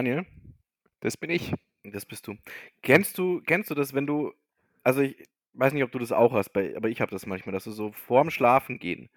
Daniel, 0.00 0.24
Das 1.00 1.18
bin 1.18 1.28
ich. 1.28 1.52
das 1.84 2.06
bist 2.06 2.26
du. 2.26 2.34
Kennst 2.80 3.18
du, 3.18 3.42
kennst 3.42 3.68
du 3.68 3.74
das, 3.74 3.92
wenn 3.92 4.06
du, 4.06 4.32
also 4.82 5.02
ich 5.02 5.28
weiß 5.52 5.74
nicht, 5.74 5.82
ob 5.84 5.92
du 5.92 5.98
das 5.98 6.10
auch 6.10 6.32
hast, 6.32 6.56
aber 6.56 6.88
ich 6.88 7.02
habe 7.02 7.10
das 7.10 7.26
manchmal, 7.26 7.52
dass 7.52 7.64
du 7.64 7.70
so 7.70 7.92
vorm 7.92 8.30
Schlafen 8.30 8.78
gehen, 8.78 9.10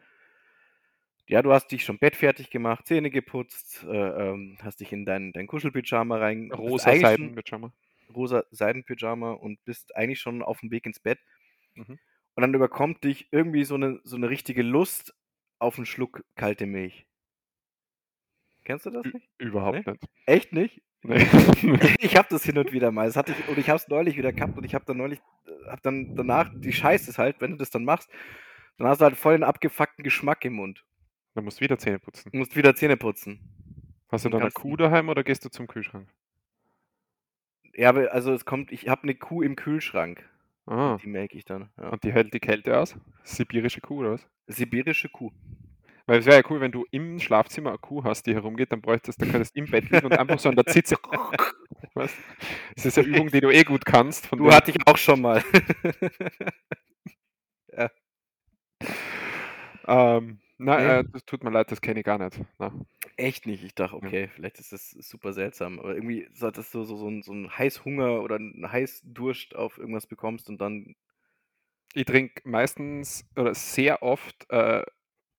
ja, 1.26 1.41
du 1.41 1.54
hast 1.54 1.67
dich 1.67 1.85
schon 1.85 1.99
Bett 1.99 2.17
fertig 2.17 2.49
gemacht, 2.49 2.85
Zähne 2.85 3.09
geputzt, 3.12 3.85
äh, 3.85 3.95
ähm, 3.95 4.57
hast 4.62 4.81
dich 4.81 4.91
in 4.91 5.05
dein, 5.05 5.31
dein 5.31 5.48
Kuschelpyjama 5.48 6.17
rein, 6.17 6.52
Rosa 6.52 6.93
Seidenpyjama. 6.93 7.71
rosa 8.13 8.43
Seidenpyjama 8.52 9.31
und 9.31 9.63
bist 9.63 9.95
eigentlich 9.95 10.20
schon 10.20 10.43
auf 10.43 10.59
dem 10.59 10.70
Weg 10.70 10.85
ins 10.85 10.99
Bett. 10.99 11.20
Mhm. 11.76 11.98
Und 12.35 12.41
dann 12.41 12.54
überkommt 12.54 13.05
dich 13.05 13.29
irgendwie 13.31 13.63
so 13.63 13.76
eine, 13.76 14.02
so 14.04 14.18
eine 14.18 14.29
richtige 14.29 14.63
Lust 14.63 15.15
auf 15.59 15.77
einen 15.77 15.85
Schluck 15.85 16.26
kalte 16.35 16.65
Milch. 16.65 17.05
Kennst 18.63 18.85
du 18.85 18.90
das 18.91 19.05
nicht? 19.05 19.30
Überhaupt 19.38 19.85
nicht. 19.85 19.99
Echt 20.26 20.53
nicht? 20.53 20.81
Nee. 21.04 21.26
Ich 21.99 22.16
habe 22.16 22.27
das 22.30 22.44
hin 22.44 22.58
und 22.58 22.71
wieder 22.71 22.91
mal. 22.91 23.08
Das 23.08 23.16
hatte 23.16 23.34
ich, 23.34 23.48
und 23.48 23.58
ich 23.58 23.70
habe 23.70 23.77
es 23.77 23.88
neulich 23.88 24.17
wieder 24.17 24.31
gehabt 24.31 24.58
und 24.58 24.63
ich 24.63 24.73
habe 24.76 24.85
dann 24.85 24.98
neulich, 24.98 25.20
habe 25.67 25.81
dann 25.81 26.16
danach, 26.16 26.52
die 26.55 26.73
Scheiße 26.73 27.10
ist 27.10 27.18
halt, 27.18 27.41
wenn 27.41 27.52
du 27.52 27.57
das 27.57 27.70
dann 27.70 27.84
machst, 27.84 28.10
dann 28.77 28.87
hast 28.87 29.02
du 29.02 29.05
halt 29.05 29.18
voll 29.18 29.34
einen 29.34 29.43
abgefuckten 29.43 30.04
Geschmack 30.04 30.46
im 30.46 30.54
Mund. 30.54 30.85
Dann 31.35 31.43
musst 31.43 31.60
du 31.60 31.63
wieder 31.63 31.77
Zähne 31.77 31.99
putzen. 31.99 32.32
Du 32.32 32.37
musst 32.37 32.55
wieder 32.55 32.76
Zähne 32.76 32.98
putzen. 32.98 33.40
Hast 34.10 34.26
du 34.26 34.29
dann 34.29 34.41
eine 34.41 34.52
Kuh 34.52 34.77
daheim 34.77 35.09
oder 35.09 35.24
gehst 35.24 35.43
du 35.43 35.49
zum 35.49 35.68
Kühlschrank? 35.68 36.07
Ja, 37.74 37.90
aber 37.90 38.12
also 38.12 38.32
es 38.32 38.46
kommt, 38.46 38.71
ich 38.71 38.87
habe 38.87 39.04
eine 39.04 39.15
Kuh 39.15 39.41
im 39.41 39.55
Kühlschrank. 39.55 40.24
Ah. 40.65 40.98
Die 41.02 41.07
melke 41.07 41.37
ich 41.37 41.46
dann. 41.46 41.70
Ja. 41.77 41.90
Und 41.90 42.04
die 42.04 42.13
hält 42.13 42.34
die 42.34 42.40
Kälte 42.40 42.77
aus? 42.77 42.96
Sibirische 43.24 43.82
Kuh 43.82 43.99
oder 43.99 44.12
was? 44.12 44.27
Sibirische 44.48 45.09
Kuh. 45.09 45.32
Weil 46.05 46.20
es 46.20 46.26
wäre 46.26 46.37
ja 46.41 46.43
cool, 46.49 46.59
wenn 46.59 46.71
du 46.73 46.85
im 46.91 47.20
Schlafzimmer 47.20 47.70
eine 47.70 47.77
Kuh 47.79 48.04
hast, 48.04 48.26
die 48.26 48.34
herumgeht, 48.34 48.71
dann 48.73 48.82
bräuchtest 48.82 49.21
du, 49.21 49.26
könntest 49.26 49.55
im 49.55 49.65
Bett 49.71 49.90
liegen 49.90 50.05
und 50.05 50.13
einfach 50.18 50.37
so 50.40 50.49
an 50.49 50.55
der 50.55 50.65
Zitze. 50.65 50.98
Was? 51.93 52.12
Das 52.76 52.85
ist 52.85 52.98
eine 52.98 53.07
Übung, 53.07 53.29
die 53.29 53.40
du 53.40 53.49
eh 53.51 53.63
gut 53.63 53.85
kannst. 53.85 54.29
Du 54.31 54.51
hatte 54.51 54.71
ich 54.71 54.77
auch 54.87 54.98
schon 54.98 55.21
mal. 55.21 55.41
ähm, 59.87 60.40
na, 60.57 60.77
Nee. 60.77 60.85
äh, 60.99 61.04
das 61.12 61.26
tut 61.26 61.43
mir 61.43 61.49
leid, 61.51 61.71
das 61.71 61.81
kenne 61.81 61.99
ich 61.99 62.05
gar 62.05 62.18
nicht. 62.18 62.40
Na. 62.57 62.71
Echt 63.18 63.46
nicht. 63.46 63.63
Ich 63.63 63.76
dachte, 63.76 63.96
okay, 63.96 64.29
vielleicht 64.34 64.59
ist 64.59 64.72
das 64.72 64.91
super 64.91 65.34
seltsam. 65.34 65.79
Aber 65.79 65.94
irgendwie, 65.96 66.28
dass 66.40 66.72
du 66.72 66.84
so, 66.84 66.96
so, 66.97 67.07
einen- 67.07 67.22
so 67.24 67.31
einen 67.31 67.56
Heißhunger 67.57 68.22
oder 68.22 68.35
einen 68.35 68.72
Heißdurst 68.72 69.56
auf 69.56 69.78
irgendwas 69.78 70.07
bekommst 70.07 70.50
und 70.50 70.59
dann. 70.59 70.96
Ich 71.94 72.06
trinke 72.06 72.41
meistens 72.47 73.25
oder 73.35 73.53
sehr 73.53 74.01
oft 74.01 74.50
äh, 74.50 74.84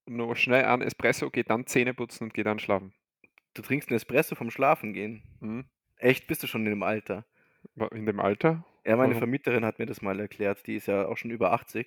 nur 0.06 0.36
schnell 0.36 0.64
einen 0.64 0.82
Espresso, 0.82 1.30
gehe 1.30 1.44
dann 1.44 1.66
Zähne 1.66 1.94
putzen 1.94 2.24
und 2.24 2.34
gehe 2.34 2.44
dann 2.44 2.58
schlafen. 2.58 2.92
Du 3.54 3.62
trinkst 3.62 3.88
einen 3.88 3.96
Espresso 3.96 4.34
vom 4.34 4.50
Schlafen 4.50 4.92
gehen. 4.92 5.22
Mhm. 5.40 5.64
Echt, 5.96 6.26
bist 6.26 6.42
du 6.42 6.46
schon 6.46 6.64
in 6.64 6.70
dem 6.70 6.82
Alter? 6.82 7.24
In 7.92 8.04
dem 8.06 8.20
Alter? 8.20 8.64
Ja, 8.84 8.96
meine 8.96 9.10
Warum? 9.10 9.18
Vermieterin 9.20 9.64
hat 9.64 9.78
mir 9.78 9.86
das 9.86 10.02
mal 10.02 10.18
erklärt. 10.20 10.66
Die 10.66 10.74
ist 10.76 10.86
ja 10.86 11.06
auch 11.06 11.16
schon 11.16 11.30
über 11.30 11.52
80. 11.52 11.86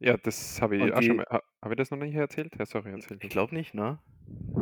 Ja, 0.00 0.16
das 0.16 0.62
habe 0.62 0.76
ich 0.76 0.82
Und 0.82 0.92
auch 0.92 1.02
schon 1.02 1.10
die- 1.12 1.16
mal. 1.16 1.26
ha- 1.30 1.42
Habe 1.60 1.74
ich 1.74 1.78
das 1.78 1.90
noch 1.90 1.98
nicht 1.98 2.14
erzählt? 2.14 2.54
Ja, 2.56 2.66
sorry, 2.66 2.92
erzählt. 2.92 3.24
Ich 3.24 3.30
glaube 3.30 3.52
nicht, 3.54 3.74
ne? 3.74 3.98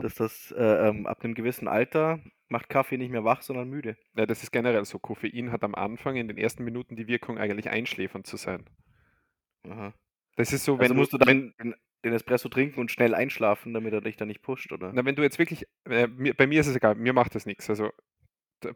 Dass 0.00 0.14
das 0.14 0.50
äh, 0.56 0.88
ähm, 0.88 1.06
ab 1.06 1.22
einem 1.22 1.34
gewissen 1.34 1.68
Alter 1.68 2.20
macht 2.48 2.70
Kaffee 2.70 2.96
nicht 2.96 3.10
mehr 3.10 3.24
wach, 3.24 3.42
sondern 3.42 3.68
müde. 3.68 3.98
Ja, 4.16 4.24
das 4.24 4.42
ist 4.42 4.50
generell 4.52 4.84
so. 4.86 4.98
Koffein 4.98 5.50
hat 5.52 5.62
am 5.64 5.74
Anfang 5.74 6.16
in 6.16 6.28
den 6.28 6.38
ersten 6.38 6.64
Minuten 6.64 6.96
die 6.96 7.06
Wirkung, 7.08 7.36
eigentlich 7.36 7.68
einschläfernd 7.68 8.26
zu 8.26 8.38
sein. 8.38 8.64
Aha. 9.68 9.92
Das 10.36 10.52
ist 10.52 10.64
so, 10.64 10.76
Also 10.76 10.90
wenn 10.90 10.96
musst 10.96 11.12
du 11.12 11.18
dann 11.18 11.54
den- 11.58 11.74
Espresso 12.02 12.48
trinken 12.48 12.78
und 12.78 12.92
schnell 12.92 13.14
einschlafen, 13.14 13.74
damit 13.74 13.92
er 13.92 14.00
dich 14.00 14.16
dann 14.16 14.28
nicht 14.28 14.40
pusht, 14.42 14.70
oder? 14.70 14.92
na, 14.94 15.04
wenn 15.04 15.16
du 15.16 15.22
jetzt 15.22 15.38
wirklich, 15.40 15.66
äh, 15.90 16.06
mir, 16.06 16.34
bei 16.34 16.46
mir 16.46 16.60
ist 16.60 16.68
es 16.68 16.76
egal, 16.76 16.94
mir 16.94 17.12
macht 17.12 17.34
das 17.34 17.46
nichts. 17.46 17.68
Also 17.68 17.90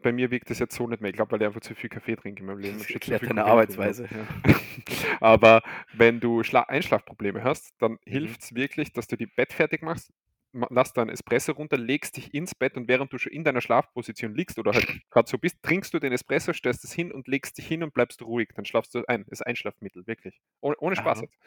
bei 0.03 0.11
mir 0.11 0.31
wirkt 0.31 0.49
das 0.49 0.59
jetzt 0.59 0.75
so 0.75 0.85
nicht 0.87 1.01
mehr. 1.01 1.09
Ich 1.09 1.15
glaube, 1.15 1.31
weil 1.31 1.41
ich 1.41 1.47
einfach 1.47 1.61
zu 1.61 1.73
viel 1.73 1.89
Kaffee 1.89 2.15
trinke 2.17 2.41
in 2.41 2.45
meinem 2.47 2.59
Leben. 2.59 2.77
Das 2.77 2.89
erklärt 2.89 3.23
deine. 3.23 3.45
Arbeitsweise. 3.45 4.03
Ja. 4.11 4.27
Aber 5.21 5.61
wenn 5.93 6.19
du 6.19 6.43
Schla 6.43 6.61
Einschlafprobleme 6.63 7.43
hast, 7.43 7.73
dann 7.79 7.93
Mhm. 7.93 7.97
hilft 8.05 8.41
es 8.43 8.53
wirklich, 8.55 8.91
dass 8.93 9.07
du 9.07 9.15
die 9.15 9.25
Bett 9.27 9.53
fertig 9.53 9.81
machst, 9.81 10.11
ma- 10.11 10.15
lass 10.53 10.93
deinen 10.93 11.09
Espresso 11.09 11.53
runter, 11.53 11.77
legst 11.77 12.17
dich 12.17 12.33
ins 12.33 12.55
Bett 12.55 12.75
und 12.77 12.87
während 12.87 13.11
du 13.13 13.17
schon 13.17 13.31
in 13.31 13.43
deiner 13.43 13.61
Schlafposition 13.61 14.35
liegst 14.35 14.59
oder 14.59 14.73
halt 14.73 14.85
gerade 15.09 15.29
so 15.29 15.37
bist, 15.37 15.61
trinkst 15.63 15.93
du 15.93 15.99
den 15.99 16.11
Espresso, 16.11 16.53
stellst 16.53 16.83
es 16.83 16.91
hin 16.93 17.11
und 17.11 17.27
legst 17.27 17.57
dich 17.57 17.67
hin 17.67 17.83
und 17.83 17.93
bleibst 17.93 18.21
ruhig. 18.21 18.49
Dann 18.55 18.65
schlafst 18.65 18.93
du 18.95 19.03
ein. 19.07 19.23
Das 19.29 19.39
ist 19.39 19.47
Einschlafmittel, 19.47 20.05
wirklich. 20.07 20.39
Ohne, 20.59 20.75
ohne 20.79 20.95
Spaß 20.95 21.21
jetzt. 21.21 21.37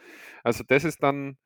Also 0.43 0.65
das 0.67 0.85
ist 0.85 1.03
dann, 1.03 1.37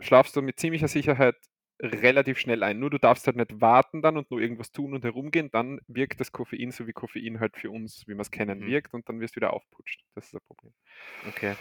schlafst 0.00 0.36
du 0.36 0.42
mit 0.42 0.58
ziemlicher 0.58 0.88
Sicherheit 0.88 1.36
relativ 1.80 2.38
schnell 2.38 2.62
ein. 2.62 2.80
Nur 2.80 2.90
du 2.90 2.98
darfst 2.98 3.26
halt 3.26 3.36
nicht 3.36 3.60
warten 3.60 4.02
dann 4.02 4.16
und 4.16 4.30
nur 4.30 4.40
irgendwas 4.40 4.72
tun 4.72 4.94
und 4.94 5.04
herumgehen, 5.04 5.50
dann 5.50 5.80
wirkt 5.86 6.20
das 6.20 6.32
Koffein 6.32 6.72
so 6.72 6.86
wie 6.86 6.92
Koffein 6.92 7.38
halt 7.40 7.56
für 7.56 7.70
uns, 7.70 8.06
wie 8.08 8.14
wir 8.14 8.20
es 8.20 8.30
kennen, 8.30 8.58
Mhm. 8.60 8.66
wirkt 8.66 8.94
und 8.94 9.08
dann 9.08 9.20
wirst 9.20 9.36
du 9.36 9.36
wieder 9.36 9.52
aufputscht. 9.52 10.04
Das 10.14 10.24
ist 10.24 10.34
das 10.34 10.42
Problem. 10.42 10.72
Okay. 11.28 11.54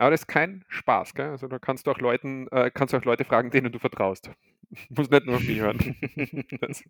Aber 0.00 0.12
das 0.12 0.22
ist 0.22 0.28
kein 0.28 0.64
Spaß, 0.68 1.12
gell? 1.14 1.28
Also 1.28 1.46
da 1.46 1.58
kannst 1.58 1.86
du 1.86 1.90
auch 1.90 1.98
Leuten, 1.98 2.48
äh, 2.52 2.70
kannst 2.72 2.94
du 2.94 2.96
auch 2.96 3.04
Leute 3.04 3.26
fragen, 3.26 3.50
denen 3.50 3.70
du 3.70 3.78
vertraust. 3.78 4.30
Muss 4.88 5.10
nicht 5.10 5.26
nur 5.26 5.36
auf 5.36 5.42
mich 5.42 5.60
hören. 5.60 5.94
Das, 6.60 6.82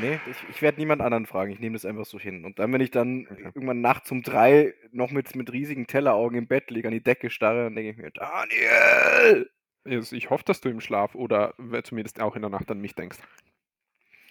Nee, 0.00 0.18
ich, 0.30 0.36
ich 0.50 0.62
werde 0.62 0.78
niemand 0.78 1.02
anderen 1.02 1.26
fragen. 1.26 1.50
Ich 1.50 1.58
nehme 1.58 1.74
das 1.74 1.84
einfach 1.84 2.06
so 2.06 2.18
hin. 2.18 2.44
Und 2.46 2.58
dann, 2.58 2.72
wenn 2.72 2.80
ich 2.80 2.90
dann 2.90 3.26
Okay. 3.30 3.50
irgendwann 3.54 3.82
nachts 3.82 4.10
um 4.10 4.22
drei 4.22 4.72
noch 4.92 5.10
mit, 5.10 5.34
mit 5.36 5.52
riesigen 5.52 5.86
Telleraugen 5.86 6.38
im 6.38 6.46
Bett 6.46 6.70
liege, 6.70 6.88
an 6.88 6.94
die 6.94 7.02
Decke 7.02 7.28
starre, 7.28 7.64
dann 7.64 7.74
denke 7.74 7.90
ich 7.90 7.96
mir, 7.98 8.12
Daniel! 8.12 9.50
ich 9.84 10.30
hoffe, 10.30 10.44
dass 10.44 10.60
du 10.62 10.70
im 10.70 10.80
Schlaf 10.80 11.14
oder 11.14 11.54
zumindest 11.82 12.20
auch 12.20 12.34
in 12.36 12.42
der 12.42 12.50
Nacht 12.50 12.70
an 12.70 12.80
mich 12.80 12.94
denkst. 12.94 13.18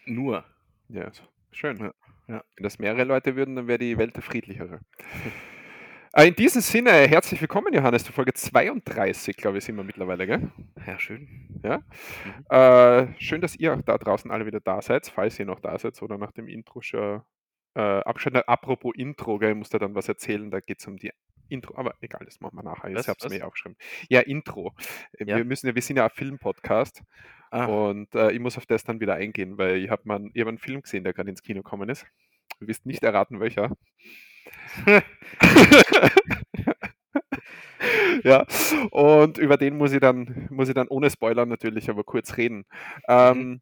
Nur. 0.05 0.43
Ja, 0.89 1.03
also, 1.03 1.23
schön. 1.51 1.77
Ja, 1.77 1.93
ja. 2.27 2.43
Wenn 2.55 2.63
das 2.63 2.79
mehrere 2.79 3.03
Leute 3.03 3.35
würden, 3.35 3.55
dann 3.55 3.67
wäre 3.67 3.79
die 3.79 3.97
Welt 3.97 4.17
friedlichere. 4.23 4.79
Äh, 6.17 6.29
In 6.29 6.35
diesem 6.35 6.61
Sinne, 6.61 6.89
herzlich 6.89 7.39
willkommen, 7.41 7.72
Johannes, 7.72 8.03
zu 8.03 8.11
Folge 8.11 8.33
32, 8.33 9.38
glaube 9.38 9.59
ich, 9.59 9.66
sind 9.66 9.75
wir 9.75 9.83
mittlerweile, 9.83 10.25
gell? 10.25 10.50
Ja, 10.88 10.97
schön. 10.97 11.28
Ja. 11.63 11.78
Mhm. 11.78 12.45
Äh, 12.50 13.22
schön, 13.22 13.39
dass 13.39 13.55
ihr 13.55 13.75
auch 13.75 13.81
da 13.83 14.00
draußen 14.00 14.31
alle 14.31 14.47
wieder 14.47 14.59
da 14.59 14.81
seid, 14.81 15.05
falls 15.13 15.38
ihr 15.39 15.45
noch 15.45 15.59
da 15.59 15.78
seid 15.78 16.01
oder 16.01 16.17
nach 16.17 16.31
dem 16.31 16.47
Intro 16.47 16.81
schon 16.81 17.22
äh, 17.75 17.81
abgeschaltet 17.81 18.39
habt. 18.47 18.50
Apropos 18.50 18.94
Intro, 18.95 19.38
gell, 19.38 19.51
ich 19.51 19.57
muss 19.57 19.69
da 19.69 19.78
dann 19.78 19.94
was 19.94 20.07
erzählen, 20.07 20.50
da 20.50 20.59
geht 20.59 20.79
es 20.79 20.88
um 20.88 20.97
die 20.97 21.11
Intro, 21.50 21.78
aber 21.78 21.94
egal, 22.01 22.25
das 22.25 22.39
machen 22.41 22.57
wir 22.57 22.63
nachher. 22.63 22.91
Was? 22.95 23.01
Ich 23.01 23.09
habe 23.09 23.19
es 23.22 23.29
mir 23.29 23.38
eh 23.38 23.44
aufgeschrieben. 23.44 23.78
Ja, 24.09 24.22
Intro. 24.22 24.73
Ja. 25.19 25.38
Wir 25.38 25.45
müssen 25.45 25.67
ja, 25.67 25.75
wir 25.75 25.84
sind 25.84 25.97
ja 25.97 26.05
ein 26.05 26.09
Film-Podcast 26.09 27.03
Ah, 27.51 27.66
und 27.66 28.16
äh, 28.16 28.31
ich 28.31 28.39
muss 28.39 28.57
auf 28.57 28.66
das 28.66 28.84
dann 28.84 28.99
wieder 28.99 29.13
eingehen, 29.13 29.59
weil 29.59 29.78
ich 29.78 29.91
habe 29.91 30.11
hab 30.11 30.47
einen 30.47 30.57
Film 30.57 30.81
gesehen, 30.81 31.03
der 31.03 31.13
gerade 31.13 31.29
ins 31.29 31.44
Kino 31.44 31.61
gekommen 31.61 31.89
ist. 31.89 32.07
Du 32.59 32.67
wirst 32.67 32.88
nicht 32.88 33.03
erraten, 33.03 33.39
welcher. 33.39 33.72
ja, 38.24 38.46
und 38.91 39.38
über 39.38 39.58
den 39.58 39.78
muss 39.78 39.94
ich 39.94 40.00
dann, 40.00 40.47
muss 40.50 40.69
ich 40.69 40.75
dann 40.75 40.88
ohne 40.88 41.09
Spoiler 41.09 41.46
natürlich 41.46 41.90
aber 41.90 42.03
kurz 42.03 42.38
reden. 42.38 42.66
Ähm, 43.08 43.62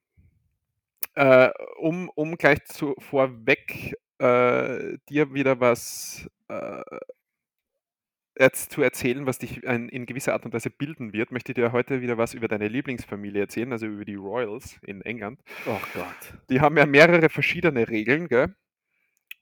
äh, 1.16 1.50
um, 1.78 2.10
um 2.16 2.38
gleich 2.38 2.64
zu, 2.66 2.96
vorweg 3.00 3.96
äh, 4.20 4.98
dir 5.10 5.34
wieder 5.34 5.60
was 5.60 6.30
äh, 6.50 6.82
jetzt 8.38 8.72
zu 8.72 8.82
erzählen, 8.82 9.26
was 9.26 9.40
dich 9.40 9.68
ein, 9.68 9.90
in 9.90 10.06
gewisser 10.06 10.34
Art 10.34 10.46
und 10.46 10.54
Weise 10.54 10.70
bilden 10.70 11.14
wird, 11.14 11.32
möchte 11.32 11.52
ich 11.52 11.56
dir 11.56 11.72
heute 11.72 12.02
wieder 12.02 12.18
was 12.18 12.34
über 12.34 12.48
deine 12.48 12.68
Lieblingsfamilie 12.68 13.42
erzählen, 13.42 13.72
also 13.72 13.86
über 13.86 14.06
die 14.06 14.16
Royals 14.16 14.78
in 14.82 15.02
England. 15.02 15.40
oh 15.66 15.80
Gott. 15.94 16.34
Die 16.50 16.60
haben 16.60 16.78
ja 16.78 16.86
mehrere 16.86 17.30
verschiedene 17.30 17.88
Regeln, 17.88 18.28
gell? 18.28 18.56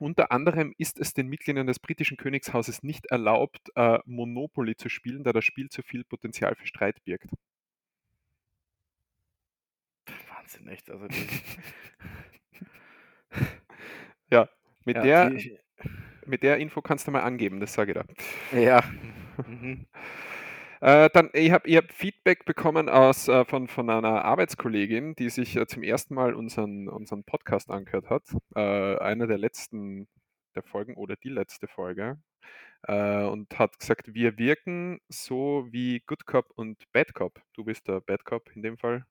Unter 0.04 0.32
anderem 0.32 0.74
ist 0.78 1.00
es 1.00 1.14
den 1.14 1.28
Mitgliedern 1.28 1.68
des 1.68 1.80
britischen 1.80 2.18
Königshauses 2.18 2.84
nicht 2.84 3.06
erlaubt, 3.08 3.72
äh, 3.76 4.00
Monopoly 4.06 4.76
zu 4.76 4.90
spielen, 4.90 5.24
da 5.24 5.32
das 5.34 5.46
Spiel 5.46 5.70
zu 5.70 5.82
viel 5.82 6.04
Potenzial 6.04 6.56
für 6.56 6.68
Streit 6.68 7.04
birgt. 7.06 7.30
Wahnsinn, 10.28 10.68
echt. 10.68 10.90
Also 10.90 11.08
die, 11.08 11.28
Mit, 14.86 14.98
ja, 14.98 15.04
der, 15.04 15.30
die, 15.30 15.58
mit 16.26 16.44
der 16.44 16.58
Info 16.58 16.82
kannst 16.82 17.08
du 17.08 17.12
mal 17.12 17.22
angeben, 17.22 17.60
das 17.60 17.74
sage 17.74 17.92
ich 17.92 17.98
da. 18.52 18.58
ja. 18.60 18.84
Mhm. 19.48 19.88
Äh, 20.84 21.10
dann, 21.14 21.30
ich 21.32 21.50
habe 21.52 21.66
ich 21.66 21.78
hab 21.78 21.94
Feedback 21.94 22.44
bekommen 22.44 22.90
aus, 22.90 23.30
äh, 23.30 23.46
von, 23.46 23.70
von 23.70 23.90
einer 23.90 24.26
Arbeitskollegin, 24.26 25.16
die 25.16 25.30
sich 25.30 25.56
äh, 25.56 25.66
zum 25.66 25.82
ersten 25.82 26.14
Mal 26.14 26.34
unseren, 26.34 26.90
unseren 26.90 27.24
Podcast 27.24 27.72
angehört 27.72 28.10
hat. 28.10 28.24
Äh, 28.54 28.98
eine 28.98 29.26
der 29.28 29.38
letzten 29.38 30.10
der 30.56 30.64
Folgen 30.64 30.96
oder 30.96 31.16
die 31.16 31.30
letzte 31.30 31.70
Folge. 31.70 32.22
Äh, 32.86 33.24
und 33.24 33.58
hat 33.58 33.80
gesagt, 33.80 34.14
wir 34.14 34.38
wirken 34.38 35.00
so 35.08 35.66
wie 35.72 36.02
Good 36.06 36.26
Cop 36.26 36.52
und 36.56 36.84
Bad 36.92 37.14
Cop. 37.14 37.42
Du 37.54 37.64
bist 37.64 37.88
der 37.88 38.02
Bad 38.02 38.26
Cop 38.26 38.52
in 38.54 38.62
dem 38.62 38.78
Fall, 38.78 39.06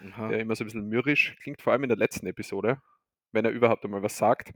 Aha. 0.00 0.28
der 0.28 0.40
immer 0.40 0.56
so 0.56 0.64
ein 0.64 0.68
bisschen 0.68 0.88
mürrisch 0.88 1.36
klingt, 1.42 1.60
vor 1.60 1.74
allem 1.74 1.82
in 1.82 1.90
der 1.90 1.98
letzten 1.98 2.26
Episode, 2.26 2.80
wenn 3.32 3.44
er 3.44 3.50
überhaupt 3.50 3.84
einmal 3.84 4.02
was 4.02 4.16
sagt. 4.16 4.52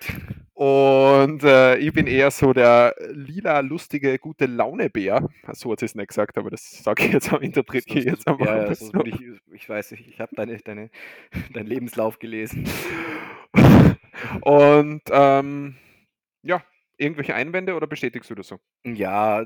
Und 0.54 1.44
äh, 1.44 1.76
ich 1.76 1.92
bin 1.92 2.06
eher 2.08 2.30
so 2.32 2.52
der 2.52 2.94
lila, 3.12 3.60
lustige, 3.60 4.18
gute 4.18 4.46
Laune-Bär. 4.46 5.28
So 5.52 5.70
hat 5.70 5.80
sie 5.80 5.86
es 5.86 5.94
nicht 5.94 6.08
gesagt, 6.08 6.36
aber 6.36 6.50
das 6.50 6.82
sage 6.82 7.04
ich 7.04 7.12
jetzt, 7.12 7.32
interpretiere 7.32 7.98
ich 8.00 8.04
jetzt 8.06 8.26
Ja, 8.26 8.32
einfach 8.32 8.46
ja, 8.46 8.66
mal 8.66 8.74
so 8.74 8.92
ich, 9.04 9.20
ich 9.52 9.68
weiß 9.68 9.92
nicht, 9.92 10.08
ich 10.08 10.20
habe 10.20 10.34
deine, 10.34 10.58
deine, 10.58 10.90
deinen 11.52 11.66
Lebenslauf 11.66 12.18
gelesen. 12.18 12.64
Und 14.42 15.02
ähm, 15.10 15.76
ja, 16.42 16.64
irgendwelche 16.96 17.34
Einwände 17.34 17.74
oder 17.74 17.86
bestätigst 17.86 18.30
du 18.30 18.34
das 18.34 18.48
so? 18.48 18.58
Ja, 18.84 19.44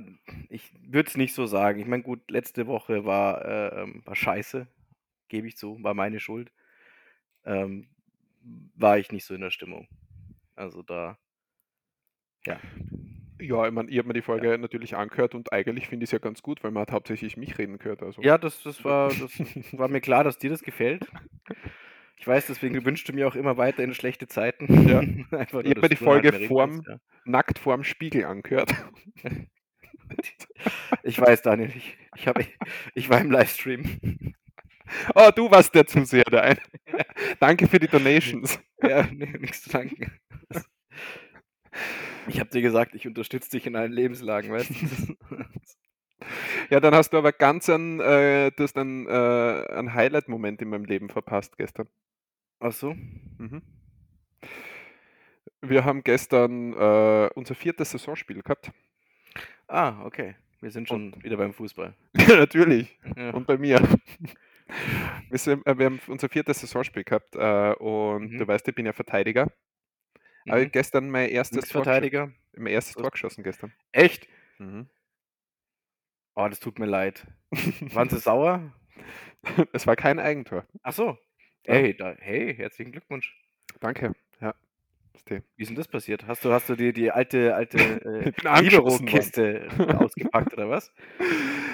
ich 0.49 0.73
würde 0.87 1.09
es 1.09 1.17
nicht 1.17 1.35
so 1.35 1.47
sagen. 1.47 1.81
Ich 1.81 1.87
meine, 1.87 2.03
gut, 2.03 2.31
letzte 2.31 2.67
Woche 2.67 3.05
war, 3.05 3.45
äh, 3.45 3.83
ähm, 3.83 4.03
war 4.05 4.15
scheiße, 4.17 4.67
gebe 5.29 5.47
ich 5.47 5.57
zu, 5.57 5.83
war 5.83 5.95
meine 5.95 6.21
Schuld. 6.21 6.53
Ähm, 7.45 7.89
war 8.75 8.99
ich 8.99 9.13
nicht 9.13 9.25
so 9.25 9.35
in 9.35 9.41
der 9.41 9.51
Stimmung. 9.51 9.89
Also 10.55 10.83
da, 10.83 11.19
ja. 12.47 12.59
Ja, 13.41 13.67
ich 13.67 13.73
meine, 13.73 13.91
ich 13.91 13.99
habe 13.99 14.09
mir 14.09 14.15
die 14.15 14.23
Folge 14.23 14.57
natürlich 14.57 14.97
angehört 14.97 15.35
und 15.35 15.53
eigentlich 15.53 15.89
finde 15.89 16.05
ich 16.05 16.09
es 16.09 16.13
ja 16.13 16.19
ganz 16.19 16.43
gut, 16.43 16.63
weil 16.63 16.71
man 16.71 16.83
hat 16.83 16.93
hauptsächlich 16.93 17.37
mich 17.37 17.59
reden 17.59 17.79
gehört. 17.79 18.03
Also. 18.03 18.23
Ja, 18.23 18.39
das, 18.39 18.63
das, 18.63 18.85
war, 18.85 19.09
das 19.09 19.33
war 19.73 19.89
mir 19.89 20.01
klar, 20.01 20.25
dass 20.25 20.39
dir 20.39 20.51
das 20.51 20.63
gefällt. 20.63 21.07
Ich 22.17 22.27
weiß, 22.27 22.47
deswegen 22.47 22.85
wünschst 22.85 23.09
du 23.09 23.13
mir 23.13 23.27
auch 23.27 23.35
immer 23.35 23.57
weiter 23.57 23.83
in 23.83 23.95
schlechte 23.95 24.29
Zeiten. 24.29 24.89
Ja. 24.89 25.01
Einfach 25.39 25.65
Ich 25.65 25.75
nur, 25.75 25.75
habe 25.75 25.81
mir 25.81 25.89
die 25.89 25.97
halt 25.97 25.99
Folge 25.99 26.33
reden 26.33 26.47
vorm, 26.47 26.83
ja. 26.87 26.99
nackt 27.25 27.59
vorm 27.59 27.85
Spiegel 27.85 28.25
angehört. 28.25 28.73
Ich 31.03 31.19
weiß, 31.19 31.41
Daniel, 31.41 31.73
ich, 31.75 31.97
ich, 32.15 32.29
hab, 32.29 32.39
ich 32.95 33.09
war 33.09 33.19
im 33.19 33.31
Livestream. 33.31 34.35
Oh, 35.15 35.31
du 35.35 35.51
warst 35.51 35.75
der 35.75 35.87
Zuseher 35.87 36.25
da 36.25 36.41
ein. 36.41 36.59
Danke 37.41 37.67
für 37.67 37.79
die 37.79 37.89
Donations. 37.89 38.59
Ja, 38.83 39.07
nee, 39.11 39.33
nichts 39.39 39.63
zu 39.63 39.71
danken. 39.71 40.13
Ich 42.29 42.39
habe 42.39 42.51
dir 42.51 42.63
gesagt, 42.63 42.95
ich 42.95 43.07
unterstütze 43.07 43.51
dich 43.51 43.67
in 43.67 43.77
allen 43.77 43.93
Lebenslagen, 43.93 44.53
weißt 44.53 44.71
du? 44.71 45.17
Ja, 46.71 46.81
dann 46.81 46.95
hast 46.95 47.13
du 47.13 47.19
aber 47.19 47.33
ganz 47.33 47.69
einen, 47.69 47.99
äh, 48.01 48.53
du 48.53 48.63
hast 48.63 48.77
einen, 48.79 49.07
äh, 49.07 49.11
einen 49.11 49.93
Highlight-Moment 49.93 50.63
in 50.63 50.69
meinem 50.69 50.85
Leben 50.85 51.09
verpasst 51.09 51.57
gestern. 51.57 51.89
Ach 52.61 52.73
so? 52.73 52.95
Mhm. 53.39 53.63
Wir 55.63 55.85
haben 55.85 56.03
gestern 56.05 56.73
äh, 56.75 57.31
unser 57.35 57.55
viertes 57.55 57.91
Saisonspiel 57.91 58.43
gehabt. 58.43 58.71
Ah, 59.67 60.05
okay. 60.05 60.37
Wir 60.61 60.71
sind 60.71 60.89
schon 60.89 61.15
wieder 61.25 61.37
beim 61.37 61.53
Fußball. 61.53 61.95
Ja, 62.17 62.37
natürlich. 62.37 62.97
Ja. 63.17 63.31
Und 63.31 63.47
bei 63.47 63.59
mir. 63.59 63.81
Wir, 65.31 65.39
sind, 65.39 65.67
äh, 65.67 65.79
wir 65.79 65.87
haben 65.87 66.01
unser 66.09 66.29
viertes 66.29 66.61
Saisonspiel 66.61 67.05
gehabt 67.05 67.35
äh, 67.37 67.73
und 67.75 68.33
Mhm. 68.33 68.39
du 68.39 68.47
weißt, 68.47 68.67
ich 68.69 68.75
bin 68.75 68.87
ja 68.87 68.93
Verteidiger. 68.93 69.51
Aber 70.49 70.61
Mhm. 70.61 70.71
gestern 70.73 71.11
mein 71.11 71.29
erstes, 71.31 71.69
Tor, 71.69 71.85
Linksverteidiger. 71.85 72.33
mein 72.57 72.73
erstes? 72.73 72.95
Tor 72.97 73.11
geschossen 73.11 73.45
gestern. 73.45 73.73
Echt? 73.93 74.29
Mhm. 74.59 74.89
Oh, 76.35 76.49
das 76.49 76.61
tut 76.61 76.79
mir 76.79 76.87
leid. 76.87 77.27
Waren 77.93 78.09
sie 78.09 78.19
sauer? 78.19 78.73
es 79.73 79.87
war 79.87 79.97
kein 79.97 80.19
Eigentor. 80.19 80.67
Ach 80.83 80.93
so. 80.93 81.19
Hey, 81.65 81.97
da, 81.97 82.15
hey, 82.19 82.55
herzlichen 82.55 82.93
Glückwunsch. 82.93 83.35
Danke. 83.81 84.13
Die- 85.29 85.43
Wie 85.57 85.63
ist 85.63 85.69
denn 85.69 85.77
das 85.77 85.89
passiert? 85.89 86.27
Hast 86.27 86.45
du, 86.45 86.53
hast 86.53 86.69
du 86.69 86.75
dir 86.77 86.93
die 86.93 87.11
alte, 87.11 87.55
alte 87.55 87.79
äh. 87.79 88.33
Libero-Kiste 88.63 89.69
ausgepackt 89.99 90.53
oder 90.55 90.69
was? 90.69 90.93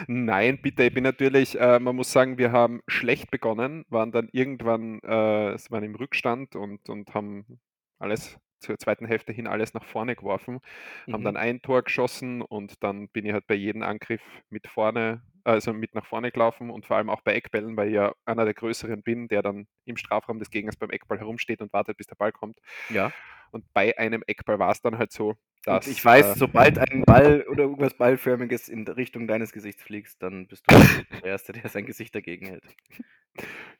Nein, 0.06 0.60
bitte, 0.62 0.84
ich 0.84 0.94
bin 0.94 1.04
natürlich, 1.04 1.58
äh, 1.58 1.78
man 1.78 1.96
muss 1.96 2.12
sagen, 2.12 2.38
wir 2.38 2.52
haben 2.52 2.80
schlecht 2.86 3.30
begonnen, 3.30 3.84
waren 3.88 4.12
dann 4.12 4.28
irgendwann, 4.32 5.00
äh, 5.02 5.56
waren 5.70 5.84
im 5.84 5.94
Rückstand 5.94 6.56
und, 6.56 6.88
und 6.88 7.14
haben 7.14 7.58
alles 7.98 8.38
zur 8.60 8.78
zweiten 8.78 9.06
Hälfte 9.06 9.32
hin 9.32 9.46
alles 9.46 9.74
nach 9.74 9.84
vorne 9.84 10.16
geworfen, 10.16 10.60
haben 11.12 11.22
Mhm. 11.22 11.24
dann 11.24 11.36
ein 11.36 11.62
Tor 11.62 11.82
geschossen 11.82 12.42
und 12.42 12.82
dann 12.82 13.08
bin 13.08 13.26
ich 13.26 13.32
halt 13.32 13.46
bei 13.46 13.54
jedem 13.54 13.82
Angriff 13.82 14.22
mit 14.50 14.66
vorne, 14.68 15.22
also 15.44 15.72
mit 15.72 15.94
nach 15.94 16.06
vorne 16.06 16.30
gelaufen 16.32 16.70
und 16.70 16.86
vor 16.86 16.96
allem 16.96 17.10
auch 17.10 17.22
bei 17.22 17.34
Eckbällen, 17.34 17.76
weil 17.76 17.88
ich 17.88 17.94
ja 17.94 18.12
einer 18.24 18.44
der 18.44 18.54
größeren 18.54 19.02
bin, 19.02 19.28
der 19.28 19.42
dann 19.42 19.66
im 19.84 19.96
Strafraum 19.96 20.38
des 20.38 20.50
Gegners 20.50 20.76
beim 20.76 20.90
Eckball 20.90 21.18
herumsteht 21.18 21.60
und 21.62 21.72
wartet, 21.72 21.96
bis 21.96 22.06
der 22.06 22.16
Ball 22.16 22.32
kommt. 22.32 22.58
Ja. 22.88 23.12
Und 23.50 23.64
bei 23.72 23.96
einem 23.98 24.22
Eckball 24.26 24.58
war 24.58 24.70
es 24.72 24.82
dann 24.82 24.98
halt 24.98 25.12
so, 25.12 25.34
Und 25.76 25.86
ich 25.86 26.04
weiß, 26.04 26.36
äh, 26.36 26.38
sobald 26.38 26.78
ein 26.78 27.02
Ball 27.04 27.44
oder 27.48 27.64
irgendwas 27.64 27.94
Ballförmiges 27.94 28.68
in 28.68 28.86
Richtung 28.86 29.26
deines 29.26 29.52
Gesichts 29.52 29.82
fliegt, 29.82 30.22
dann 30.22 30.46
bist 30.46 30.64
du 30.68 30.76
der 31.22 31.24
Erste, 31.24 31.52
der 31.52 31.68
sein 31.68 31.86
Gesicht 31.86 32.14
dagegen 32.14 32.46
hält. 32.46 32.64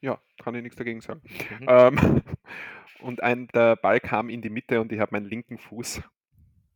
ja, 0.01 0.19
kann 0.43 0.55
ich 0.55 0.63
nichts 0.63 0.77
dagegen 0.77 1.01
sagen. 1.01 1.23
Mhm. 1.61 1.67
Ähm, 1.69 2.23
und 3.01 3.23
ein, 3.23 3.49
der 3.49 3.77
Ball 3.77 4.01
kam 4.01 4.31
in 4.31 4.43
die 4.43 4.51
Mitte 4.51 4.81
und 4.81 4.93
ich 4.93 5.01
habe 5.01 5.13
meinen 5.13 5.27
linken 5.27 5.59
Fuß 5.59 6.03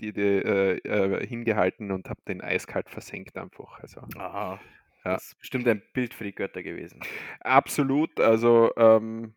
die, 0.02 0.12
die, 0.12 0.20
äh, 0.20 0.78
äh, 0.78 1.26
hingehalten 1.26 1.90
und 1.92 2.10
habe 2.10 2.20
den 2.26 2.40
eiskalt 2.40 2.90
versenkt 2.90 3.38
einfach. 3.38 3.78
Also 3.80 4.02
Aha. 4.16 4.60
Ja. 5.04 5.14
Das 5.14 5.28
ist 5.28 5.38
bestimmt 5.38 5.66
ein 5.66 5.82
Bild 5.94 6.14
für 6.14 6.24
die 6.24 6.34
Götter 6.34 6.62
gewesen. 6.62 7.00
absolut, 7.40 8.20
also 8.20 8.70
ähm, 8.76 9.34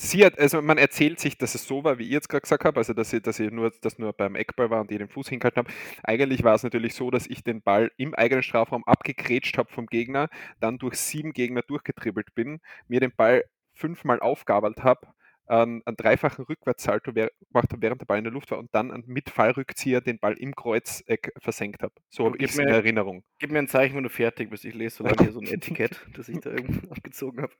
sie 0.00 0.24
hat, 0.24 0.38
also 0.38 0.62
man 0.62 0.78
erzählt 0.78 1.20
sich, 1.20 1.36
dass 1.38 1.54
es 1.54 1.66
so 1.66 1.84
war, 1.84 1.98
wie 1.98 2.04
ich 2.04 2.10
jetzt 2.10 2.28
gerade 2.28 2.42
gesagt 2.42 2.64
habe, 2.64 2.78
also 2.78 2.94
dass 2.94 3.12
ich, 3.12 3.22
dass 3.22 3.38
ich 3.38 3.50
nur, 3.50 3.70
dass 3.82 3.98
nur 3.98 4.12
beim 4.12 4.34
Eckball 4.34 4.70
war 4.70 4.80
und 4.80 4.90
ich 4.90 4.98
den 4.98 5.08
Fuß 5.08 5.28
hingehalten 5.28 5.64
habe. 5.64 5.72
Eigentlich 6.02 6.42
war 6.42 6.54
es 6.54 6.62
natürlich 6.62 6.94
so, 6.94 7.10
dass 7.10 7.26
ich 7.26 7.44
den 7.44 7.62
Ball 7.62 7.90
im 7.96 8.14
eigenen 8.14 8.42
Strafraum 8.42 8.84
abgegrätscht 8.84 9.58
habe 9.58 9.72
vom 9.72 9.86
Gegner, 9.86 10.28
dann 10.60 10.78
durch 10.78 10.96
sieben 10.96 11.32
Gegner 11.32 11.62
durchgetribbelt 11.62 12.34
bin, 12.34 12.60
mir 12.88 13.00
den 13.00 13.12
Ball 13.14 13.44
fünfmal 13.74 14.20
aufgabelt 14.20 14.82
habe, 14.84 15.06
einen, 15.50 15.82
einen 15.84 15.96
dreifachen 15.96 16.44
Rückwärtssalto 16.44 17.12
gemacht 17.12 17.72
habe, 17.72 17.82
während 17.82 18.00
der 18.00 18.06
Ball 18.06 18.18
in 18.18 18.24
der 18.24 18.32
Luft 18.32 18.50
war 18.50 18.58
und 18.58 18.74
dann 18.74 19.02
mit 19.06 19.30
Fallrückzieher 19.30 20.00
den 20.00 20.18
Ball 20.18 20.34
im 20.34 20.54
Kreuzeck 20.54 21.32
versenkt 21.38 21.82
habe. 21.82 21.94
So 22.08 22.26
habe 22.26 22.36
ich 22.38 22.50
es 22.50 22.58
in 22.58 22.68
Erinnerung. 22.68 23.24
Gib 23.38 23.50
mir 23.50 23.58
ein 23.58 23.68
Zeichen, 23.68 23.96
wenn 23.96 24.04
du 24.04 24.10
fertig 24.10 24.50
bist. 24.50 24.64
Ich 24.64 24.74
lese 24.74 24.96
so 24.96 25.04
lange 25.04 25.16
hier 25.20 25.32
so 25.32 25.40
ein 25.40 25.46
Etikett, 25.46 26.00
das 26.14 26.28
ich 26.28 26.40
da 26.40 26.50
irgendwo 26.50 26.90
abgezogen 26.92 27.42
habe. 27.42 27.52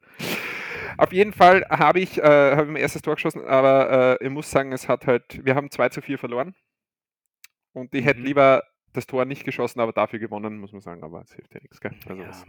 Auf 0.96 1.12
jeden 1.12 1.32
Fall 1.32 1.64
habe 1.68 2.00
ich, 2.00 2.18
äh, 2.18 2.22
habe 2.22 2.62
ich 2.62 2.68
mein 2.68 2.82
erstes 2.82 3.02
Tor 3.02 3.14
geschossen, 3.16 3.44
aber 3.44 4.18
äh, 4.20 4.24
ich 4.24 4.30
muss 4.30 4.50
sagen, 4.50 4.72
es 4.72 4.88
hat 4.88 5.06
halt, 5.06 5.44
wir 5.44 5.54
haben 5.54 5.70
2 5.70 5.88
zu 5.90 6.02
4 6.02 6.18
verloren. 6.18 6.54
Und 7.72 7.94
ich 7.94 8.04
hätte 8.04 8.20
Mhm. 8.20 8.26
lieber 8.26 8.62
das 8.92 9.06
Tor 9.06 9.24
nicht 9.24 9.44
geschossen, 9.44 9.80
aber 9.80 9.92
dafür 9.92 10.18
gewonnen, 10.18 10.58
muss 10.58 10.72
man 10.72 10.80
sagen, 10.80 11.02
aber 11.02 11.22
es 11.22 11.32
hilft 11.32 11.54
ja 11.54 11.60
nichts, 11.60 11.80
gell? 11.80 11.92
Also 12.06 12.22
ja, 12.22 12.28
was. 12.28 12.46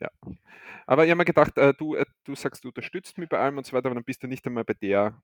Ja. 0.00 0.10
Aber 0.86 1.04
ich 1.04 1.10
habe 1.10 1.18
mir 1.18 1.24
gedacht, 1.24 1.56
äh, 1.58 1.72
du, 1.74 1.94
äh, 1.94 2.04
du 2.24 2.34
sagst, 2.34 2.64
du 2.64 2.68
unterstützt 2.68 3.18
mich 3.18 3.28
bei 3.28 3.38
allem 3.38 3.58
und 3.58 3.66
so 3.66 3.72
weiter, 3.72 3.86
aber 3.86 3.94
dann 3.94 4.04
bist 4.04 4.22
du 4.22 4.26
nicht 4.26 4.44
einmal 4.46 4.64
bei 4.64 4.74
der 4.74 5.20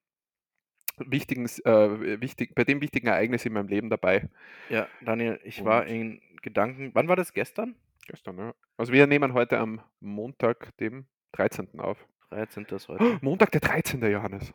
wichtigen, 0.98 1.46
äh, 1.64 2.20
wichtig, 2.20 2.54
bei 2.54 2.64
dem 2.64 2.80
wichtigen 2.80 3.08
Ereignis 3.08 3.44
in 3.46 3.52
meinem 3.52 3.68
Leben 3.68 3.90
dabei. 3.90 4.28
ja, 4.68 4.86
Daniel, 5.00 5.40
ich 5.44 5.64
war 5.64 5.82
Und- 5.82 5.88
in 5.88 6.22
Gedanken. 6.42 6.90
Wann 6.94 7.08
war 7.08 7.16
das? 7.16 7.32
Gestern? 7.32 7.74
Gestern, 8.06 8.38
ja. 8.38 8.54
Also 8.76 8.92
wir 8.92 9.06
nehmen 9.06 9.34
heute 9.34 9.58
am 9.58 9.80
Montag, 10.00 10.76
dem 10.78 11.06
13. 11.32 11.80
auf. 11.80 12.06
13. 12.30 12.64
ist 12.66 12.88
heute. 12.88 13.18
Montag, 13.22 13.50
der 13.52 13.60
13. 13.60 14.00
Johannes. 14.10 14.52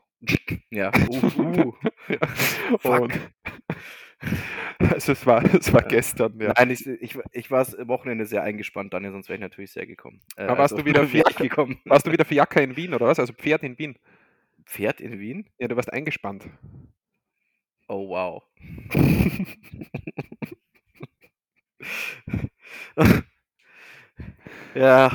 Ja. 0.69 0.91
Uh, 1.09 1.41
uh. 1.41 1.73
Ja. 2.07 2.27
Fuck. 2.79 3.01
Und, 3.01 3.19
also 4.91 5.11
es 5.11 5.25
war, 5.25 5.43
es 5.55 5.73
war 5.73 5.83
gestern, 5.83 6.39
ja. 6.39 6.53
Nein, 6.55 6.69
ich, 6.71 6.85
ich, 6.85 7.17
ich 7.31 7.51
war 7.51 7.59
das 7.59 7.75
Wochenende 7.87 8.25
sehr 8.25 8.43
eingespannt, 8.43 8.93
Daniel, 8.93 9.11
sonst 9.11 9.29
wäre 9.29 9.37
ich 9.37 9.41
natürlich 9.41 9.71
sehr 9.71 9.85
gekommen. 9.85 10.21
Äh, 10.35 10.43
Aber 10.43 10.59
warst 10.59 10.77
du 10.77 10.85
wieder 10.85 11.03
ich 11.13 11.35
gekommen. 11.35 11.79
Warst 11.85 12.07
du 12.07 12.11
wieder 12.11 12.25
für 12.25 12.35
Jacke 12.35 12.61
in 12.61 12.75
Wien 12.75 12.93
oder 12.93 13.07
was? 13.07 13.19
Also 13.19 13.33
Pferd 13.33 13.63
in 13.63 13.77
Wien. 13.79 13.97
Pferd 14.65 15.01
in 15.01 15.19
Wien? 15.19 15.49
Ja, 15.59 15.67
du 15.67 15.75
warst 15.75 15.91
eingespannt. 15.91 16.45
Oh, 17.87 18.07
wow. 18.09 18.43
ja, 24.73 25.11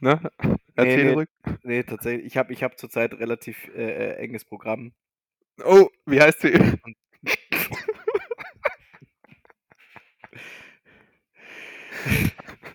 Ne? 0.00 0.20
Erzähl 0.74 1.04
nee. 1.04 1.12
ruhig. 1.12 1.28
nee, 1.62 1.82
tatsächlich. 1.82 2.26
Ich 2.26 2.36
habe 2.36 2.52
ich 2.52 2.62
hab 2.62 2.78
zurzeit 2.78 3.14
relativ 3.14 3.68
äh, 3.74 4.10
äh, 4.10 4.16
enges 4.18 4.44
Programm. 4.44 4.92
Oh, 5.64 5.88
wie 6.04 6.20
heißt 6.20 6.42
sie? 6.42 6.52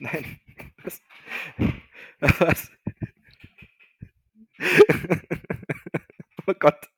Nein. 0.02 0.40
Was? 0.84 1.02
Was? 2.40 2.72
oh 6.48 6.54
Gott. 6.60 6.90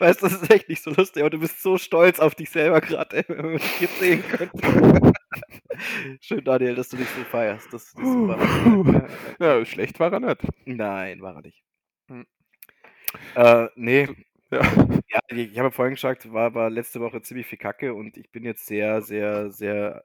Weißt 0.00 0.22
du, 0.22 0.26
das 0.28 0.42
ist 0.42 0.50
echt 0.50 0.68
nicht 0.68 0.82
so 0.82 0.90
lustig, 0.90 1.22
aber 1.22 1.30
du 1.30 1.38
bist 1.38 1.62
so 1.62 1.78
stolz 1.78 2.20
auf 2.20 2.34
dich 2.34 2.50
selber 2.50 2.80
gerade, 2.80 3.24
wenn 3.28 3.44
man 3.52 3.56
dich 3.56 3.80
jetzt 3.80 3.98
sehen 3.98 4.22
könnte. 4.28 5.12
Schön, 6.20 6.44
Daniel, 6.44 6.74
dass 6.74 6.88
du 6.90 6.96
dich 6.96 7.08
so 7.08 7.24
feierst. 7.24 7.72
Das, 7.72 7.92
das 7.92 8.02
ist 8.04 8.12
super. 8.12 9.08
Ja, 9.40 9.64
schlecht 9.64 9.98
war 10.00 10.12
er 10.12 10.20
nicht. 10.20 10.42
Nein, 10.66 11.20
war 11.22 11.36
er 11.36 11.42
nicht. 11.42 11.62
Hm. 12.08 12.26
Äh, 13.34 13.68
nee, 13.76 14.08
Ja. 14.50 14.60
ja, 15.08 15.20
ich 15.28 15.52
ich 15.52 15.58
habe 15.58 15.70
vorhin 15.72 15.94
gesagt, 15.94 16.30
war, 16.32 16.54
war 16.54 16.70
letzte 16.70 17.00
Woche 17.00 17.22
ziemlich 17.22 17.46
viel 17.46 17.58
Kacke 17.58 17.94
und 17.94 18.16
ich 18.16 18.30
bin 18.30 18.44
jetzt 18.44 18.66
sehr, 18.66 19.00
sehr, 19.02 19.50
sehr. 19.50 20.04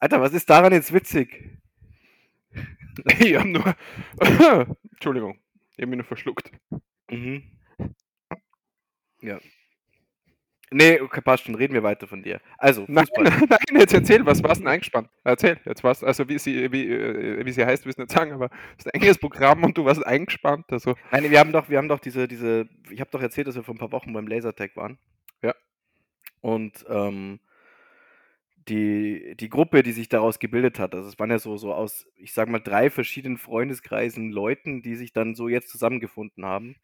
Alter, 0.00 0.20
was 0.20 0.32
ist 0.32 0.48
daran 0.48 0.72
jetzt 0.72 0.92
witzig? 0.92 1.50
Ich 3.20 3.36
habe 3.36 3.48
nur. 3.48 3.76
Entschuldigung, 4.90 5.38
ich 5.76 5.78
habe 5.78 5.86
mich 5.86 5.98
nur 5.98 6.04
verschluckt. 6.04 6.50
Mhm. 7.08 7.44
Ja. 9.22 9.38
Nee, 10.72 11.00
okay, 11.00 11.20
passt 11.20 11.44
schon, 11.44 11.54
reden 11.54 11.72
wir 11.72 11.82
weiter 11.82 12.06
von 12.06 12.22
dir. 12.22 12.40
Also, 12.58 12.84
Nein, 12.88 13.06
Fußball. 13.06 13.24
nein, 13.48 13.80
jetzt 13.80 13.94
erzähl, 13.94 14.26
was 14.26 14.42
warst 14.42 14.60
denn 14.60 14.68
eingespannt? 14.68 15.08
Erzähl, 15.24 15.58
jetzt 15.64 15.82
warst 15.82 16.04
also 16.04 16.28
wie 16.28 16.38
sie, 16.38 16.70
wie, 16.72 16.90
äh, 16.92 17.44
wie 17.44 17.52
sie 17.52 17.64
heißt, 17.64 17.86
willst 17.86 17.98
du 17.98 18.02
nicht 18.02 18.12
sagen, 18.12 18.32
aber 18.32 18.50
es 18.76 18.84
ist 18.84 18.94
ein 18.94 19.00
enges 19.00 19.18
Programm 19.18 19.64
und 19.64 19.78
du 19.78 19.84
warst 19.84 20.04
eingespannt. 20.04 20.66
Also, 20.70 20.96
Nein, 21.12 21.30
wir 21.30 21.38
haben 21.38 21.52
doch, 21.52 21.68
wir 21.70 21.78
haben 21.78 21.88
doch 21.88 22.00
diese, 22.00 22.28
diese, 22.28 22.68
ich 22.90 23.00
habe 23.00 23.10
doch 23.10 23.22
erzählt, 23.22 23.46
dass 23.46 23.54
wir 23.54 23.62
vor 23.62 23.74
ein 23.74 23.78
paar 23.78 23.92
Wochen 23.92 24.12
beim 24.12 24.26
Lasertag 24.26 24.76
waren. 24.76 24.98
Ja. 25.42 25.54
Und 26.40 26.84
ähm, 26.88 27.40
die, 28.68 29.34
die 29.36 29.48
Gruppe, 29.48 29.82
die 29.82 29.92
sich 29.92 30.08
daraus 30.08 30.38
gebildet 30.38 30.78
hat, 30.78 30.94
also 30.94 31.08
es 31.08 31.18
waren 31.18 31.30
ja 31.30 31.38
so, 31.38 31.56
so 31.56 31.72
aus, 31.72 32.06
ich 32.16 32.32
sag 32.32 32.48
mal, 32.48 32.58
drei 32.60 32.90
verschiedenen 32.90 33.38
Freundeskreisen 33.38 34.30
Leuten, 34.30 34.82
die 34.82 34.96
sich 34.96 35.12
dann 35.12 35.34
so 35.34 35.48
jetzt 35.48 35.68
zusammengefunden 35.68 36.44
haben. 36.44 36.76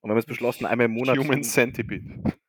Und 0.00 0.08
wir 0.08 0.12
haben 0.12 0.18
jetzt 0.18 0.26
beschlossen, 0.28 0.66
einmal 0.66 0.86
im 0.86 0.92
Monat. 0.92 1.18
Human 1.18 1.42
Centipede. 1.42 2.22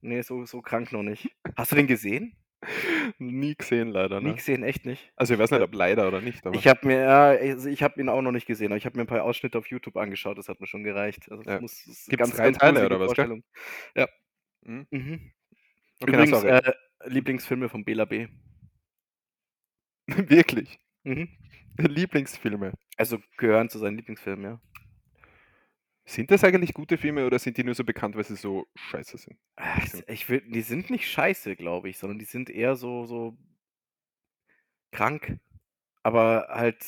Nee, 0.00 0.20
so, 0.22 0.44
so 0.44 0.60
krank 0.60 0.92
noch 0.92 1.02
nicht. 1.02 1.30
Hast 1.56 1.72
du 1.72 1.76
den 1.76 1.86
gesehen? 1.86 2.36
Nie 3.18 3.54
gesehen, 3.54 3.88
leider. 3.88 4.20
Nie 4.20 4.28
Ne? 4.28 4.34
gesehen, 4.34 4.62
echt 4.62 4.86
nicht. 4.86 5.12
Also, 5.16 5.34
ich 5.34 5.40
weiß 5.40 5.50
nicht, 5.50 5.62
ob 5.62 5.74
leider 5.74 6.06
oder 6.06 6.20
nicht, 6.20 6.46
aber 6.46 6.56
Ich 6.56 6.66
habe 6.68 6.86
mir, 6.86 7.00
ja, 7.00 7.28
also 7.28 7.68
ich 7.68 7.82
habe 7.82 8.00
ihn 8.00 8.08
auch 8.08 8.22
noch 8.22 8.30
nicht 8.32 8.46
gesehen, 8.46 8.66
aber 8.68 8.76
ich 8.76 8.86
habe 8.86 8.96
mir 8.96 9.04
ein 9.04 9.06
paar 9.06 9.22
Ausschnitte 9.24 9.58
auf 9.58 9.66
YouTube 9.66 9.96
angeschaut, 9.96 10.38
das 10.38 10.48
hat 10.48 10.60
mir 10.60 10.66
schon 10.66 10.84
gereicht. 10.84 11.30
Also 11.30 11.42
Ja. 11.44 11.60
muss, 11.60 11.84
Gibt's 12.08 12.30
drei 12.30 12.52
Teile 12.52 12.80
gruselige 12.80 12.86
oder 12.86 13.00
was, 13.00 13.14
gell? 13.14 13.26
Vorstellung. 13.26 13.44
Hm? 14.64 14.86
Mhm. 14.90 15.32
Okay, 16.00 16.12
Übrigens, 16.12 16.42
äh, 16.44 16.72
Lieblingsfilme 17.06 17.68
von 17.68 17.84
Bela 17.84 18.04
B. 18.04 18.28
Wirklich. 20.06 20.78
Mhm. 21.04 21.28
Lieblingsfilme. 21.78 22.72
Also 22.96 23.18
gehören 23.36 23.68
zu 23.68 23.78
seinen 23.78 23.96
Lieblingsfilmen, 23.96 24.44
ja. 24.44 24.60
Sind 26.06 26.30
das 26.30 26.44
eigentlich 26.44 26.74
gute 26.74 26.98
Filme 26.98 27.26
oder 27.26 27.38
sind 27.38 27.56
die 27.56 27.64
nur 27.64 27.74
so 27.74 27.82
bekannt, 27.82 28.14
weil 28.14 28.24
sie 28.24 28.36
so 28.36 28.66
scheiße 28.74 29.16
sind? 29.16 29.38
Ach, 29.56 29.86
Ich 30.06 30.28
will, 30.28 30.42
die 30.42 30.60
sind 30.60 30.90
nicht 30.90 31.08
scheiße, 31.10 31.56
glaube 31.56 31.88
ich, 31.88 31.96
sondern 31.98 32.18
die 32.18 32.26
sind 32.26 32.50
eher 32.50 32.76
so, 32.76 33.06
so 33.06 33.36
krank, 34.92 35.38
aber 36.02 36.48
halt 36.50 36.84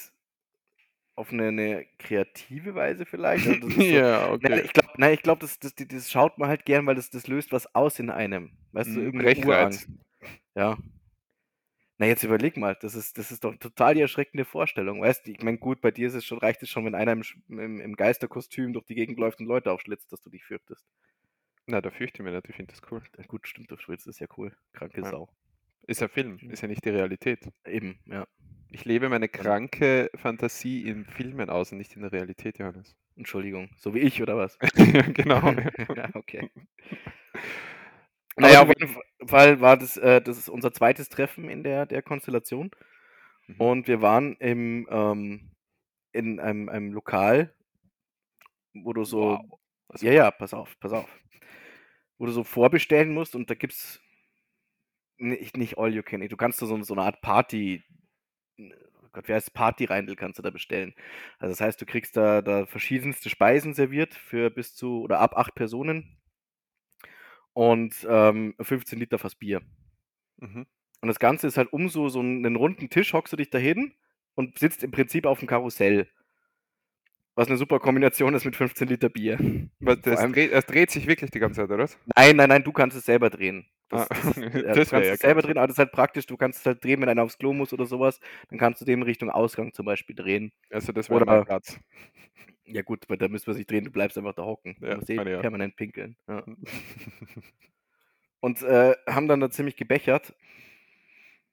auf 1.15 1.33
eine, 1.33 1.49
eine 1.49 1.87
kreative 1.99 2.75
Weise 2.75 3.07
vielleicht. 3.07 3.47
Also 3.49 3.71
so, 3.71 3.81
ja, 3.81 4.37
Nein, 4.43 4.59
okay. 4.59 4.61
ich 4.67 4.73
glaube, 4.75 4.91
nein, 4.99 5.15
ich 5.15 5.23
glaub, 5.23 5.41
das, 5.41 5.59
das, 5.59 5.75
das 5.75 6.11
schaut 6.11 6.37
man 6.37 6.49
halt 6.51 6.67
gern, 6.67 6.85
weil 6.87 6.95
das, 6.95 7.09
das 7.09 7.27
löst 7.27 7.53
was 7.53 7.75
aus 7.75 7.99
in 7.99 8.11
einem. 8.11 8.53
Weißt 8.73 8.95
du, 8.95 9.01
Mhm, 9.01 9.07
irgendeine 9.07 9.35
Brechreiz. 9.35 9.47
Urangst. 9.47 9.89
Ja. 10.57 10.77
Na, 11.99 12.07
jetzt 12.07 12.25
überleg 12.25 12.57
mal, 12.57 12.77
das 12.81 12.95
ist, 12.95 13.17
das 13.17 13.31
ist 13.31 13.45
doch 13.45 13.57
total 13.57 13.95
die 13.95 14.01
erschreckende 14.01 14.45
Vorstellung. 14.45 15.01
Weißt 15.01 15.27
du, 15.27 15.31
ich 15.31 15.43
meine, 15.43 15.59
gut, 15.59 15.81
bei 15.81 15.91
dir 15.91 16.09
ist 16.09 16.15
es 16.15 16.25
schon, 16.25 16.39
reicht 16.39 16.63
es 16.63 16.69
schon, 16.69 16.85
wenn 16.85 16.95
einer 16.95 17.13
im, 17.13 17.23
im, 17.49 17.81
im 17.81 17.97
Geisterkostüm 17.97 18.73
durch 18.73 18.85
die 18.85 18.95
Gegend 18.95 19.19
läuft 19.19 19.41
und 19.41 19.47
Leute 19.47 19.73
aufschlitzt, 19.73 20.13
dass 20.13 20.21
du 20.21 20.29
dich 20.29 20.45
fürchtest. 20.45 20.85
Na, 21.67 21.81
da 21.81 21.91
fürchte 21.91 22.19
ich 22.21 22.25
mich 22.25 22.35
nicht, 22.35 22.49
ich 22.49 22.57
finde 22.57 22.73
das 22.75 22.83
cool. 22.91 23.03
Ja, 23.17 23.25
gut, 23.25 23.49
stimmt, 23.49 23.71
du 23.71 23.77
schwitzt, 23.79 24.07
ist 24.07 24.21
ja 24.21 24.27
cool. 24.37 24.55
Kranke 24.73 25.01
Ja. 25.01 25.11
Sau. 25.11 25.29
Ist 25.87 26.01
ja 26.01 26.09
Film, 26.09 26.39
ist 26.51 26.63
ja 26.63 26.69
nicht 26.69 26.85
die 26.85 26.91
Realität. 26.91 27.49
Eben, 27.65 27.99
ja. 28.07 28.27
Ich 28.71 28.85
lebe 28.85 29.09
meine 29.09 29.29
kranke 29.29 30.11
Fantasie 30.17 30.89
in 30.89 31.05
Filmen 31.07 31.49
aus 31.49 31.73
und 31.73 31.79
nicht 31.79 31.95
in 31.95 32.03
der 32.03 32.13
Realität, 32.13 32.59
Johannes. 32.59 32.97
Entschuldigung. 33.17 33.71
So 33.77 33.95
wie 33.95 34.01
ich, 34.01 34.21
oder 34.21 34.37
was? 34.37 34.59
genau. 35.15 35.41
ja, 35.97 36.11
okay. 36.15 36.51
Naja, 38.37 38.63
auf 38.63 38.69
jeden 38.69 38.95
Fall 39.27 39.61
war 39.61 39.77
das, 39.77 39.97
äh, 39.97 40.21
das 40.21 40.37
ist 40.37 40.49
unser 40.49 40.73
zweites 40.73 41.09
Treffen 41.09 41.49
in 41.49 41.63
der, 41.63 41.87
der 41.87 42.03
Konstellation. 42.03 42.71
Mhm. 43.47 43.57
Und 43.57 43.89
wir 43.89 44.03
waren 44.03 44.37
im, 44.37 44.87
ähm, 44.91 45.53
in 46.13 46.39
einem, 46.39 46.69
einem 46.69 46.93
Lokal, 46.93 47.55
wo 48.75 48.93
du 48.93 49.05
so. 49.05 49.39
Wow. 49.89 50.03
Ja, 50.03 50.13
ja, 50.13 50.31
pass 50.31 50.53
auf, 50.53 50.79
pass 50.81 50.93
auf. 50.93 51.09
Wo 52.19 52.27
du 52.27 52.33
so 52.33 52.45
vorbestellen 52.45 53.15
musst 53.15 53.35
und 53.35 53.49
da 53.49 53.55
gibt's 53.55 54.01
nicht, 55.19 55.57
nicht 55.57 55.79
all 55.79 55.95
you 55.95 56.03
can 56.03 56.21
eat. 56.21 56.33
Du 56.33 56.37
kannst 56.37 56.59
so, 56.59 56.83
so 56.83 56.95
eine 56.95 57.03
Art 57.03 57.23
Party. 57.23 57.83
oh 58.59 59.09
Gott, 59.13 59.29
wie 59.29 59.33
heißt 59.33 59.49
es? 59.49 59.55
Party-Reindl 59.55 60.17
kannst 60.17 60.39
du 60.39 60.43
da 60.43 60.51
bestellen. 60.51 60.95
Also 61.39 61.53
das 61.53 61.61
heißt, 61.61 61.81
du 61.81 61.87
kriegst 61.87 62.17
da, 62.17 62.43
da 62.43 62.67
verschiedenste 62.67 63.31
Speisen 63.31 63.75
serviert 63.75 64.15
für 64.15 64.51
bis 64.51 64.75
zu 64.75 65.03
oder 65.03 65.21
ab 65.21 65.37
acht 65.37 65.55
Personen 65.55 66.19
und 67.57 68.07
ähm, 68.07 68.55
15 68.61 68.99
Liter 68.99 69.19
Fass 69.19 69.35
Bier. 69.35 69.63
Mhm. 70.37 70.67
Und 71.01 71.09
das 71.09 71.19
Ganze 71.19 71.47
ist 71.47 71.57
halt 71.57 71.73
um 71.73 71.89
so, 71.89 72.11
so 72.11 72.21
einen 72.21 72.55
runden 72.57 72.91
Tisch, 72.91 73.15
hockst 73.15 73.33
du 73.33 73.37
dich 73.39 73.49
dahin 73.49 73.95
und 74.35 74.59
sitzt 74.59 74.83
im 74.85 74.91
Prinzip 74.91 75.25
auf 75.25 75.39
dem 75.39 75.49
Karussell. 75.49 76.07
Was 77.35 77.49
eine 77.49 77.57
super 77.57 77.79
Kombination 77.81 78.35
ist 78.35 78.45
mit 78.45 78.57
15 78.57 78.89
Liter 78.89 79.09
Bier. 79.09 79.39
Das, 79.81 80.01
dreht, 80.33 80.53
das 80.53 80.67
dreht 80.67 80.91
sich 80.91 81.07
wirklich 81.07 81.31
die 81.31 81.39
ganze 81.39 81.63
Zeit, 81.63 81.71
oder? 81.71 81.89
Nein, 82.15 82.37
nein, 82.37 82.49
nein, 82.51 82.63
du 82.65 82.73
kannst 82.73 82.95
es 82.97 83.07
selber 83.07 83.31
drehen. 83.31 83.67
Das, 83.89 84.11
Ah, 84.11 84.15
das, 84.23 84.37
ist- 84.37 84.37
ja, 84.37 84.63
das 84.63 84.75
du 84.89 84.91
kannst 84.91 84.93
ja 85.09 85.15
es 85.15 85.21
selber 85.21 85.41
drehen, 85.43 85.57
aber 85.57 85.67
das 85.67 85.75
ist 85.77 85.79
halt 85.79 85.93
praktisch. 85.93 86.27
Du 86.27 86.37
kannst 86.37 86.61
es 86.61 86.67
halt 86.67 86.85
drehen, 86.85 87.01
wenn 87.01 87.09
einer 87.09 87.23
aufs 87.23 87.39
Klo 87.39 87.55
muss 87.55 87.73
oder 87.73 87.87
sowas. 87.87 88.21
Dann 88.51 88.59
kannst 88.59 88.83
du 88.83 88.85
dem 88.85 89.01
Richtung 89.03 89.31
Ausgang 89.31 89.73
zum 89.73 89.87
Beispiel 89.87 90.15
drehen. 90.15 90.53
Also 90.71 90.93
das 90.93 91.09
wäre 91.09 91.25
mein 91.25 91.45
Platz. 91.47 91.79
Ja 92.67 92.83
gut, 92.83 93.09
weil 93.09 93.17
da 93.19 93.29
müssen 93.29 93.47
wir 93.47 93.55
sich 93.55 93.67
drehen, 93.67 93.85
du 93.85 93.91
bleibst 93.91 94.19
einfach 94.19 94.35
da 94.35 94.45
hocken. 94.45 94.77
Du 94.81 94.87
Ja, 94.87 94.97
musst 94.97 95.09
eh 95.11 95.15
ja. 95.15 95.41
permanent 95.41 95.77
pinkeln. 95.77 96.17
Ja. 96.29 96.45
Und 98.41 98.63
äh, 98.63 98.95
haben 99.09 99.29
dann 99.29 99.41
da 99.41 99.51
ziemlich 99.51 99.77
gebechert, 99.77 100.35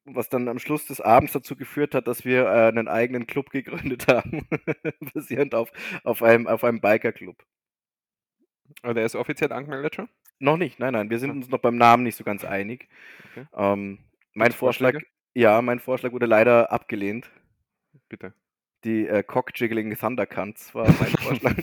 was 0.05 0.29
dann 0.29 0.47
am 0.49 0.59
Schluss 0.59 0.85
des 0.85 0.99
Abends 1.01 1.33
dazu 1.33 1.55
geführt 1.55 1.95
hat, 1.95 2.07
dass 2.07 2.25
wir 2.25 2.45
äh, 2.45 2.67
einen 2.67 2.87
eigenen 2.87 3.25
Club 3.25 3.49
gegründet 3.51 4.07
haben, 4.09 4.47
basierend 5.13 5.55
auf, 5.55 5.71
auf 6.03 6.21
einem, 6.23 6.47
auf 6.47 6.63
einem 6.63 6.81
Biker-Club. 6.81 7.43
Aber 8.81 8.93
der 8.93 9.05
ist 9.05 9.15
offiziell 9.15 9.51
angemeldet 9.53 9.95
schon? 9.95 10.09
Noch 10.39 10.57
nicht, 10.57 10.79
nein, 10.79 10.93
nein, 10.93 11.09
wir 11.09 11.19
sind 11.19 11.29
Ah. 11.31 11.33
uns 11.33 11.49
noch 11.49 11.59
beim 11.59 11.77
Namen 11.77 12.03
nicht 12.03 12.15
so 12.17 12.23
ganz 12.23 12.43
einig. 12.43 12.89
Okay. 13.31 13.45
Ähm, 13.55 13.99
mein 14.33 14.51
Vorschlag, 14.51 14.93
Vorschläge? 14.93 15.11
ja, 15.35 15.61
mein 15.61 15.79
Vorschlag 15.79 16.11
wurde 16.11 16.25
leider 16.25 16.71
abgelehnt. 16.71 17.31
Bitte. 18.09 18.33
Die 18.83 19.07
äh, 19.07 19.23
Cock-Jiggling 19.23 19.95
Thundercunts 19.97 20.73
war 20.75 20.85
mein 20.99 21.11
Vorschlag. 21.19 21.55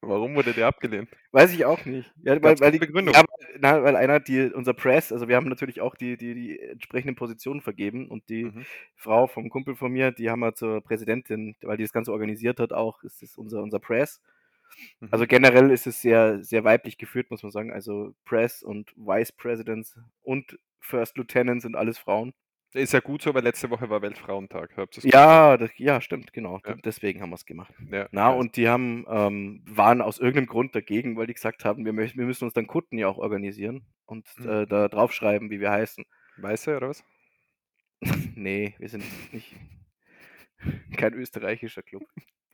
Warum 0.00 0.36
wurde 0.36 0.52
der 0.52 0.68
abgelehnt? 0.68 1.08
Weiß 1.32 1.52
ich 1.52 1.64
auch 1.64 1.84
nicht. 1.84 2.12
Ja, 2.22 2.40
weil, 2.40 2.60
weil, 2.60 2.70
die, 2.70 2.78
Begründung? 2.78 3.12
ja, 3.14 3.20
weil- 3.20 3.58
na, 3.58 3.82
weil 3.82 3.96
einer, 3.96 4.20
die, 4.20 4.52
unser 4.52 4.72
Press, 4.74 5.10
also 5.12 5.26
wir 5.26 5.34
haben 5.36 5.48
natürlich 5.48 5.80
auch 5.80 5.96
die, 5.96 6.16
die, 6.16 6.34
die 6.34 6.60
entsprechenden 6.60 7.16
Positionen 7.16 7.60
vergeben 7.60 8.08
und 8.08 8.28
die 8.28 8.44
Mhm. 8.44 8.64
Frau 8.94 9.26
vom 9.26 9.48
Kumpel 9.50 9.74
von 9.74 9.90
mir, 9.90 10.12
die 10.12 10.30
haben 10.30 10.40
wir 10.40 10.54
zur 10.54 10.80
Präsidentin, 10.82 11.56
weil 11.62 11.76
die 11.76 11.82
das 11.84 11.92
Ganze 11.92 12.12
organisiert 12.12 12.60
hat, 12.60 12.72
auch, 12.72 13.02
ist 13.02 13.22
es 13.22 13.36
unser, 13.36 13.62
unser 13.62 13.80
Press. 13.80 14.20
Mhm. 15.00 15.08
Also 15.10 15.26
generell 15.26 15.70
ist 15.70 15.86
es 15.88 16.00
sehr, 16.00 16.44
sehr 16.44 16.62
weiblich 16.62 16.98
geführt, 16.98 17.30
muss 17.30 17.42
man 17.42 17.50
sagen. 17.50 17.72
Also 17.72 18.14
Press 18.24 18.62
und 18.62 18.92
Vice 18.96 19.32
Presidents 19.32 19.98
und 20.22 20.58
First 20.78 21.16
Lieutenant 21.16 21.62
sind 21.62 21.74
alles 21.74 21.98
Frauen. 21.98 22.32
Ist 22.76 22.92
ja 22.92 23.00
gut 23.00 23.22
so, 23.22 23.32
weil 23.34 23.42
letzte 23.42 23.70
Woche 23.70 23.88
war 23.88 24.02
Weltfrauentag. 24.02 24.70
Ja, 25.02 25.56
das, 25.56 25.70
ja, 25.76 26.00
stimmt, 26.00 26.32
genau. 26.32 26.60
Ja. 26.66 26.74
Deswegen 26.74 27.22
haben 27.22 27.30
wir 27.30 27.36
es 27.36 27.46
gemacht. 27.46 27.72
Ja, 27.90 28.08
Na, 28.12 28.30
ja. 28.30 28.34
und 28.34 28.56
die 28.56 28.68
haben, 28.68 29.06
ähm, 29.08 29.62
waren 29.66 30.02
aus 30.02 30.18
irgendeinem 30.18 30.46
Grund 30.46 30.74
dagegen, 30.74 31.16
weil 31.16 31.26
die 31.26 31.34
gesagt 31.34 31.64
haben, 31.64 31.84
wir, 31.84 31.92
möchten, 31.92 32.18
wir 32.18 32.26
müssen 32.26 32.44
uns 32.44 32.52
dann 32.52 32.66
Kutten 32.66 32.98
ja 32.98 33.08
auch 33.08 33.18
organisieren 33.18 33.86
und 34.04 34.26
äh, 34.40 34.62
Mhm. 34.62 34.66
da 34.68 34.88
draufschreiben, 34.88 35.50
wie 35.50 35.60
wir 35.60 35.70
heißen. 35.70 36.04
Weiße 36.36 36.76
oder 36.76 36.88
was? 36.90 37.02
nee, 38.36 38.74
wir 38.78 38.88
sind 38.88 39.04
nicht 39.32 39.54
kein 40.96 41.14
österreichischer 41.14 41.82
Club. 41.82 42.02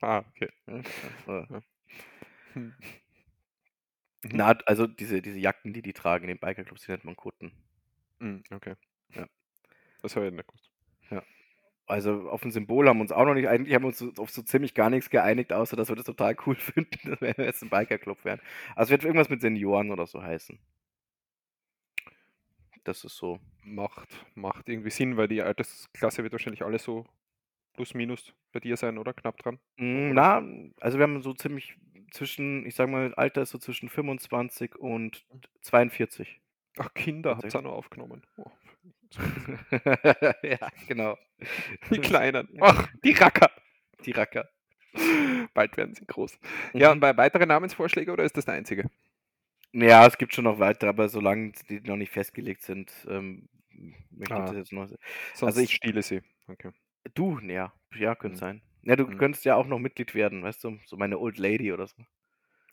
Ah, 0.00 0.24
okay. 0.30 0.48
Hm. 2.54 2.74
Mhm. 4.24 4.36
Na, 4.36 4.50
also 4.66 4.86
diese, 4.86 5.22
diese 5.22 5.38
Jacken, 5.38 5.72
die 5.72 5.82
die 5.82 5.92
tragen 5.94 6.24
in 6.24 6.28
den 6.28 6.38
Bikerclubs, 6.38 6.84
die 6.84 6.92
nennt 6.92 7.04
man 7.04 7.16
Kutten. 7.16 7.52
Mhm, 8.20 8.42
okay. 8.52 8.74
Ja. 9.14 9.26
Das 10.02 10.16
habe 10.16 10.26
ich 10.26 10.32
nicht 10.32 10.46
gewusst. 10.46 10.72
Also 11.86 12.30
auf 12.30 12.44
ein 12.44 12.52
Symbol 12.52 12.88
haben 12.88 12.98
wir 12.98 13.02
uns 13.02 13.12
auch 13.12 13.24
noch 13.24 13.34
nicht, 13.34 13.48
eigentlich 13.48 13.74
haben 13.74 13.82
wir 13.82 13.88
uns 13.88 14.18
auf 14.18 14.30
so 14.30 14.42
ziemlich 14.42 14.74
gar 14.74 14.88
nichts 14.88 15.10
geeinigt, 15.10 15.52
außer 15.52 15.76
dass 15.76 15.88
wir 15.88 15.96
das 15.96 16.06
total 16.06 16.36
cool 16.46 16.54
finden, 16.56 17.10
dass 17.10 17.20
wir 17.20 17.34
jetzt 17.36 17.62
ein 17.62 17.70
Bikerclub 17.70 18.24
wären. 18.24 18.40
Also 18.76 18.90
wird 18.90 19.04
irgendwas 19.04 19.28
mit 19.28 19.40
Senioren 19.40 19.90
oder 19.90 20.06
so 20.06 20.22
heißen. 20.22 20.58
Das 22.84 23.04
ist 23.04 23.16
so. 23.16 23.40
Macht, 23.64 24.08
macht 24.34 24.68
irgendwie 24.68 24.90
Sinn, 24.90 25.16
weil 25.16 25.28
die 25.28 25.42
Altersklasse 25.42 26.22
wird 26.22 26.32
wahrscheinlich 26.32 26.64
alle 26.64 26.78
so 26.78 27.06
plus 27.74 27.94
minus 27.94 28.32
bei 28.52 28.60
dir 28.60 28.76
sein, 28.76 28.98
oder? 28.98 29.12
Knapp 29.12 29.36
dran. 29.38 29.58
Mm, 29.76 30.14
Na, 30.14 30.42
also 30.80 30.98
wir 30.98 31.04
haben 31.04 31.22
so 31.22 31.32
ziemlich 31.32 31.76
zwischen, 32.10 32.66
ich 32.66 32.74
sag 32.74 32.88
mal, 32.88 33.14
Alter 33.14 33.42
ist 33.42 33.50
so 33.50 33.58
zwischen 33.58 33.88
25 33.88 34.76
und 34.76 35.24
42. 35.60 36.40
Ach, 36.78 36.92
Kinder 36.94 37.36
habt 37.36 37.44
ihr 37.44 37.58
auch 37.58 37.62
noch 37.62 37.72
aufgenommen. 37.72 38.22
Oh. 38.36 38.50
ja, 40.42 40.68
genau. 40.88 41.18
Die 41.90 41.98
Kleinen. 41.98 42.48
Ach, 42.60 42.88
die 43.04 43.12
Racker. 43.12 43.50
Die 44.04 44.12
Racker. 44.12 44.48
Bald 45.54 45.76
werden 45.76 45.94
sie 45.94 46.06
groß. 46.06 46.38
Ja, 46.74 46.88
Mhm. 46.88 46.92
und 46.94 47.00
bei 47.00 47.16
weiteren 47.16 47.48
Namensvorschläge 47.48 48.12
oder 48.12 48.24
ist 48.24 48.36
das 48.36 48.44
der 48.44 48.54
einzige? 48.54 48.90
Ja, 49.72 50.06
es 50.06 50.18
gibt 50.18 50.34
schon 50.34 50.44
noch 50.44 50.58
weitere, 50.58 50.90
aber 50.90 51.08
solange 51.08 51.52
die 51.70 51.80
noch 51.80 51.96
nicht 51.96 52.12
festgelegt 52.12 52.62
sind, 52.62 52.92
ähm, 53.08 53.48
möchte 54.10 54.34
ich 54.34 54.40
Ah. 54.40 54.46
das 54.46 54.56
jetzt 54.56 54.72
noch. 54.72 54.86
Sonst 54.88 55.42
Also 55.42 55.60
ich- 55.62 55.72
stiele 55.74 56.02
sie. 56.02 56.20
Okay. 56.46 56.72
Du, 57.14 57.38
ja, 57.40 57.72
ja, 57.94 58.14
könnte 58.14 58.36
Mhm. 58.36 58.40
sein. 58.40 58.62
Ja, 58.82 58.96
du 58.96 59.06
Mhm. 59.06 59.16
könntest 59.16 59.44
ja 59.46 59.54
auch 59.56 59.66
noch 59.66 59.78
Mitglied 59.78 60.14
werden, 60.14 60.42
weißt 60.42 60.62
du, 60.64 60.78
so 60.84 60.96
meine 60.96 61.18
Old 61.18 61.38
Lady 61.38 61.72
oder 61.72 61.86
so. 61.86 61.96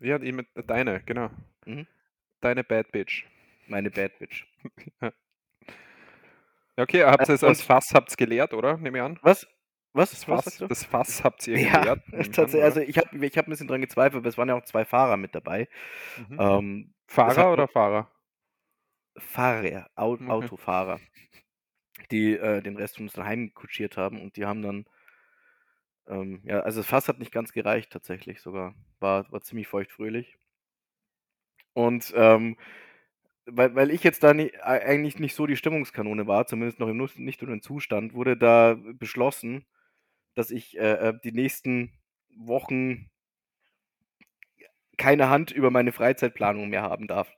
Ja, 0.01 0.17
die 0.19 0.31
mit 0.33 0.47
deine, 0.55 1.01
genau. 1.05 1.29
Mhm. 1.65 1.87
Deine 2.41 2.63
Bad 2.63 2.91
Bitch. 2.91 3.25
Meine 3.67 3.91
Bad 3.91 4.17
Bitch. 4.19 4.45
Okay, 6.79 7.03
habt 7.03 7.27
Äh, 7.27 7.31
ihr 7.31 7.35
es 7.35 7.43
als 7.43 7.61
und 7.61 7.65
Fass 7.65 7.93
habt's 7.93 8.17
geleert, 8.17 8.53
oder? 8.53 8.77
Nehme 8.77 8.97
ich 8.99 9.03
an. 9.03 9.19
Was? 9.21 9.47
Was? 9.93 10.11
Das 10.11 10.27
Was 10.27 10.45
Fass, 10.45 10.57
du? 10.57 10.67
das 10.67 10.83
Fass 10.83 11.23
habt 11.23 11.47
ihr 11.47 11.59
Ja, 11.59 11.93
an, 11.93 12.01
tatsächlich. 12.31 12.63
Also 12.63 12.79
ich 12.81 12.97
habe 12.97 13.25
ich 13.25 13.37
hab 13.37 13.47
ein 13.47 13.49
bisschen 13.49 13.67
dran 13.67 13.81
gezweifelt, 13.81 14.21
aber 14.21 14.29
es 14.29 14.37
waren 14.37 14.49
ja 14.49 14.55
auch 14.55 14.63
zwei 14.63 14.85
Fahrer 14.85 15.17
mit 15.17 15.35
dabei. 15.35 15.67
Mhm. 16.17 16.37
Ähm, 16.39 16.93
Fahrer 17.07 17.51
oder 17.51 17.67
Fahrer? 17.67 18.11
Fahrer, 19.17 19.89
Au 19.95 20.13
Okay. 20.13 20.29
Autofahrer, 20.31 20.99
die 22.11 22.33
äh, 22.37 22.61
den 22.61 22.75
Rest 22.77 22.97
von 22.97 23.05
uns 23.05 23.13
daheim 23.13 23.53
kutschiert 23.53 23.97
haben 23.97 24.21
und 24.21 24.35
die 24.35 24.45
haben 24.45 24.61
dann, 24.61 24.85
ähm, 26.07 26.41
ja, 26.43 26.59
also 26.61 26.79
das 26.81 26.87
Fass 26.87 27.07
hat 27.07 27.19
nicht 27.19 27.31
ganz 27.31 27.51
gereicht 27.53 27.91
tatsächlich 27.91 28.41
sogar. 28.41 28.75
War, 28.99 29.31
war 29.31 29.41
ziemlich 29.41 29.67
feuchtfröhlich. 29.67 30.37
Und 31.73 32.11
ähm, 32.15 32.57
weil, 33.51 33.75
weil 33.75 33.91
ich 33.91 34.03
jetzt 34.03 34.23
da 34.23 34.33
e- 34.33 34.57
eigentlich 34.61 35.19
nicht 35.19 35.35
so 35.35 35.47
die 35.47 35.57
Stimmungskanone 35.57 36.27
war, 36.27 36.47
zumindest 36.47 36.79
noch 36.79 36.87
im 36.89 36.97
nicht 37.17 37.43
unter 37.43 37.61
Zustand, 37.61 38.13
wurde 38.13 38.37
da 38.37 38.77
beschlossen, 38.93 39.65
dass 40.35 40.51
ich 40.51 40.77
äh, 40.77 41.09
äh, 41.09 41.13
die 41.23 41.31
nächsten 41.31 41.93
Wochen 42.37 43.09
keine 44.97 45.29
Hand 45.29 45.51
über 45.51 45.71
meine 45.71 45.91
Freizeitplanung 45.91 46.69
mehr 46.69 46.83
haben 46.83 47.07
darf. 47.07 47.31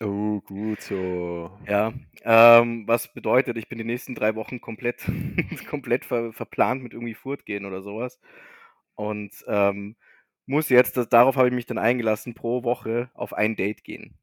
Oh, 0.00 0.40
gut 0.40 0.82
so. 0.82 1.50
Ja, 1.66 1.92
ähm, 2.22 2.86
was 2.86 3.12
bedeutet, 3.12 3.56
ich 3.56 3.68
bin 3.68 3.78
die 3.78 3.84
nächsten 3.84 4.14
drei 4.14 4.34
Wochen 4.36 4.60
komplett, 4.60 5.04
komplett 5.68 6.04
ver, 6.04 6.32
verplant 6.32 6.82
mit 6.82 6.92
irgendwie 6.92 7.14
Furt 7.14 7.44
gehen 7.44 7.64
oder 7.66 7.82
sowas. 7.82 8.20
Und 8.94 9.32
ähm, 9.48 9.96
muss 10.46 10.68
jetzt, 10.68 10.96
das, 10.96 11.08
darauf 11.08 11.36
habe 11.36 11.48
ich 11.48 11.54
mich 11.54 11.66
dann 11.66 11.78
eingelassen, 11.78 12.34
pro 12.34 12.62
Woche 12.62 13.10
auf 13.14 13.32
ein 13.32 13.56
Date 13.56 13.82
gehen. 13.84 14.16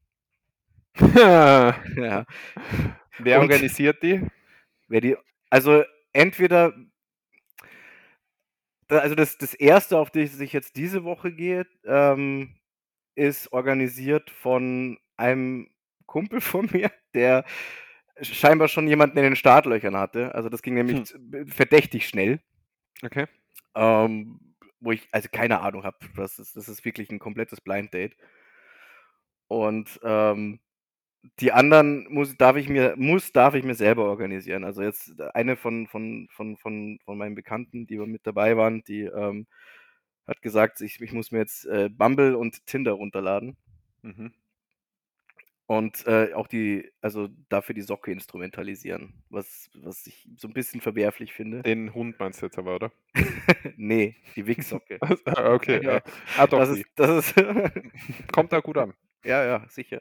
Wer 0.98 1.74
Ja. 1.96 2.24
Und 3.18 3.28
organisiert 3.42 4.02
die? 4.02 4.20
wer 4.88 5.00
die, 5.00 5.16
also 5.50 5.84
entweder, 6.12 6.74
also 8.88 9.14
das, 9.14 9.38
das 9.38 9.54
erste, 9.54 9.98
auf 9.98 10.10
das 10.10 10.38
ich 10.40 10.52
jetzt 10.52 10.76
diese 10.76 11.04
Woche 11.04 11.32
gehe, 11.32 11.66
ähm, 11.84 12.56
ist 13.14 13.52
organisiert 13.52 14.30
von 14.30 14.98
einem 15.16 15.70
Kumpel 16.06 16.40
von 16.40 16.68
mir, 16.72 16.90
der 17.14 17.44
scheinbar 18.20 18.68
schon 18.68 18.88
jemanden 18.88 19.18
in 19.18 19.24
den 19.24 19.36
Startlöchern 19.36 19.96
hatte. 19.96 20.34
Also 20.34 20.48
das 20.48 20.62
ging 20.62 20.74
nämlich 20.74 20.98
Hm. 20.98 21.04
z- 21.06 21.54
verdächtig 21.54 22.08
schnell. 22.08 22.40
Okay. 23.02 23.26
Ähm, 23.74 24.40
wo 24.80 24.92
ich 24.92 25.08
also 25.12 25.28
keine 25.32 25.60
Ahnung 25.60 25.84
habe. 25.84 25.98
Das 26.16 26.38
ist, 26.38 26.56
das 26.56 26.68
ist 26.68 26.84
wirklich 26.84 27.10
ein 27.10 27.18
komplettes 27.18 27.60
Blind 27.60 27.94
Date. 27.94 28.16
Und 29.48 30.00
ähm, 30.02 30.60
die 31.40 31.52
anderen 31.52 32.06
muss, 32.12 32.36
darf 32.36 32.56
ich 32.56 32.68
mir, 32.68 32.94
muss, 32.96 33.32
darf 33.32 33.54
ich 33.54 33.64
mir 33.64 33.74
selber 33.74 34.04
organisieren. 34.04 34.64
Also 34.64 34.82
jetzt 34.82 35.20
eine 35.34 35.56
von, 35.56 35.86
von, 35.86 36.28
von, 36.30 36.56
von, 36.56 36.98
von 37.04 37.18
meinen 37.18 37.34
Bekannten, 37.34 37.86
die 37.86 37.98
mit 37.98 38.26
dabei 38.26 38.56
waren, 38.56 38.82
die 38.84 39.02
ähm, 39.02 39.46
hat 40.26 40.42
gesagt, 40.42 40.80
ich, 40.80 41.00
ich 41.00 41.12
muss 41.12 41.30
mir 41.32 41.38
jetzt 41.38 41.66
äh, 41.66 41.88
Bumble 41.90 42.36
und 42.36 42.66
Tinder 42.66 42.92
runterladen. 42.92 43.56
Mhm. 44.02 44.32
Und 45.66 46.06
äh, 46.06 46.34
auch 46.34 46.46
die, 46.46 46.92
also 47.00 47.28
dafür 47.48 47.74
die 47.74 47.80
Socke 47.80 48.12
instrumentalisieren, 48.12 49.14
was, 49.30 49.70
was 49.74 50.06
ich 50.06 50.28
so 50.36 50.46
ein 50.46 50.52
bisschen 50.52 50.82
verwerflich 50.82 51.32
finde. 51.32 51.62
Den 51.62 51.94
Hund 51.94 52.18
meinst 52.18 52.42
du 52.42 52.46
jetzt 52.46 52.58
aber, 52.58 52.74
oder? 52.74 52.92
nee, 53.76 54.16
die 54.36 54.46
Wichsocke. 54.46 54.98
Ah, 55.24 55.54
okay. 55.54 55.82
Ja, 55.82 55.94
Ja. 55.94 56.02
Ah, 56.36 56.46
doch, 56.46 56.58
das 56.58 56.68
ist, 56.70 56.84
das 56.96 57.32
ist 57.32 57.34
Kommt 58.30 58.52
da 58.52 58.60
gut 58.60 58.76
an. 58.76 58.92
ja, 59.24 59.42
ja, 59.42 59.64
sicher. 59.70 60.00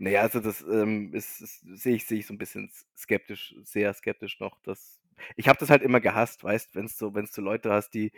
Naja, 0.00 0.22
also 0.22 0.40
das 0.40 0.62
ähm, 0.62 1.12
ist, 1.12 1.42
ist, 1.42 1.60
sehe 1.78 1.96
ich, 1.96 2.06
sehe 2.06 2.18
ich 2.20 2.26
so 2.26 2.32
ein 2.32 2.38
bisschen 2.38 2.70
skeptisch, 2.96 3.54
sehr 3.64 3.92
skeptisch 3.92 4.40
noch. 4.40 4.58
Dass, 4.62 4.98
ich 5.36 5.46
habe 5.46 5.58
das 5.58 5.68
halt 5.68 5.82
immer 5.82 6.00
gehasst, 6.00 6.42
weißt, 6.42 6.74
wenn 6.74 6.86
es 6.86 6.96
so, 6.96 7.14
wenn 7.14 7.26
so 7.26 7.42
Leute 7.42 7.70
hast, 7.70 7.90
die, 7.90 8.10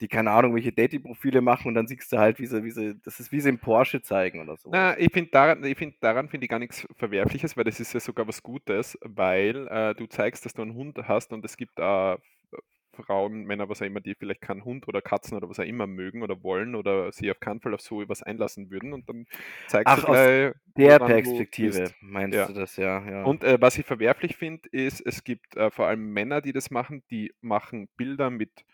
die 0.00 0.08
keine 0.08 0.32
Ahnung, 0.32 0.56
welche 0.56 0.72
Dating-Profile 0.72 1.40
machen 1.40 1.68
und 1.68 1.74
dann 1.74 1.86
siehst 1.86 2.12
du 2.12 2.18
halt, 2.18 2.40
wie 2.40 2.46
sie, 2.46 2.64
wie 2.64 2.72
sie, 2.72 3.00
das 3.04 3.20
ist 3.20 3.30
wie 3.30 3.40
sie 3.40 3.50
im 3.50 3.60
Porsche 3.60 4.02
zeigen 4.02 4.40
oder 4.40 4.56
so. 4.56 4.68
Na, 4.72 4.98
ich 4.98 5.12
finde 5.12 5.30
daran, 5.30 5.62
ich 5.62 5.78
find, 5.78 5.94
daran 6.00 6.28
finde 6.28 6.46
ich 6.46 6.50
gar 6.50 6.58
nichts 6.58 6.88
Verwerfliches, 6.96 7.56
weil 7.56 7.62
das 7.64 7.78
ist 7.78 7.92
ja 7.92 8.00
sogar 8.00 8.26
was 8.26 8.42
Gutes, 8.42 8.98
weil 9.02 9.68
äh, 9.68 9.94
du 9.94 10.06
zeigst, 10.08 10.44
dass 10.44 10.54
du 10.54 10.62
einen 10.62 10.74
Hund 10.74 10.98
hast 11.04 11.32
und 11.32 11.44
es 11.44 11.56
gibt 11.56 11.78
äh, 11.78 12.16
Frauen, 13.02 13.44
Männer, 13.44 13.68
was 13.68 13.82
auch 13.82 13.86
immer, 13.86 14.00
die 14.00 14.14
vielleicht 14.14 14.40
keinen 14.42 14.64
Hund 14.64 14.88
oder 14.88 15.02
Katzen 15.02 15.36
oder 15.36 15.48
was 15.48 15.58
auch 15.60 15.64
immer 15.64 15.86
mögen 15.86 16.22
oder 16.22 16.42
wollen 16.42 16.74
oder 16.74 17.12
sich 17.12 17.30
auf 17.30 17.40
keinen 17.40 17.60
Fall 17.60 17.74
auf 17.74 17.80
so 17.80 18.02
etwas 18.02 18.22
einlassen 18.22 18.70
würden 18.70 18.92
und 18.92 19.08
dann 19.08 19.26
zeigst 19.66 19.96
Ach, 19.96 19.98
du 19.98 20.04
aus 20.04 20.28
gleich, 20.28 20.54
Der 20.76 20.98
woran 20.98 21.00
Perspektive 21.00 21.94
meinst 22.00 22.38
Ja. 22.38 22.48
du 22.48 22.52
das, 22.52 22.76
ja, 22.76 23.04
ja. 23.08 23.28
Und 23.28 23.44
äh, 23.44 23.58
was 23.60 23.78
ich 23.78 23.86
verwerflich 23.86 24.36
finde, 24.36 24.68
ist, 24.70 25.00
es 25.00 25.24
gibt 25.24 25.56
äh, 25.56 25.70
vor 25.70 25.86
allem 25.88 26.12
Männer, 26.12 26.40
die 26.42 26.52
das 26.52 26.70
machen, 26.70 27.04
die 27.10 27.34
machen 27.40 27.88
Bilder 27.96 28.30
mit 28.30 28.64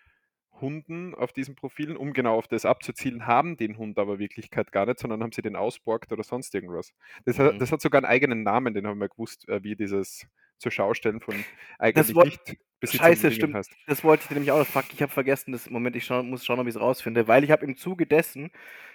Hunden 0.60 1.14
auf 1.14 1.32
diesen 1.32 1.56
Profilen, 1.56 1.96
um 1.96 2.12
genau 2.12 2.36
auf 2.38 2.48
das 2.48 2.64
abzuzielen, 2.64 3.26
haben 3.26 3.56
den 3.56 3.78
Hund 3.78 3.98
aber 3.98 4.14
in 4.14 4.18
Wirklichkeit 4.20 4.72
gar 4.72 4.86
nicht, 4.86 5.00
sondern 5.00 5.22
haben 5.22 5.32
sie 5.32 5.42
den 5.42 5.56
ausborgt 5.56 6.12
oder 6.12 6.22
sonst 6.24 6.54
irgendwas. 6.54 6.92
Das, 7.24 7.38
hat, 7.38 7.54
Mhm. 7.54 7.60
das 7.60 7.72
hat 7.72 7.80
sogar 7.82 8.00
einen 8.00 8.10
eigenen 8.12 8.42
Namen, 8.44 8.74
den 8.74 8.86
haben 8.86 9.00
wir 9.00 9.08
gewusst, 9.08 9.48
äh, 9.48 9.62
wie 9.64 9.76
dieses 9.76 10.26
zur 10.58 10.72
Schaustellen 10.72 11.20
von 11.20 11.34
Das 11.36 11.44
eigentlich 11.78 12.14
woll- 12.14 12.24
nicht 12.26 12.58
Scheiße, 12.84 13.30
stimmt. 13.32 13.54
heißt. 13.54 13.72
Das 13.86 14.04
wollte 14.04 14.24
ich 14.24 14.30
nämlich 14.30 14.50
auch. 14.50 14.66
Fuck, 14.66 14.84
ich 14.92 15.00
habe 15.00 15.10
vergessen. 15.10 15.52
Das, 15.52 15.70
Moment, 15.70 15.96
ich 15.96 16.04
schau, 16.04 16.22
muss 16.22 16.44
schauen, 16.44 16.58
ob 16.60 16.66
ich 16.66 16.74
es 16.74 16.80
rausfinde. 16.80 17.26
Weil 17.28 17.42
ich 17.42 17.50
habe 17.50 17.64
im 17.64 17.76
Zuge 17.76 18.06
dessen 18.06 18.50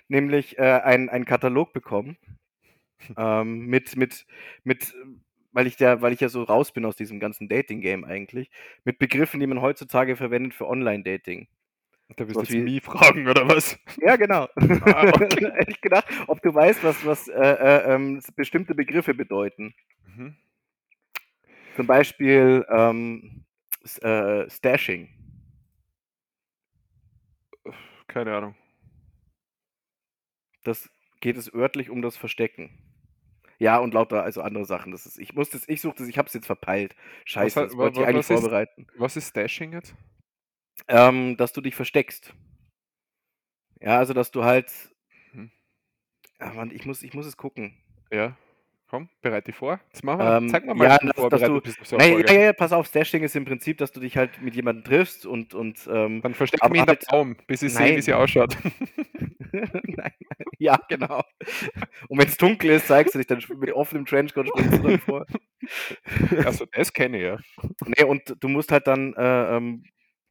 nämlich 0.08 0.60
äh, 0.60 0.62
einen, 0.84 1.10
einen 1.10 1.26
Katalog 1.26 1.74
bekommen. 1.74 2.18
ähm, 3.18 3.66
mit, 3.66 3.96
mit, 3.96 4.26
mit, 4.64 4.94
weil 5.52 5.66
ich, 5.68 5.78
der, 5.78 6.02
weil 6.02 6.14
ich 6.14 6.20
ja 6.20 6.30
so 6.30 6.44
raus 6.44 6.72
bin 6.72 6.86
aus 6.86 6.96
diesem 6.98 7.20
ganzen 7.20 7.48
Dating-Game 7.50 8.04
eigentlich. 8.06 8.52
Mit 8.84 9.00
Begriffen, 9.00 9.40
die 9.40 9.48
man 9.48 9.62
heutzutage 9.62 10.16
verwendet 10.16 10.54
für 10.54 10.68
Online-Dating. 10.68 11.48
Da 12.16 12.28
wirst 12.28 12.36
du 12.36 12.42
jetzt 12.42 12.52
wie- 12.52 12.60
mich 12.62 12.84
fragen, 12.84 13.28
oder 13.28 13.48
was? 13.48 13.80
Ja, 14.02 14.16
genau. 14.18 14.48
Ah, 14.82 15.08
okay. 15.08 15.28
Hätte 15.56 15.72
ich 15.72 15.82
gedacht, 15.82 16.06
ob 16.28 16.42
du 16.42 16.54
weißt, 16.54 16.84
was, 16.84 17.06
was 17.06 17.28
äh, 17.28 17.34
äh, 17.40 17.94
ähm, 17.96 18.22
bestimmte 18.36 18.76
Begriffe 18.76 19.14
bedeuten. 19.14 19.74
Mhm. 20.16 20.36
Zum 21.80 21.88
Beispiel 21.88 22.66
ähm, 22.68 23.46
äh, 24.02 24.50
Stashing. 24.50 25.08
Keine 28.08 28.36
Ahnung. 28.36 28.56
Das 30.66 30.90
geht 31.22 31.38
es 31.38 31.54
örtlich 31.54 31.90
um 31.90 32.02
das 32.02 32.18
Verstecken. 32.18 32.70
Ja, 33.60 33.78
und 33.78 33.94
lauter 33.94 34.24
also 34.24 34.42
andere 34.42 34.66
Sachen. 34.66 34.92
Das 34.92 35.06
ist, 35.06 35.18
ich 35.20 35.34
muss 35.36 35.52
das, 35.52 35.70
ich 35.70 35.80
suche 35.80 35.96
das, 36.00 36.10
ich 36.10 36.18
habe 36.18 36.28
es 36.28 36.34
jetzt 36.34 36.48
verpeilt. 36.48 36.98
Scheiße, 37.24 37.62
hat- 37.62 37.70
das 37.70 37.78
wollte 37.78 38.02
ich 38.02 38.06
eigentlich 38.06 38.30
was 38.30 38.30
ist- 38.30 38.42
vorbereiten. 38.42 38.88
Was 38.98 39.16
ist 39.16 39.30
Stashing 39.30 39.72
jetzt? 39.72 39.96
Ähm, 40.90 41.38
dass 41.38 41.54
du 41.54 41.62
dich 41.62 41.76
versteckst. 41.76 42.34
Ja, 43.80 44.00
also 44.00 44.14
dass 44.14 44.32
du 44.32 44.44
halt. 44.44 44.70
Mhm. 45.32 45.50
Ja, 46.42 46.52
Mann, 46.52 46.72
ich 46.72 46.86
muss, 46.86 47.04
ich 47.04 47.14
muss 47.14 47.26
es 47.26 47.38
gucken. 47.38 47.82
Ja. 48.12 48.36
Komm, 48.90 49.08
bereite 49.22 49.46
dich 49.52 49.56
vor. 49.56 49.80
Jetzt 49.94 50.04
machen 50.04 50.20
wir. 50.20 50.38
Ähm, 50.38 50.50
Zeig 50.50 50.66
mir 50.66 50.74
mal, 50.74 50.86
ja, 50.86 50.98
dass- 50.98 51.30
dass 51.30 51.42
du- 51.42 51.62
bist 51.62 51.92
Nein, 51.92 52.24
ja, 52.28 52.34
ja, 52.34 52.54
pass 52.54 52.72
auf, 52.74 52.88
Stashing 52.88 53.22
ist 53.24 53.36
im 53.36 53.46
Prinzip, 53.46 53.78
dass 53.78 53.92
du 53.92 54.00
dich 54.00 54.18
halt 54.18 54.42
mit 54.42 54.56
jemandem 54.56 54.84
triffst 54.84 55.28
und, 55.28 55.54
und 55.54 55.88
ähm, 55.92 56.22
Dann 56.24 56.34
verstecke 56.34 56.64
Aber 56.64 56.72
mich 56.72 56.80
in 56.82 56.86
der 56.88 56.96
halt- 56.96 57.06
Baum, 57.08 57.36
bis 57.46 57.62
ich 57.62 57.72
sehe, 57.74 57.98
wie 57.98 58.02
sie 58.02 58.14
ausschaut. 58.16 58.58
Nein, 59.52 60.12
ja, 60.58 60.76
genau. 60.90 61.22
Und 62.08 62.18
wenn 62.20 62.28
es 62.28 62.38
dunkel 62.38 62.72
ist, 62.72 62.88
zeigst 62.88 63.14
du 63.14 63.20
dich 63.20 63.28
dann 63.28 63.44
mit 63.60 63.72
offenem 63.74 64.06
Trenchcoat 64.06 64.48
springst 64.48 64.80
du 64.80 64.88
dann 64.88 65.00
vor. 65.00 65.26
Also 66.46 66.66
das 66.72 66.92
kenne 66.92 67.18
ich 67.18 67.24
ja. 67.24 67.38
Nee, 67.86 68.04
und 68.06 68.36
du 68.40 68.48
musst 68.48 68.72
halt 68.72 68.88
dann, 68.88 69.14
äh, 69.14 69.56
ähm, 69.58 69.84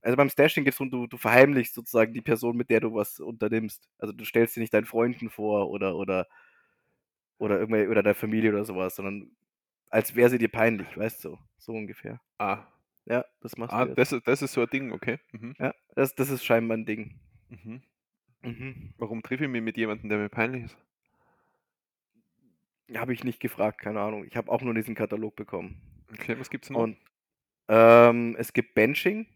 also 0.02 0.16
beim 0.16 0.30
Stashing 0.30 0.64
geht 0.64 0.72
es 0.72 0.78
darum, 0.78 0.90
du, 0.90 1.06
du 1.06 1.16
verheimlichst 1.16 1.74
sozusagen 1.74 2.12
die 2.12 2.22
Person, 2.22 2.56
mit 2.56 2.70
der 2.70 2.80
du 2.80 2.94
was 2.94 3.20
unternimmst. 3.20 3.88
Also 3.98 4.12
du 4.12 4.24
stellst 4.24 4.54
sie 4.54 4.60
nicht 4.60 4.74
deinen 4.74 4.86
Freunden 4.86 5.30
vor 5.30 5.70
oder 5.70 5.96
oder 5.96 6.26
oder 7.38 7.58
irgendwer 7.58 7.88
oder 7.90 8.02
der 8.02 8.14
Familie 8.14 8.50
oder 8.50 8.64
sowas, 8.64 8.96
sondern 8.96 9.30
als 9.90 10.14
wäre 10.14 10.30
sie 10.30 10.38
dir 10.38 10.48
peinlich, 10.48 10.96
weißt 10.96 11.24
du, 11.24 11.38
so 11.58 11.72
ungefähr. 11.72 12.20
Ah, 12.38 12.66
Ja, 13.06 13.24
das 13.40 13.56
machst 13.56 13.74
ah 13.74 13.84
du 13.84 13.88
jetzt. 13.90 13.98
das, 13.98 14.12
ist- 14.12 14.26
das 14.26 14.42
ist 14.42 14.52
so 14.52 14.60
ein 14.62 14.68
Ding, 14.70 14.92
okay. 14.92 15.18
Mhm. 15.32 15.54
Ja, 15.58 15.74
das, 15.94 16.14
das 16.14 16.28
ist 16.30 16.44
scheinbar 16.44 16.76
ein 16.76 16.84
Ding. 16.86 17.18
Mhm. 17.48 17.82
Mhm. 18.42 18.94
Warum 18.98 19.22
treffe 19.22 19.44
ich 19.44 19.50
mich 19.50 19.62
mit 19.62 19.76
jemandem, 19.76 20.08
der 20.10 20.18
mir 20.18 20.28
peinlich 20.28 20.64
ist? 20.64 20.76
Habe 22.94 23.12
ich 23.12 23.22
nicht 23.24 23.40
gefragt, 23.40 23.80
keine 23.80 24.00
Ahnung. 24.00 24.24
Ich 24.24 24.36
habe 24.36 24.50
auch 24.50 24.62
nur 24.62 24.72
diesen 24.74 24.94
Katalog 24.94 25.36
bekommen. 25.36 25.80
Okay, 26.12 26.38
was 26.38 26.48
gibt's 26.48 26.70
noch? 26.70 26.80
Und 26.80 26.96
ähm, 27.68 28.34
es 28.38 28.52
gibt 28.54 28.74
Benching. 28.74 29.26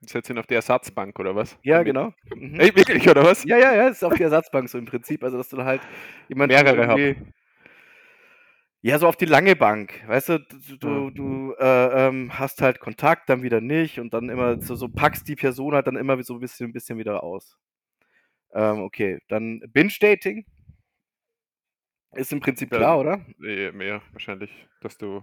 Setzt 0.00 0.30
ihn 0.30 0.38
auf 0.38 0.46
die 0.46 0.54
Ersatzbank 0.54 1.18
oder 1.18 1.34
was? 1.34 1.58
Ja, 1.62 1.82
genau. 1.82 2.12
Mhm. 2.34 2.60
Ey, 2.60 2.74
wirklich, 2.74 3.08
oder 3.08 3.24
was? 3.24 3.44
Ja, 3.44 3.58
ja, 3.58 3.74
ja, 3.74 3.88
ist 3.88 4.04
auf 4.04 4.14
die 4.14 4.22
Ersatzbank 4.22 4.68
so 4.68 4.78
im 4.78 4.84
Prinzip. 4.84 5.24
Also, 5.24 5.36
dass 5.38 5.48
du 5.48 5.62
halt 5.64 5.80
jemanden 6.28 6.54
Mehrere 6.54 6.86
hab. 6.86 6.98
irgendwie- 6.98 7.32
Ja, 8.80 8.96
so 9.00 9.08
auf 9.08 9.16
die 9.16 9.24
lange 9.24 9.56
Bank. 9.56 10.04
Weißt 10.06 10.28
du, 10.28 10.38
du, 10.38 10.76
du, 10.78 10.88
Ja. 11.06 11.10
du 11.10 11.54
äh, 11.58 12.06
ähm, 12.06 12.38
hast 12.38 12.62
halt 12.62 12.78
Kontakt, 12.78 13.28
dann 13.28 13.42
wieder 13.42 13.60
nicht 13.60 13.98
und 13.98 14.14
dann 14.14 14.28
immer 14.28 14.60
so, 14.60 14.76
so 14.76 14.88
packst 14.88 15.26
die 15.26 15.34
Person 15.34 15.74
halt 15.74 15.88
dann 15.88 15.96
immer 15.96 16.22
so 16.22 16.34
ein 16.34 16.40
bisschen, 16.40 16.70
ein 16.70 16.72
bisschen 16.72 16.96
wieder 16.96 17.24
aus. 17.24 17.58
Ähm, 18.52 18.80
okay, 18.82 19.18
dann 19.28 19.60
Binge-Dating. 19.72 20.46
Ist 22.12 22.32
im 22.32 22.40
Prinzip 22.40 22.70
Ja, 22.72 22.78
klar, 22.78 22.98
oder? 23.00 23.26
eh, 23.44 23.72
mehr 23.72 24.00
wahrscheinlich, 24.12 24.50
dass 24.80 24.96
du 24.96 25.22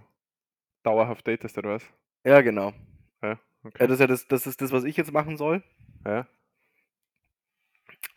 dauerhaft 0.83 1.25
datest 1.27 1.57
oder 1.57 1.69
was? 1.71 1.83
Ja, 2.25 2.41
genau. 2.41 2.73
Ja, 3.65 3.71
Ja, 3.79 3.85
okay. 3.85 3.87
das 3.87 3.91
ist 3.95 3.99
ja 3.99 4.07
das, 4.07 4.27
das 4.27 4.47
ist 4.47 4.61
das, 4.61 4.71
was 4.71 4.83
ich 4.83 4.95
jetzt 4.97 5.11
machen 5.11 5.37
soll. 5.37 5.63
Ja. 6.05 6.27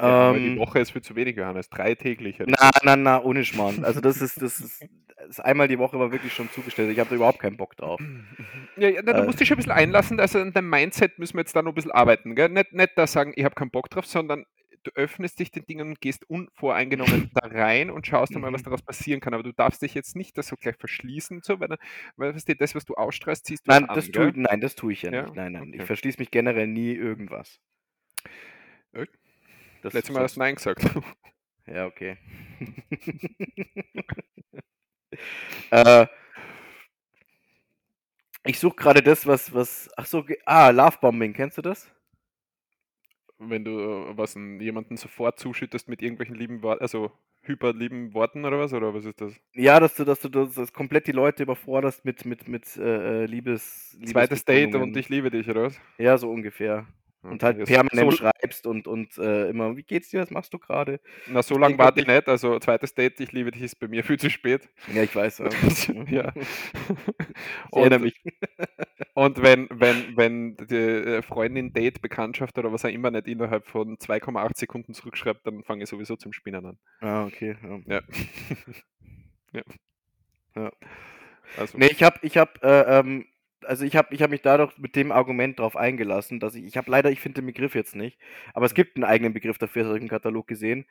Ja, 0.01 0.05
aber 0.31 0.39
die 0.39 0.47
Ähm, 0.53 0.59
Woche 0.59 0.79
ist 0.79 0.93
viel 0.93 1.03
zu 1.03 1.17
wenig, 1.17 1.37
Johannes. 1.37 1.71
Drei 1.71 1.95
täglich. 1.97 2.39
na, 2.47 2.71
na, 2.85 2.95
na, 2.97 3.23
ohne 3.23 3.45
Schmarrn. 3.45 3.85
Also 3.85 4.01
das 4.01 4.21
ist, 4.23 4.41
das 4.41 4.61
ist, 4.61 4.83
das 5.17 5.29
ist 5.31 5.41
einmal 5.41 5.67
die 5.67 5.79
Woche 5.79 5.99
war 5.99 6.13
wirklich 6.13 6.33
schon 6.33 6.49
zugestellt. 6.53 6.91
Ich 6.93 7.01
habe 7.01 7.11
da 7.11 7.17
überhaupt 7.17 7.41
keinen 7.41 7.57
Bock 7.57 7.77
drauf. 7.77 8.01
Ja, 8.77 8.89
ja, 8.89 9.01
na, 9.05 9.13
du 9.13 9.23
Äh. 9.23 9.25
musst 9.27 9.41
dich 9.41 9.49
schon 9.49 9.57
ein 9.57 9.59
bisschen 9.59 9.73
einlassen. 9.73 10.21
Also 10.21 10.39
an 10.41 10.53
deinem 10.53 10.71
Mindset 10.71 11.19
müssen 11.19 11.35
wir 11.35 11.41
jetzt 11.41 11.57
da 11.57 11.63
noch 11.63 11.73
ein 11.73 11.75
bisschen 11.75 11.91
arbeiten. 11.91 12.37
Gell? 12.37 12.49
Nicht, 12.51 12.73
nicht 12.73 12.91
da 12.97 13.07
sagen, 13.09 13.33
ich 13.35 13.45
habe 13.45 13.57
keinen 13.57 13.71
Bock 13.71 13.91
drauf, 13.91 14.07
sondern 14.07 14.47
du 14.85 14.91
öffnest 14.95 15.39
dich 15.41 15.51
den 15.51 15.65
Dingen 15.67 15.89
und 15.89 16.01
gehst 16.01 16.29
unvoreingenommen 16.29 17.31
da 17.35 17.47
rein 17.49 17.91
und 17.91 18.07
schaust 18.07 18.35
einmal, 18.35 18.53
was 18.53 18.63
Mhm. 18.63 18.67
daraus 18.67 18.83
passieren 18.83 19.21
kann. 19.21 19.35
Aber 19.35 19.43
du 19.43 19.53
darfst 19.53 19.83
dich 19.83 19.95
jetzt 19.95 20.17
nicht 20.17 20.37
das 20.39 20.49
so 20.49 20.57
gleich 20.57 20.77
verschließen, 20.77 21.41
so, 21.43 21.61
weil, 21.61 21.77
weil 22.17 22.33
das, 22.33 22.75
was 22.75 22.85
du 22.85 22.95
ausstrahlst, 22.95 23.47
ziehst 23.47 23.67
du 23.67 23.73
Nein, 23.73 23.89
an. 23.89 23.95
das 23.95 24.11
tue, 24.11 24.33
nein, 24.35 24.61
das 24.61 24.75
tue 24.75 24.93
ich 24.93 25.03
ja, 25.03 25.13
Ja, 25.13 25.23
nicht. 25.23 25.35
Nein, 25.35 25.53
nein. 25.53 25.69
Ich 25.73 25.81
okay. 25.81 25.87
verschließe 25.87 26.19
mich 26.19 26.31
generell 26.31 26.67
nie 26.67 26.93
irgendwas. 26.95 27.61
Äh, 28.93 29.07
Das 29.83 29.95
Letztes 29.95 30.15
Mal 30.15 30.23
hast 30.25 30.37
du 30.37 30.41
Nein 30.41 30.55
gesagt. 30.57 30.83
Ja, 31.67 31.85
okay. 31.85 32.17
äh, 35.71 36.07
ich 38.45 38.59
suche 38.59 38.77
gerade 38.77 39.03
das, 39.03 39.27
was, 39.27 39.53
was. 39.53 39.91
Ach 39.97 40.07
so, 40.07 40.25
ah, 40.47 40.71
Lovebombing, 40.71 41.35
kennst 41.35 41.59
du 41.59 41.63
das? 41.63 41.91
Wenn 43.39 43.65
du 43.65 43.71
äh, 43.79 44.17
was 44.17 44.35
jemanden 44.35 44.97
sofort 44.97 45.39
zuschüttest 45.39 45.89
mit 45.89 46.03
irgendwelchen 46.03 46.35
lieben 46.35 46.63
Worten, 46.63 46.83
also 46.83 47.13
hyperlieben 47.43 48.15
Worten 48.15 48.45
oder 48.45 48.59
was? 48.59 48.73
Oder 48.73 48.95
was 48.95 49.05
ist 49.05 49.21
das? 49.21 49.33
Ja, 49.55 49.81
dass 49.81 49.95
du, 49.95 50.05
dass 50.05 50.21
du 50.21 50.29
das, 50.29 50.55
das 50.55 50.73
komplett 50.73 51.07
die 51.07 51.13
Leute 51.13 51.43
überforderst 51.43 52.05
mit, 52.05 52.25
mit, 52.25 52.49
mit 52.49 52.77
äh, 52.77 53.23
äh, 53.23 53.27
Liebes. 53.27 53.97
Zweites 54.05 54.45
Date 54.45 54.75
und 54.75 54.97
ich 54.97 55.09
liebe 55.09 55.31
dich, 55.31 55.49
oder 55.49 55.65
was? 55.65 55.81
Ja, 55.99 56.19
so 56.19 56.31
ungefähr. 56.31 56.87
Und 57.23 57.43
halt 57.43 57.65
permanent 57.65 58.13
so, 58.13 58.17
schreibst 58.19 58.67
und, 58.67 58.87
und 58.87 59.19
äh, 59.19 59.51
immer, 59.51 59.77
wie 59.77 59.83
geht's 59.83 60.11
dir, 60.11 60.21
was 60.21 60.31
machst 60.31 60.55
du 60.55 60.59
gerade? 60.59 61.01
na, 61.27 61.43
so 61.43 61.55
lange 61.55 61.73
denke 61.73 61.85
warte 61.85 62.01
ich 62.01 62.07
nicht. 62.07 62.29
Also 62.29 62.59
zweites 62.61 62.95
Date, 62.95 63.19
ich 63.19 63.33
liebe 63.33 63.51
dich, 63.51 63.63
ist 63.63 63.81
bei 63.81 63.89
mir 63.89 64.05
viel 64.05 64.19
zu 64.19 64.31
spät. 64.31 64.69
Ja, 64.95 65.03
ich 65.03 65.15
weiß. 65.15 65.39
Ja. 65.39 65.49
ja. 66.09 66.33
Ich 66.37 67.77
erinnere 67.77 67.99
Und, 67.99 68.03
mich. 68.03 68.23
und 69.15 69.43
wenn, 69.43 69.69
wenn, 69.71 70.17
wenn 70.17 70.57
die 70.57 70.77
äh, 70.77 71.23
Freundin, 71.23 71.73
Date, 71.73 72.01
Bekanntschaft 72.01 72.57
oder 72.57 72.73
was 72.73 72.85
auch 72.85 72.91
immer 72.91 73.11
nicht 73.11 73.27
innerhalb 73.27 73.67
von 73.67 73.97
2,8 73.97 74.57
Sekunden 74.57 74.95
zurückschreibt, 74.95 75.45
dann 75.45 75.65
fange 75.65 75.83
ich 75.83 75.91
sowieso 75.91 76.15
zum 76.15 76.33
Spinnen 76.33 76.65
an. 76.65 76.79
Ah, 77.01 77.25
okay. 77.27 77.57
Ja. 77.87 78.01
Ja. 79.53 79.63
ja. 80.55 80.73
Also, 81.57 81.79
Nee, 81.79 81.89
ich 81.91 82.03
habe, 82.03 82.19
ich 82.23 82.37
habe, 82.37 82.53
äh, 82.63 82.99
ähm, 82.99 83.27
also 83.65 83.85
ich 83.85 83.97
habe, 83.97 84.15
ich 84.15 84.23
habe 84.23 84.31
mich 84.33 84.43
dadurch 84.43 84.77
mit 84.79 84.97
dem 84.97 85.13
Argument 85.13 85.59
drauf 85.59 85.77
eingelassen, 85.77 86.41
dass 86.41 86.55
ich, 86.55 86.65
ich 86.65 86.77
habe 86.77 86.91
leider, 86.91 87.11
ich 87.11 87.21
finde 87.21 87.41
den 87.43 87.47
Begriff 87.47 87.75
jetzt 87.75 87.97
nicht, 87.97 88.19
aber 88.55 88.67
es 88.67 88.75
gibt 88.75 88.97
einen 88.97 89.05
eigenen 89.05 89.33
Begriff 89.33 89.59
dafür, 89.59 89.83
das 89.83 89.89
habe 89.89 89.99
ich 89.99 90.03
im 90.03 90.09
Katalog 90.09 90.47
gesehen, 90.47 90.87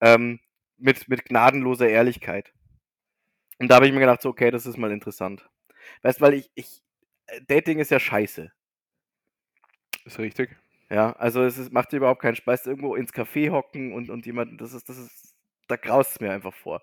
ähm, 0.00 0.40
mit, 0.78 1.08
mit 1.08 1.24
gnadenloser 1.26 1.88
Ehrlichkeit. 1.88 2.52
Und 3.58 3.68
da 3.68 3.76
habe 3.76 3.86
ich 3.86 3.92
mir 3.92 4.00
gedacht, 4.00 4.22
so, 4.22 4.30
okay, 4.30 4.50
das 4.50 4.66
ist 4.66 4.76
mal 4.76 4.90
interessant. 4.90 5.48
Weißt, 6.02 6.20
weil 6.20 6.34
ich, 6.34 6.50
ich, 6.54 6.82
äh, 7.26 7.40
Dating 7.46 7.78
ist 7.78 7.90
ja 7.90 8.00
scheiße. 8.00 8.52
ist 10.04 10.18
richtig. 10.18 10.56
Ja, 10.90 11.12
also 11.14 11.42
es 11.42 11.58
ist, 11.58 11.72
macht 11.72 11.92
dir 11.92 11.98
überhaupt 11.98 12.20
keinen 12.22 12.36
Spaß, 12.36 12.66
irgendwo 12.66 12.94
ins 12.96 13.14
Café 13.14 13.50
hocken 13.50 13.92
und, 13.94 14.10
und 14.10 14.26
jemand, 14.26 14.60
das 14.60 14.74
ist, 14.74 14.88
das 14.88 14.98
ist, 14.98 15.34
da 15.68 15.76
graust 15.76 16.12
es 16.12 16.20
mir 16.20 16.32
einfach 16.32 16.54
vor. 16.54 16.82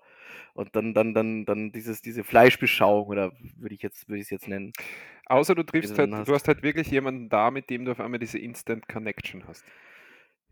Und 0.54 0.74
dann, 0.76 0.94
dann, 0.94 1.14
dann, 1.14 1.44
dann 1.44 1.72
dieses, 1.72 2.02
diese 2.02 2.24
Fleischbeschauung, 2.24 3.08
oder 3.08 3.32
würde 3.56 3.74
ich 3.74 3.82
jetzt, 3.82 4.08
würde 4.08 4.18
ich 4.18 4.24
es 4.24 4.30
jetzt 4.30 4.48
nennen. 4.48 4.72
Außer 5.26 5.54
du 5.54 5.62
triffst 5.62 5.98
halt, 5.98 6.10
dann 6.12 6.18
du 6.26 6.32
hast. 6.32 6.32
hast 6.34 6.48
halt 6.48 6.62
wirklich 6.62 6.90
jemanden 6.90 7.28
da, 7.28 7.50
mit 7.50 7.70
dem 7.70 7.84
du 7.84 7.92
auf 7.92 8.00
einmal 8.00 8.18
diese 8.20 8.38
Instant 8.38 8.88
Connection 8.88 9.46
hast. 9.46 9.64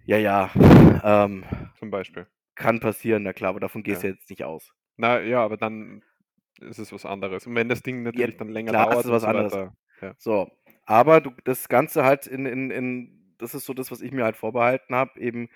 Ja, 0.04 0.16
ja, 0.16 0.50
ähm, 1.04 1.44
Zum 1.78 1.90
Beispiel. 1.90 2.26
kann 2.54 2.80
passieren, 2.80 3.22
na 3.22 3.32
klar, 3.32 3.50
aber 3.50 3.60
davon 3.60 3.82
gehst 3.82 4.02
Ja. 4.02 4.08
du 4.10 4.14
jetzt 4.14 4.30
nicht 4.30 4.44
aus. 4.44 4.72
Na 4.96 5.20
ja, 5.20 5.42
aber 5.42 5.56
dann 5.56 6.02
ist 6.60 6.78
es 6.78 6.92
was 6.92 7.06
anderes. 7.06 7.46
Und 7.46 7.54
wenn 7.54 7.68
das 7.68 7.82
Ding 7.82 8.02
Ja, 8.02 8.04
natürlich 8.04 8.36
dann 8.36 8.48
länger 8.48 8.70
klar, 8.70 8.86
dauert 8.86 9.00
ist 9.00 9.04
es 9.06 9.10
was 9.12 9.22
so 9.22 9.28
anderes. 9.28 9.52
Ja. 10.00 10.14
So, 10.18 10.50
aber 10.86 11.20
du, 11.20 11.32
das 11.44 11.68
Ganze 11.68 12.04
halt 12.04 12.26
in, 12.26 12.46
in, 12.46 12.70
in, 12.70 13.34
das 13.38 13.54
ist 13.54 13.64
so 13.66 13.74
das, 13.74 13.90
was 13.90 14.00
ich 14.00 14.12
mir 14.12 14.24
halt 14.24 14.36
vorbehalten 14.36 14.94
habe, 14.94 15.20
eben 15.20 15.48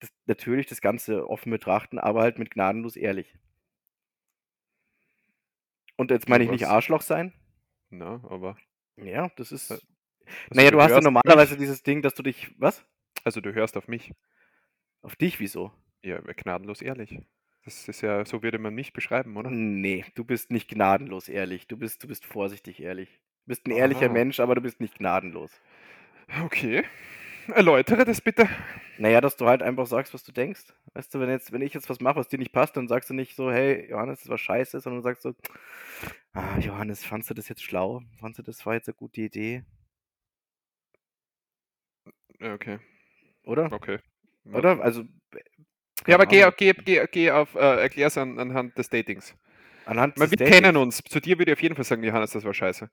das, 0.00 0.10
natürlich 0.26 0.66
das 0.66 0.80
Ganze 0.80 1.28
offen 1.28 1.50
betrachten, 1.50 1.98
aber 1.98 2.22
halt 2.22 2.38
mit 2.38 2.50
gnadenlos 2.50 2.96
ehrlich. 2.96 3.34
Und 5.98 6.10
jetzt 6.10 6.28
meine 6.28 6.44
ich 6.44 6.50
nicht? 6.50 6.66
Arschloch 6.66 7.02
sein. 7.02 7.32
Na, 7.90 8.22
aber. 8.30 8.56
Ja, 8.96 9.30
das 9.36 9.52
ist. 9.52 9.70
Also 9.72 9.82
Naja, 10.50 10.70
du 10.70 10.80
hast 10.80 10.92
ja 10.92 11.00
normalerweise 11.00 11.52
mich. 11.52 11.60
dieses 11.60 11.82
Ding, 11.82 12.02
dass 12.02 12.14
du 12.14 12.22
dich. 12.22 12.54
Was? 12.58 12.84
Also 13.24 13.40
du 13.40 13.52
hörst 13.52 13.76
auf 13.76 13.88
mich. 13.88 14.12
Auf 15.02 15.16
dich, 15.16 15.40
wieso? 15.40 15.72
Ja, 16.02 16.20
gnadenlos 16.20 16.82
ehrlich. 16.82 17.20
Das 17.64 17.88
ist 17.88 18.00
ja, 18.00 18.24
so 18.24 18.42
würde 18.42 18.58
man 18.58 18.74
mich 18.74 18.92
beschreiben, 18.92 19.36
oder? 19.36 19.50
Nee, 19.50 20.04
du 20.14 20.24
bist 20.24 20.50
nicht 20.50 20.68
gnadenlos 20.68 21.28
ehrlich. 21.28 21.66
Du 21.66 21.76
bist, 21.76 22.02
du 22.02 22.08
bist 22.08 22.24
vorsichtig 22.24 22.80
ehrlich. 22.80 23.20
Du 23.44 23.48
bist 23.48 23.66
ein 23.66 23.72
ehrlicher 23.72 24.06
Aha. 24.06 24.12
Mensch, 24.12 24.40
aber 24.40 24.54
du 24.54 24.60
bist 24.60 24.80
nicht 24.80 24.98
gnadenlos. 24.98 25.50
Okay. 26.44 26.84
Erläutere 27.52 28.04
das 28.04 28.20
bitte. 28.20 28.48
Naja, 28.98 29.20
dass 29.20 29.36
du 29.36 29.46
halt 29.46 29.62
einfach 29.62 29.86
sagst, 29.86 30.12
was 30.14 30.24
du 30.24 30.32
denkst. 30.32 30.62
Weißt 30.94 31.14
du, 31.14 31.20
wenn 31.20 31.28
jetzt, 31.30 31.52
wenn 31.52 31.62
ich 31.62 31.74
jetzt 31.74 31.88
was 31.88 32.00
mache, 32.00 32.16
was 32.16 32.28
dir 32.28 32.38
nicht 32.38 32.52
passt, 32.52 32.76
dann 32.76 32.88
sagst 32.88 33.10
du 33.10 33.14
nicht 33.14 33.36
so, 33.36 33.50
hey, 33.50 33.88
Johannes, 33.90 34.20
das 34.20 34.28
war 34.28 34.38
scheiße, 34.38 34.80
sondern 34.80 35.02
du 35.02 35.08
sagst 35.08 35.22
so, 35.22 35.34
ah, 36.32 36.58
Johannes, 36.58 37.04
fandst 37.04 37.30
du 37.30 37.34
das 37.34 37.48
jetzt 37.48 37.62
schlau? 37.62 38.02
Fandst 38.20 38.38
du 38.38 38.42
das 38.42 38.64
war 38.66 38.74
jetzt 38.74 38.88
eine 38.88 38.94
gute 38.96 39.20
Idee? 39.20 39.64
Ja, 42.40 42.54
Okay, 42.54 42.78
Oder? 43.44 43.72
okay. 43.72 43.98
Ja. 44.44 44.52
Oder? 44.58 44.80
Also, 44.80 45.04
Ja, 46.06 46.14
aber 46.14 46.26
geh, 46.26 46.48
geh, 46.56 46.72
geh, 46.72 47.06
geh 47.10 47.30
auf, 47.30 47.54
äh, 47.54 47.80
erklär's 47.82 48.16
an, 48.16 48.38
anhand 48.38 48.78
des 48.78 48.88
Datings. 48.88 49.34
Anhand 49.86 50.18
Weil 50.18 50.28
des 50.28 50.38
wir 50.38 50.46
kennen 50.46 50.76
uns. 50.76 50.98
Zu 51.02 51.20
dir 51.20 51.38
würde 51.38 51.50
ich 51.52 51.58
auf 51.58 51.62
jeden 51.62 51.74
Fall 51.74 51.84
sagen, 51.84 52.02
Johannes, 52.04 52.30
das 52.32 52.44
war 52.44 52.54
scheiße. 52.54 52.90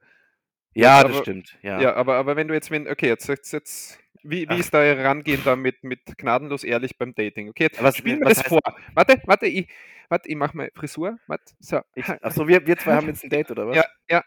Ja, 0.73 0.97
Jetzt 0.97 1.03
das 1.03 1.11
aber, 1.15 1.21
stimmt. 1.23 1.57
ja, 1.61 1.81
Ja. 1.81 1.95
aber, 1.95 2.15
aber 2.15 2.35
wenn 2.35 2.47
du 2.47 2.53
jetzt, 2.53 2.71
wenn, 2.71 2.87
okay, 2.87 3.07
jetzt, 3.07 3.27
jetzt, 3.27 3.51
jetzt 3.53 3.99
wie, 4.29 4.49
wie 4.49 4.59
ist 4.59 4.73
da 4.73 4.79
euer 4.79 5.03
Rangehen 5.03 5.41
da 5.43 5.55
mit, 5.55 5.83
mit 5.83 5.99
gnadenlos 6.17 6.63
ehrlich 6.63 6.97
beim 6.97 7.13
Dating? 7.15 7.49
Okay, 7.49 7.63
jetzt 7.63 7.81
was, 7.81 7.97
spielen 7.97 8.19
wir 8.19 8.27
was 8.27 8.37
das 8.39 8.47
vor. 8.47 8.61
Warte, 8.93 9.21
warte, 9.25 9.45
ich, 9.47 9.67
warte, 10.09 10.29
ich 10.29 10.35
mach 10.35 10.53
mal 10.53 10.71
Frisur. 10.75 11.17
Warte, 11.27 11.53
so. 11.59 11.81
Ich, 11.95 12.07
achso, 12.09 12.47
wir, 12.47 12.65
wir 12.67 12.77
zwei 12.77 12.95
haben 12.95 13.07
jetzt 13.07 13.23
ein 13.23 13.29
Date, 13.29 13.51
oder 13.51 13.71
Ja, 13.73 13.83
was? 14.09 14.09
ja. 14.09 14.23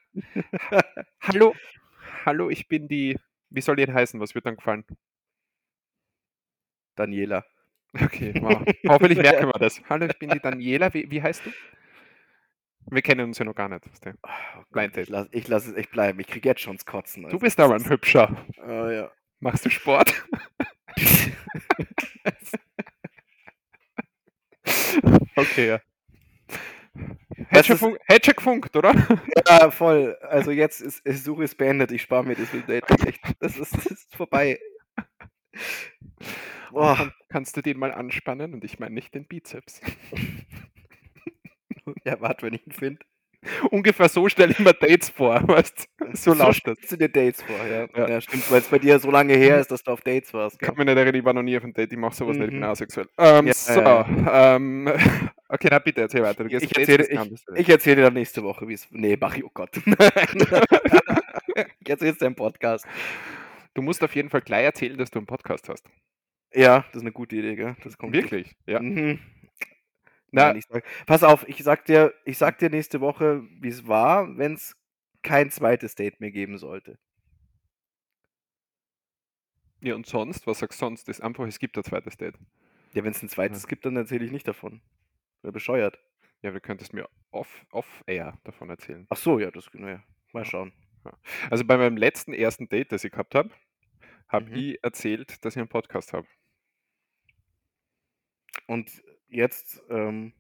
Hallo, 1.23 1.55
hallo, 2.25 2.51
ich 2.51 2.69
bin 2.69 2.89
die, 2.89 3.17
wie 3.51 3.61
soll 3.61 3.77
die 3.77 3.87
denn 3.87 3.95
heißen? 3.95 4.21
Was 4.21 4.35
wird 4.35 4.47
dann 4.47 4.57
gefallen? 4.57 4.85
Daniela. 6.97 7.45
Okay, 7.95 8.35
wow. 8.41 8.63
Hoffentlich 8.89 9.19
merken 9.19 9.47
wir 9.47 9.59
das. 9.59 9.81
Hallo, 9.89 10.07
ich 10.07 10.19
bin 10.19 10.31
die 10.31 10.41
Daniela. 10.41 10.93
Wie, 10.93 11.11
wie 11.11 11.23
heißt 11.23 11.47
du? 11.47 11.51
Wir 12.91 13.03
kennen 13.03 13.21
uns 13.27 13.39
ja 13.39 13.45
noch 13.45 13.55
gar 13.55 13.69
nicht. 13.69 13.85
du. 14.05 14.11
Oh 14.23 14.29
Gott, 14.55 14.71
Blind 14.71 14.97
ich 14.97 15.09
lasse 15.09 15.29
ich 15.33 15.49
lass 15.49 15.67
es 15.67 15.75
echt 15.75 15.91
bleiben. 15.91 16.19
Ich 16.21 16.27
krieg 16.27 16.45
jetzt 16.45 16.61
schon 16.61 16.77
das 16.77 16.87
Kotzen. 16.87 17.23
Du 17.23 17.29
Also, 17.29 17.39
bist 17.39 17.59
das 17.59 17.65
aber 17.67 17.75
ein. 17.75 17.89
Hübscher. 17.89 18.47
Oh, 18.67 18.89
ja. 18.89 19.11
Machst 19.41 19.65
du 19.65 19.71
Sport? 19.71 20.13
Okay, 25.37 25.69
ja. 25.69 25.81
Hätte 27.51 27.51
Was 27.51 27.67
schon, 27.67 27.75
ist. 27.75 27.81
fun 27.81 27.97
hätte 28.07 28.27
schon 28.27 28.37
gefunkt, 28.37 28.77
oder? 28.77 28.93
Ja, 29.49 29.71
voll. 29.71 30.17
Also 30.23 30.51
jetzt 30.51 30.81
ist, 30.81 31.05
ist 31.07 31.25
Suche 31.25 31.45
ist 31.45 31.57
beendet. 31.57 31.93
Ich 31.93 32.03
spare 32.03 32.25
mir 32.25 32.35
das. 32.35 32.53
Echt. 33.07 33.23
Das 33.41 33.57
ist, 33.57 33.75
das 33.77 33.87
ist 33.87 34.15
vorbei. 34.17 34.59
Kann, 36.97 37.13
kannst 37.29 37.57
du 37.57 37.63
den 37.63 37.79
mal 37.79 37.93
anspannen? 37.93 38.55
Und 38.55 38.65
ich 38.65 38.79
meine 38.79 38.95
nicht 38.95 39.15
den 39.15 39.27
Bizeps. 39.27 39.81
Ja, 42.05 42.21
warte, 42.21 42.45
wenn 42.47 42.55
ich 42.55 42.67
ihn 42.67 42.73
finde. 42.73 43.01
Ungefähr 43.71 44.09
so 44.09 44.29
stelle 44.29 44.53
ich 44.53 44.59
mir 44.59 44.75
Dates 44.75 45.11
vor, 45.11 45.41
weißt? 45.49 45.89
So 46.13 46.33
So 46.33 46.43
läuft 46.45 46.67
das. 46.67 46.77
du 46.89 46.97
dir 46.97 47.09
Dates 47.09 47.43
vor, 47.43 47.57
ja. 47.67 47.87
Ja. 47.97 48.09
Ja, 48.09 48.21
stimmt, 48.21 48.51
weil 48.51 48.59
es 48.61 48.69
bei 48.69 48.79
dir 48.79 48.99
so 48.99 49.11
lange 49.11 49.35
her 49.35 49.61
ist, 49.61 49.71
dass 49.71 49.83
du 49.83 49.93
auf 49.93 50.01
Dates 50.01 50.35
warst, 50.35 50.59
Kann 50.59 50.75
gell? 50.75 50.85
mich 50.85 50.87
nicht 50.87 50.97
erinnern, 51.01 51.15
ich 51.21 51.25
war 51.25 51.33
noch 51.35 51.43
nie 51.43 51.57
auf 51.57 51.63
einem 51.65 51.73
Date, 51.73 51.93
ich 51.93 51.99
mache 51.99 52.15
sowas 52.17 52.37
nicht, 52.37 52.47
ich 52.47 52.51
bin 52.51 52.59
Mhm. 52.61 52.65
asexuell. 52.65 53.07
Ähm, 53.19 53.47
Ja, 53.47 53.55
so, 53.55 53.81
ja. 53.81 54.57
ähm, 54.57 54.87
okay, 55.49 55.69
na 55.71 55.79
bitte, 55.79 56.01
erzähl 56.03 56.23
weiter. 56.23 56.45
Ich 56.47 56.77
erzähle, 56.77 57.07
ich, 57.09 57.19
ich 57.55 57.69
erzähle 57.69 57.97
dir 57.97 58.03
dann 58.03 58.15
nächste 58.15 58.43
Woche, 58.43 58.67
wie 58.69 58.75
es. 58.75 58.89
Nee, 58.91 59.17
mach 59.21 59.37
ich, 59.37 59.45
oh 59.45 59.51
Gott. 59.55 59.71
Ich 61.81 61.91
erzähle 61.91 62.17
im 62.21 62.35
Podcast. 62.35 62.87
Du 63.75 63.83
musst 63.83 64.03
auf 64.03 64.15
jeden 64.15 64.31
Fall 64.31 64.41
gleich 64.43 64.65
erzählen, 64.65 64.97
dass 64.99 65.11
du 65.11 65.19
einen 65.19 65.27
Podcast 65.27 65.69
hast. 65.69 65.85
Ja, 66.53 66.85
das 66.89 66.97
ist 66.97 67.03
eine 67.03 67.13
gute 67.13 67.37
Idee, 67.37 67.55
gell? 67.57 67.77
Das 67.85 67.97
kommt 67.99 68.13
gut. 68.15 68.23
Wirklich, 68.23 68.55
ja. 68.67 68.81
Mhm. 68.81 69.19
Na, 70.31 70.55
pass 71.07 71.23
auf, 71.23 71.49
ich 71.49 71.63
sag 71.63 71.85
dir, 71.87 72.13
ich 72.25 72.39
sag 72.39 72.59
dir 72.59 72.71
nächste 72.71 73.01
Woche, 73.01 73.43
wie 73.61 73.69
es 73.69 73.87
war, 73.89 74.37
wenn 74.37 74.55
es 74.55 74.77
kein 75.23 75.51
zweites 75.51 75.95
Date 75.95 76.21
mehr 76.21 76.31
geben 76.31 76.59
sollte. 76.59 76.99
ja, 79.81 79.95
und 79.95 80.07
sonst, 80.07 80.47
was 80.47 80.61
sagst 80.61 80.81
du 80.81 80.87
sonst? 80.87 81.09
Das 81.09 81.19
ist 81.19 81.25
einfach, 81.25 81.47
es 81.47 81.59
gibt 81.59 81.77
ein 81.77 81.85
zweites 81.85 82.17
Date. 82.17 82.37
Ja, 82.93 83.03
wenn 83.05 83.13
es 83.13 83.23
ein 83.23 83.29
zweites 83.31 83.67
gibt, 83.67 83.85
dann 83.87 83.97
erzähle 83.97 84.25
ich 84.27 84.31
nicht 84.33 84.47
davon. 84.49 84.83
Wäre 85.43 85.53
bescheuert. 85.53 85.99
Ja, 86.43 86.51
du 86.51 86.61
könntest 86.61 86.93
mir 86.93 87.09
off, 87.31 87.65
off 87.71 88.05
davon 88.45 88.71
erzählen. 88.71 89.09
Ach 89.11 89.17
so, 89.17 89.39
ja, 89.39 89.51
das 89.51 89.69
naja, 89.75 90.03
mal 90.33 90.45
Ja. 90.45 90.51
schauen. 90.51 90.73
Also 91.51 91.65
bei 91.65 91.77
meinem 91.77 91.97
letzten 91.97 92.33
ersten 92.35 92.69
Date, 92.69 92.93
das 92.93 93.05
ich 93.05 93.13
gehabt 93.13 93.35
habe, 93.35 93.51
habe 94.29 94.51
Mhm. 94.51 94.53
ich 94.53 94.79
erzählt, 94.85 95.45
dass 95.45 95.57
ich 95.57 95.61
einen 95.61 95.69
Podcast 95.69 96.13
habe. 96.13 96.29
Und 98.67 98.91
jetzt, 99.29 99.83
ähm, 99.91 100.33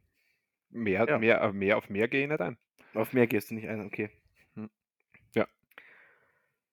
Mehr, 0.70 1.06
Ja. 1.08 1.18
mehr, 1.18 1.44
auf 1.44 1.52
mehr 1.54 1.78
auf 1.78 1.88
mehr 1.90 2.08
gehe 2.08 2.24
ich 2.24 2.28
nicht 2.28 2.40
ein. 2.42 2.58
auf 2.94 3.12
mehr 3.14 3.26
gehst 3.26 3.50
du 3.50 3.54
nicht 3.54 3.68
ein, 3.68 3.86
okay. 3.86 4.10
Hm. 4.54 4.70
Ja. 5.34 5.46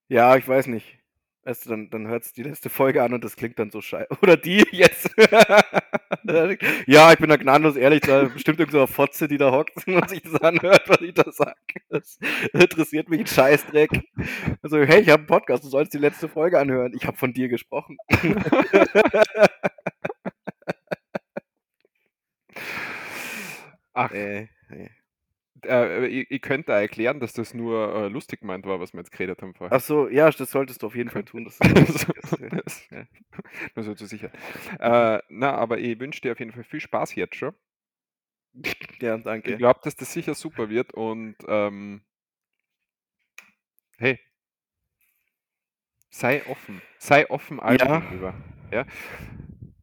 Ja, 0.07 0.35
ich 0.35 0.47
weiß 0.47 0.67
nicht. 0.67 0.99
Weißt 1.43 1.65
du, 1.65 1.69
dann, 1.69 1.89
dann 1.91 2.07
hört 2.07 2.35
die 2.37 2.43
letzte 2.43 2.71
Folge 2.71 3.03
an 3.03 3.13
und 3.13 3.23
das 3.23 3.35
klingt 3.35 3.59
dann 3.59 3.69
so 3.69 3.79
scheiße. 3.79 4.07
Oder 4.23 4.35
die 4.35 4.65
jetzt. 4.71 5.11
ja, 6.87 7.13
ich 7.13 7.19
bin 7.19 7.29
da 7.29 7.35
gnadenlos 7.37 7.75
ehrlich, 7.75 8.01
da 8.01 8.23
bestimmt 8.23 8.59
irgend 8.59 8.71
so 8.73 8.87
Fotze, 8.87 9.27
die 9.27 9.37
da 9.37 9.51
hockt 9.51 9.75
und 9.87 10.09
sich 10.09 10.23
das 10.23 10.41
anhört, 10.41 10.89
was 10.89 11.01
ich 11.01 11.13
da 11.13 11.31
sage. 11.31 11.55
Das 11.89 12.17
interessiert 12.53 13.09
mich 13.09 13.19
ein 13.21 13.27
Scheißdreck. 13.27 13.91
Also, 14.63 14.79
hey, 14.79 15.01
ich 15.01 15.09
habe 15.09 15.19
einen 15.21 15.27
Podcast, 15.27 15.63
du 15.63 15.69
sollst 15.69 15.93
die 15.93 15.99
letzte 15.99 16.27
Folge 16.27 16.59
anhören. 16.59 16.93
Ich 16.95 17.05
habe 17.05 17.17
von 17.17 17.33
dir 17.33 17.47
gesprochen. 17.47 17.97
Ach, 23.95 24.11
Äh, 24.11 24.47
nee. 24.69 24.89
äh, 25.65 26.05
ich, 26.07 26.29
ich 26.29 26.41
könnte 26.41 26.67
da 26.67 26.79
erklären, 26.81 27.19
dass 27.19 27.33
das 27.33 27.53
nur 27.53 27.95
äh, 27.95 28.07
lustig 28.09 28.41
gemeint 28.41 28.65
war, 28.65 28.79
was 28.79 28.93
wir 28.93 28.99
jetzt 28.99 29.11
geredet 29.11 29.41
haben 29.41 29.53
vorher. 29.55 29.75
Ach 29.75 29.81
so, 29.81 30.07
ja, 30.09 30.29
das 30.29 30.51
solltest 30.51 30.83
du 30.83 30.87
auf 30.87 30.95
jeden 30.95 31.09
Fall 31.09 31.23
tun. 31.23 31.45
Das 31.45 31.57
das- 31.59 32.07
das- 32.39 32.89
ja. 32.91 33.05
Nur 33.73 33.85
so 33.85 33.95
zur 33.95 34.07
Sicherheit. 34.07 34.37
Äh, 34.79 35.19
na, 35.29 35.55
aber 35.55 35.79
ich 35.79 35.99
wünsche 35.99 36.21
dir 36.21 36.33
auf 36.33 36.39
jeden 36.39 36.51
Fall 36.51 36.63
viel 36.65 36.81
Spaß 36.81 37.15
jetzt 37.15 37.35
schon. 37.35 37.55
ja, 38.99 39.15
Ich 39.17 39.23
danke. 39.23 39.57
glaube, 39.57 39.79
dass 39.83 39.95
das 39.95 40.11
sicher 40.13 40.35
super 40.35 40.69
wird 40.69 40.93
und 40.93 41.35
ähm, 41.47 42.01
hey, 43.97 44.19
sei 46.09 46.45
offen. 46.47 46.81
Sei 46.99 47.29
offen 47.29 47.59
allem 47.59 47.79
Ja. 47.79 47.99
gegenüber. 47.99 48.33
Ja. 48.71 48.85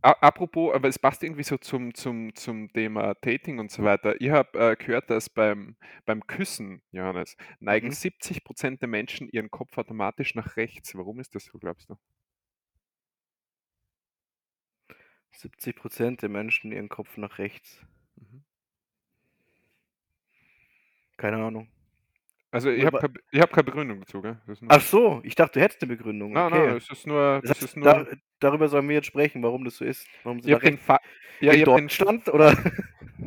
Apropos, 0.02 0.74
aber 0.74 0.88
es 0.88 0.98
passt 0.98 1.22
irgendwie 1.22 1.44
so 1.44 1.56
zum, 1.58 1.94
zum, 1.94 2.34
zum 2.34 2.72
Thema 2.72 3.14
Dating 3.20 3.60
und 3.60 3.70
so 3.70 3.84
weiter. 3.84 4.20
Ich 4.20 4.30
habe 4.30 4.58
äh, 4.58 4.76
gehört, 4.76 5.10
dass 5.10 5.30
beim, 5.30 5.76
beim 6.06 6.26
Küssen, 6.26 6.82
Johannes, 6.90 7.36
neigen 7.60 7.88
Mhm. 7.88 7.92
70% 7.92 8.80
der 8.80 8.88
Menschen 8.88 9.28
ihren 9.28 9.50
Kopf 9.50 9.78
automatisch 9.78 10.34
nach 10.34 10.56
rechts. 10.56 10.94
Warum 10.96 11.20
ist 11.20 11.34
das 11.36 11.44
so, 11.44 11.58
glaubst 11.58 11.88
du? 11.90 11.96
70 15.30 15.76
Prozent 15.76 16.22
der 16.22 16.28
Menschen 16.28 16.72
ihren 16.72 16.88
Kopf 16.88 17.16
nach 17.16 17.38
rechts. 17.38 17.86
Mhm. 18.16 18.42
Keine 21.16 21.38
Ahnung. 21.42 21.68
Also 22.52 22.70
ich 22.70 22.84
habe 22.84 22.98
keine, 22.98 23.14
ich 23.30 23.40
hab 23.40 23.50
keine 23.50 23.64
Begründung 23.64 24.00
dazu, 24.00 24.20
gell? 24.20 24.38
Das 24.46 24.60
Ach 24.68 24.80
so, 24.82 25.20
ich 25.24 25.34
dachte, 25.34 25.58
du 25.58 25.64
hättest 25.64 25.82
eine 25.82 25.96
Begründung. 25.96 26.32
nein, 26.32 26.52
okay. 26.52 26.66
nein, 26.66 26.76
es 26.76 26.90
ist 26.90 27.06
nur, 27.06 27.40
das 27.40 27.48
das 27.48 27.50
heißt, 27.50 27.62
ist 27.62 27.76
nur, 27.78 27.84
da, 27.86 28.06
darüber 28.40 28.68
sollen 28.68 28.86
wir 28.88 28.94
jetzt 28.96 29.06
sprechen, 29.06 29.42
warum 29.42 29.64
das 29.64 29.76
so 29.76 29.84
ist. 29.86 30.06
Warum 30.22 30.40
sie 30.40 30.50
ich 30.50 30.52
da 30.52 30.56
habe 30.56 30.66
den 30.66 30.74
rechts 30.74 30.86
Fa 30.86 31.00
ja, 31.40 31.52
in 31.52 31.60
ich 31.60 31.66
hab 31.66 31.76
den, 31.76 31.82
Deutschland 31.88 32.28
oder 32.28 32.52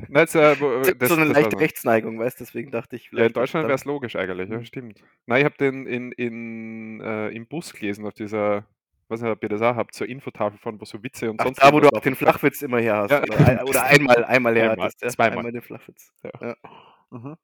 Nein, 0.08 0.22
jetzt, 0.24 0.36
äh, 0.36 0.60
wo- 0.62 0.84
so 0.84 0.94
das, 0.94 1.12
eine 1.12 1.26
das 1.26 1.34
leichte. 1.42 1.60
Rechtsneigung, 1.60 2.20
weißt 2.20 2.40
du? 2.40 2.44
Deswegen 2.44 2.70
dachte 2.70 2.96
ich 2.98 3.10
Ja, 3.12 3.26
in. 3.26 3.34
Deutschland 3.34 3.66
wäre 3.68 3.76
es 3.76 3.86
logisch 3.86 4.16
eigentlich, 4.16 4.50
ja, 4.50 4.60
Mhm. 4.60 4.66
stimmt. 4.66 5.04
Nein, 5.26 5.40
ich 5.40 5.46
habe 5.46 5.58
den 5.58 5.88
in, 5.88 6.12
in, 6.12 7.02
äh, 7.02 7.30
im 7.30 7.48
Bus 7.48 7.74
gelesen, 7.74 8.06
auf 8.06 8.14
dieser, 8.14 8.68
ob 9.10 9.42
ihr 9.44 9.50
das 9.50 9.62
auch 9.64 9.76
habt, 9.76 9.96
zur 9.96 10.08
Infotafel 10.08 10.60
von, 10.60 10.80
wo 10.80 10.86
so 10.86 11.02
Witze 11.02 11.32
und 11.32 11.42
Ach, 11.42 11.46
sonst 11.46 11.64
da, 11.64 11.74
wo 11.74 11.80
du 11.80 11.90
auch 11.90 12.00
den. 12.00 12.16
Flachwitz 12.16 12.62
immer 12.62 12.80
her 12.80 12.98
hast. 12.98 13.12
Ja. 13.12 13.24
Oder, 13.24 13.48
ein, 13.48 13.60
oder 13.64 13.84
einmal, 13.86 14.24
einmal 14.26 14.56
her 14.56 14.72
Einmal, 14.72 14.86
hattest. 14.86 15.02
Ja? 15.02 15.10
zweimal. 15.10 15.38
Einmal 15.40 15.52
den 15.52 15.62
Flachwitz. 15.64 16.14
Ja. 16.24 16.32
Ja. 16.42 16.56
Mhm. 17.10 17.36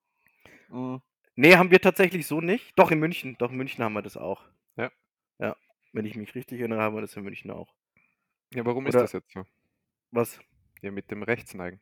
Mhm. 0.70 1.02
Nee, 1.36 1.56
haben 1.56 1.72
wir 1.72 1.80
tatsächlich 1.82 2.28
so 2.28 2.41
nicht. 2.41 2.78
Doch, 2.78 2.91
in 2.91 3.00
München. 3.00 3.36
Doch, 3.39 3.52
in 3.52 3.58
München 3.58 3.84
haben 3.84 3.94
wir 3.94 4.02
das 4.02 4.17
auch. 4.17 4.44
Ja. 4.76 4.91
Ja. 5.39 5.56
Wenn 5.94 6.06
ich 6.06 6.15
mich 6.15 6.36
richtig 6.36 6.60
erinnere, 6.60 6.82
haben 6.82 6.96
wir 6.96 7.02
das 7.02 7.15
in 7.15 7.24
München 7.24 7.52
auch. 7.52 7.74
Ja, 8.54 8.65
warum 8.65 8.86
ist 8.88 8.96
Oder- 8.96 9.04
das 9.04 9.13
jetzt 9.13 9.32
so? 9.32 9.46
Was? 10.12 10.39
Ja, 10.82 10.91
mit 10.91 11.10
dem 11.12 11.24
Rechtsneigen. 11.24 11.80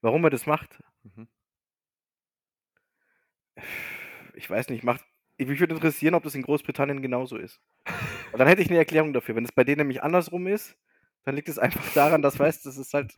Warum 0.00 0.24
er 0.24 0.30
das 0.30 0.46
macht? 0.46 0.82
Mhm. 1.02 1.28
Ich 4.34 4.48
weiß 4.48 4.68
nicht, 4.70 4.84
macht. 4.84 5.04
Mich 5.36 5.60
würde 5.60 5.74
interessieren, 5.74 6.14
ob 6.14 6.24
das 6.24 6.34
in 6.34 6.42
Großbritannien 6.42 7.00
genauso 7.02 7.36
ist. 7.36 7.60
Und 8.32 8.38
dann 8.38 8.48
hätte 8.48 8.62
ich 8.62 8.68
eine 8.70 8.78
Erklärung 8.78 9.12
dafür. 9.12 9.36
Wenn 9.36 9.44
es 9.44 9.52
bei 9.52 9.62
denen 9.64 9.78
nämlich 9.78 10.02
andersrum 10.02 10.46
ist, 10.46 10.76
dann 11.24 11.34
liegt 11.36 11.48
es 11.48 11.58
einfach 11.58 11.92
daran, 11.94 12.22
dass, 12.22 12.38
weißt 12.38 12.64
du, 12.64 12.68
das 12.68 12.78
ist 12.78 12.92
halt 12.94 13.14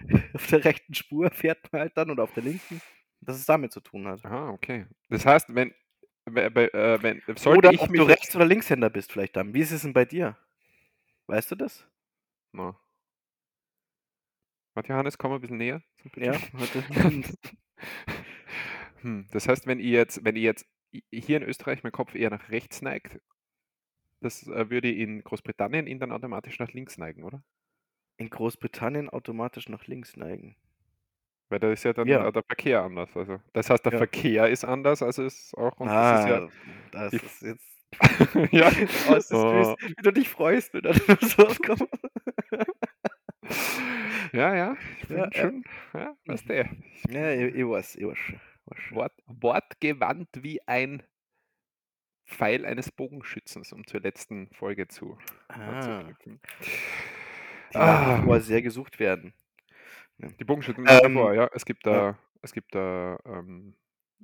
auf 0.34 0.46
der 0.48 0.64
rechten 0.64 0.94
Spur 0.94 1.30
fährt 1.30 1.72
man 1.72 1.82
halt 1.82 1.96
dann 1.96 2.10
oder 2.10 2.22
auf 2.24 2.32
der 2.34 2.42
linken, 2.44 2.80
dass 3.24 3.36
es 3.36 3.46
damit 3.46 3.72
zu 3.72 3.80
tun 3.80 4.06
hat. 4.06 4.24
Aha, 4.24 4.50
okay. 4.50 4.86
Das 5.08 5.24
heißt, 5.26 5.54
wenn, 5.54 5.74
wenn, 6.24 6.54
äh, 6.54 7.02
wenn 7.02 7.22
sollte 7.36 7.58
oder 7.58 7.72
ich 7.72 7.80
ob 7.80 7.92
du 7.92 8.02
Rechts- 8.02 8.34
oder 8.34 8.46
Linkshänder 8.46 8.90
bist 8.90 9.12
vielleicht 9.12 9.36
dann. 9.36 9.54
Wie 9.54 9.60
ist 9.60 9.72
es 9.72 9.82
denn 9.82 9.92
bei 9.92 10.04
dir? 10.04 10.36
Weißt 11.26 11.50
du 11.50 11.56
das? 11.56 11.86
Na. 12.52 12.78
Warte, 14.74 14.92
Johannes, 14.92 15.18
komm 15.18 15.30
mal 15.30 15.36
ein 15.36 15.40
bisschen 15.40 15.58
näher. 15.58 15.82
zum 16.02 16.22
Ja. 16.22 16.38
Hm, 19.02 19.26
das 19.32 19.46
heißt, 19.46 19.66
wenn 19.66 19.80
ich 19.80 19.88
jetzt, 19.88 20.24
wenn 20.24 20.34
ich 20.34 20.44
jetzt 20.44 20.66
hier 21.12 21.36
in 21.36 21.42
Österreich 21.42 21.82
mein 21.82 21.92
Kopf 21.92 22.14
eher 22.14 22.30
nach 22.30 22.48
rechts 22.48 22.80
neigt, 22.80 23.20
das 24.20 24.46
äh, 24.46 24.70
würde 24.70 24.90
in 24.90 25.22
Großbritannien 25.22 25.86
ihn 25.86 25.98
dann 25.98 26.10
automatisch 26.10 26.58
nach 26.58 26.72
links 26.72 26.96
neigen, 26.96 27.22
oder? 27.22 27.44
in 28.16 28.30
Großbritannien 28.30 29.08
automatisch 29.08 29.68
nach 29.68 29.86
links 29.86 30.16
neigen. 30.16 30.56
Weil 31.50 31.58
da 31.60 31.70
ist 31.72 31.84
ja 31.84 31.92
dann 31.92 32.08
Ja. 32.08 32.26
äh, 32.28 32.32
der 32.32 32.42
Verkehr 32.42 32.82
anders. 32.82 33.16
Also 33.16 33.40
das 33.52 33.70
heißt, 33.70 33.84
der 33.84 33.92
Ja. 33.92 33.98
Verkehr 33.98 34.48
ist 34.48 34.64
anders, 34.64 35.02
also 35.02 35.24
ist 35.24 35.54
auch 35.56 35.78
und 35.78 35.86
das 35.88 35.92
ah, 35.92 36.50
das 36.90 37.12
ist 37.12 37.42
jetzt. 37.42 37.42
ist 37.42 37.64
ja, 38.52 38.70
ja. 38.70 38.88
Oh, 39.08 39.14
ist 39.14 39.30
Oh. 39.32 39.76
süß, 39.76 39.76
wie 39.96 40.02
du 40.02 40.12
dich 40.12 40.28
freust, 40.28 40.74
wenn 40.74 40.82
da 40.82 40.92
sowas 41.20 41.58
kommt. 41.60 41.88
ja, 44.32 44.54
ja, 44.54 44.76
ich 45.00 45.08
bin 45.08 45.18
Ja, 45.18 45.28
ja. 45.32 45.40
schon, 45.40 45.64
ja, 45.92 46.16
weißt 46.26 46.48
du, 46.48 46.54
Ja, 47.10 47.30
ich, 47.32 47.54
ich 47.54 47.66
weiß, 47.66 47.96
ich 47.96 48.06
weiß. 48.06 48.18
schon. 48.18 48.40
Wort, 48.96 49.12
wortgewandt 49.26 50.28
wie 50.42 50.66
ein 50.66 51.02
Pfeil 52.26 52.64
eines 52.64 52.90
Bogenschützens, 52.90 53.72
um 53.72 53.86
zur 53.86 54.00
letzten 54.00 54.48
Folge 54.54 54.88
zu 54.88 55.18
Ah, 55.48 56.12
nach 57.72 58.24
Ah. 58.24 58.40
sehr 58.40 58.62
gesucht 58.62 58.98
werden. 58.98 59.34
Die 60.18 60.44
Bogenschützen 60.44 60.86
Ähm, 60.86 61.12
vor, 61.12 61.34
ja. 61.34 61.48
Es 61.52 61.64
gibt 61.64 61.86
da, 61.86 61.92
ja. 61.92 62.18
es 62.42 62.52
gibt 62.52 62.74
da 62.74 63.18
ähm, 63.26 63.74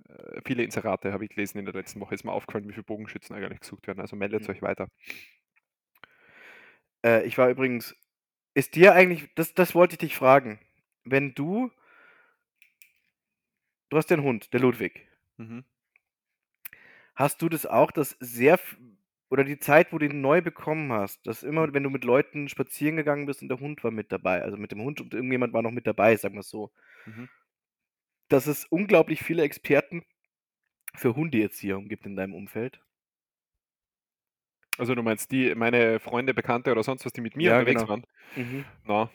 äh, 0.08 0.40
viele 0.46 0.62
Inserate, 0.64 1.12
habe 1.12 1.24
ich 1.24 1.30
gelesen 1.30 1.58
in 1.58 1.64
der 1.66 1.74
letzten 1.74 2.00
Woche. 2.00 2.14
Ist 2.14 2.24
mir 2.24 2.32
aufgefallen, 2.32 2.68
wie 2.68 2.72
viele 2.72 2.84
Bogenschützen 2.84 3.36
eigentlich 3.36 3.60
gesucht 3.60 3.86
werden. 3.86 4.00
Also 4.00 4.16
meldet 4.16 4.48
Mhm. 4.48 4.50
euch 4.50 4.62
weiter. 4.62 4.88
Äh, 7.04 7.24
ich 7.26 7.38
war 7.38 7.48
übrigens. 7.50 7.94
Ist 8.54 8.74
dir 8.74 8.94
eigentlich. 8.94 9.28
Das, 9.34 9.54
das 9.54 9.74
wollte 9.74 9.94
ich 9.94 9.98
dich 9.98 10.16
fragen. 10.16 10.60
Wenn 11.04 11.34
du. 11.34 11.70
Du 13.90 13.96
hast 13.96 14.06
den 14.10 14.22
Hund, 14.22 14.52
der 14.52 14.60
Ludwig. 14.60 15.06
Mhm. 15.36 15.64
Hast 17.14 17.42
du 17.42 17.48
das 17.48 17.66
auch, 17.66 17.90
dass 17.90 18.16
sehr. 18.20 18.58
Oder 19.30 19.44
die 19.44 19.58
Zeit, 19.58 19.92
wo 19.92 19.98
du 19.98 20.06
ihn 20.06 20.20
neu 20.20 20.42
bekommen 20.42 20.92
hast, 20.92 21.26
dass 21.26 21.42
immer, 21.42 21.72
wenn 21.72 21.84
du 21.84 21.90
mit 21.90 22.04
Leuten 22.04 22.48
spazieren 22.48 22.96
gegangen 22.96 23.26
bist 23.26 23.42
und 23.42 23.48
der 23.48 23.60
Hund 23.60 23.82
war 23.84 23.90
mit 23.92 24.12
dabei, 24.12 24.42
also 24.42 24.56
mit 24.58 24.72
dem 24.72 24.82
Hund 24.82 25.00
und 25.00 25.14
irgendjemand 25.14 25.52
war 25.54 25.62
noch 25.62 25.70
mit 25.70 25.86
dabei, 25.86 26.16
sagen 26.16 26.34
wir 26.34 26.40
es 26.40 26.50
so, 26.50 26.72
Mhm. 27.06 27.26
dass 28.28 28.46
es 28.46 28.64
unglaublich 28.64 29.22
viele 29.22 29.42
Experten 29.42 30.06
für 30.94 31.16
Hundeerziehung 31.16 31.88
gibt 31.88 32.06
in 32.06 32.16
deinem 32.16 32.34
Umfeld. 32.34 32.82
Also 34.78 34.94
du 34.96 35.02
meinst 35.02 35.30
die, 35.30 35.54
meine 35.54 36.00
Freunde, 36.00 36.34
Bekannte 36.34 36.72
oder 36.72 36.82
sonst 36.82 37.04
was, 37.04 37.12
die 37.12 37.20
mit 37.20 37.36
mir 37.36 37.50
Ja, 37.50 37.52
unterwegs 37.52 37.86
genau. 37.86 37.86
waren? 37.86 38.04
Mhm. 38.36 38.66
Na, 38.84 39.10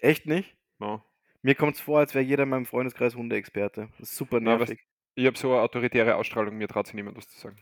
Echt 0.00 0.26
nicht? 0.26 0.56
na. 0.80 1.04
Mir 1.42 1.56
kommt 1.56 1.74
es 1.74 1.80
vor, 1.80 1.98
als 1.98 2.14
wäre 2.14 2.24
jeder 2.24 2.44
in 2.44 2.48
meinem 2.50 2.64
Freundeskreis 2.64 3.16
Hundeexperte. 3.16 3.88
Das 3.98 4.10
ist 4.10 4.16
super 4.16 4.38
nervig. 4.38 4.86
Ich 5.16 5.26
habe 5.26 5.36
so 5.36 5.52
eine 5.52 5.60
autoritäre 5.60 6.16
Ausstrahlung, 6.16 6.56
mir 6.56 6.66
traut 6.68 6.86
sich 6.86 6.94
niemand 6.94 7.18
was 7.18 7.28
zu 7.28 7.38
sagen. 7.38 7.60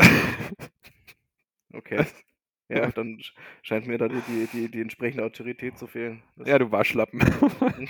Okay. 1.74 2.04
Ja, 2.68 2.88
dann 2.92 3.18
sch- 3.18 3.32
scheint 3.62 3.86
mir 3.88 3.98
da 3.98 4.08
die, 4.08 4.20
die, 4.52 4.68
die, 4.68 4.80
entsprechende 4.80 5.24
Autorität 5.24 5.76
zu 5.78 5.86
fehlen. 5.88 6.22
Das- 6.36 6.48
ja, 6.48 6.58
du 6.58 6.70
Waschlappen. 6.70 7.20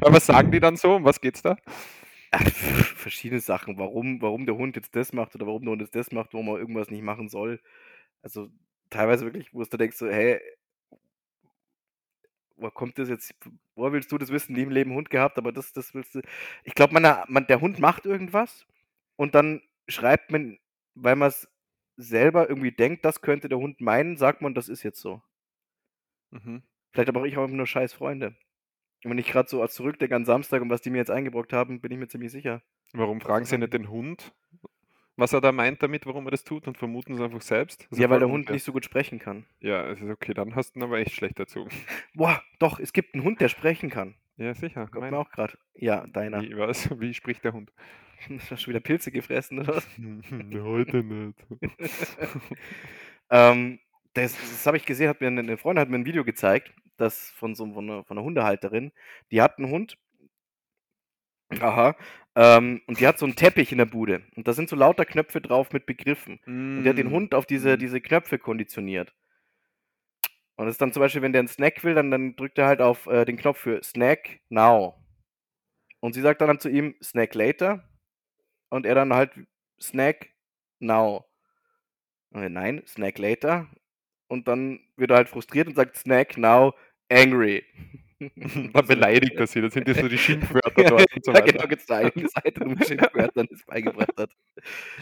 Aber 0.00 0.12
was 0.14 0.26
sagen 0.26 0.50
die 0.50 0.60
dann 0.60 0.76
so? 0.76 0.96
Um 0.96 1.04
was 1.04 1.20
geht's 1.20 1.42
da? 1.42 1.56
Ach, 2.32 2.46
verschiedene 2.50 3.40
Sachen. 3.40 3.78
Warum, 3.78 4.22
warum 4.22 4.46
der 4.46 4.56
Hund 4.56 4.76
jetzt 4.76 4.96
das 4.96 5.12
macht 5.12 5.34
oder 5.36 5.46
warum 5.46 5.62
der 5.64 5.72
Hund 5.72 5.82
jetzt 5.82 5.94
das 5.96 6.12
macht, 6.12 6.34
warum 6.34 6.48
er 6.48 6.58
irgendwas 6.58 6.90
nicht 6.90 7.02
machen 7.02 7.28
soll. 7.28 7.60
Also 8.22 8.48
teilweise 8.90 9.24
wirklich, 9.24 9.54
wo 9.54 9.64
du 9.64 9.76
denkst 9.78 9.96
so, 9.98 10.08
hey, 10.08 10.40
woher 12.56 12.70
kommt 12.70 12.98
das 12.98 13.08
jetzt? 13.08 13.34
Woher 13.74 13.92
willst 13.92 14.10
du 14.12 14.18
das 14.18 14.30
wissen? 14.30 14.54
Nie 14.54 14.62
im 14.62 14.70
Leben 14.70 14.94
Hund 14.94 15.10
gehabt, 15.10 15.38
aber 15.38 15.52
das, 15.52 15.72
das 15.72 15.94
willst 15.94 16.14
du. 16.14 16.22
Ich 16.64 16.74
glaube, 16.74 16.94
man, 16.94 17.24
man, 17.28 17.46
der 17.46 17.60
Hund 17.60 17.78
macht 17.78 18.06
irgendwas 18.06 18.66
und 19.16 19.34
dann 19.34 19.62
schreibt 19.88 20.30
man, 20.30 20.58
weil 20.94 21.16
man 21.16 21.28
es 21.28 21.48
selber 21.96 22.48
irgendwie 22.48 22.72
denkt, 22.72 23.04
das 23.04 23.20
könnte 23.20 23.48
der 23.48 23.58
Hund 23.58 23.80
meinen, 23.80 24.16
sagt 24.16 24.42
man, 24.42 24.54
das 24.54 24.68
ist 24.68 24.82
jetzt 24.82 25.00
so. 25.00 25.22
Mhm. 26.30 26.62
Vielleicht 26.92 27.08
aber 27.08 27.20
auch 27.20 27.24
ich 27.24 27.36
auch 27.36 27.48
nur 27.48 27.66
scheiß 27.66 27.92
Freunde. 27.92 28.36
Und 29.04 29.10
wenn 29.10 29.18
ich 29.18 29.28
gerade 29.28 29.48
so 29.48 29.64
zurückdenke 29.66 30.16
an 30.16 30.24
Samstag 30.24 30.62
und 30.62 30.70
was 30.70 30.80
die 30.80 30.90
mir 30.90 30.98
jetzt 30.98 31.10
eingebrockt 31.10 31.52
haben, 31.52 31.80
bin 31.80 31.92
ich 31.92 31.98
mir 31.98 32.08
ziemlich 32.08 32.32
sicher. 32.32 32.62
Warum 32.92 33.20
fragen 33.20 33.44
sie 33.44 33.58
nicht 33.58 33.72
den 33.72 33.90
Hund, 33.90 34.32
was 35.16 35.32
er 35.32 35.40
da 35.40 35.52
meint 35.52 35.82
damit, 35.82 36.06
warum 36.06 36.26
er 36.26 36.30
das 36.30 36.44
tut 36.44 36.66
und 36.66 36.78
vermuten 36.78 37.14
es 37.14 37.20
einfach 37.20 37.42
selbst? 37.42 37.84
Das 37.84 37.92
ist 37.92 37.98
Ja, 37.98 38.10
weil 38.10 38.18
der 38.18 38.28
Hund 38.28 38.50
nicht 38.50 38.64
so 38.64 38.72
gut 38.72 38.84
sprechen 38.84 39.18
kann. 39.18 39.46
Ja, 39.60 39.86
es 39.88 40.00
ist 40.00 40.10
okay, 40.10 40.34
dann 40.34 40.54
hast 40.54 40.74
du 40.74 40.80
ihn 40.80 40.82
aber 40.82 40.98
echt 40.98 41.12
schlecht 41.12 41.38
erzogen. 41.38 41.70
Boah, 42.14 42.42
doch, 42.58 42.80
es 42.80 42.92
gibt 42.92 43.14
einen 43.14 43.24
Hund, 43.24 43.40
der 43.40 43.48
sprechen 43.48 43.90
kann. 43.90 44.14
Ja, 44.36 44.54
sicher. 44.54 44.86
Kommt 44.88 45.10
mir 45.10 45.18
auch 45.18 45.30
gerade. 45.30 45.56
Ja, 45.74 46.06
deiner. 46.06 46.42
wie, 46.42 46.56
was? 46.56 46.90
Wie 47.00 47.14
spricht 47.14 47.44
der 47.44 47.52
Hund? 47.52 47.72
Hast 48.38 48.50
du 48.50 48.56
schon 48.56 48.70
wieder 48.72 48.80
Pilze 48.80 49.10
gefressen 49.10 49.58
oder 49.60 49.76
was? 49.76 49.88
Heute 50.64 51.02
nicht. 51.02 51.38
Ähm, 53.30 53.80
das 54.14 54.34
das 54.34 54.66
habe 54.66 54.76
ich 54.76 54.86
gesehen, 54.86 55.08
hat 55.08 55.20
mir 55.20 55.30
'ne 55.30 55.42
'ne 55.42 55.56
Freundin 55.58 55.80
hat 55.82 55.90
mir 55.90 55.96
'n 55.98 56.06
Video 56.06 56.24
gezeigt, 56.24 56.72
das 56.96 57.30
von 57.32 57.54
so 57.54 57.72
von 57.72 57.86
'ner 57.86 58.04
von 58.04 58.16
'ner 58.16 58.24
Hundehalterin. 58.24 58.92
Die 59.32 59.42
hat 59.42 59.58
'n 59.58 59.70
Hund 59.70 59.98
aha, 61.60 61.96
ähm, 62.34 62.80
und 62.86 62.98
die 63.00 63.06
hat 63.06 63.18
so 63.18 63.26
'n 63.26 63.36
Teppich 63.36 63.70
in 63.72 63.78
der 63.78 63.84
Bude 63.86 64.22
und 64.36 64.48
da 64.48 64.52
sind 64.52 64.68
so 64.68 64.76
lauter 64.76 65.04
Knöpfe 65.04 65.40
drauf 65.40 65.72
mit 65.72 65.86
Begriffen. 65.86 66.40
Und 66.74 66.84
der 66.84 66.90
hat 66.90 66.98
den 66.98 67.10
Mm, 67.10 67.10
Hund 67.10 67.34
auf 67.34 67.46
diese 67.46 67.78
mm. 67.78 67.78
diese 67.78 68.00
Knöpfe 68.00 68.38
konditioniert. 68.38 69.12
Und 70.58 70.66
das 70.66 70.74
ist 70.74 70.80
dann 70.80 70.92
zum 70.92 71.00
Beispiel, 71.00 71.20
wenn 71.22 71.32
der 71.34 71.42
'n 71.42 71.48
Snack 71.48 71.84
will, 71.84 71.94
dann 71.94 72.10
dann 72.10 72.34
drückt 72.36 72.56
er 72.58 72.66
halt 72.66 72.80
auf, 72.80 73.06
äh, 73.06 73.24
den 73.26 73.36
Knopf 73.36 73.58
für 73.58 73.82
Snack 73.82 74.40
now. 74.48 74.94
Und 76.02 76.14
sie 76.14 76.20
sagt 76.20 76.40
dann 76.40 76.48
halt 76.48 76.62
zu 76.62 76.68
ihm: 76.68 76.94
„Snack 77.02 77.34
later“ 77.34 77.84
und 78.70 78.86
er 78.86 78.94
dann 78.94 79.14
halt: 79.14 79.32
„Snack 79.80 80.30
now.“ 80.80 81.24
Und 82.30 82.42
er: 82.42 82.50
„Nein, 82.50 82.82
Snack 82.86 83.18
later.“ 83.18 83.68
Und 84.28 84.48
dann 84.48 84.80
wird 84.96 85.10
er 85.10 85.16
halt 85.18 85.28
frustriert 85.28 85.68
und 85.68 85.76
sagt: 85.76 85.96
„Snack 85.96 86.36
now, 86.38 86.74
angry.“ 87.10 87.64
Dann 88.72 88.86
beleidigt 88.86 89.38
er 89.40 89.46
sie, 89.46 89.60
das 89.60 89.72
sind 89.74 89.88
ja 89.88 89.94
so 89.94 90.08
die 90.08 90.18
Schimpfwörter 90.18 90.84
Ja, 90.84 90.84
dort 90.84 91.12
und 91.14 91.24
so 91.24 91.34
ja 91.34 91.40
weiter. 91.40 91.60
genau, 91.60 91.66
gibt's 91.68 91.86
da 91.86 91.96
eine 91.96 92.12
Seite, 92.28 92.62
wo 92.62 92.68
mit 92.68 92.84
Schimpfwörtern 92.84 93.46
das 93.50 93.64
beigebracht 93.64 94.12
hat. 94.18 94.30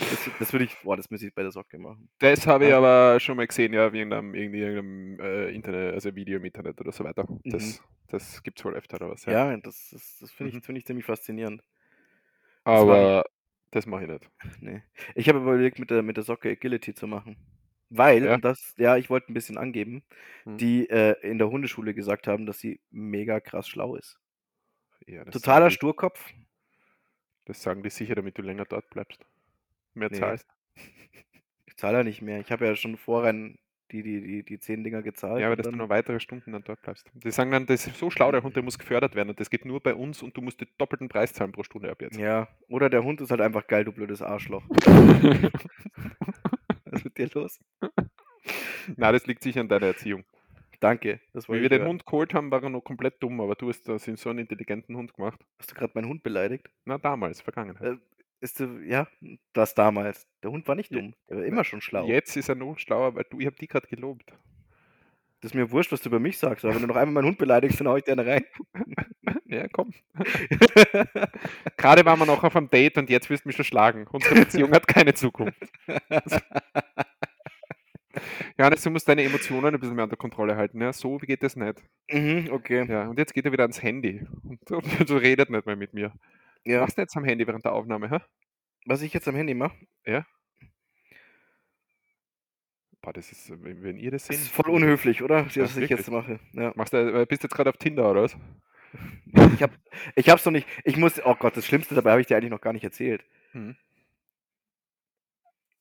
Das 0.09 0.31
das 0.39 0.53
würde 0.53 0.65
ich 0.67 0.81
boah, 0.81 0.97
das 0.97 1.11
müsste 1.11 1.27
ich 1.29 1.35
bei 1.35 1.43
der 1.43 1.53
Socke 1.53 1.79
machen. 1.79 2.11
Das 2.21 2.47
habe 2.47 2.67
ich 2.67 2.73
aber 2.75 3.19
schon 3.21 3.37
mal 3.37 3.47
gesehen, 3.47 3.73
ja, 3.73 3.93
wie 3.93 4.01
in 4.01 4.13
einem, 4.13 4.35
irgendwie 4.35 4.61
irgendeinem 4.61 5.19
äh, 5.21 5.51
Internet, 5.55 5.95
also 5.95 6.15
Video 6.15 6.37
im 6.39 6.45
Internet 6.45 6.81
oder 6.81 6.93
so 6.93 7.05
weiter. 7.05 7.27
Mhm. 7.45 7.75
Das, 7.75 7.83
das 8.09 8.43
gibt 8.43 8.59
es 8.59 8.65
wohl 8.65 8.75
öfter 8.75 8.97
oder 8.97 9.11
was, 9.11 9.25
ja. 9.27 9.37
Ja, 9.37 9.57
das 9.59 9.91
das 9.91 10.19
das 10.21 10.33
finde 10.33 10.51
Mhm. 10.51 10.61
ich 10.61 10.65
finde 10.65 10.79
ich 10.81 10.87
ziemlich 10.87 11.05
faszinierend. 11.07 11.63
Das 12.69 12.85
Aber 12.85 13.25
das 13.75 13.87
mache 13.87 14.05
ich 14.05 14.09
nicht. 14.11 14.31
Ne. 14.61 14.83
Ich 15.15 15.29
habe 15.29 15.39
überlegt, 15.41 15.79
mit 15.79 15.91
der 15.91 16.03
mit 16.03 16.17
der 16.17 16.25
Socke 16.25 16.51
Agility 16.51 16.95
zu 16.95 17.07
machen. 17.07 17.37
Weil 17.91 18.23
Ja. 18.23 18.39
das 18.41 18.75
ja, 18.79 18.97
ich 18.97 19.11
wollte 19.11 19.29
'n 19.33 19.35
bisschen 19.35 19.59
angeben, 19.59 20.05
Mhm. 20.47 20.61
die, 20.61 20.89
äh, 20.91 21.15
in 21.29 21.39
der 21.39 21.51
Hundeschule 21.51 21.95
gesagt 21.95 22.27
haben, 22.27 22.47
dass 22.47 22.59
sie 22.59 22.81
mega 22.91 23.41
krass 23.41 23.69
schlau 23.69 23.97
ist. 23.97 24.19
Ja, 25.07 25.25
Totaler 25.33 25.71
die, 25.71 25.71
Sturkopf. 25.71 26.33
das 27.47 27.63
sagen 27.63 27.83
die 27.83 27.91
sicher, 27.91 28.15
damit 28.15 28.37
du 28.39 28.43
länger 28.43 28.67
dort 28.67 28.91
bleibst. 28.91 29.25
Mehr 29.95 30.11
Ne. 30.11 30.35
zahlst. 30.35 30.47
Ich 31.69 31.77
zahle 31.77 31.99
ja 31.99 32.05
nicht 32.05 32.23
mehr. 32.23 32.41
Ich 32.41 32.53
habe 32.53 32.67
ja 32.67 32.77
schon 32.77 32.97
vorher 32.97 33.33
die 34.03 34.03
die 34.03 34.21
die 34.21 34.43
die 34.43 34.59
10 34.59 34.83
Dinger 34.85 35.03
gezahlt 35.03 35.41
Ja, 35.41 35.47
aber 35.47 35.57
dass 35.57 35.69
du 35.69 35.77
noch 35.77 35.89
weitere 35.89 36.19
Stunden 36.21 36.53
dann 36.53 36.63
dort 36.65 36.83
bleibst. 36.83 37.11
Die 37.15 37.31
sagen 37.31 37.51
dann, 37.51 37.67
das 37.67 37.87
ist 37.87 37.97
so 37.97 38.11
schlau, 38.11 38.33
der 38.33 38.43
Hund, 38.43 38.57
der 38.57 38.63
muss 38.63 38.79
gefördert 38.79 39.15
werden 39.15 39.31
und 39.31 39.41
das 39.41 39.51
geht 39.51 39.65
nur 39.65 39.81
bei 39.81 39.95
uns 39.95 40.23
und 40.23 40.37
du 40.37 40.41
musst 40.41 40.61
den 40.61 40.69
doppelten 40.79 41.09
Preis 41.09 41.33
zahlen 41.33 41.53
pro 41.53 41.63
Stunde 41.63 41.91
ab 41.91 42.03
jetzt. 42.03 42.19
Ja, 42.19 42.49
oder 42.69 42.91
der 42.91 43.05
Hund 43.05 43.21
ist 43.21 43.31
halt 43.31 43.41
einfach 43.41 43.67
geil, 43.67 43.85
du 43.85 43.93
blödes 43.93 44.21
Arschloch. 44.23 44.65
Was 46.85 47.01
ist 47.01 47.05
mit 47.05 47.17
dir 47.19 47.29
los? 47.35 47.61
Na, 48.97 49.13
das 49.13 49.27
liegt 49.27 49.43
sicher 49.43 49.61
an 49.61 49.69
deiner 49.69 49.87
Erziehung. 49.87 50.25
Danke, 50.81 51.21
das 51.33 51.49
Wie 51.49 51.63
wir 51.63 51.69
den 51.69 51.81
hören. 51.81 51.89
Hund 51.89 52.07
geholt 52.07 52.35
haben, 52.35 52.51
war 52.51 52.63
er 52.63 52.69
noch 52.69 52.83
komplett 52.83 53.23
dumm, 53.23 53.41
aber 53.41 53.55
du 53.55 53.69
hast 53.69 53.89
da 53.89 53.99
so 53.99 54.29
einen 54.29 54.41
intelligenten 54.41 54.97
Hund 54.97 55.15
gemacht. 55.15 55.41
Hast 55.59 55.71
du 55.71 55.75
grad 55.75 55.95
meinen 55.95 56.09
Hund 56.09 56.23
beleidigt? 56.23 56.69
Na, 56.85 56.99
damals, 56.99 57.41
Vergangenheit. 57.41 57.99
Äh, 58.41 58.45
ist 58.45 58.61
du 58.61 58.81
ja, 58.87 59.07
das 59.53 59.75
damals. 59.75 60.27
Der 60.43 60.51
Hund 60.51 60.67
war 60.69 60.75
nicht 60.75 60.95
dumm. 60.95 61.15
Der 61.29 61.39
war 61.39 61.45
immer 61.45 61.65
schon 61.65 61.81
schlau. 61.81 62.07
jetzt 62.07 62.37
ist 62.37 62.49
er 62.49 62.55
noch 62.55 62.79
schlauer, 62.79 63.15
weil 63.15 63.25
du 63.31 63.41
ich 63.41 63.47
habe 63.47 63.57
die 63.57 63.69
gerade 63.69 63.87
gelobt. 63.87 64.33
Das 65.41 65.51
ist 65.51 65.55
mir 65.55 65.71
wurscht, 65.71 65.93
was 65.93 66.01
du 66.01 66.09
über 66.09 66.21
mich 66.21 66.39
sagst, 66.39 66.65
aber 66.65 66.75
wenn 66.75 66.81
du 66.81 66.89
noch 66.89 66.97
einmal 66.97 67.13
meinen 67.13 67.27
Hund 67.27 67.39
beleidigst, 67.39 67.79
dann 67.79 67.89
haue 67.89 67.99
ich 67.99 68.05
dir 68.05 68.13
eine 68.13 68.27
rein. 68.27 68.45
Ja, 69.47 69.69
komm. 69.69 69.93
Gerade 71.77 72.05
waren 72.05 72.19
wir 72.19 72.27
noch 72.27 72.43
auf 72.43 72.57
einem 72.57 72.71
Date 72.71 72.99
und 72.99 73.09
jetzt 73.09 73.31
willst 73.31 73.45
du 73.45 73.49
mich 73.49 73.57
schon 73.57 73.65
schlagen. 73.65 74.07
Unsere 74.11 74.35
Beziehung 74.35 74.73
hat 74.73 74.89
keine 74.89 75.15
Zukunft. 75.15 75.55
Johannes, 78.59 78.83
du 78.83 78.91
musst 78.91 79.09
deine 79.09 79.23
Emotionen 79.23 79.75
ein 79.75 79.81
bisschen 79.81 79.95
mehr 79.95 80.05
unter 80.05 80.17
Kontrolle 80.17 80.57
halten. 80.57 80.81
Ja? 80.81 80.93
So 80.93 81.19
geht 81.19 81.43
das 81.43 81.57
nicht. 81.57 81.83
Mhm, 82.11 82.49
okay. 82.51 82.85
Ja, 82.89 83.09
und 83.09 83.19
jetzt 83.19 83.35
geht 83.35 83.45
er 83.45 83.53
wieder 83.53 83.65
ans 83.65 83.83
Handy. 83.83 84.27
Und 84.43 84.59
du, 84.67 84.81
du 85.05 85.17
redet 85.17 85.51
nicht 85.51 85.67
mehr 85.67 85.77
mit 85.77 85.95
mir. 85.95 86.13
Was 86.65 86.73
Ja. 86.73 86.81
machst 86.81 86.97
du 86.99 87.03
jetzt 87.03 87.17
am 87.17 87.25
Handy 87.25 87.47
während 87.47 87.65
der 87.65 87.73
Aufnahme? 87.73 88.11
Hä? 88.11 88.19
Was 88.87 89.03
ich 89.03 89.13
jetzt 89.13 89.29
am 89.29 89.35
Handy 89.37 89.55
mache? 89.55 89.77
Ja? 90.07 90.27
Boah, 93.03 93.13
das 93.13 93.31
ist, 93.33 93.51
wenn, 93.63 93.83
wenn 93.83 93.97
ihr 93.99 94.11
das 94.11 94.27
Das 94.27 94.37
seht. 94.37 94.47
ist 94.47 94.53
voll 94.53 94.71
unhöflich, 94.71 95.23
oder? 95.23 95.47
Ja, 95.53 95.63
Was 95.65 95.77
ich 95.77 95.91
jetzt 95.91 96.11
mache. 96.11 96.41
Ja. 96.53 96.73
Machst 96.75 96.93
du, 96.95 96.97
äh, 96.99 97.27
bist 97.27 97.43
du 97.43 97.47
jetzt 97.47 97.55
gerade 97.55 97.71
auf 97.71 97.77
Tinder 97.77 98.11
oder 98.11 98.23
was? 98.23 98.37
Ich 99.55 99.63
habe 99.63 99.75
ich 100.15 100.29
hab's 100.31 100.45
noch 100.45 100.53
nicht. 100.53 100.67
Ich 100.85 100.97
muss 100.97 101.21
oh 101.25 101.35
Gott, 101.35 101.57
das 101.57 101.67
Schlimmste 101.67 101.95
dabei 101.95 102.13
habe 102.13 102.21
ich 102.21 102.29
dir 102.29 102.37
eigentlich 102.37 102.51
noch 102.51 102.61
gar 102.61 102.73
nicht 102.73 102.85
erzählt. 102.85 103.25
Hm. 103.53 103.77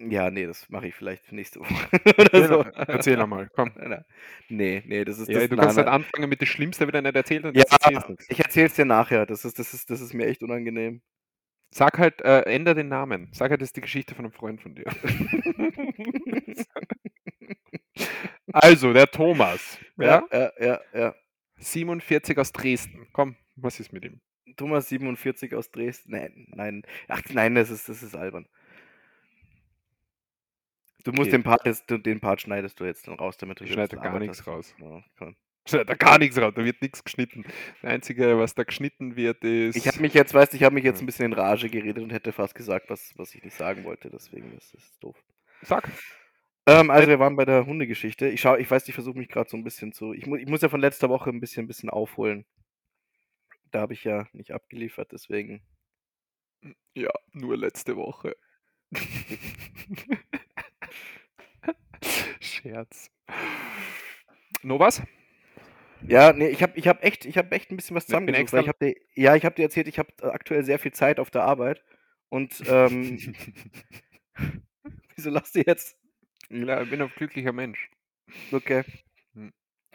Ja, 0.09 0.29
ne, 0.29 0.47
das 0.47 0.69
mache 0.69 0.87
ich 0.87 0.95
vielleicht 0.95 1.31
nächste 1.31 1.59
Woche 1.61 1.87
Erzähl, 2.17 2.47
so. 2.47 2.61
erzähl 2.87 3.21
einmal, 3.21 3.49
komm. 3.53 3.71
Ne, 4.49 4.83
ne, 4.85 5.05
das 5.05 5.19
ist 5.19 5.29
Ja, 5.29 5.39
das 5.39 5.49
du 5.49 5.55
kannst 5.55 5.77
nein. 5.77 5.87
anfangen 5.87 6.29
mit 6.29 6.41
dem 6.41 6.47
Schlimmsten 6.47 6.87
wieder 6.87 7.01
nicht 7.01 7.15
erzählen 7.15 7.45
und 7.45 7.55
Ja, 7.57 7.63
erzählst 7.69 8.31
ich 8.31 8.39
erzähl's 8.39 8.73
dir 8.75 8.85
nachher. 8.85 9.25
Das 9.25 9.45
ist 9.45 9.59
das 9.59 9.73
ist 9.73 9.89
das 9.89 10.01
ist 10.01 10.13
mir 10.13 10.27
echt 10.27 10.43
unangenehm. 10.43 11.01
Sag 11.73 11.97
halt, 11.97 12.21
äh, 12.21 12.41
änder 12.41 12.75
den 12.75 12.87
Namen. 12.87 13.29
Sag 13.33 13.49
halt, 13.49 13.61
das 13.61 13.69
ist 13.69 13.75
die 13.77 13.81
Geschichte 13.81 14.13
von 14.13 14.25
einem 14.25 14.31
Freund 14.31 14.61
von 14.61 14.75
dir. 14.75 14.85
also, 18.53 18.93
der 18.93 19.07
Thomas, 19.07 19.79
ja? 19.97 20.23
Ja, 20.31 20.39
ja, 20.39 20.51
ja, 20.59 20.81
ja. 20.93 21.15
47 21.57 22.37
aus 22.37 22.51
Dresden. 22.51 23.07
Komm, 23.11 23.37
was 23.55 23.79
ist 23.79 23.91
mit 23.91 24.05
ihm? 24.05 24.21
Thomas 24.55 24.87
47 24.89 25.55
aus 25.55 25.71
Dresden. 25.71 26.11
Nein, 26.11 26.47
nein. 26.51 26.83
Ach 27.07 27.21
nein, 27.31 27.55
das 27.55 27.71
ist 27.71 27.89
das 27.89 28.03
ist 28.03 28.15
albern. 28.15 28.47
Du 31.05 31.11
musst 31.11 31.27
Okay. 31.27 31.37
den 31.37 31.43
Part 31.43 31.65
jetzt 31.65 31.89
den 31.89 32.19
Part 32.21 32.41
schneidest 32.41 32.79
du 32.79 32.85
jetzt 32.85 33.07
dann 33.07 33.15
raus, 33.15 33.37
damit 33.37 33.59
du 33.59 33.65
Ich 33.65 33.73
schneide 33.73 33.97
gar 33.97 34.19
nichts 34.19 34.47
raus. 34.47 34.73
Ja. 34.79 35.03
Schneid 35.65 35.89
da 35.89 35.93
gar 35.95 36.17
nichts 36.17 36.37
raus, 36.37 36.53
da 36.55 36.63
wird 36.65 36.81
nichts 36.81 37.03
geschnitten. 37.03 37.43
Das 37.81 37.91
Einzige, 37.91 38.37
was 38.37 38.53
da 38.55 38.63
geschnitten 38.63 39.15
wird, 39.15 39.43
Ich 39.75 39.87
habe 39.87 39.95
ist. 39.95 40.01
mich 40.01 40.13
jetzt 40.13 40.33
weißt 40.33 40.53
du, 40.53 40.57
ich 40.57 40.63
habe 40.63 40.75
mich 40.75 40.83
jetzt 40.83 41.01
ein 41.01 41.05
bisschen 41.05 41.25
in 41.25 41.33
Rage 41.33 41.69
geredet 41.69 42.03
und 42.03 42.11
hätte 42.11 42.31
fast 42.31 42.55
gesagt, 42.55 42.89
was 42.89 43.13
was 43.17 43.33
ich 43.35 43.43
nicht 43.43 43.55
sagen 43.55 43.83
wollte, 43.83 44.09
deswegen 44.09 44.51
das 44.55 44.73
ist 44.73 45.03
doof. 45.03 45.21
Sag. 45.61 45.89
Ähm, 46.67 46.89
also 46.91 47.09
wir 47.09 47.19
waren 47.19 47.35
bei 47.35 47.45
der 47.45 47.65
Hundegeschichte. 47.65 48.29
Ich 48.29 48.39
schaue 48.41 48.59
ich 48.59 48.69
weiß, 48.71 48.87
ich 48.87 48.93
versuche 48.93 49.17
mich 49.17 49.29
grad 49.29 49.49
so 49.49 49.57
'n 49.57 49.63
bisschen 49.65 49.91
zu 49.91 50.13
ich 50.13 50.25
mu 50.27 50.37
ich 50.37 50.47
muss 50.47 50.61
ja 50.61 50.69
von 50.69 50.79
letzter 50.81 51.09
Woche 51.09 51.29
'n 51.29 51.39
bisschen 51.41 51.67
bisschen 51.67 51.89
aufholen. 51.89 52.45
Da 53.73 53.81
habe 53.81 53.93
ich 53.93 54.03
ja 54.03 54.27
nicht 54.33 54.51
abgeliefert, 54.53 55.11
deswegen. 55.11 55.63
Ja, 56.95 57.09
nur 57.33 57.57
letzte 57.57 57.95
Woche. 57.95 58.35
Scherz. 62.43 63.09
Noch 64.63 64.79
was? 64.79 65.01
Ja, 66.07 66.33
ne, 66.33 66.49
ich 66.49 66.61
habe 66.63 66.73
ich 66.77 66.87
habe 66.87 67.01
echt 67.03 67.25
ich 67.25 67.37
habe 67.37 67.51
echt 67.55 67.71
'n 67.71 67.77
bisschen 67.77 67.95
was 67.95 68.05
zusammengesucht, 68.07 68.57
ich 68.57 68.67
habe 68.67 68.77
dir 68.81 68.95
ja, 69.15 69.35
ich 69.35 69.45
habe 69.45 69.55
dir 69.55 69.63
erzählt, 69.63 69.87
ich 69.87 69.99
habe 69.99 70.09
aktuell 70.23 70.63
sehr 70.65 70.79
viel 70.79 70.91
Zeit 70.93 71.19
auf 71.19 71.31
der 71.31 71.43
Arbeit 71.43 71.83
und, 72.29 72.63
ähm 72.67 73.21
wieso 75.15 75.29
lachst 75.29 75.55
du 75.55 75.61
jetzt? 75.65 75.97
Ja, 76.49 76.81
ich 76.81 76.89
bin 76.89 77.01
ein 77.01 77.11
glücklicher 77.15 77.53
Mensch. 77.53 77.89
Okay. 78.53 78.83
Hm. 79.35 79.53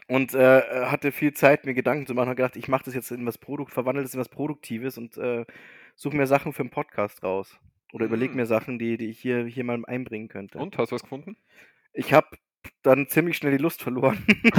Und, 0.09 0.33
äh, 0.33 0.59
äh, 0.59 0.85
hatte 0.87 1.11
viel 1.11 1.33
Zeit, 1.33 1.65
mir 1.65 1.75
Gedanken 1.75 2.07
zu 2.07 2.15
machen, 2.15 2.29
habe 2.29 2.35
gedacht, 2.37 2.55
ich 2.55 2.67
mache 2.67 2.83
das 2.85 2.95
jetzt 2.95 3.11
in 3.11 3.27
was 3.27 3.37
Produkt 3.37 3.71
verwandle 3.71 4.01
das 4.03 4.15
in 4.15 4.19
was 4.19 4.29
Produktives 4.29 4.97
und, 4.97 5.17
äh, 5.17 5.45
suche 5.95 6.15
mir 6.17 6.25
Sachen 6.25 6.51
für 6.51 6.63
'n 6.63 6.71
Podcast 6.71 7.23
raus. 7.23 7.59
Oder 7.93 8.05
überlege 8.07 8.35
Hm. 8.35 8.37
mir 8.37 8.47
Sachen, 8.47 8.79
die 8.79 8.97
die 8.97 9.07
ich 9.09 9.19
hier 9.19 9.45
hier 9.45 9.63
mal 9.63 9.83
einbringen 9.85 10.27
könnte. 10.27 10.59
Und, 10.59 10.77
hast 10.77 10.91
du 10.91 10.95
was 10.95 11.03
gefunden? 11.03 11.37
Ich 11.93 12.13
habe 12.13 12.27
dann 12.81 13.07
ziemlich 13.07 13.37
schnell 13.37 13.51
die 13.51 13.61
Lust 13.63 13.81
verloren 13.81 14.25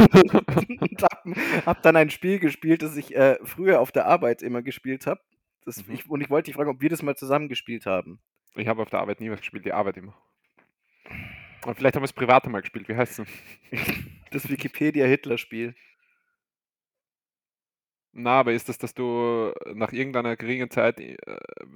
und 0.81 1.03
habe 1.03 1.37
habe 1.66 1.81
dann 1.83 1.97
ein 1.97 2.11
Spiel 2.11 2.39
gespielt, 2.39 2.83
das 2.83 2.97
ich, 2.97 3.14
äh, 3.14 3.39
früher 3.45 3.81
auf 3.81 3.93
der 3.93 4.07
Arbeit 4.07 4.43
immer 4.43 4.62
gespielt 4.62 5.07
habe. 5.07 5.20
Mhm. 5.66 5.95
ich 5.95 6.09
und 6.09 6.20
ich 6.20 6.31
wollte 6.31 6.47
dich 6.47 6.55
fragen, 6.55 6.70
ob 6.70 6.81
wir 6.81 6.89
das 6.89 7.03
mal 7.03 7.16
zusammen 7.16 7.49
gespielt 7.49 7.87
haben. 7.87 8.20
Ich 8.57 8.66
habe 8.66 8.83
auf 8.83 8.91
der 8.91 9.01
Arbeit 9.01 9.20
nie 9.20 9.31
was 9.31 9.41
gespielt, 9.41 9.64
die 9.64 9.72
Arbeit 9.72 9.97
immer. 9.97 10.14
Und 11.66 11.76
vielleicht 11.76 11.95
haben 11.95 12.03
wir's 12.03 12.12
privat 12.12 12.45
einmal 12.45 12.62
gespielt. 12.62 12.89
Wie 12.89 12.97
heißt's 12.97 13.16
denn? 13.16 13.26
Das 14.31 14.49
Wikipedia-Hitler-Spiel. 14.49 15.74
Na, 18.12 18.40
aber 18.40 18.52
ist 18.52 18.68
das, 18.68 18.76
dass 18.78 18.92
du 18.92 19.52
nach 19.72 19.92
irgendeiner 19.92 20.36
geringen 20.36 20.68
Zeit 20.70 20.98
äh, 21.00 21.16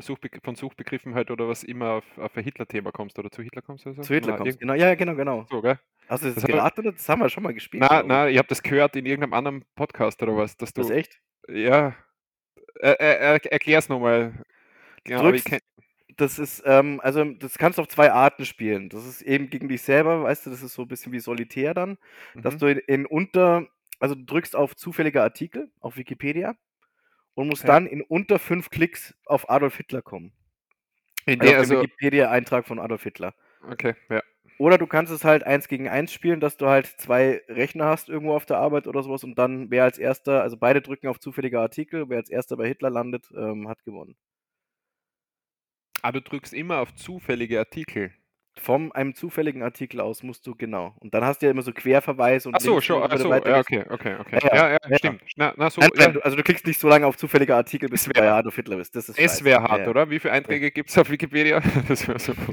Suchbe 0.01 0.29
von 0.43 0.57
Suchbegriffen 0.57 1.15
halt 1.15 1.31
oder 1.31 1.49
was 1.49 1.63
immer 1.63 1.91
auf, 1.93 2.19
auf 2.19 2.37
ein 2.37 2.43
Hitler-Thema 2.43 2.91
kommst 2.91 3.19
oder 3.19 3.31
zu 3.31 3.41
Hitler 3.43 3.63
kommst 3.63 3.87
oder 3.87 3.95
so? 3.97 4.03
Zu 4.03 4.15
Hitler 4.15 4.33
Na, 4.33 4.39
kommst, 4.39 4.59
genau. 4.59 4.75
Ja, 4.75 4.89
ja, 4.89 4.95
genau, 4.97 5.15
genau. 5.15 5.47
so, 5.49 5.63
gell? 5.63 5.79
Hast 6.09 6.25
du 6.25 6.27
das 6.27 6.35
Das 6.35 6.45
geraten 6.45 6.81
oder? 6.81 6.93
Das 6.93 7.09
haben 7.09 7.21
wir 7.21 7.29
schon 7.29 7.45
mal 7.45 7.55
gespielt. 7.55 7.85
Na, 7.89 8.03
na, 8.03 8.29
ich 8.29 8.37
habe 8.39 8.49
das 8.49 8.63
gehört 8.63 8.97
in 8.97 9.07
irgendeinem 9.07 9.33
anderen 9.35 9.65
Podcast 9.77 10.21
oder 10.23 10.37
was, 10.37 10.57
dass 10.57 10.73
Das 10.73 10.89
du. 10.89 10.93
ist 10.93 10.99
echt? 10.99 11.21
Ja. 11.49 11.95
Äh, 12.81 12.91
äh, 12.99 13.37
äh, 13.37 13.41
erklär's 13.51 13.89
nochmal. 13.89 14.35
Genau, 15.05 15.23
drückst- 15.23 15.45
kenn, 15.45 15.61
Das 16.17 16.39
ist, 16.39 16.63
ähm, 16.67 17.01
also 17.03 17.25
das 17.25 17.59
kannst 17.59 17.79
du 17.79 17.83
auf 17.83 17.89
zwei 17.89 18.13
Arten 18.13 18.45
spielen. 18.45 18.89
Das 18.89 19.05
ist 19.07 19.23
eben 19.23 19.51
gegen 19.51 19.69
dich 19.69 19.83
selber, 19.83 20.23
weißt 20.25 20.47
du, 20.47 20.51
das 20.51 20.63
ist 20.63 20.75
so 20.75 20.83
ein 20.83 20.89
bisschen 20.89 21.13
wie 21.13 21.21
Solitär 21.21 21.75
dann, 21.75 21.99
dass 22.35 22.55
mhm. 22.55 22.59
du 22.59 22.67
in, 22.73 22.79
in 22.87 23.07
unter, 23.07 23.67
also 24.05 24.15
du 24.15 24.25
drückst 24.27 24.55
auf 24.55 24.77
zufällige 24.77 25.23
Artikel 25.23 25.73
auf 25.81 25.97
Wikipedia 25.97 26.57
und 27.35 27.49
musst 27.49 27.63
Okay. 27.63 27.69
dann 27.69 27.87
in 27.87 28.03
unter 28.03 28.39
fünf 28.39 28.71
Klicks 28.71 29.15
auf 29.27 29.51
Adolf 29.51 29.77
Hitler 29.79 30.03
kommen. 30.03 30.33
in 31.27 31.39
Also 31.39 31.51
der, 31.51 31.53
auf 31.53 31.59
den 31.59 31.71
also, 31.71 31.81
Wikipedia-Eintrag 31.81 32.67
von 32.67 32.79
Adolf 32.79 33.03
Hitler. 33.05 33.35
okay, 33.63 33.95
ja. 34.11 34.23
Oder 34.59 34.79
du 34.79 34.87
kannst 34.89 35.13
es 35.13 35.23
halt 35.25 35.45
eins 35.45 35.69
gegen 35.69 35.89
eins 35.89 36.13
spielen, 36.13 36.41
dass 36.41 36.57
du 36.57 36.67
halt 36.67 36.87
zwei 36.87 37.43
Rechner 37.49 37.85
hast 37.87 38.09
irgendwo 38.09 38.35
auf 38.35 38.47
der 38.47 38.59
Arbeit 38.59 38.87
oder 38.89 39.03
sowas 39.05 39.23
und 39.25 39.37
dann 39.39 39.71
wer 39.71 39.85
als 39.85 39.97
erster, 39.99 40.43
also 40.43 40.57
beide 40.57 40.81
drücken 40.83 41.07
auf 41.09 41.21
zufällige 41.21 41.61
Artikel, 41.61 42.09
wer 42.09 42.19
als 42.19 42.31
erster 42.31 42.57
bei 42.57 42.67
Hitler 42.69 42.91
landet, 42.91 43.31
ähm, 43.37 43.69
hat 43.69 43.85
gewonnen. 43.85 44.17
Ah, 46.03 46.13
du 46.13 46.23
drückst 46.23 46.55
immer 46.55 46.79
auf 46.79 46.95
zufällige 46.95 47.59
Artikel. 47.59 48.13
Von 48.57 48.93
einem 48.93 49.15
zufälligen 49.15 49.63
Artikel 49.63 50.01
aus 50.01 50.23
musst 50.23 50.47
du, 50.47 50.55
genau. 50.55 50.95
Und 51.01 51.13
dann 51.13 51.25
hast 51.25 51.43
du 51.43 51.47
ja 51.47 51.51
immer 51.51 51.63
so 51.63 51.73
Querverweise 51.73 52.49
und 52.49 52.55
Ach 52.55 52.61
so, 52.61 52.81
schon, 52.81 53.03
ach 53.03 53.19
so, 53.19 53.29
ja, 53.33 53.59
okay, 53.59 53.85
okay, 53.91 54.15
okay. 54.21 54.39
Ja, 54.45 54.55
Ja, 54.55 54.71
ja, 54.73 54.79
ja. 54.89 54.99
stimmt. 54.99 55.23
Na, 55.37 55.53
na 55.57 55.71
so, 55.71 55.81
Nein, 55.81 55.91
ja. 55.97 56.21
also 56.21 56.37
du 56.37 56.43
klickst 56.45 56.65
nicht 56.65 56.79
so 56.79 56.89
lange 56.89 57.05
auf 57.07 57.17
zufällige 57.17 57.55
Artikel, 57.57 57.89
bis 57.89 58.05
du 58.05 58.11
bei 58.13 58.21
wär- 58.23 58.35
Adolf 58.37 58.55
Hitler 58.55 58.77
bist. 58.77 58.95
Das 58.95 59.09
ist 59.09 59.19
Es 59.19 59.43
wäre 59.43 59.61
hart, 59.63 59.79
Ja, 59.79 59.85
ja. 59.85 59.91
oder? 59.91 60.09
Wie 60.11 60.21
viele 60.21 60.33
Einträge 60.35 60.71
gibt 60.71 60.89
es 60.91 60.97
auf 60.99 61.11
Wikipedia? 61.11 61.61
Das 61.89 62.07
wäre 62.07 62.19
so. 62.19 62.33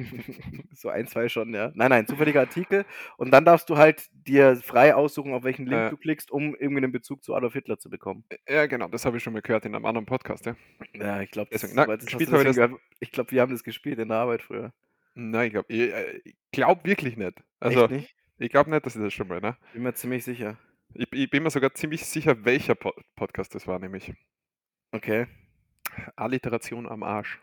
So 0.74 0.90
ein, 0.90 1.06
zwei 1.06 1.30
schon, 1.30 1.54
ja. 1.54 1.72
Nein, 1.76 1.90
nein, 1.92 2.08
zufällige 2.08 2.40
Artikel. 2.40 2.86
Und 3.18 3.30
dann 3.32 3.46
darfst 3.46 3.70
du 3.70 3.78
halt 3.78 4.08
dir 4.28 4.56
frei 4.56 4.96
aussuchen, 4.96 5.34
auf 5.34 5.44
welchen 5.44 5.68
Link 5.68 5.80
Ja. 5.80 5.90
du 5.92 5.98
klickst, 5.98 6.32
um 6.32 6.56
irgendwie 6.56 6.78
einen 6.84 6.92
Bezug 6.92 7.24
zu 7.24 7.36
Adolf 7.36 7.54
Hitler 7.54 7.78
zu 7.78 7.90
bekommen. 7.92 8.24
Ja, 8.50 8.66
genau, 8.66 8.88
das 8.88 9.06
habe 9.06 9.18
ich 9.18 9.24
schon 9.24 9.34
mal 9.34 9.44
gehört 9.44 9.66
in 9.66 9.76
einem 9.76 9.86
anderen 9.86 10.08
Podcast, 10.08 10.48
ja. 10.48 10.56
Ja, 10.96 11.22
ich 11.22 11.30
glaube, 11.30 11.50
Deswegen, 11.54 11.74
na, 11.76 11.86
das, 11.86 12.06
deswegen 12.06 12.32
gehört. 12.32 12.72
ich 13.00 13.12
glaube, 13.12 13.30
wir 13.32 13.42
haben 13.42 13.52
das 13.52 13.64
gespielt 13.64 14.00
in 14.00 14.08
der 14.08 14.18
Arbeit 14.18 14.42
früher. 14.42 14.74
Nein, 15.14 15.48
ich 15.48 15.52
glaube 15.54 15.74
ich, 15.74 15.80
äh, 15.82 16.22
ich 16.24 16.36
glaub 16.52 16.86
wirklich 16.86 17.18
nicht. 17.18 17.44
Also, 17.60 17.84
Echt 17.84 17.92
nicht? 17.92 18.16
ich 18.38 18.50
glaube 18.50 18.70
nicht, 18.70 18.86
dass 18.86 18.96
ich 18.96 19.02
das 19.02 19.14
schon 19.14 19.28
mal, 19.28 19.42
ne? 19.42 19.58
Bin 19.74 19.84
mir 19.84 19.94
ziemlich 19.94 20.24
sicher. 20.24 20.58
Ich, 20.94 21.08
ich 21.12 21.30
bin 21.30 21.44
mir 21.44 21.50
sogar 21.50 21.74
ziemlich 21.74 22.06
sicher, 22.06 22.44
welcher 22.46 22.76
po 22.76 22.94
Podcast 23.16 23.54
das 23.56 23.68
war, 23.68 23.80
nämlich 23.80 24.14
Okay. 24.92 25.28
Alliteration 26.16 26.88
am 26.88 27.04
Arsch. 27.04 27.40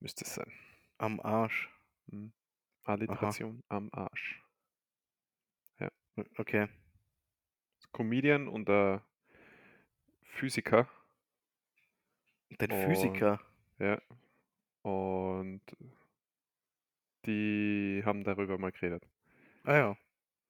Müsste 0.00 0.24
es 0.24 0.34
sein. 0.34 0.52
Am 0.98 1.20
Arsch. 1.20 1.68
Hm. 2.10 2.32
Alliteration 2.84 3.62
am 3.68 3.88
Arsch. 3.92 4.40
Okay. 6.38 6.68
Comedian 7.92 8.46
und 8.48 8.68
der 8.68 9.02
Physiker. 10.22 10.88
Dein 12.58 12.70
Oh. 12.70 12.86
Physiker. 12.86 13.40
Ja. 13.78 14.00
Und 14.84 15.62
die 17.26 18.02
haben 18.04 18.22
darüber 18.22 18.58
mal 18.58 18.70
geredet. 18.72 19.02
Ah 19.64 19.74
ja. 19.76 19.96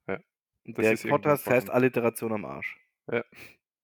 Ja. 0.08 0.18
Und 0.66 0.76
Das 0.78 1.02
der 1.02 1.08
Podcast 1.08 1.46
heißt. 1.48 1.70
Alliteration 1.70 2.32
am 2.32 2.44
Arsch. 2.44 2.76
Ja. 3.10 3.24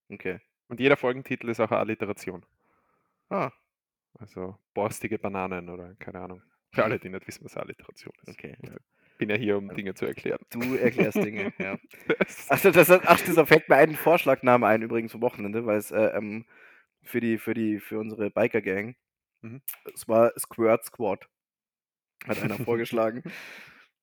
Okay. 0.08 0.40
Und 0.68 0.80
jeder 0.80 0.96
Folgentitel 0.96 1.48
ist 1.48 1.60
auch 1.60 1.70
eine 1.70 1.80
Alliteration. 1.80 2.44
Ah, 3.28 3.50
Also 4.18 4.58
borstige 4.74 5.18
Bananen 5.18 5.68
oder 5.68 5.94
keine 6.00 6.20
Ahnung. 6.20 6.42
Für 6.72 6.84
alle, 6.84 6.98
die 6.98 7.08
nicht 7.10 7.26
wissen, 7.26 7.44
was 7.44 7.56
Alliteration 7.56 8.12
ist. 8.22 8.28
okay. 8.28 8.56
Ja. 8.62 8.74
Bin 9.18 9.28
ja 9.30 9.36
hier, 9.36 9.58
um 9.58 9.68
Dinge 9.74 9.94
zu 9.94 10.06
erklären. 10.06 10.40
Du 10.50 10.76
erklärst 10.76 11.16
Dinge, 11.22 11.52
ja. 11.58 11.78
Also 12.48 12.70
das, 12.70 12.90
ach, 12.90 13.20
das 13.20 13.48
fällt 13.48 13.68
mir 13.68 13.76
einen 13.76 13.94
Vorschlagname 13.94 14.66
ein 14.66 14.82
übrigens 14.82 15.12
vom 15.12 15.20
Wochenende, 15.20 15.64
weil 15.66 15.78
es 15.78 15.90
äh, 15.92 16.16
ähm, 16.16 16.44
für 17.02 17.20
die 17.20 17.38
für 17.38 17.54
die 17.54 17.78
für 17.78 17.98
unsere 18.00 18.30
Biker 18.30 18.62
Gang, 18.62 18.96
Mhm. 19.42 19.62
es 19.94 20.06
war 20.08 20.32
Squirt 20.38 20.84
Squad, 20.84 21.28
hat 22.26 22.42
einer 22.42 22.56
vorgeschlagen, 22.58 23.22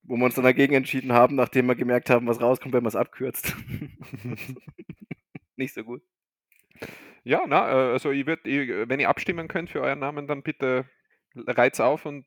wo 0.04 0.16
wir 0.18 0.26
uns 0.26 0.36
dann 0.36 0.44
dagegen 0.44 0.74
entschieden 0.74 1.14
haben, 1.14 1.36
nachdem 1.36 1.68
wir 1.68 1.76
gemerkt 1.76 2.10
haben, 2.10 2.28
was 2.28 2.42
rauskommt, 2.42 2.74
wenn 2.74 2.84
man 2.84 2.90
es 2.90 2.96
abkürzt. 2.96 3.56
Nicht 5.56 5.74
so 5.74 5.84
gut. 5.84 6.02
ja, 7.24 7.44
na, 7.48 7.70
äh, 7.70 7.92
also 7.94 8.12
ich 8.12 8.26
würd, 8.26 8.46
ich, 8.46 8.70
wenn 8.70 9.00
ihr 9.00 9.10
abstimmen 9.10 9.48
könnt 9.48 9.70
für 9.70 9.82
euren 9.82 10.00
Namen, 10.00 10.28
dann 10.28 10.44
bitte 10.44 10.86
reiz 11.36 11.80
auf 11.80 12.06
und 12.06 12.26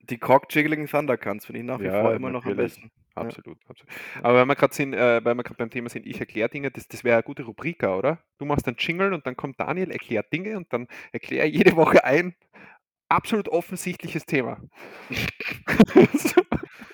Die 0.00 0.18
Cock 0.18 0.46
Jiggling 0.54 0.86
Thundercans 0.86 1.46
finde 1.46 1.60
ich 1.60 1.66
nach 1.66 1.80
wie 1.80 1.86
Ja, 1.86 2.00
vor 2.00 2.14
immer 2.14 2.30
noch 2.30 2.44
am 2.44 2.56
natürlich. 2.56 2.74
besten. 2.74 2.90
Absolut, 3.20 3.58
absolut. 3.68 3.92
Aber 4.22 4.40
wenn 4.40 4.48
wir 4.48 4.56
gerade 4.56 4.74
sind, 4.74 4.94
äh, 4.94 5.24
weil 5.24 5.34
wir 5.34 5.42
gerade 5.42 5.58
beim 5.58 5.70
Thema 5.70 5.88
sind, 5.88 6.06
ich 6.06 6.20
erkläre 6.20 6.48
Dinge, 6.48 6.70
das, 6.70 6.88
das 6.88 7.04
wäre 7.04 7.16
eine 7.16 7.22
gute 7.22 7.44
Rubrik, 7.44 7.82
oder? 7.82 8.18
Du 8.38 8.44
machst 8.44 8.66
einen 8.66 8.76
Jingle 8.78 9.12
und 9.12 9.26
dann 9.26 9.36
kommt 9.36 9.60
Daniel, 9.60 9.90
erklärt 9.90 10.32
Dinge 10.32 10.56
und 10.56 10.72
dann 10.72 10.88
erkläre 11.12 11.46
jede 11.46 11.76
Woche 11.76 12.04
ein 12.04 12.34
absolut 13.08 13.48
offensichtliches 13.48 14.26
Thema. 14.26 14.60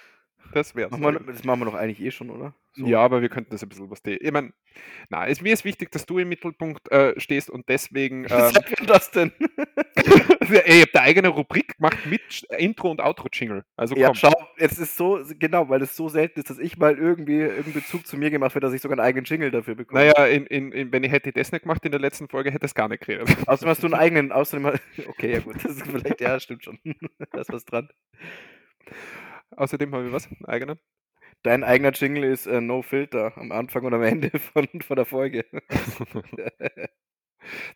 das 0.54 0.74
wäre 0.74 0.90
Machen 0.90 1.02
wir, 1.02 1.32
das 1.32 1.44
machen 1.44 1.60
wir 1.60 1.66
doch 1.66 1.74
eigentlich 1.74 2.00
eh 2.00 2.10
schon, 2.10 2.30
oder? 2.30 2.54
So. 2.76 2.86
Ja, 2.86 3.00
aber 3.00 3.22
wir 3.22 3.28
könnten 3.28 3.50
das 3.52 3.62
ein 3.62 3.68
bisschen 3.68 3.90
was. 3.90 4.00
Ich 4.04 4.32
meine, 4.32 4.52
na, 5.08 5.26
es, 5.28 5.40
mir 5.40 5.52
ist 5.52 5.64
wichtig, 5.64 5.92
dass 5.92 6.06
du 6.06 6.18
im 6.18 6.28
Mittelpunkt 6.28 6.90
äh, 6.90 7.18
stehst 7.20 7.48
und 7.50 7.68
deswegen. 7.68 8.24
Ähm, 8.24 8.28
Seit 8.28 8.78
wann 8.78 8.86
das 8.88 9.10
denn? 9.12 9.32
ey, 9.96 10.80
ich 10.80 10.82
habe 10.82 10.90
eine 10.94 11.02
eigene 11.02 11.28
Rubrik 11.28 11.76
gemacht 11.76 11.98
mit 12.06 12.20
Sch- 12.30 12.52
Intro 12.56 12.90
und 12.90 13.00
Outro-Jingle. 13.00 13.64
Also 13.76 13.94
Ja, 13.94 14.08
komm. 14.08 14.16
schau, 14.16 14.32
es 14.56 14.78
ist 14.78 14.96
so, 14.96 15.20
genau, 15.38 15.68
weil 15.68 15.82
es 15.82 15.94
so 15.94 16.08
selten 16.08 16.40
ist, 16.40 16.50
dass 16.50 16.58
ich 16.58 16.76
mal 16.76 16.98
irgendwie 16.98 17.38
irgendeinen 17.38 17.74
Bezug 17.74 18.06
zu 18.06 18.16
mir 18.16 18.30
gemacht 18.30 18.50
habe, 18.56 18.60
dass 18.60 18.72
ich 18.72 18.80
sogar 18.80 18.98
einen 18.98 19.06
eigenen 19.06 19.24
Jingle 19.24 19.50
dafür 19.52 19.76
bekomme. 19.76 20.00
Naja, 20.00 20.26
in, 20.26 20.46
in, 20.46 20.72
in, 20.72 20.92
wenn 20.92 21.04
ich 21.04 21.12
hätte 21.12 21.30
das 21.32 21.52
nicht 21.52 21.62
gemacht 21.62 21.84
in 21.84 21.92
der 21.92 22.00
letzten 22.00 22.28
Folge, 22.28 22.50
hätte 22.50 22.66
es 22.66 22.74
gar 22.74 22.88
nicht 22.88 23.06
geredet. 23.06 23.28
Außerdem 23.46 23.68
hast 23.70 23.82
du 23.82 23.86
einen 23.86 23.94
eigenen, 24.00 24.32
außerdem, 24.32 24.66
okay, 25.06 25.32
ja 25.34 25.38
gut, 25.40 25.56
das 25.56 25.76
ist 25.76 25.86
vielleicht, 25.86 26.20
ja, 26.20 26.40
stimmt 26.40 26.64
schon. 26.64 26.78
da 27.30 27.40
ist 27.40 27.52
was 27.52 27.64
dran. 27.64 27.88
Außerdem 29.56 29.94
habe 29.94 30.06
ich 30.06 30.12
was? 30.12 30.26
Einen 30.26 30.44
eigenen? 30.46 30.78
Dein 31.42 31.64
eigener 31.64 31.92
Jingle 31.92 32.24
ist 32.24 32.46
äh, 32.46 32.60
No 32.60 32.82
Filter 32.82 33.36
am 33.36 33.52
Anfang 33.52 33.84
und 33.84 33.94
am 33.94 34.02
Ende 34.02 34.30
von, 34.38 34.66
von 34.80 34.96
der 34.96 35.04
Folge. 35.04 35.44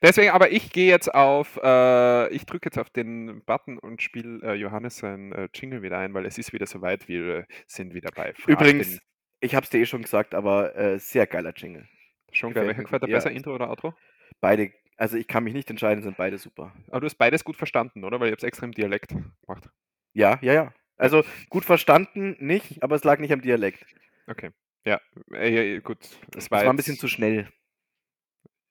Deswegen, 0.03 0.31
aber 0.31 0.51
ich 0.51 0.73
gehe 0.73 0.89
jetzt 0.89 1.15
auf, 1.15 1.61
äh, 1.63 2.29
ich 2.31 2.47
drücke 2.47 2.69
jetzt 2.69 2.79
auf 2.79 2.89
den 2.89 3.43
Button 3.45 3.79
und 3.79 4.01
spiele 4.01 4.41
äh, 4.43 4.55
Johannes 4.55 4.97
sein 4.97 5.33
äh, 5.33 5.49
Jingle 5.53 5.83
wieder 5.83 5.99
ein, 5.99 6.15
weil 6.15 6.25
es 6.25 6.39
ist 6.39 6.55
wieder 6.55 6.67
soweit, 6.67 7.07
wir 7.09 7.45
sind 7.67 7.93
wieder 7.93 8.11
bei 8.15 8.33
Frag 8.33 8.49
Übrigens, 8.49 8.93
den- 8.93 9.01
ich 9.41 9.55
hab's 9.55 9.69
dir 9.71 9.81
eh 9.81 9.87
schon 9.87 10.03
gesagt, 10.03 10.35
aber 10.35 10.75
äh, 10.75 10.99
sehr 10.99 11.27
geiler 11.27 11.53
Jingle. 11.55 11.87
schon 12.33 12.55
geil. 12.55 12.67
Welcher 12.67 12.83
gefällt 12.83 13.03
dir 13.03 13.09
ja. 13.11 13.17
besser, 13.17 13.31
Intro 13.31 13.55
oder 13.55 13.69
Outro? 13.69 13.95
Beide, 14.41 14.73
also 14.97 15.17
ich 15.17 15.29
kann 15.29 15.45
mich 15.45 15.53
nicht 15.53 15.69
entscheiden, 15.71 16.03
sind 16.03 16.17
beide 16.17 16.39
super. 16.39 16.75
Aber 16.89 17.01
du 17.01 17.07
hast 17.07 17.17
beides 17.17 17.45
gut 17.45 17.57
verstanden, 17.57 18.05
oder? 18.05 18.19
Weil 18.21 18.29
ich 18.29 18.33
habe 18.33 18.39
es 18.39 18.45
extra 18.45 18.65
im 18.65 18.73
Dialekt 18.73 19.09
gemacht. 19.11 19.69
Ja, 20.15 20.39
ja, 20.41 20.53
ja. 20.55 20.73
Also 20.99 21.25
gut 21.49 21.65
verstanden 21.65 22.37
nicht, 22.41 22.83
aber 22.83 22.97
es 22.97 23.05
lag 23.05 23.21
nicht 23.21 23.33
am 23.33 23.41
Dialekt. 23.41 23.87
Okay. 24.27 24.51
Ja, 24.85 25.01
äh, 25.33 25.75
ja, 25.75 25.81
gut. 25.81 25.99
Es 26.37 26.51
war, 26.51 26.65
war 26.65 26.71
ein 26.71 26.77
bisschen 26.77 26.99
zu 26.99 27.09
schnell. 27.09 27.49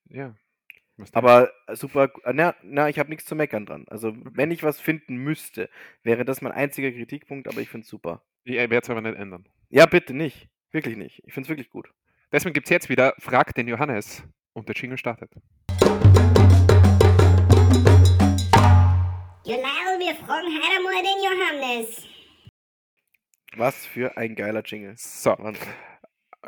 Ja. 0.08 0.36
Aber 1.12 1.50
äh, 1.66 1.76
super, 1.76 2.10
na, 2.32 2.54
na 2.62 2.88
ich 2.88 2.98
habe 2.98 3.08
nichts 3.08 3.24
zu 3.24 3.34
meckern 3.34 3.66
dran. 3.66 3.86
Also, 3.88 4.14
wenn 4.16 4.50
ich 4.50 4.62
was 4.62 4.80
finden 4.80 5.16
müsste, 5.16 5.70
wäre 6.02 6.24
das 6.24 6.42
mein 6.42 6.52
einziger 6.52 6.90
Kritikpunkt, 6.90 7.48
aber 7.48 7.60
ich 7.60 7.68
finde 7.68 7.84
es 7.84 7.90
super. 7.90 8.22
ich 8.44 8.56
werde 8.56 8.78
es 8.78 8.90
aber 8.90 9.00
nicht 9.00 9.16
ändern. 9.16 9.48
Ja, 9.70 9.86
bitte 9.86 10.12
nicht. 10.12 10.48
Wirklich 10.70 10.96
nicht. 10.96 11.22
Ich 11.24 11.32
finde 11.32 11.46
es 11.46 11.48
wirklich 11.48 11.70
gut. 11.70 11.92
Deswegen 12.32 12.52
gibt 12.52 12.66
es 12.66 12.70
jetzt 12.70 12.88
wieder 12.88 13.14
Frag 13.18 13.54
den 13.54 13.68
Johannes 13.68 14.22
und 14.52 14.68
der 14.68 14.74
Jingle 14.74 14.98
startet. 14.98 15.30
Genau, 19.44 19.78
wir 19.98 20.14
fragen 20.16 20.46
heute 20.46 20.76
einmal 20.76 21.02
den 21.02 21.22
Johannes. 21.24 22.17
Was 23.56 23.86
für 23.86 24.16
ein 24.16 24.34
geiler 24.34 24.62
Jingle. 24.64 24.94
So, 24.96 25.30
Wahnsinn. 25.38 25.66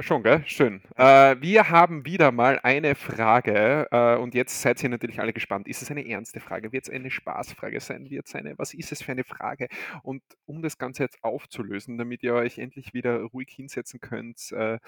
schon, 0.00 0.22
gell? 0.22 0.42
Schön. 0.46 0.82
Äh, 0.96 1.36
wir 1.40 1.70
haben 1.70 2.04
wieder 2.04 2.30
mal 2.30 2.60
eine 2.62 2.94
Frage 2.94 3.88
äh, 3.90 4.16
und 4.16 4.34
jetzt 4.34 4.60
seid 4.60 4.82
ihr 4.82 4.90
natürlich 4.90 5.18
alle 5.18 5.32
gespannt. 5.32 5.66
Ist 5.66 5.82
es 5.82 5.90
eine 5.90 6.06
ernste 6.06 6.40
Frage? 6.40 6.72
Wird 6.72 6.84
es 6.84 6.90
eine 6.90 7.10
Spaßfrage 7.10 7.80
sein? 7.80 8.10
Wird 8.10 8.26
es 8.26 8.34
eine, 8.34 8.58
was 8.58 8.74
ist 8.74 8.92
es 8.92 9.02
für 9.02 9.12
eine 9.12 9.24
Frage? 9.24 9.68
Und 10.02 10.22
um 10.44 10.62
das 10.62 10.78
Ganze 10.78 11.02
jetzt 11.02 11.24
aufzulösen, 11.24 11.96
damit 11.96 12.22
ihr 12.22 12.34
euch 12.34 12.58
endlich 12.58 12.92
wieder 12.92 13.20
ruhig 13.22 13.48
hinsetzen 13.50 14.00
könnt 14.00 14.52
äh, 14.52 14.78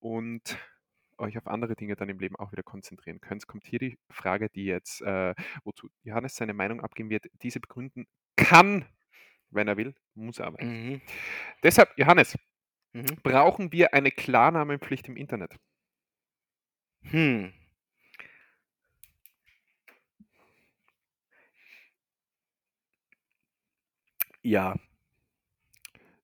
und 0.00 0.58
euch 1.18 1.38
auf 1.38 1.46
andere 1.46 1.76
Dinge 1.76 1.94
dann 1.94 2.08
im 2.08 2.18
Leben 2.18 2.36
auch 2.36 2.50
wieder 2.50 2.64
konzentrieren 2.64 3.20
könnt, 3.20 3.46
kommt 3.46 3.64
hier 3.64 3.78
die 3.78 3.96
Frage, 4.10 4.48
die 4.50 4.64
jetzt, 4.64 5.02
äh, 5.02 5.34
wozu 5.62 5.88
Johannes 6.02 6.34
seine 6.34 6.52
Meinung 6.52 6.80
abgeben 6.80 7.10
wird, 7.10 7.26
diese 7.42 7.60
begründen 7.60 8.06
kann, 8.36 8.84
wenn 9.54 9.68
er 9.68 9.76
will, 9.76 9.94
muss 10.14 10.38
er 10.38 10.46
aber. 10.46 10.62
Mhm. 10.62 11.00
Deshalb, 11.62 11.90
Johannes, 11.96 12.36
mhm. 12.92 13.16
brauchen 13.22 13.72
wir 13.72 13.94
eine 13.94 14.10
Klarnamenpflicht 14.10 15.08
im 15.08 15.16
Internet? 15.16 15.56
Hm. 17.02 17.52
Ja. 24.42 24.76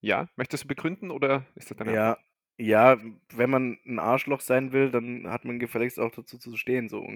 Ja, 0.01 0.28
möchtest 0.37 0.64
du 0.64 0.68
begründen 0.68 1.11
oder 1.11 1.47
ist 1.55 1.70
das 1.70 1.76
deine 1.76 1.95
Ja, 1.95 2.18
ja, 2.59 2.99
wenn 3.35 3.51
man 3.51 3.78
ein 3.87 3.99
Arschloch 3.99 4.41
sein 4.41 4.72
will, 4.72 4.91
dann 4.91 5.28
hat 5.28 5.45
man 5.45 5.59
gefälligst 5.59 5.99
auch 5.99 6.11
dazu 6.11 6.39
zu 6.39 6.57
stehen, 6.57 6.89
so 6.89 7.07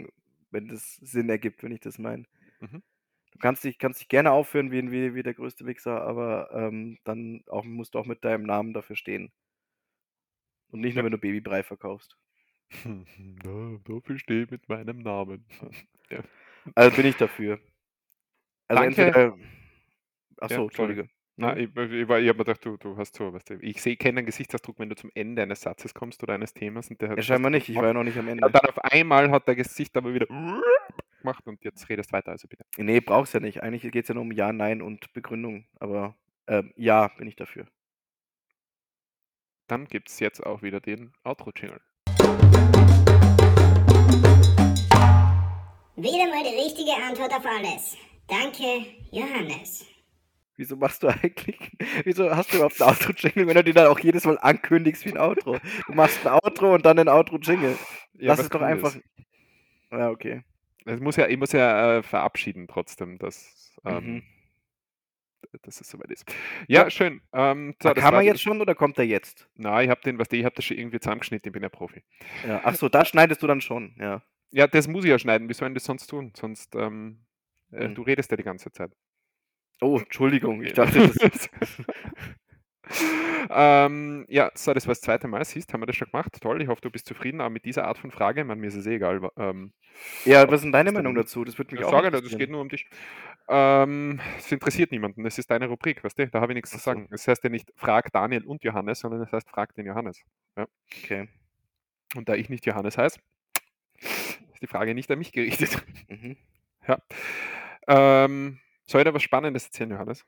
wenn 0.50 0.68
das 0.68 0.96
Sinn 0.96 1.28
ergibt, 1.28 1.62
wenn 1.62 1.72
ich 1.72 1.80
das 1.80 1.98
meine. 1.98 2.24
Mhm. 2.60 2.82
Du 3.34 3.40
kannst 3.40 3.64
dich, 3.64 3.78
kannst 3.78 4.00
dich 4.00 4.08
gerne 4.08 4.30
aufführen 4.32 4.70
wie, 4.70 4.90
wie, 4.90 5.14
wie 5.14 5.22
der 5.22 5.34
größte 5.34 5.66
Wichser, 5.66 6.02
aber 6.02 6.50
ähm, 6.52 6.98
dann 7.04 7.42
auch, 7.48 7.64
musst 7.64 7.94
du 7.94 7.98
auch 7.98 8.06
mit 8.06 8.24
deinem 8.24 8.44
Namen 8.44 8.72
dafür 8.74 8.96
stehen. 8.96 9.32
Und 10.70 10.80
nicht 10.80 10.94
nur, 10.94 11.02
Ja. 11.02 11.04
wenn 11.04 11.12
du 11.12 11.18
Babybrei 11.18 11.62
verkaufst. 11.62 12.16
Da, 12.84 13.78
dafür 13.84 14.18
stehe 14.18 14.44
ich 14.44 14.50
mit 14.50 14.68
meinem 14.68 14.98
Namen. 14.98 15.44
Also 16.74 16.96
bin 16.96 17.06
ich 17.06 17.16
dafür. 17.16 17.58
Also 18.68 18.82
Danke. 18.82 19.02
entweder. 19.06 19.36
Achso, 20.38 20.54
Ja. 20.56 20.62
Entschuldige. 20.62 21.08
Na, 21.36 21.56
ich, 21.56 21.64
ich, 21.76 22.08
war- 22.08 22.20
ich 22.20 22.28
habe 22.28 22.38
mir 22.38 22.44
gedacht, 22.44 22.64
du, 22.64 22.76
du 22.76 22.96
hast 22.96 23.16
so, 23.16 23.32
weißt 23.32 23.50
du, 23.50 23.54
ich 23.60 23.82
sehe 23.82 23.96
keinen 23.96 24.24
Gesichtsausdruck, 24.24 24.78
wenn 24.78 24.88
du 24.88 24.94
zum 24.96 25.10
Ende 25.14 25.42
eines 25.42 25.60
Satzes 25.60 25.92
kommst 25.92 26.22
oder 26.22 26.34
eines 26.34 26.54
Themas. 26.54 26.88
Und 26.90 27.00
der 27.02 27.10
hat 27.10 27.16
Ja, 27.18 27.22
scheinbar 27.22 27.50
nicht, 27.50 27.68
ich 27.68 27.76
war 27.76 27.86
ja 27.86 27.92
noch 27.92 28.04
nicht 28.04 28.16
am 28.16 28.26
Ja, 28.28 28.32
Ende. 28.32 28.50
dann 28.50 28.66
auf 28.70 28.78
einmal 28.78 29.30
hat 29.30 29.46
der 29.48 29.56
Gesicht 29.56 29.96
aber 29.96 30.14
wieder 30.14 30.26
gemacht 31.24 31.46
und 31.46 31.64
jetzt 31.64 31.88
redest 31.88 32.12
weiter, 32.12 32.32
also 32.32 32.46
bitte. 32.46 32.64
Nee, 32.76 33.00
brauchst 33.00 33.32
ja 33.34 33.40
nicht. 33.40 33.62
Eigentlich 33.62 33.90
geht 33.90 34.04
es 34.04 34.08
ja 34.08 34.14
nur 34.14 34.22
um 34.22 34.30
Ja, 34.32 34.52
Nein 34.52 34.82
und 34.82 35.12
Begründung. 35.14 35.66
Aber 35.80 36.14
ähm, 36.46 36.72
ja, 36.76 37.08
bin 37.08 37.26
ich 37.26 37.34
dafür. 37.36 37.66
Dann 39.66 39.86
gibt 39.86 40.10
es 40.10 40.20
jetzt 40.20 40.44
auch 40.44 40.62
wieder 40.62 40.80
den 40.80 41.14
Outro-Jingle. 41.24 41.80
Wieder 45.96 46.28
mal 46.28 46.42
die 46.44 46.60
richtige 46.62 46.92
Antwort 47.02 47.32
auf 47.32 47.46
alles. 47.46 47.96
Danke, 48.26 48.84
Johannes. 49.10 49.86
Wieso 50.56 50.76
machst 50.76 51.02
du 51.02 51.08
eigentlich, 51.22 51.58
wieso 52.04 52.30
hast 52.36 52.52
du 52.52 52.56
überhaupt 52.56 52.80
ein 52.82 52.88
Outro-Jingle, 52.88 53.46
wenn 53.46 53.54
du 53.54 53.64
dir 53.64 53.74
dann 53.74 53.86
auch 53.86 53.98
jedes 53.98 54.24
Mal 54.26 54.38
ankündigst 54.38 55.06
wie 55.06 55.12
ein 55.12 55.18
Outro? 55.18 55.56
Du 55.86 55.94
machst 55.94 56.26
ein 56.26 56.32
Outro 56.34 56.74
und 56.74 56.84
dann 56.84 56.98
ein 56.98 57.08
Outro-Jingle. 57.08 57.78
Ja, 58.12 58.28
Lass 58.28 58.38
was 58.38 58.44
es 58.46 58.50
doch 58.50 58.60
cool 58.60 58.66
einfach. 58.66 58.94
ist. 58.94 59.02
Ja, 59.90 60.10
okay. 60.10 60.42
Es 60.84 61.00
muss 61.00 61.16
ja, 61.16 61.26
ich 61.28 61.38
muss 61.38 61.52
ja 61.52 61.98
äh, 61.98 62.02
verabschieden 62.02 62.68
trotzdem, 62.68 63.18
dass, 63.18 63.74
ähm, 63.84 64.14
Mhm. 64.16 64.22
dass 65.62 65.80
es 65.80 65.88
soweit 65.88 66.10
ist. 66.10 66.24
Ja, 66.68 66.82
Ja. 66.84 66.90
schön. 66.90 67.22
Ähm, 67.32 67.74
so, 67.82 67.88
Ah, 67.88 67.94
das 67.94 68.02
Kann 68.04 68.14
man 68.14 68.24
jetzt 68.24 68.42
schon 68.42 68.60
oder 68.60 68.74
kommt 68.74 68.98
er 68.98 69.04
jetzt? 69.04 69.48
Na, 69.54 69.82
ich 69.82 69.88
habe 69.88 70.00
den, 70.02 70.18
was 70.18 70.28
ich 70.32 70.44
habe 70.44 70.54
das 70.54 70.64
schon 70.64 70.76
irgendwie 70.76 71.00
zusammengeschnitten, 71.00 71.48
ich 71.48 71.52
bin 71.52 71.62
ja 71.62 71.68
Profi. 71.68 72.02
Ja. 72.46 72.64
Achso, 72.64 72.88
da 72.88 73.04
schneidest 73.04 73.42
du 73.42 73.46
dann 73.46 73.60
schon, 73.60 73.94
ja. 73.98 74.22
Ja, 74.50 74.66
das 74.68 74.86
muss 74.86 75.04
ich 75.04 75.10
ja 75.10 75.18
schneiden. 75.18 75.48
Wie 75.48 75.54
sollen 75.54 75.74
das 75.74 75.84
sonst 75.84 76.06
tun? 76.06 76.32
Sonst, 76.36 76.74
ähm, 76.76 77.24
äh, 77.72 77.86
Hm. 77.86 77.94
du 77.94 78.02
redest 78.02 78.30
ja 78.30 78.36
die 78.36 78.42
ganze 78.44 78.70
Zeit. 78.70 78.92
Oh, 79.80 79.98
Entschuldigung, 79.98 80.62
ich 80.62 80.74
dachte, 80.74 81.08
das. 81.08 81.48
ähm, 83.50 84.26
ja, 84.28 84.50
so, 84.54 84.74
das 84.74 84.86
war 84.86 84.92
das 84.92 85.00
zweite 85.00 85.28
Mal. 85.28 85.44
Siehst, 85.44 85.72
haben 85.72 85.82
wir 85.82 85.86
das 85.86 85.96
schon 85.96 86.10
gemacht. 86.10 86.40
Toll, 86.40 86.62
ich 86.62 86.68
hoffe, 86.68 86.80
du 86.80 86.90
bist 86.90 87.06
zufrieden 87.06 87.40
auch 87.40 87.50
mit 87.50 87.64
dieser 87.64 87.86
Art 87.86 87.98
von 87.98 88.10
Frage. 88.10 88.42
Ich 88.42 88.46
meine, 88.46 88.60
mir 88.60 88.68
ist 88.68 88.74
es 88.74 88.86
eh 88.86 88.96
egal. 88.96 89.20
Ähm, 89.36 89.72
Ja, 90.24 90.50
was 90.50 90.64
ist 90.64 90.72
deine 90.72 90.92
Meinung 90.92 91.14
dazu? 91.14 91.44
Das 91.44 91.58
würde 91.58 91.74
mich 91.74 91.80
ich 91.80 91.86
auch 91.86 91.90
sage, 91.90 92.10
das 92.10 92.36
geht 92.36 92.50
nur 92.50 92.60
um 92.60 92.68
dich. 92.68 92.88
Ähm, 93.48 94.20
es 94.38 94.50
interessiert 94.50 94.92
niemanden. 94.92 95.24
Es 95.26 95.38
ist 95.38 95.50
deine 95.50 95.68
Rubrik, 95.68 96.02
weißt 96.02 96.18
du? 96.18 96.28
Da 96.28 96.40
habe 96.40 96.52
ich 96.52 96.56
nichts 96.56 96.70
zu 96.70 96.78
so. 96.78 96.82
sagen. 96.84 97.08
Es 97.10 97.28
heißt 97.28 97.44
ja 97.44 97.50
nicht 97.50 97.72
Frag 97.76 98.10
Daniel 98.12 98.44
und 98.44 98.64
Johannes, 98.64 99.00
sondern 99.00 99.22
es 99.22 99.32
heißt 99.32 99.48
Frag 99.48 99.74
den 99.74 99.86
Johannes. 99.86 100.22
Okay. 100.56 101.28
Und 102.14 102.28
da 102.28 102.34
ich 102.34 102.48
nicht 102.48 102.64
Johannes 102.66 102.96
heiße, 102.96 103.18
ist 103.98 104.62
die 104.62 104.66
Frage 104.66 104.94
nicht 104.94 105.10
an 105.10 105.18
mich 105.18 105.32
gerichtet. 105.32 105.82
Mhm. 106.08 106.36
Ja. 106.86 106.98
Ähm, 107.88 108.58
soll 108.84 109.00
ich 109.00 109.06
da 109.06 109.14
was 109.14 109.22
Spannendes 109.22 109.64
erzählen, 109.64 109.92
Johannes? 109.92 110.26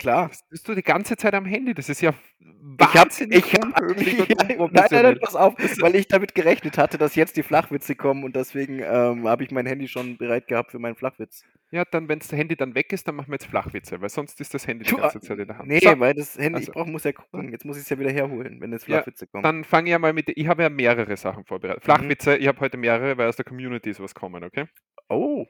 Klar. 0.00 0.28
Das 0.30 0.42
bist 0.48 0.66
du 0.66 0.74
die 0.74 0.82
ganze 0.82 1.16
Zeit 1.16 1.34
am 1.34 1.44
Handy. 1.44 1.74
Das 1.74 1.88
ist 1.90 2.00
ja 2.00 2.10
Ich 2.40 2.86
hab, 2.86 2.94
wahnsinnig 2.94 3.38
ich 3.52 3.52
hab, 3.54 3.80
ja, 3.98 4.34
nein, 4.44 4.68
nein, 4.72 4.88
nein, 4.90 5.18
pass 5.20 5.36
auf, 5.36 5.54
weil 5.80 5.94
ich 5.94 6.08
damit 6.08 6.34
gerechnet 6.34 6.78
hatte, 6.78 6.96
dass 6.98 7.14
jetzt 7.14 7.36
die 7.36 7.42
Flachwitze 7.42 7.94
kommen 7.94 8.24
und 8.24 8.34
deswegen 8.34 8.80
ähm, 8.80 9.28
habe 9.28 9.44
ich 9.44 9.50
mein 9.50 9.66
Handy 9.66 9.86
schon 9.88 10.16
bereit 10.16 10.48
gehabt 10.48 10.70
für 10.70 10.78
meinen 10.78 10.96
Flachwitz. 10.96 11.44
Ja, 11.70 11.84
dann, 11.84 12.08
wenn 12.08 12.18
das 12.18 12.32
Handy 12.32 12.56
dann 12.56 12.74
weg 12.74 12.92
ist, 12.92 13.06
dann 13.06 13.14
machen 13.14 13.28
wir 13.28 13.34
jetzt 13.34 13.46
Flachwitze, 13.46 14.00
weil 14.00 14.08
sonst 14.08 14.40
ist 14.40 14.52
das 14.54 14.66
Handy 14.66 14.84
die 14.86 14.94
ganze 14.96 15.20
Zeit 15.20 15.38
in 15.38 15.46
der 15.46 15.58
Hand. 15.58 15.68
Nee, 15.68 15.78
So, 15.80 16.00
weil 16.00 16.14
das 16.14 16.36
Handy, 16.36 16.56
also- 16.56 16.70
ich 16.72 16.74
brauch, 16.74 16.86
muss 16.86 17.04
ja 17.04 17.12
gucken. 17.12 17.52
Jetzt 17.52 17.64
muss 17.64 17.76
ich 17.76 17.82
es 17.84 17.90
ja 17.90 17.98
wieder 17.98 18.10
herholen, 18.10 18.60
wenn 18.60 18.72
jetzt 18.72 18.88
Ja, 18.88 18.96
Flachwitze 18.96 19.26
kommen. 19.28 19.42
dann 19.44 19.62
fange 19.64 19.88
ich 19.88 19.92
ja 19.92 19.98
mal 19.98 20.12
mit. 20.12 20.30
Ich 20.34 20.48
habe 20.48 20.62
ja 20.62 20.70
mehrere 20.70 21.16
Sachen 21.16 21.44
vorbereitet. 21.44 21.84
Flachwitze, 21.84 22.36
ich 22.38 22.48
habe 22.48 22.58
heute 22.60 22.76
mehrere, 22.78 23.16
weil 23.18 23.28
aus 23.28 23.36
der 23.36 23.44
Community 23.44 23.90
ist 23.90 24.00
was 24.00 24.14
kommen, 24.14 24.42
okay? 24.42 24.64
Oh, 25.08 25.46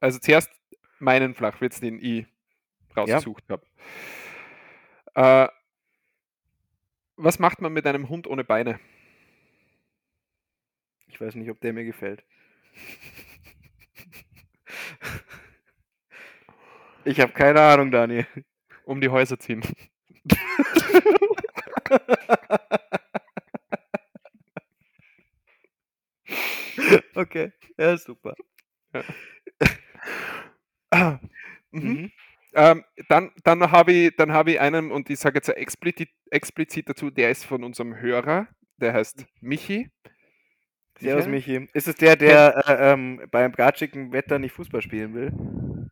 Also 0.00 0.18
zuerst 0.18 0.50
meinen 0.98 1.34
Flachwitz, 1.34 1.78
den 1.80 1.98
ich 2.00 2.26
rausgesucht 2.96 3.44
habe. 3.48 3.66
Äh, 5.14 5.48
was 7.16 7.38
macht 7.38 7.60
man 7.60 7.72
mit 7.72 7.86
einem 7.86 8.08
Hund 8.08 8.26
ohne 8.26 8.44
Beine? 8.44 8.78
ich 11.16 11.20
weiß 11.22 11.34
nicht, 11.36 11.50
ob 11.50 11.58
der 11.62 11.72
mir 11.72 11.84
gefällt. 11.84 12.22
Ich 17.06 17.18
habe 17.20 17.32
keine 17.32 17.62
Ahnung, 17.62 17.90
Daniel. 17.90 18.26
Um 18.84 19.00
die 19.00 19.08
Häuser 19.08 19.38
ziehen. 19.38 19.62
Okay, 27.14 27.52
ja, 27.78 27.96
super. 27.96 28.34
Ah, 30.90 31.18
mhm. 31.70 31.88
Mhm. 31.88 32.12
Ähm, 32.56 32.84
dann 33.10 33.32
dann 33.44 33.70
habe 33.70 33.92
ich, 33.92 34.16
dann 34.16 34.32
habe 34.32 34.52
ich 34.52 34.60
einen, 34.60 34.90
und 34.90 35.10
ich 35.10 35.18
sage 35.18 35.36
jetzt 35.36 35.50
explizit, 35.50 36.08
explizit 36.30 36.88
dazu, 36.88 37.10
der 37.10 37.30
ist 37.30 37.44
von 37.44 37.62
unserem 37.62 38.00
Hörer, 38.00 38.48
der 38.78 38.94
heißt 38.94 39.26
Michi. 39.42 39.90
Servus, 40.98 41.26
Michael? 41.26 41.60
Michi. 41.60 41.70
Ist 41.74 41.86
es 41.86 41.96
der, 41.96 42.16
der 42.16 42.64
äh, 42.66 42.92
ähm, 42.92 43.20
beim 43.30 43.52
gatschigen 43.52 44.10
Wetter 44.12 44.38
nicht 44.38 44.52
Fußball 44.52 44.80
spielen 44.80 45.14
will? 45.14 45.90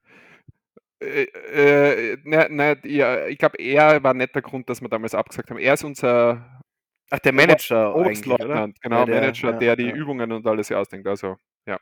Äh, 1.00 1.24
äh, 1.52 2.16
ne, 2.24 2.48
ne, 2.48 2.78
ja, 2.84 3.26
ich 3.26 3.36
glaube, 3.36 3.58
er 3.58 4.02
war 4.02 4.14
nicht 4.14 4.34
der 4.34 4.40
Grund, 4.40 4.70
dass 4.70 4.80
wir 4.80 4.88
damals 4.88 5.14
abgesagt 5.14 5.50
haben. 5.50 5.58
Er 5.58 5.74
ist 5.74 5.84
unser 5.84 6.62
Ach, 7.10 7.18
der 7.18 7.32
Manager? 7.32 7.94
Oberstleutnant, 7.94 8.80
genau, 8.80 9.04
der- 9.04 9.20
Manager, 9.20 9.52
der 9.52 9.76
die. 9.76 9.90
Übungen 9.90 10.32
und 10.32 10.46
alles 10.46 10.68
hier 10.68 10.78
ausdenkt. 10.78 11.06
Also, 11.06 11.36
ja. 11.66 11.78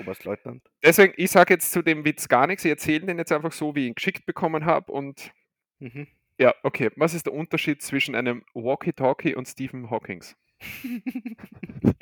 Oberstleutnant. 0.00 0.62
Deswegen, 0.82 1.12
ich 1.16 1.30
sage 1.30 1.54
jetzt 1.54 1.70
zu 1.72 1.82
dem 1.82 2.04
Witz 2.04 2.28
gar 2.28 2.46
nichts. 2.46 2.64
Ich 2.64 2.70
erzähle 2.70 3.06
den 3.06 3.18
jetzt 3.18 3.32
einfach 3.32 3.52
so, 3.52 3.74
wie 3.74 3.82
ich 3.82 3.88
ihn 3.88 3.94
geschickt 3.94 4.26
bekommen 4.26 4.64
habe. 4.64 4.90
Und 4.92 5.32
Mhm. 5.80 6.06
ja, 6.38 6.54
okay. 6.62 6.90
Was 6.96 7.14
ist 7.14 7.26
der 7.26 7.32
Unterschied 7.34 7.82
zwischen 7.82 8.14
einem 8.14 8.44
Walkie-Talkie 8.54 9.34
und 9.34 9.46
Stephen 9.46 9.90
Hawkings? 9.90 10.36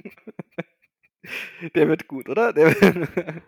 Der 1.75 1.89
wird 1.89 2.09
gut, 2.09 2.29
oder? 2.29 2.53
Der 2.53 2.75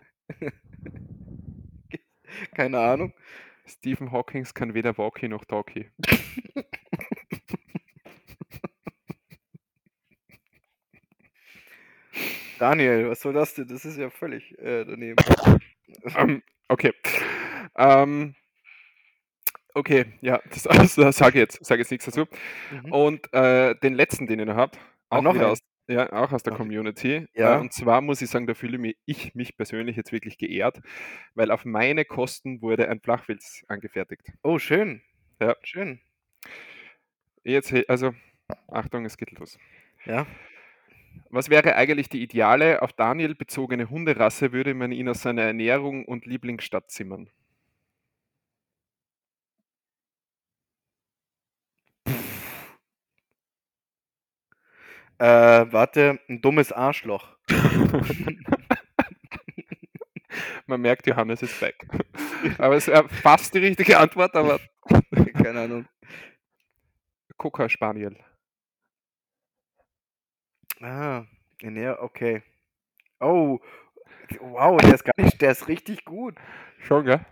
Keine 2.55 2.79
Ahnung. 2.79 3.13
Stephen 3.65 4.11
Hawkings 4.11 4.53
kann 4.53 4.73
weder 4.73 4.97
Walkie 4.97 5.27
noch 5.27 5.45
Talkie. 5.45 5.89
Daniel, 12.65 13.09
was 13.09 13.21
soll 13.21 13.33
das 13.33 13.53
denn? 13.53 13.67
Das 13.67 13.85
ist 13.85 13.95
ja 13.95 14.09
völlig 14.09 14.57
äh, 14.57 14.85
daneben. 14.85 15.17
Ähm, 16.17 16.41
okay. 16.67 16.93
Ähm, 17.75 18.33
okay, 19.75 20.05
ja, 20.21 20.41
das, 20.49 20.63
das 20.95 21.15
sage 21.15 21.37
ich 21.37 21.41
jetzt, 21.41 21.63
sage 21.63 21.81
jetzt 21.81 21.91
nichts 21.91 22.05
dazu. 22.05 22.25
Mhm. 22.71 22.91
Und 22.91 23.33
äh, 23.33 23.75
den 23.75 23.93
letzten, 23.93 24.25
den 24.25 24.39
ihr 24.39 24.47
noch 24.47 24.55
habt, 24.55 24.79
Ah, 25.09 25.17
auch 25.17 25.21
noch 25.21 25.37
aus, 25.37 25.59
ja, 25.87 26.11
auch 26.11 26.31
aus 26.31 26.41
der 26.41 26.53
Ach, 26.53 26.57
Community. 26.57 27.27
ja. 27.35 27.57
Äh, 27.57 27.59
und 27.59 27.71
zwar 27.71 28.01
muss 28.01 28.23
ich 28.23 28.31
sagen, 28.31 28.47
da 28.47 28.55
fühle 28.55 28.79
mich, 28.79 28.97
ich 29.05 29.35
mich 29.35 29.55
persönlich 29.55 29.95
jetzt 29.95 30.11
wirklich 30.11 30.39
geehrt, 30.39 30.81
weil 31.35 31.51
auf 31.51 31.65
meine 31.65 32.03
Kosten 32.03 32.63
wurde 32.63 32.89
ein 32.89 32.99
Flachwitz 32.99 33.63
angefertigt. 33.67 34.23
Oh, 34.41 34.57
schön. 34.57 35.03
Ja. 35.39 35.55
Schön. 35.61 35.99
Jetzt, 37.43 37.71
also, 37.87 38.15
Achtung, 38.67 39.05
es 39.05 39.17
geht 39.17 39.29
los. 39.37 39.59
Ja. 40.05 40.25
Was 41.29 41.49
wäre 41.49 41.75
eigentlich 41.75 42.09
die 42.09 42.21
ideale, 42.21 42.81
auf 42.81 42.93
Daniel 42.93 43.35
bezogene 43.35 43.89
Hunderasse, 43.89 44.51
würde 44.51 44.73
man 44.73 44.91
ihn 44.91 45.09
aus 45.09 45.21
seiner 45.21 45.43
Ernährung 45.43 46.05
und 46.05 46.25
Lieblingsstadt 46.25 46.89
zimmern? 46.91 47.29
Äh, 55.17 55.65
warte, 55.71 56.19
ein 56.27 56.41
dummes 56.41 56.71
Arschloch. 56.71 57.37
Man 60.67 60.81
merkt, 60.81 61.07
Johannes 61.07 61.41
ist 61.41 61.59
back. 61.59 61.75
aber 62.57 62.75
es 62.75 62.87
wäre 62.87 63.07
fast 63.07 63.53
die 63.53 63.59
richtige 63.59 63.97
Antwort, 63.97 64.35
aber 64.35 64.59
Keine 65.33 65.61
Ahnung. 65.61 65.85
Coca 67.37 67.69
Spaniel. 67.69 68.15
Ah, 70.85 71.25
ja, 71.63 71.99
okay. 71.99 72.43
Oh, 73.19 73.59
Wow, 74.39 74.77
der 74.81 74.93
ist 74.95 75.03
gar 75.03 75.13
nicht, 75.17 75.41
der 75.41 75.51
ist 75.51 75.67
richtig 75.67 76.05
gut. 76.05 76.35
Schon, 76.79 77.05
gell? 77.05 77.25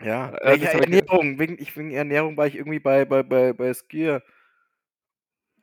Ja, 0.00 0.30
Äh, 0.40 0.56
ja 0.56 0.70
Ernährung. 0.70 1.38
Wegen, 1.38 1.56
ich, 1.58 1.76
wegen 1.76 1.90
Ernährung 1.90 2.36
war 2.36 2.46
ich 2.46 2.54
irgendwie 2.56 2.78
bei, 2.78 3.04
bei, 3.04 3.22
bei, 3.22 3.52
bei 3.52 3.72
Skier. 3.74 4.22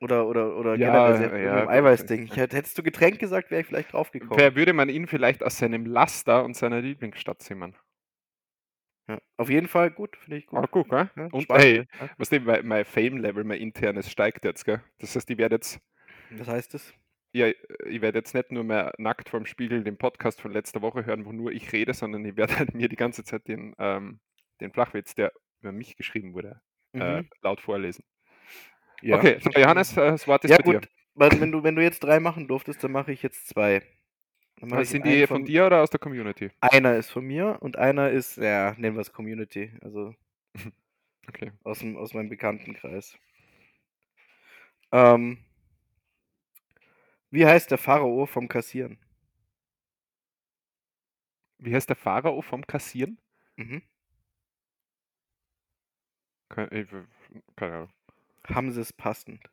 Oder, 0.00 0.26
oder, 0.26 0.56
oder 0.56 0.76
Ja, 0.76 1.06
generell 1.18 1.44
ja, 1.44 1.68
Eiweißding. 1.68 2.24
ich- 2.24 2.30
Ich, 2.32 2.36
hätte- 2.36 2.56
hättest 2.56 2.78
du 2.78 2.82
Getränk 2.82 3.18
gesagt, 3.18 3.50
wäre 3.50 3.62
ich 3.62 3.66
vielleicht 3.66 3.92
draufgekommen. 3.92 4.38
Wer 4.38 4.54
würde 4.54 4.72
man 4.72 4.88
ihn 4.88 5.06
vielleicht 5.06 5.42
aus 5.42 5.58
seinem 5.58 5.86
Laster 5.86 6.44
und 6.44 6.54
seiner 6.54 6.80
Lieblingsstadt 6.80 7.42
zimmern? 7.42 7.74
Ja. 9.08 9.18
Auf 9.36 9.48
jeden 9.50 9.68
Fall 9.68 9.90
gut, 9.90 10.16
finde 10.16 10.36
ich 10.36 10.46
gut. 10.46 10.58
Ah, 10.58 10.66
gut, 10.66 10.88
gell? 10.90 11.10
Ja, 11.16 11.28
Und 11.30 11.42
spannend, 11.42 11.64
hey, 11.64 11.86
ja. 12.00 12.08
was 12.18 12.28
dem, 12.28 12.44
mein, 12.44 12.66
mein 12.66 12.84
Fame-Level, 12.84 13.44
mein 13.44 13.60
internes 13.60 14.10
steigt 14.10 14.44
jetzt, 14.44 14.64
gell? 14.64 14.80
Das 14.98 15.14
heißt, 15.14 15.30
ich 15.30 15.38
werde 15.38 15.56
jetzt, 15.56 15.80
Was 16.30 16.48
heißt 16.48 16.74
das? 16.74 16.92
Ja, 17.36 17.48
ich 17.86 18.00
werde 18.00 18.18
jetzt 18.18 18.34
nicht 18.34 18.50
nur 18.50 18.64
mehr 18.64 18.92
nackt 18.98 19.28
vorm 19.28 19.46
Spiegel 19.46 19.84
den 19.84 19.98
Podcast 19.98 20.40
von 20.40 20.52
letzter 20.52 20.82
Woche 20.82 21.04
hören, 21.04 21.24
wo 21.26 21.32
nur 21.32 21.52
ich 21.52 21.72
rede, 21.72 21.94
sondern 21.94 22.24
ich 22.24 22.36
werde 22.36 22.58
halt 22.58 22.74
mir 22.74 22.88
die 22.88 22.96
ganze 22.96 23.24
Zeit 23.24 23.46
den, 23.48 23.74
ähm, 23.78 24.20
den 24.60 24.72
Flachwitz, 24.72 25.14
der 25.14 25.32
über 25.60 25.72
mich 25.72 25.96
geschrieben 25.96 26.34
wurde, 26.34 26.60
äh, 26.94 27.22
Mhm. 27.22 27.28
laut 27.42 27.60
vorlesen. 27.60 28.04
Ja. 29.02 29.18
Okay, 29.18 29.38
so, 29.40 29.50
Johannes, 29.50 29.92
äh, 29.96 30.10
das 30.12 30.26
Wort 30.26 30.44
ist 30.44 30.50
Ja 30.50 30.56
bei 30.58 30.62
gut, 30.62 30.88
dir. 31.14 31.30
wenn 31.30 31.52
du, 31.52 31.62
wenn 31.62 31.76
du 31.76 31.82
jetzt 31.82 32.00
drei 32.02 32.20
machen 32.20 32.48
durftest, 32.48 32.82
dann 32.82 32.92
mache 32.92 33.12
ich 33.12 33.22
jetzt 33.22 33.48
zwei. 33.48 33.82
Ich 34.58 34.88
Sind 34.88 35.04
die 35.04 35.26
von 35.26 35.44
dir 35.44 35.66
oder 35.66 35.82
aus 35.82 35.90
der 35.90 36.00
Community? 36.00 36.50
Einer 36.60 36.96
ist 36.96 37.10
von 37.10 37.24
mir 37.24 37.58
und 37.60 37.76
einer 37.76 38.10
ist, 38.10 38.38
ja, 38.38 38.74
nennen 38.78 38.96
wir 38.96 39.02
es 39.02 39.12
Community, 39.12 39.72
also 39.82 40.14
Okay. 41.28 41.52
aus, 41.64 41.80
dem, 41.80 41.96
aus 41.96 42.14
meinem 42.14 42.30
Bekanntenkreis. 42.30 43.18
Ähm, 44.92 45.38
wie 47.36 47.44
heißt 47.44 47.70
der 47.70 47.76
Pharao 47.76 48.24
vom 48.24 48.48
Kassieren? 48.48 48.98
Wie 51.58 51.74
heißt 51.74 51.90
der 51.90 51.96
Pharao 51.96 52.40
vom 52.40 52.66
Kassieren? 52.66 53.18
Mhm. 53.56 53.82
Keine, 56.48 56.70
ich, 56.72 56.88
keine 57.54 57.74
Ahnung. 57.74 57.92
Haben 58.46 58.72
sie 58.72 58.80
es 58.80 58.92
passend? 58.92 59.44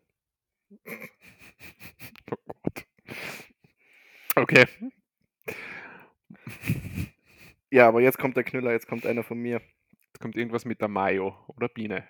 Oh 2.31 2.35
Gott. 2.63 2.87
Okay. 4.35 4.65
Ja, 7.69 7.87
aber 7.87 8.01
jetzt 8.01 8.17
kommt 8.17 8.37
der 8.37 8.43
Knüller, 8.43 8.71
jetzt 8.71 8.87
kommt 8.87 9.05
einer 9.05 9.23
von 9.23 9.37
mir. 9.37 9.61
Jetzt 10.07 10.19
kommt 10.19 10.35
irgendwas 10.35 10.65
mit 10.65 10.81
der 10.81 10.87
Mayo 10.87 11.35
oder 11.47 11.67
Biene. 11.67 12.07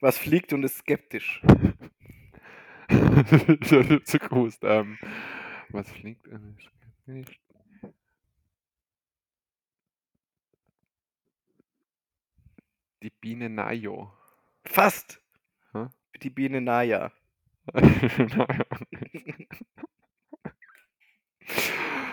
Was 0.00 0.18
fliegt 0.18 0.52
und 0.52 0.64
ist 0.64 0.78
skeptisch? 0.78 1.42
Zu 4.04 4.18
groß. 4.18 4.58
Ähm, 4.62 4.98
was 5.70 5.90
fliegt? 5.90 6.26
äh, 6.28 6.38
nicht? 7.06 7.40
Die 13.02 13.10
Biene 13.10 13.48
Nayo. 13.50 14.12
Fast! 14.64 15.20
Hä? 15.72 15.86
Die 16.22 16.30
Biene 16.30 16.60
Naya. 16.60 17.12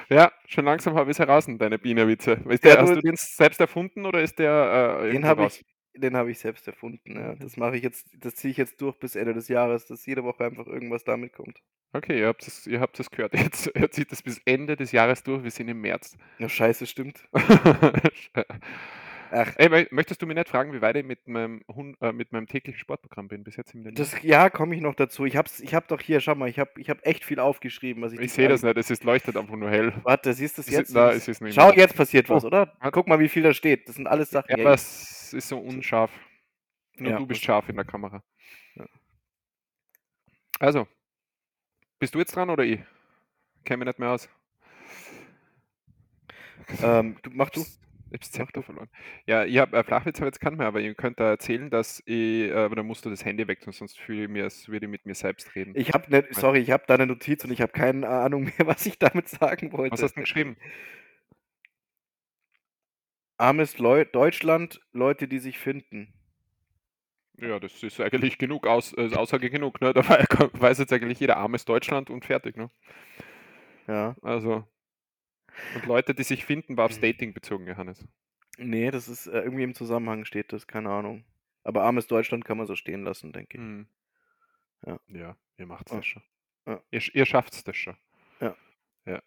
ja, 0.09 0.31
schon 0.47 0.65
langsam 0.65 0.95
habe 0.95 1.11
ich 1.11 1.15
es 1.15 1.19
heraus, 1.19 1.45
deine 1.47 1.79
Bienenwitze. 1.79 2.33
Ist 2.49 2.63
Ja, 2.63 2.75
der, 2.75 2.81
hast 2.81 2.95
du- 2.95 3.01
den 3.01 3.15
selbst 3.15 3.59
erfunden 3.59 4.05
oder 4.05 4.21
ist 4.21 4.39
der 4.39 4.99
äh, 5.03 5.11
Den 5.11 5.25
habe 5.25 5.45
ich, 5.45 5.63
den 5.95 6.15
habe 6.15 6.31
ich 6.31 6.39
selbst 6.39 6.67
erfunden. 6.67 7.15
Ja. 7.15 7.35
Das 7.35 7.57
mache 7.57 7.77
ich 7.77 7.83
jetzt, 7.83 8.07
das 8.17 8.35
ziehe 8.35 8.51
ich 8.51 8.57
jetzt 8.57 8.81
durch 8.81 8.97
bis 8.97 9.15
Ende 9.15 9.33
des 9.33 9.47
Jahres, 9.47 9.85
dass 9.85 10.05
jede 10.05 10.23
Woche 10.23 10.45
einfach 10.45 10.67
irgendwas 10.67 11.03
damit 11.03 11.33
kommt. 11.33 11.59
Okay, 11.91 12.19
ihr 12.19 12.27
habt 12.27 12.47
es 12.47 12.67
ihr 12.67 12.79
habt 12.79 12.99
es 12.99 13.09
gehört. 13.09 13.33
Jetzt 13.37 13.67
er 13.75 13.89
zieht 13.89 14.11
das 14.11 14.21
bis 14.21 14.39
Ende 14.45 14.75
des 14.75 14.91
Jahres 14.91 15.23
durch. 15.23 15.43
Wir 15.43 15.49
sind 15.49 15.69
im 15.69 15.81
März. 15.81 16.17
Ja, 16.37 16.47
scheiße, 16.47 16.85
stimmt. 16.85 17.27
Ach, 19.31 19.53
Ey, 19.57 19.67
mö- 19.67 19.87
möchtest 19.91 20.21
du 20.21 20.25
mir 20.25 20.33
nicht 20.33 20.49
fragen, 20.49 20.73
wie 20.73 20.81
weit 20.81 20.95
ich 20.95 21.05
mit 21.05 21.27
meinem, 21.27 21.61
äh, 22.01 22.11
mit 22.11 22.31
meinem 22.31 22.47
täglichen 22.47 22.79
Sportprogramm 22.79 23.27
bin? 23.27 23.43
Bis 23.43 23.57
jetzt 23.57 23.75
im 23.75 23.93
das, 23.93 24.15
ja, 24.23 24.49
komme 24.49 24.73
ich 24.75 24.81
noch 24.81 24.95
dazu. 24.95 25.25
Ich 25.25 25.35
hab's, 25.37 25.59
ich 25.59 25.75
hab 25.75 25.87
doch 25.87 26.01
hier, 26.01 26.19
schau 26.19 26.33
mal, 26.35 26.49
ich 26.49 26.57
habe 26.57 26.71
ich 26.77 26.89
hab 26.89 27.05
echt 27.05 27.23
viel 27.23 27.39
aufgeschrieben, 27.39 28.01
was 28.01 28.13
ich. 28.13 28.19
Ich 28.19 28.33
sehe 28.33 28.49
das 28.49 28.63
nicht, 28.63 28.75
es 28.77 28.89
ist 28.89 29.03
leuchtet 29.03 29.37
einfach 29.37 29.55
nur 29.55 29.69
hell. 29.69 29.93
Warte, 30.03 30.33
siehst 30.33 30.57
du 30.57 30.61
es 30.61 30.67
ist- 30.67 30.73
jetzt? 30.73 30.93
na, 30.93 31.07
Das- 31.07 31.17
es 31.17 31.27
ist 31.27 31.41
nicht 31.41 31.53
Schau, 31.53 31.71
jetzt 31.73 31.95
passiert 31.95 32.27
was, 32.29 32.43
Oh, 32.43 32.47
oder? 32.47 32.75
Guck 32.91 33.07
mal, 33.07 33.19
wie 33.19 33.29
viel 33.29 33.43
da 33.43 33.53
steht. 33.53 33.87
Das 33.87 33.95
sind 33.95 34.07
alles 34.07 34.31
Sachen. 34.31 34.59
Ja, 34.59 34.73
es 34.73 35.31
ist 35.33 35.47
so 35.47 35.59
unscharf. 35.59 36.11
Nur 36.97 37.11
Ja, 37.11 37.17
du 37.17 37.27
bist 37.27 37.39
das- 37.41 37.45
scharf 37.45 37.69
in 37.69 37.75
der 37.75 37.85
Kamera. 37.85 38.23
Ja. 38.75 38.85
Also, 40.59 40.87
bist 41.99 42.15
du 42.15 42.19
jetzt 42.19 42.35
dran 42.35 42.49
oder 42.49 42.63
ich? 42.63 42.79
Käme 43.63 43.85
nicht 43.85 43.99
mehr 43.99 44.09
aus. 44.09 44.27
ähm, 46.81 47.17
du, 47.21 47.29
mach 47.33 47.49
du. 47.51 47.63
Ich 48.11 48.15
hab's 48.15 48.31
Zepter 48.31 48.63
verloren. 48.63 48.89
Ja, 49.27 49.45
ich 49.45 49.57
habe 49.59 49.77
äh, 49.77 49.83
Flachwitz 49.83 50.17
habe 50.17 50.27
jetzt 50.27 50.39
keinen 50.39 50.57
mehr, 50.57 50.67
aber 50.67 50.79
ihr 50.81 50.95
könnt 50.95 51.19
da 51.19 51.29
erzählen, 51.29 51.69
dass 51.69 52.01
ich, 52.05 52.49
äh, 52.49 52.53
aber 52.53 52.75
dann 52.75 52.87
musst 52.87 53.05
du 53.05 53.09
das 53.09 53.23
Handy 53.23 53.47
weg 53.47 53.59
sonst 53.69 53.99
fühle 53.99 54.23
ich 54.23 54.29
mir, 54.29 54.45
als 54.45 54.67
würde 54.67 54.87
ich 54.87 54.89
mit 54.89 55.05
mir 55.05 55.13
selbst 55.13 55.53
reden. 55.55 55.73
Ich 55.75 55.93
habe 55.93 56.09
ne, 56.09 56.25
sorry, 56.31 56.59
ich 56.59 56.71
habe 56.71 56.83
da 56.87 56.95
eine 56.95 57.05
Notiz 57.05 57.43
und 57.45 57.51
ich 57.51 57.61
habe 57.61 57.71
keine 57.71 58.07
Ahnung 58.09 58.45
mehr, 58.45 58.53
was 58.65 58.85
ich 58.85 58.97
damit 58.97 59.27
sagen 59.29 59.71
wollte. 59.73 59.93
Was 59.93 60.01
hast 60.01 60.11
du 60.11 60.15
denn 60.15 60.23
geschrieben? 60.23 60.57
Armes 63.37 63.77
Leu 63.77 64.05
Deutschland, 64.05 64.81
Leute, 64.91 65.27
die 65.27 65.39
sich 65.39 65.59
finden. 65.59 66.13
Ja, 67.37 67.59
das 67.59 67.81
ist 67.83 68.01
eigentlich 68.01 68.37
genug, 68.37 68.67
aus, 68.67 68.91
äh, 68.93 69.11
Aussage 69.15 69.49
genug, 69.49 69.79
ne? 69.81 69.93
Da 69.93 70.07
wei- 70.09 70.25
weiß 70.53 70.79
jetzt 70.79 70.91
eigentlich 70.91 71.19
jeder 71.19 71.37
armes 71.37 71.63
Deutschland 71.63 72.09
und 72.09 72.25
fertig, 72.25 72.57
ne? 72.57 72.69
Ja. 73.87 74.15
Also. 74.21 74.67
Und 75.75 75.85
Leute, 75.85 76.13
die 76.15 76.23
sich 76.23 76.45
finden, 76.45 76.77
war 76.77 76.85
aufs 76.85 76.97
Mhm. 76.97 77.01
Dating 77.01 77.33
bezogen, 77.33 77.67
Johannes. 77.67 78.05
Nee, 78.57 78.91
das 78.91 79.07
ist 79.07 79.27
äh, 79.27 79.39
irgendwie 79.41 79.63
im 79.63 79.73
Zusammenhang 79.75 80.25
steht 80.25 80.51
das, 80.53 80.67
keine 80.67 80.89
Ahnung. 80.89 81.23
Aber 81.63 81.83
armes 81.83 82.07
Deutschland 82.07 82.45
kann 82.45 82.57
man 82.57 82.67
so 82.67 82.75
stehen 82.75 83.03
lassen, 83.03 83.31
denke 83.31 83.57
ich. 83.57 83.61
Hm. 83.63 83.87
Ja. 84.85 84.99
Ja, 85.07 85.37
ihr 85.57 85.65
macht's 85.65 85.91
Ja. 85.91 85.97
das 85.97 86.05
schon. 86.05 86.23
Ja. 86.65 86.81
Ihr, 86.91 87.01
ihr 87.13 87.25
schafft's 87.25 87.63
das 87.63 87.75
schon. 87.77 87.97
Ja. 88.39 88.55
Ja. 89.05 89.21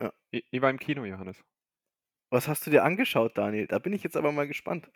Ja. 0.00 0.12
Ich, 0.30 0.44
ich 0.50 0.60
war 0.60 0.70
im 0.70 0.78
Kino, 0.78 1.04
Johannes. 1.04 1.42
Was 2.30 2.48
hast 2.48 2.66
du 2.66 2.70
dir 2.70 2.82
angeschaut, 2.84 3.38
Daniel? 3.38 3.66
Da 3.66 3.78
bin 3.78 3.92
ich 3.92 4.02
jetzt 4.02 4.16
aber 4.16 4.32
mal 4.32 4.48
gespannt. 4.48 4.90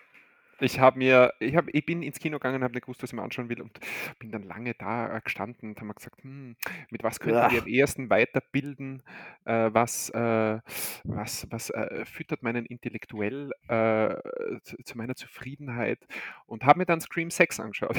Ich 0.61 0.81
habe 0.81 0.99
mir, 0.99 1.33
ich, 1.41 1.57
hab, 1.57 1.67
ich 1.73 1.87
bin 1.87 2.03
ins 2.03 2.19
Kino 2.19 2.39
gegangen, 2.39 2.63
habe 2.63 2.75
nicht 2.75 2.83
gewusst, 2.83 3.03
was 3.03 3.11
ich 3.11 3.17
mir 3.17 3.23
anschauen 3.23 3.49
will 3.49 3.61
und 3.61 3.79
bin 4.19 4.31
dann 4.31 4.43
lange 4.43 4.75
da 4.75 5.17
äh, 5.17 5.21
gestanden 5.23 5.71
und 5.71 5.77
habe 5.77 5.87
mir 5.87 5.95
gesagt, 5.95 6.23
hm, 6.23 6.57
mit 6.91 7.03
was 7.03 7.21
könnten 7.21 7.51
wir 7.51 7.61
Ach. 7.61 7.63
am 7.63 7.69
ersten 7.69 8.11
weiterbilden? 8.11 9.03
Äh, 9.45 9.71
was 9.73 10.11
äh, 10.11 10.59
was, 11.05 11.47
was 11.51 11.71
äh, 11.71 12.05
füttert 12.05 12.43
meinen 12.43 12.67
intellektuell 12.67 13.51
äh, 13.69 14.15
zu, 14.63 14.77
zu 14.85 14.99
meiner 14.99 15.15
Zufriedenheit? 15.15 16.07
Und 16.47 16.65
habe 16.65 16.79
mir 16.79 16.87
dann 16.87 17.01
Scream 17.01 17.31
6 17.31 17.61
angeschaut. 17.61 17.97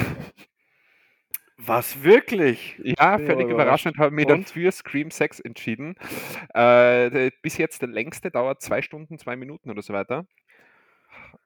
Was 1.63 2.03
wirklich? 2.03 2.79
Ja, 2.83 3.19
völlig 3.19 3.45
aber 3.45 3.53
überraschend, 3.53 3.97
habe 3.99 4.15
mich 4.15 4.25
dann 4.25 4.45
für 4.45 4.71
Scream 4.71 5.11
6 5.11 5.41
entschieden. 5.41 5.95
Äh, 6.55 7.29
bis 7.43 7.57
jetzt 7.57 7.83
der 7.83 7.89
längste 7.89 8.31
dauert 8.31 8.61
zwei 8.61 8.81
Stunden, 8.81 9.19
zwei 9.19 9.35
Minuten 9.35 9.69
oder 9.69 9.83
so 9.83 9.93
weiter. 9.93 10.25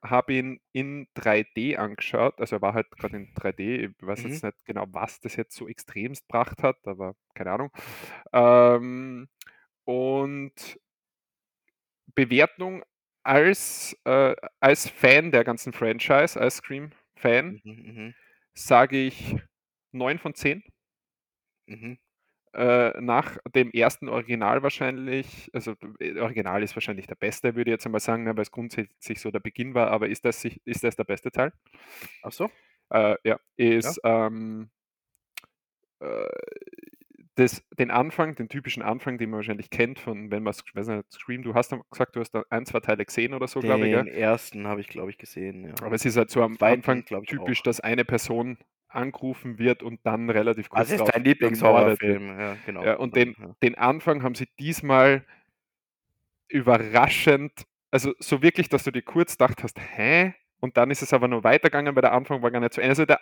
Habe 0.02 0.34
ihn 0.34 0.60
in 0.72 1.08
3D 1.14 1.76
angeschaut, 1.76 2.38
also 2.40 2.56
er 2.56 2.62
war 2.62 2.74
halt 2.74 2.90
gerade 2.92 3.16
in 3.16 3.34
3D, 3.34 3.76
ich 3.86 3.90
weiß 4.00 4.22
Mhm. 4.22 4.24
jetzt 4.24 4.44
nicht 4.44 4.56
genau, 4.64 4.84
was 4.90 5.20
das 5.20 5.36
jetzt 5.36 5.56
so 5.56 5.68
extremst 5.68 6.28
gebracht 6.28 6.62
hat, 6.62 6.76
aber 6.86 7.14
keine 7.34 7.52
Ahnung. 7.52 7.70
Ähm, 8.32 9.28
und 9.84 10.78
Bewertung 12.14 12.82
als, 13.22 13.96
äh, 14.04 14.34
als 14.60 14.88
Fan 14.88 15.30
der 15.32 15.44
ganzen 15.44 15.72
Franchise, 15.72 16.40
als 16.40 16.56
Scream-Fan, 16.56 17.56
Mhm, 17.64 17.70
mhm, 17.86 18.14
sage 18.54 18.98
ich 18.98 19.36
9 19.92 20.18
von 20.18 20.34
10 20.34 20.62
mhm. 21.68 21.96
Äh, 22.56 22.98
nach 23.02 23.36
dem 23.54 23.70
ersten 23.70 24.08
Original 24.08 24.62
wahrscheinlich, 24.62 25.50
also 25.52 25.74
äh, 26.00 26.18
Original 26.18 26.62
ist 26.62 26.74
wahrscheinlich 26.74 27.06
der 27.06 27.14
beste, 27.14 27.54
würde 27.54 27.70
ich 27.70 27.74
jetzt 27.74 27.84
einmal 27.84 28.00
sagen, 28.00 28.24
ne, 28.24 28.34
weil 28.34 28.42
es 28.42 28.50
grundsätzlich 28.50 29.20
so 29.20 29.30
der 29.30 29.40
Beginn 29.40 29.74
war, 29.74 29.90
aber 29.90 30.08
ist 30.08 30.24
das, 30.24 30.42
ist 30.42 30.82
das 30.82 30.96
der 30.96 31.04
beste 31.04 31.30
Teil? 31.30 31.52
Ach 32.22 32.32
so? 32.32 32.50
Äh, 32.88 33.16
ja, 33.24 33.38
ist 33.56 34.00
ähm, 34.04 34.70
äh, 36.00 36.26
das, 37.34 37.62
den 37.78 37.90
Anfang, 37.90 38.36
den 38.36 38.48
typischen 38.48 38.82
Anfang, 38.82 39.18
den 39.18 39.28
man 39.28 39.38
wahrscheinlich 39.38 39.68
kennt, 39.68 39.98
von 39.98 40.30
wenn 40.30 40.42
man, 40.42 40.54
weiß 40.54 40.86
nicht, 40.86 41.12
Scream, 41.12 41.42
du 41.42 41.52
hast 41.52 41.74
gesagt, 41.90 42.16
du 42.16 42.20
hast 42.20 42.30
da 42.30 42.42
ein, 42.48 42.64
zwei 42.64 42.80
Teile 42.80 43.04
gesehen 43.04 43.34
oder 43.34 43.48
so, 43.48 43.60
glaube 43.60 43.86
ich, 43.86 43.94
Den 43.94 44.08
ersten 44.08 44.66
habe 44.66 44.80
ich, 44.80 44.88
glaube 44.88 45.10
ich, 45.10 45.18
gesehen. 45.18 45.64
Ja. 45.64 45.74
Aber 45.82 45.94
es 45.94 46.06
ist 46.06 46.16
halt 46.16 46.30
so 46.30 46.42
am 46.42 46.56
Zweiten, 46.56 46.90
Anfang 46.90 47.24
typisch, 47.26 47.62
dass 47.62 47.80
eine 47.80 48.06
Person 48.06 48.56
angerufen 48.88 49.58
wird 49.58 49.82
und 49.82 50.00
dann 50.04 50.30
relativ 50.30 50.68
kurz 50.68 50.82
Was 50.82 50.90
ist 50.90 51.04
dein. 51.04 51.24
Lieblingshorrorfilm? 51.24 52.38
Ja, 52.38 52.56
genau. 52.64 52.84
Ja, 52.84 52.96
und 52.96 53.16
den, 53.16 53.34
Ja. 53.38 53.56
den 53.62 53.74
Anfang 53.76 54.22
haben 54.22 54.34
sie 54.34 54.48
diesmal 54.58 55.24
überraschend, 56.48 57.52
also 57.90 58.12
so 58.18 58.42
wirklich, 58.42 58.68
dass 58.68 58.84
du 58.84 58.90
dir 58.90 59.02
kurz 59.02 59.32
gedacht 59.38 59.62
hast, 59.62 59.78
hä? 59.80 60.34
Und 60.60 60.76
dann 60.76 60.90
ist 60.90 61.02
es 61.02 61.12
aber 61.12 61.28
nur 61.28 61.44
weitergegangen, 61.44 61.94
weil 61.94 62.02
der 62.02 62.12
Anfang 62.12 62.42
war 62.42 62.50
gar 62.50 62.60
nicht 62.60 62.72
zu 62.72 62.80
Ende. 62.80 62.90
Also 62.90 63.04
der, 63.04 63.20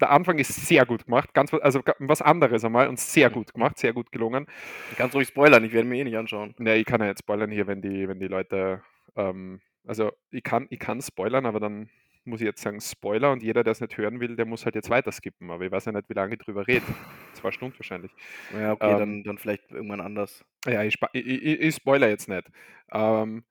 der 0.00 0.10
Anfang 0.10 0.38
ist 0.38 0.54
sehr 0.66 0.86
gut 0.86 1.04
gemacht, 1.04 1.34
ganz 1.34 1.52
also 1.52 1.82
was 1.98 2.22
anderes 2.22 2.64
einmal 2.64 2.88
und 2.88 2.98
sehr 2.98 3.30
gut 3.30 3.52
gemacht, 3.52 3.78
sehr 3.78 3.92
gut 3.92 4.10
gelungen. 4.10 4.46
Du 4.90 4.96
kannst 4.96 5.14
ruhig 5.14 5.28
spoilern, 5.28 5.64
ich 5.64 5.72
werde 5.72 5.88
mir 5.88 5.96
eh 6.00 6.04
nicht 6.04 6.16
anschauen. 6.16 6.54
Ja, 6.58 6.74
ich 6.74 6.84
kann 6.86 7.00
ja 7.00 7.06
jetzt 7.08 7.20
spoilern 7.20 7.50
hier, 7.50 7.66
wenn 7.66 7.82
die, 7.82 8.08
wenn 8.08 8.18
die 8.20 8.26
Leute, 8.28 8.82
ähm, 9.16 9.60
also 9.86 10.12
ich 10.30 10.42
kann, 10.42 10.66
ich 10.70 10.78
kann 10.78 11.00
spoilern, 11.02 11.46
aber 11.46 11.60
dann 11.60 11.90
muss 12.26 12.40
ich 12.40 12.46
jetzt 12.46 12.62
sagen 12.62 12.80
Spoiler 12.80 13.32
und 13.32 13.42
jeder, 13.42 13.64
der 13.64 13.72
es 13.72 13.80
nicht 13.80 13.96
hören 13.96 14.20
will, 14.20 14.36
der 14.36 14.46
muss 14.46 14.64
halt 14.64 14.74
jetzt 14.74 14.90
weiter 14.90 15.12
skippen. 15.12 15.50
Aber 15.50 15.64
ich 15.64 15.70
weiß 15.70 15.86
ja 15.86 15.92
nicht, 15.92 16.08
wie 16.08 16.14
lange 16.14 16.34
ich 16.34 16.40
drüber 16.40 16.66
rede. 16.66 16.86
Zwei 17.32 17.50
Stunden 17.52 17.78
wahrscheinlich. 17.78 18.12
Ja, 18.52 18.72
okay, 18.72 18.92
Ähm, 18.92 18.98
dann, 18.98 19.24
dann 19.24 19.38
vielleicht 19.38 19.70
irgendwann 19.72 20.00
anders. 20.00 20.44
Ja, 20.66 20.82
ich, 20.82 20.96
ich, 21.12 21.26
ich, 21.26 21.60
ich 21.60 21.74
spoiler 21.74 22.08
jetzt 22.08 22.28
nicht. 22.28 22.50
Ähm, 22.92 23.44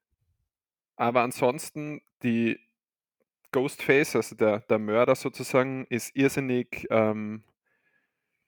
aber 0.95 1.21
ansonsten, 1.21 2.01
die 2.23 2.59
Ghostface, 3.51 4.15
also 4.15 4.35
der, 4.35 4.59
der 4.61 4.79
Mörder 4.79 5.15
sozusagen, 5.15 5.85
ist 5.89 6.15
irrsinnig 6.15 6.87
ähm, 6.89 7.43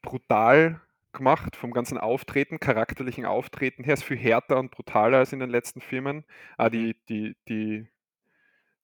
brutal 0.01 0.81
gemacht 1.13 1.55
vom 1.55 1.71
ganzen 1.71 1.97
Auftreten, 1.97 2.59
charakterlichen 2.59 3.25
Auftreten 3.25 3.83
her. 3.83 3.93
Ist 3.95 4.03
viel 4.03 4.17
härter 4.17 4.59
und 4.59 4.71
brutaler 4.71 5.19
als 5.19 5.33
in 5.33 5.39
den 5.39 5.49
letzten 5.49 5.81
Filmen. 5.81 6.25
Ah, 6.57 6.69
die, 6.69 6.95
die, 7.09 7.35
die 7.47 7.87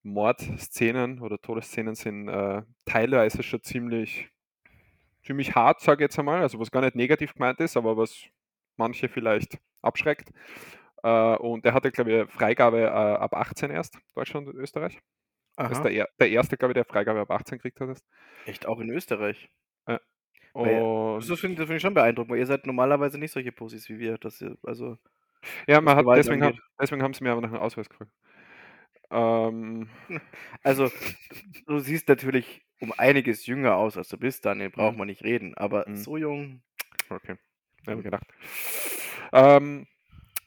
Mordszenen 0.03 1.19
oder 1.21 1.39
Todesszenen 1.39 1.95
sind 1.95 2.27
äh, 2.27 2.63
teilweise 2.85 3.43
schon 3.43 3.61
ziemlich, 3.61 4.29
ziemlich 5.23 5.55
hart, 5.55 5.81
sage 5.81 6.03
ich 6.03 6.09
jetzt 6.09 6.19
einmal. 6.19 6.41
Also 6.41 6.59
was 6.59 6.71
gar 6.71 6.81
nicht 6.81 6.95
negativ 6.95 7.33
gemeint 7.33 7.59
ist, 7.59 7.77
aber 7.77 7.97
was 7.97 8.23
manche 8.77 9.09
vielleicht 9.09 9.59
abschreckt. 9.81 10.31
Äh, 11.03 11.35
und 11.37 11.65
er 11.65 11.73
hatte, 11.73 11.91
glaube 11.91 12.11
ich, 12.23 12.31
Freigabe 12.31 12.81
äh, 12.81 12.85
ab 12.87 13.33
18 13.33 13.71
erst, 13.71 13.97
Deutschland 14.15 14.47
und 14.47 14.55
Österreich. 14.55 14.99
Das 15.57 15.71
ist 15.73 15.77
Aha. 15.79 15.83
der, 15.83 15.91
er- 15.93 16.09
der 16.19 16.29
erste, 16.29 16.57
glaube 16.57 16.71
ich, 16.71 16.75
der 16.75 16.85
Freigabe 16.85 17.19
ab 17.19 17.31
18 17.31 17.57
gekriegt 17.57 17.79
hat. 17.81 17.97
Echt 18.45 18.65
auch 18.65 18.79
in 18.79 18.89
Österreich. 18.89 19.49
Und 20.53 21.29
Das 21.29 21.39
finde 21.39 21.65
find 21.65 21.77
ich 21.77 21.81
schon 21.81 21.93
beeindruckend, 21.93 22.31
weil 22.31 22.39
ihr 22.39 22.45
seid 22.45 22.65
normalerweise 22.65 23.17
nicht 23.17 23.31
solche 23.31 23.51
Pussys 23.51 23.87
wie 23.89 23.99
wir. 23.99 24.17
Dass 24.17 24.41
ihr, 24.41 24.57
also, 24.63 24.97
ja, 25.67 25.79
man 25.79 25.95
hat, 25.95 26.05
deswegen, 26.17 26.43
haben, 26.43 26.59
deswegen 26.79 27.01
haben 27.03 27.13
sie 27.13 27.23
mir 27.23 27.31
aber 27.31 27.41
nach 27.41 27.49
einem 27.51 27.61
Ausweis 27.61 27.89
gefragt. 27.89 28.11
Ähm, 29.11 29.87
also, 30.63 30.89
du 31.67 31.79
siehst 31.79 32.07
natürlich 32.07 32.61
um 32.79 32.93
einiges 32.97 33.45
jünger 33.45 33.75
aus, 33.75 33.97
als 33.97 34.09
du 34.09 34.17
bist, 34.17 34.45
Daniel, 34.45 34.69
braucht 34.69 34.93
Mhm. 34.93 34.99
man 34.99 35.07
nicht 35.07 35.23
reden. 35.23 35.53
Aber 35.55 35.87
Mhm. 35.87 35.95
so 35.95 36.17
jung, 36.17 36.61
Okay, 37.09 37.35
habe 37.87 37.97
ich 37.99 38.03
gedacht. 38.03 38.23
Ähm, 39.33 39.87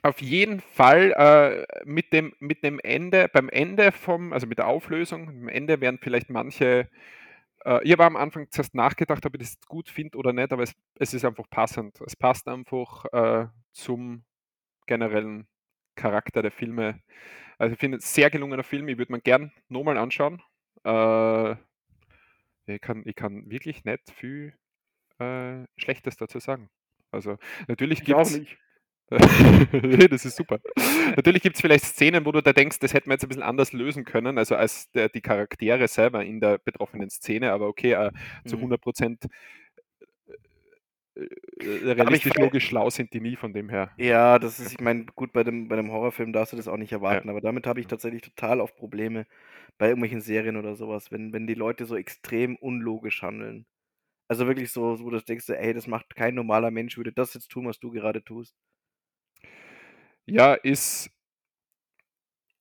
auf 0.03 0.21
jeden 0.21 0.61
Fall 0.61 1.13
äh, 1.13 1.85
mit, 1.85 2.13
dem, 2.13 2.35
mit 2.39 2.63
dem 2.63 2.79
Ende, 2.81 3.29
beim 3.33 3.49
Ende 3.49 3.93
vom, 3.93 4.33
also 4.33 4.47
mit 4.47 4.59
der 4.59 4.67
Auflösung, 4.69 5.29
am 5.29 5.49
Ende 5.49 5.81
werden 5.81 5.99
vielleicht 6.03 6.31
manche, 6.31 6.89
äh, 7.65 7.85
ich 7.85 7.93
habe 7.93 8.05
am 8.05 8.17
Anfang 8.17 8.51
zuerst 8.51 8.75
nachgedacht, 8.75 9.25
ob 9.27 9.35
ich 9.35 9.41
das 9.41 9.59
gut 9.69 9.89
finde 9.91 10.19
oder 10.19 10.33
nicht, 10.33 10.53
aber 10.53 10.63
es, 10.65 10.75
es 10.99 11.15
ist 11.15 11.25
einfach 11.25 11.49
passend. 11.51 12.01
Es 12.07 12.17
passt 12.17 12.49
einfach 12.49 13.07
äh, 13.13 13.49
zum 13.73 14.25
generellen 14.87 15.49
Charakter 15.97 16.43
der 16.43 16.51
Filme. 16.51 17.01
Also 17.59 17.75
ich 17.75 17.81
finde 17.81 17.99
es 17.99 18.15
sehr 18.15 18.31
gelungener 18.31 18.65
Film, 18.65 18.89
ich 18.89 18.99
würde 18.99 19.13
mir 19.13 19.21
gern 19.21 19.53
nochmal 19.69 19.99
anschauen. 19.99 20.43
Äh, 20.85 21.53
ich, 22.67 22.81
kann, 22.81 23.03
ich 23.07 23.15
kann 23.15 23.51
wirklich 23.51 23.85
nicht 23.85 24.11
viel 24.11 24.55
äh, 25.19 25.65
Schlechtes 25.77 26.17
dazu 26.17 26.41
sagen. 26.41 26.71
Also 27.11 27.39
natürlich 27.69 28.07
nicht. 28.07 28.59
Nee, 29.73 30.09
das 30.09 30.25
ist 30.25 30.37
super. 30.37 30.59
Natürlich 31.15 31.43
gibt 31.43 31.57
es 31.57 31.61
vielleicht 31.61 31.85
Szenen, 31.85 32.25
wo 32.25 32.33
du 32.33 32.41
da 32.43 32.53
denkst, 32.53 32.79
das 32.81 32.95
hätten 32.95 33.09
wir 33.11 33.15
jetzt 33.15 33.23
ein 33.25 33.29
bisschen 33.29 33.43
anders 33.43 33.73
lösen 33.73 34.05
können, 34.05 34.39
also 34.39 34.57
als 34.57 34.91
der, 34.93 35.11
die 35.11 35.21
Charaktere 35.21 35.89
selber 35.89 36.25
in 36.25 36.41
der 36.41 36.59
betroffenen 36.59 37.11
Szene, 37.11 37.53
aber 37.53 37.69
okay, 37.69 37.93
äh, 37.93 38.11
zu 38.47 38.57
Mhm. 38.57 38.63
100 38.63 38.81
Prozent 38.81 39.25
äh, 39.25 39.29
Aber 39.29 39.29
ich 39.29 39.64
realistisch, 41.61 42.35
freu- 42.35 42.51
logisch 42.51 42.67
schlau 42.67 42.91
sind 42.91 43.13
die 43.13 43.21
nie 43.21 43.37
von 43.37 43.53
dem 43.53 43.69
her. 43.69 43.91
Ja, 43.97 44.39
das 44.41 44.59
ist, 44.59 44.73
ich 44.73 44.81
meine, 44.81 45.05
gut, 45.07 45.33
bei 45.33 45.45
dem, 45.45 45.69
bei 45.69 45.77
dem 45.77 45.91
Horrorfilm 45.93 46.33
darfst 46.33 46.53
du 46.53 46.57
das 46.57 46.67
auch 46.67 46.77
nicht 46.77 46.91
erwarten, 46.93 47.29
aber 47.31 47.41
damit 47.41 47.67
habe 47.67 47.79
ich 47.81 47.87
tatsächlich 47.87 48.23
total 48.23 48.61
oft 48.61 48.77
Probleme 48.77 49.27
bei 49.79 49.87
irgendwelchen 49.89 50.21
Serien 50.21 50.57
oder 50.57 50.75
sowas, 50.75 51.13
wenn, 51.13 51.33
wenn 51.33 51.47
die 51.47 51.55
Leute 51.55 51.85
so 51.87 51.97
extrem 51.97 52.57
unlogisch 52.57 53.23
handeln. 53.23 53.67
Also 54.29 54.47
wirklich 54.49 54.73
so, 54.73 55.01
wo 55.01 55.11
du 55.11 55.21
denkst, 55.23 55.49
ey, 55.51 55.75
das 55.75 55.87
macht 55.89 56.17
kein 56.17 56.35
normaler 56.37 56.71
Mensch, 56.73 56.97
würde 56.99 57.13
das 57.13 57.35
jetzt 57.35 57.51
tun, 57.51 57.67
was 57.67 57.81
du 57.81 57.91
gerade 57.93 58.25
tust. 58.25 58.57
Ja, 60.27 60.55
ist 60.55 61.11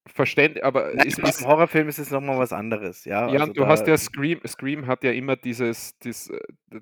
verständlich, 0.05 0.63
aber 0.63 0.93
Nein, 0.93 1.07
ist, 1.07 1.19
ist, 1.19 1.39
einem 1.39 1.47
Horrorfilm 1.51 1.87
ist 1.87 1.99
es 1.99 2.11
nochmal 2.11 2.37
was 2.37 2.53
anderes, 2.53 3.05
ja. 3.05 3.29
Ja, 3.29 3.41
also 3.41 3.53
du 3.53 3.67
hast 3.67 3.87
ja 3.87 3.97
Scream, 3.97 4.39
Scream 4.45 4.87
hat 4.87 5.03
ja 5.03 5.11
immer 5.11 5.35
dieses, 5.35 5.97
dieses, 5.99 6.29
äh, 6.29 6.39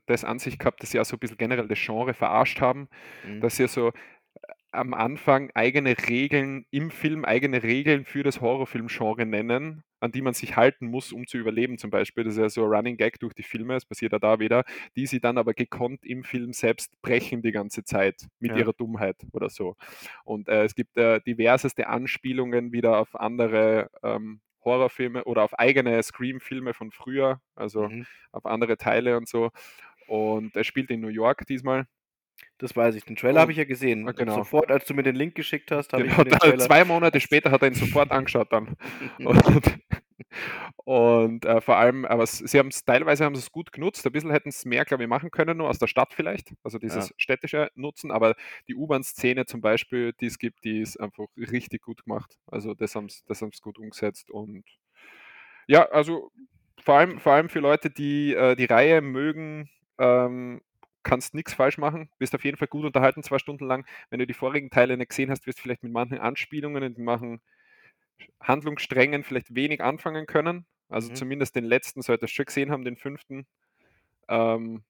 das 0.08 0.24
an 0.24 0.40
sich 0.40 0.58
gehabt, 0.58 0.82
dass 0.82 0.92
sie 0.92 1.00
auch 1.00 1.06
so 1.06 1.16
ein 1.16 1.20
bisschen 1.20 1.38
generell 1.38 1.68
das 1.68 1.80
Genre 1.80 2.14
verarscht 2.14 2.62
haben, 2.62 2.90
Mhm. 3.26 3.42
dass 3.42 3.58
sie 3.58 3.68
so 3.68 3.90
äh, 3.90 3.92
am 4.72 4.94
Anfang 4.94 5.52
eigene 5.54 5.96
Regeln 6.10 6.66
im 6.72 6.90
Film, 6.92 7.26
eigene 7.26 7.62
Regeln 7.64 8.06
für 8.06 8.24
das 8.24 8.42
Horrorfilm-Genre 8.42 9.26
nennen, 9.26 9.84
an 10.02 10.12
die 10.12 10.22
man 10.22 10.34
sich 10.34 10.56
halten 10.58 10.88
muss, 10.88 11.14
um 11.14 11.28
zu 11.28 11.38
überleben 11.38 11.78
zum 11.78 11.92
Beispiel. 11.92 12.24
Das 12.26 12.34
ist 12.36 12.40
ja 12.42 12.50
so 12.50 12.66
ein 12.66 12.72
Running 12.72 12.98
Gag 12.98 13.20
durch 13.20 13.34
die 13.34 13.44
Filme, 13.44 13.76
es 13.76 13.86
passiert 13.86 14.12
ja 14.14 14.20
da 14.20 14.40
wieder, 14.40 14.64
die 14.98 15.08
sie 15.08 15.22
dann 15.22 15.38
aber 15.38 15.54
gekonnt 15.54 16.06
im 16.06 16.24
Film 16.26 16.54
selbst 16.54 17.02
brechen 17.02 17.42
die 17.42 17.52
ganze 17.54 17.84
Zeit 17.84 18.28
mit 18.40 18.54
Ja. 18.54 18.56
ihrer 18.56 18.74
Dummheit 18.74 19.18
oder 19.34 19.50
so. 19.50 19.76
Und 20.26 20.48
äh, 20.50 20.64
es 20.66 20.76
gibt 20.76 20.98
äh, 20.98 21.22
diverseste 21.22 21.88
Anspielungen 21.88 22.72
wieder 22.74 22.98
auf 23.00 23.16
andere 23.20 23.90
ähm, 24.04 24.42
Horrorfilme 24.64 25.24
oder 25.26 25.44
auf 25.44 25.58
eigene 25.58 26.02
Scream-Filme 26.04 26.74
von 26.74 26.92
früher, 26.92 27.42
also 27.56 27.90
Mhm. 27.90 28.06
auf 28.32 28.46
andere 28.46 28.78
Teile 28.78 29.18
und 29.18 29.28
so. 29.28 29.52
Und 30.08 30.56
er 30.56 30.64
spielt 30.64 30.92
in 30.92 31.02
New 31.02 31.08
York 31.10 31.46
diesmal. 31.48 31.86
Das 32.58 32.76
weiß 32.76 32.96
ich. 32.96 33.04
Den 33.06 33.16
Trailer 33.16 33.40
habe 33.42 33.48
Und- 33.50 33.52
ich 33.54 33.58
ja 33.58 33.64
gesehen. 33.64 34.06
Genau. 34.16 34.36
Sofort, 34.36 34.70
als 34.72 34.86
du 34.86 34.94
mir 34.94 35.04
den 35.04 35.16
Link 35.16 35.34
geschickt 35.36 35.72
hast, 35.72 35.94
habe 35.94 36.04
Genau, 36.04 36.14
ich 36.14 36.18
mir 36.20 36.24
den 36.26 36.32
Trailer. 36.40 36.60
zwei 36.60 36.86
Monate 36.86 37.20
später 37.20 37.50
hat 37.52 37.62
er 37.64 37.70
ihn 37.70 37.74
sofort 37.74 38.12
angeschaut 38.12 38.52
dann. 38.54 38.76
Und, 39.18 39.80
und 40.86 41.46
äh, 41.46 41.62
vor 41.62 41.78
allem, 41.78 42.06
aber 42.06 42.26
sie 42.26 42.58
haben 42.60 42.68
es 42.70 42.86
teilweise 42.86 43.26
haben 43.26 43.36
sie 43.36 43.42
es 43.42 43.52
gut 43.52 43.72
genutzt. 43.72 44.06
Ein 44.06 44.12
bisschen 44.12 44.32
hätten 44.32 44.50
es 44.50 44.66
mehr, 44.66 44.86
glaube 44.86 45.04
ich, 45.04 45.10
machen 45.10 45.32
können, 45.32 45.58
nur 45.58 45.70
aus 45.70 45.80
der 45.80 45.88
Stadt 45.88 46.14
vielleicht. 46.14 46.54
Also 46.64 46.78
dieses 46.78 47.10
Ja. 47.10 47.16
städtische 47.18 47.70
Nutzen, 47.76 48.12
aber 48.12 48.36
die 48.68 48.76
U-Bahn-Szene 48.76 49.46
zum 49.46 49.62
Beispiel, 49.62 50.14
die 50.14 50.28
es 50.28 50.38
gibt, 50.40 50.64
die 50.64 50.82
ist 50.82 50.98
einfach 51.00 51.26
richtig 51.38 51.82
gut 51.82 52.04
gemacht. 52.04 52.38
Also 52.48 52.74
das 52.74 52.96
haben 52.96 53.10
sie 53.10 53.22
das 53.28 53.42
haben's 53.42 53.62
gut 53.62 53.78
umgesetzt. 53.80 54.30
Und 54.32 54.64
ja, 55.68 55.88
also 55.90 56.32
vor 56.84 56.96
allem, 56.96 57.20
vor 57.20 57.34
allem 57.34 57.50
für 57.50 57.60
Leute, 57.60 57.90
die 57.90 58.34
äh, 58.34 58.56
die 58.56 58.66
Reihe 58.66 59.02
mögen, 59.02 59.70
ähm, 60.00 60.62
kannst 61.04 61.34
nichts 61.34 61.54
falsch 61.54 61.78
machen. 61.78 62.10
Bist 62.20 62.36
auf 62.36 62.44
jeden 62.44 62.58
Fall 62.58 62.68
gut 62.68 62.86
unterhalten, 62.86 63.24
zwei 63.24 63.40
Stunden 63.40 63.66
lang. 63.66 63.86
Wenn 64.10 64.20
du 64.20 64.28
die 64.28 64.34
vorigen 64.34 64.70
Teile 64.70 64.98
nicht 64.98 65.10
gesehen 65.10 65.30
hast, 65.32 65.48
wirst 65.48 65.60
du 65.60 65.64
vielleicht 65.64 65.84
mit 65.84 65.92
manchen 65.94 66.20
Anspielungen 66.20 66.84
und 66.84 66.98
manchen 67.00 67.42
Handlungssträngen 68.42 69.24
vielleicht 69.24 69.56
wenig 69.56 69.82
anfangen 69.82 70.26
können. 70.26 70.66
Also 70.90 71.10
Mhm. 71.10 71.16
zumindest 71.16 71.56
den 71.56 71.64
letzten 71.66 72.02
solltest 72.02 72.34
du 72.34 72.36
schon 72.36 72.46
gesehen 72.46 72.72
haben, 72.72 72.84
den 72.84 72.98
fünften. 72.98 73.48
Ähm, 74.30 74.84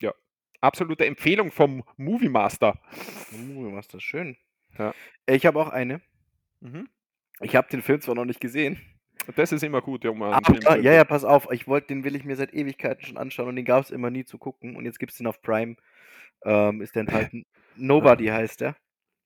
ja, 0.00 0.12
absolute 0.60 1.06
Empfehlung 1.06 1.50
vom 1.52 1.84
Movie 1.96 2.28
Master. 2.28 2.80
Machst 3.32 3.94
das 3.94 4.02
schön. 4.02 4.36
Ja. 4.78 4.94
Ich 5.26 5.46
habe 5.46 5.60
auch 5.60 5.70
eine. 5.70 6.00
Mhm. 6.60 6.88
Ich 7.40 7.56
habe 7.56 7.68
den 7.70 7.82
Film 7.82 8.00
zwar 8.00 8.14
noch 8.14 8.24
nicht 8.26 8.40
gesehen. 8.40 8.80
Das 9.36 9.52
ist 9.52 9.62
immer 9.62 9.80
gut, 9.80 10.04
um 10.06 10.18
Film 10.44 10.60
zu 10.60 10.68
ja, 10.80 10.92
ja, 10.92 11.04
pass 11.04 11.24
auf. 11.24 11.48
Ich 11.52 11.66
wollte, 11.68 11.88
den 11.88 12.04
will 12.04 12.16
ich 12.16 12.24
mir 12.24 12.36
seit 12.36 12.54
Ewigkeiten 12.54 13.04
schon 13.04 13.18
anschauen 13.18 13.48
und 13.48 13.56
den 13.56 13.64
gab 13.64 13.84
es 13.84 13.90
immer 13.90 14.10
nie 14.10 14.24
zu 14.24 14.38
gucken. 14.38 14.76
Und 14.76 14.84
jetzt 14.84 14.98
gibt 14.98 15.12
es 15.12 15.18
den 15.18 15.26
auf 15.26 15.42
Prime. 15.42 15.76
Ähm, 16.44 16.80
ist 16.80 16.94
der 16.94 17.00
enthalten. 17.00 17.44
Nobody 17.76 18.26
heißt 18.26 18.60
der. 18.62 18.76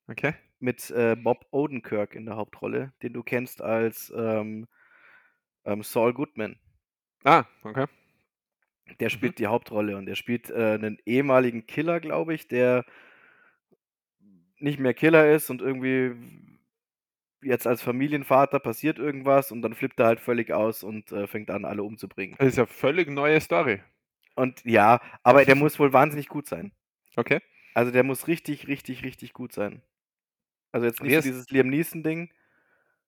Okay. 0.07 0.33
Mit 0.59 0.89
äh, 0.91 1.15
Bob 1.15 1.45
Odenkirk 1.51 2.15
in 2.15 2.25
der 2.25 2.35
Hauptrolle, 2.35 2.93
den 3.01 3.13
du 3.13 3.23
kennst 3.23 3.61
als 3.61 4.13
ähm, 4.15 4.67
ähm, 5.65 5.83
Saul 5.83 6.13
Goodman. 6.13 6.57
Ah, 7.23 7.45
okay. 7.63 7.85
Der 8.99 9.09
spielt 9.09 9.39
die 9.39 9.47
Hauptrolle 9.47 9.97
und 9.97 10.05
der 10.05 10.15
spielt 10.15 10.49
äh, 10.51 10.73
einen 10.73 10.99
ehemaligen 11.05 11.65
Killer, 11.65 11.99
glaube 11.99 12.35
ich, 12.35 12.47
der 12.47 12.85
nicht 14.59 14.79
mehr 14.79 14.93
Killer 14.93 15.31
ist 15.31 15.49
und 15.49 15.61
irgendwie 15.61 16.13
jetzt 17.45 17.67
als 17.67 17.81
Familienvater 17.81 18.59
passiert 18.59 18.99
irgendwas 18.99 19.51
und 19.51 19.61
dann 19.61 19.73
flippt 19.73 19.99
er 19.99 20.07
halt 20.07 20.19
völlig 20.19 20.51
aus 20.51 20.83
und 20.83 21.11
äh, 21.11 21.27
fängt 21.27 21.49
an, 21.49 21.65
alle 21.65 21.83
umzubringen. 21.83 22.35
Das 22.39 22.49
ist 22.49 22.57
ja 22.57 22.65
völlig 22.65 23.09
neue 23.09 23.39
Story. 23.39 23.81
Und 24.35 24.63
ja, 24.65 24.99
aber 25.23 25.45
der 25.45 25.55
muss 25.55 25.79
wohl 25.79 25.93
wahnsinnig 25.93 26.27
gut 26.27 26.47
sein. 26.47 26.73
Okay. 27.15 27.39
Also 27.73 27.91
der 27.91 28.03
muss 28.03 28.27
richtig, 28.27 28.67
richtig, 28.67 29.03
richtig 29.03 29.33
gut 29.33 29.53
sein. 29.53 29.81
Also 30.71 30.87
jetzt 30.87 31.01
nicht 31.01 31.15
so 31.15 31.21
dieses 31.21 31.49
Liam 31.49 31.69
Neeson-Ding. 31.69 32.29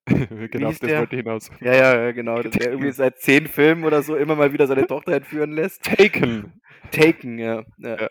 genau, 0.51 0.69
das 0.69 0.79
der? 0.79 0.99
wollte 0.99 1.15
ich 1.17 1.23
hinaus. 1.23 1.51
Ja, 1.59 1.73
ja, 1.73 2.01
ja, 2.05 2.11
genau. 2.13 2.41
Der 2.41 2.71
irgendwie 2.71 2.91
seit 2.91 3.19
zehn 3.19 3.47
Filmen 3.47 3.83
oder 3.83 4.01
so 4.03 4.15
immer 4.15 4.35
mal 4.35 4.53
wieder 4.53 4.65
seine 4.67 4.87
Tochter 4.87 5.13
entführen 5.13 5.51
lässt. 5.51 5.83
Taken. 5.83 6.61
Taken, 6.91 7.37
ja. 7.39 7.65
ja. 7.77 7.97
Ja. 8.01 8.09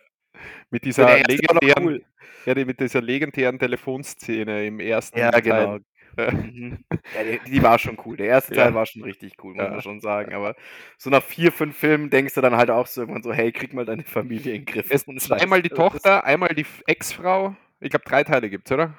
Mit 0.70 0.84
dieser 0.84 1.16
legendären, 1.22 1.84
cool. 1.84 2.04
ja, 2.44 2.54
mit 2.54 2.80
dieser 2.80 3.00
legendären 3.00 3.58
Telefonszene 3.58 4.66
im 4.66 4.80
ersten 4.80 5.18
Ja, 5.18 5.30
Teil. 5.30 5.40
genau. 5.40 5.78
Mhm. 6.16 6.84
Ja, 7.14 7.22
die, 7.22 7.50
die 7.50 7.62
war 7.62 7.78
schon 7.78 7.96
cool. 8.04 8.16
Der 8.16 8.26
erste 8.26 8.54
Ja. 8.54 8.64
Teil 8.64 8.74
war 8.74 8.84
schon 8.86 9.02
richtig 9.04 9.34
cool, 9.44 9.54
muss 9.54 9.62
Ja. 9.64 9.70
man 9.70 9.80
schon 9.82 10.00
sagen. 10.00 10.34
Aber 10.34 10.56
so 10.98 11.08
nach 11.10 11.22
vier, 11.22 11.52
fünf 11.52 11.76
Filmen 11.76 12.10
denkst 12.10 12.34
du 12.34 12.40
dann 12.40 12.56
halt 12.56 12.70
auch 12.70 12.86
so 12.86 13.00
irgendwann 13.02 13.22
so, 13.22 13.32
hey, 13.32 13.52
krieg 13.52 13.72
mal 13.74 13.84
deine 13.84 14.02
Familie 14.04 14.54
in 14.54 14.64
den 14.64 14.66
Griff. 14.66 14.86
Es 14.90 15.04
ist 15.04 15.30
einmal 15.32 15.62
die 15.62 15.68
Tochter, 15.68 16.24
einmal 16.24 16.54
die 16.54 16.66
Ex-Frau. 16.86 17.54
Ich 17.80 17.90
glaube, 17.90 18.04
drei 18.04 18.24
Teile 18.24 18.50
gibt 18.50 18.66
es, 18.68 18.72
oder? 18.72 18.94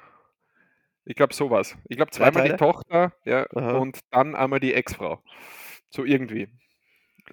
Ich 1.04 1.16
glaube, 1.16 1.34
sowas. 1.34 1.76
Ich 1.88 1.96
glaube, 1.96 2.10
zweimal 2.12 2.48
die? 2.48 2.56
Tochter 2.56 3.12
ja, 3.24 3.46
Aha. 3.54 3.72
und 3.78 4.00
dann 4.10 4.34
einmal 4.34 4.60
die 4.60 4.72
Ex-Frau. 4.74 5.22
So 5.90 6.04
irgendwie. 6.04 6.48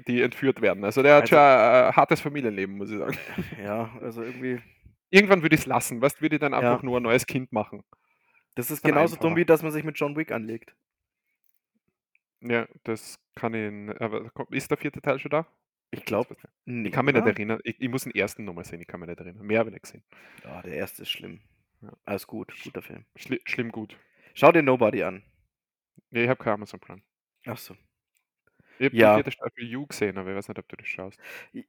Die 0.07 0.21
entführt 0.21 0.61
werden. 0.61 0.83
Also 0.83 1.01
der 1.03 1.15
hat 1.15 1.21
Also- 1.23 1.35
schon 1.35 1.39
ein 1.39 1.89
äh, 1.89 1.93
hartes 1.93 2.19
Familienleben, 2.21 2.75
muss 2.77 2.91
ich 2.91 2.97
sagen. 2.97 3.17
Ja, 3.63 3.89
also 4.01 4.23
irgendwie. 4.23 4.59
Irgendwann 5.09 5.41
würde 5.41 5.55
ich 5.55 5.61
es 5.61 5.67
lassen. 5.67 6.01
Was 6.01 6.21
würde 6.21 6.35
ich 6.35 6.41
dann 6.41 6.53
einfach 6.53 6.79
Ja. 6.81 6.85
nur 6.85 6.99
ein 6.99 7.03
neues 7.03 7.25
Kind 7.25 7.53
machen? 7.53 7.83
Das 8.55 8.71
ist 8.71 8.83
genauso 8.83 9.15
dumm, 9.15 9.31
einfacher. 9.31 9.35
wie 9.35 9.45
dass 9.45 9.63
man 9.63 9.71
sich 9.71 9.83
mit 9.83 9.97
John 9.99 10.15
Wick 10.15 10.31
anlegt. 10.31 10.75
Ja, 12.41 12.67
das 12.83 13.17
kann 13.35 13.53
ich. 13.53 14.01
Aber 14.01 14.29
ist 14.51 14.69
der 14.69 14.77
vierte 14.77 15.01
Teil 15.01 15.19
schon 15.19 15.31
da? 15.31 15.47
Ich 15.91 16.03
glaube. 16.05 16.35
Ich 16.65 16.91
kann 16.91 17.05
mich 17.05 17.15
nicht 17.15 17.25
erinnern. 17.25 17.59
Ich, 17.63 17.79
ich 17.79 17.89
muss 17.89 18.03
den 18.03 18.13
ersten 18.13 18.43
nochmal 18.45 18.65
sehen. 18.65 18.81
Ich 18.81 18.87
kann 18.87 18.99
mich 18.99 19.09
nicht 19.09 19.19
erinnern. 19.19 19.45
Mehr 19.45 19.59
habe 19.59 19.69
ich 19.69 19.73
nicht 19.73 19.83
gesehen. 19.83 20.03
Ja, 20.43 20.61
der 20.61 20.73
erste 20.75 21.03
ist 21.03 21.09
schlimm. 21.11 21.41
Ja. 21.81 21.93
Alles 22.05 22.27
gut, 22.27 22.53
guter 22.63 22.81
Film. 22.81 23.05
Schli 23.15 23.39
schlimm 23.45 23.71
gut. 23.71 23.97
Schau 24.33 24.51
dir 24.51 24.63
Nobody 24.63 25.03
an. 25.03 25.23
Nee, 26.11 26.23
ich 26.23 26.29
habe 26.29 26.43
kein 26.43 26.53
Amazon 26.53 26.79
Prime. 26.79 27.01
Ach 27.45 27.57
so. 27.57 27.75
Ich 28.79 28.87
habe 28.87 28.95
Ja. 28.95 29.11
die 29.17 29.23
vierte 29.23 29.31
Staffel 29.31 29.63
You 29.65 29.85
gesehen, 29.87 30.17
aber 30.17 30.31
ich 30.31 30.35
weiß 30.37 30.49
nicht, 30.49 30.59
ob 30.59 30.67
du 30.67 30.75
das 30.75 30.87
schaust. 30.87 31.19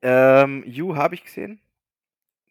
Ähm, 0.02 0.64
You 0.66 0.96
habe 0.96 1.14
ich 1.14 1.24
gesehen. 1.24 1.60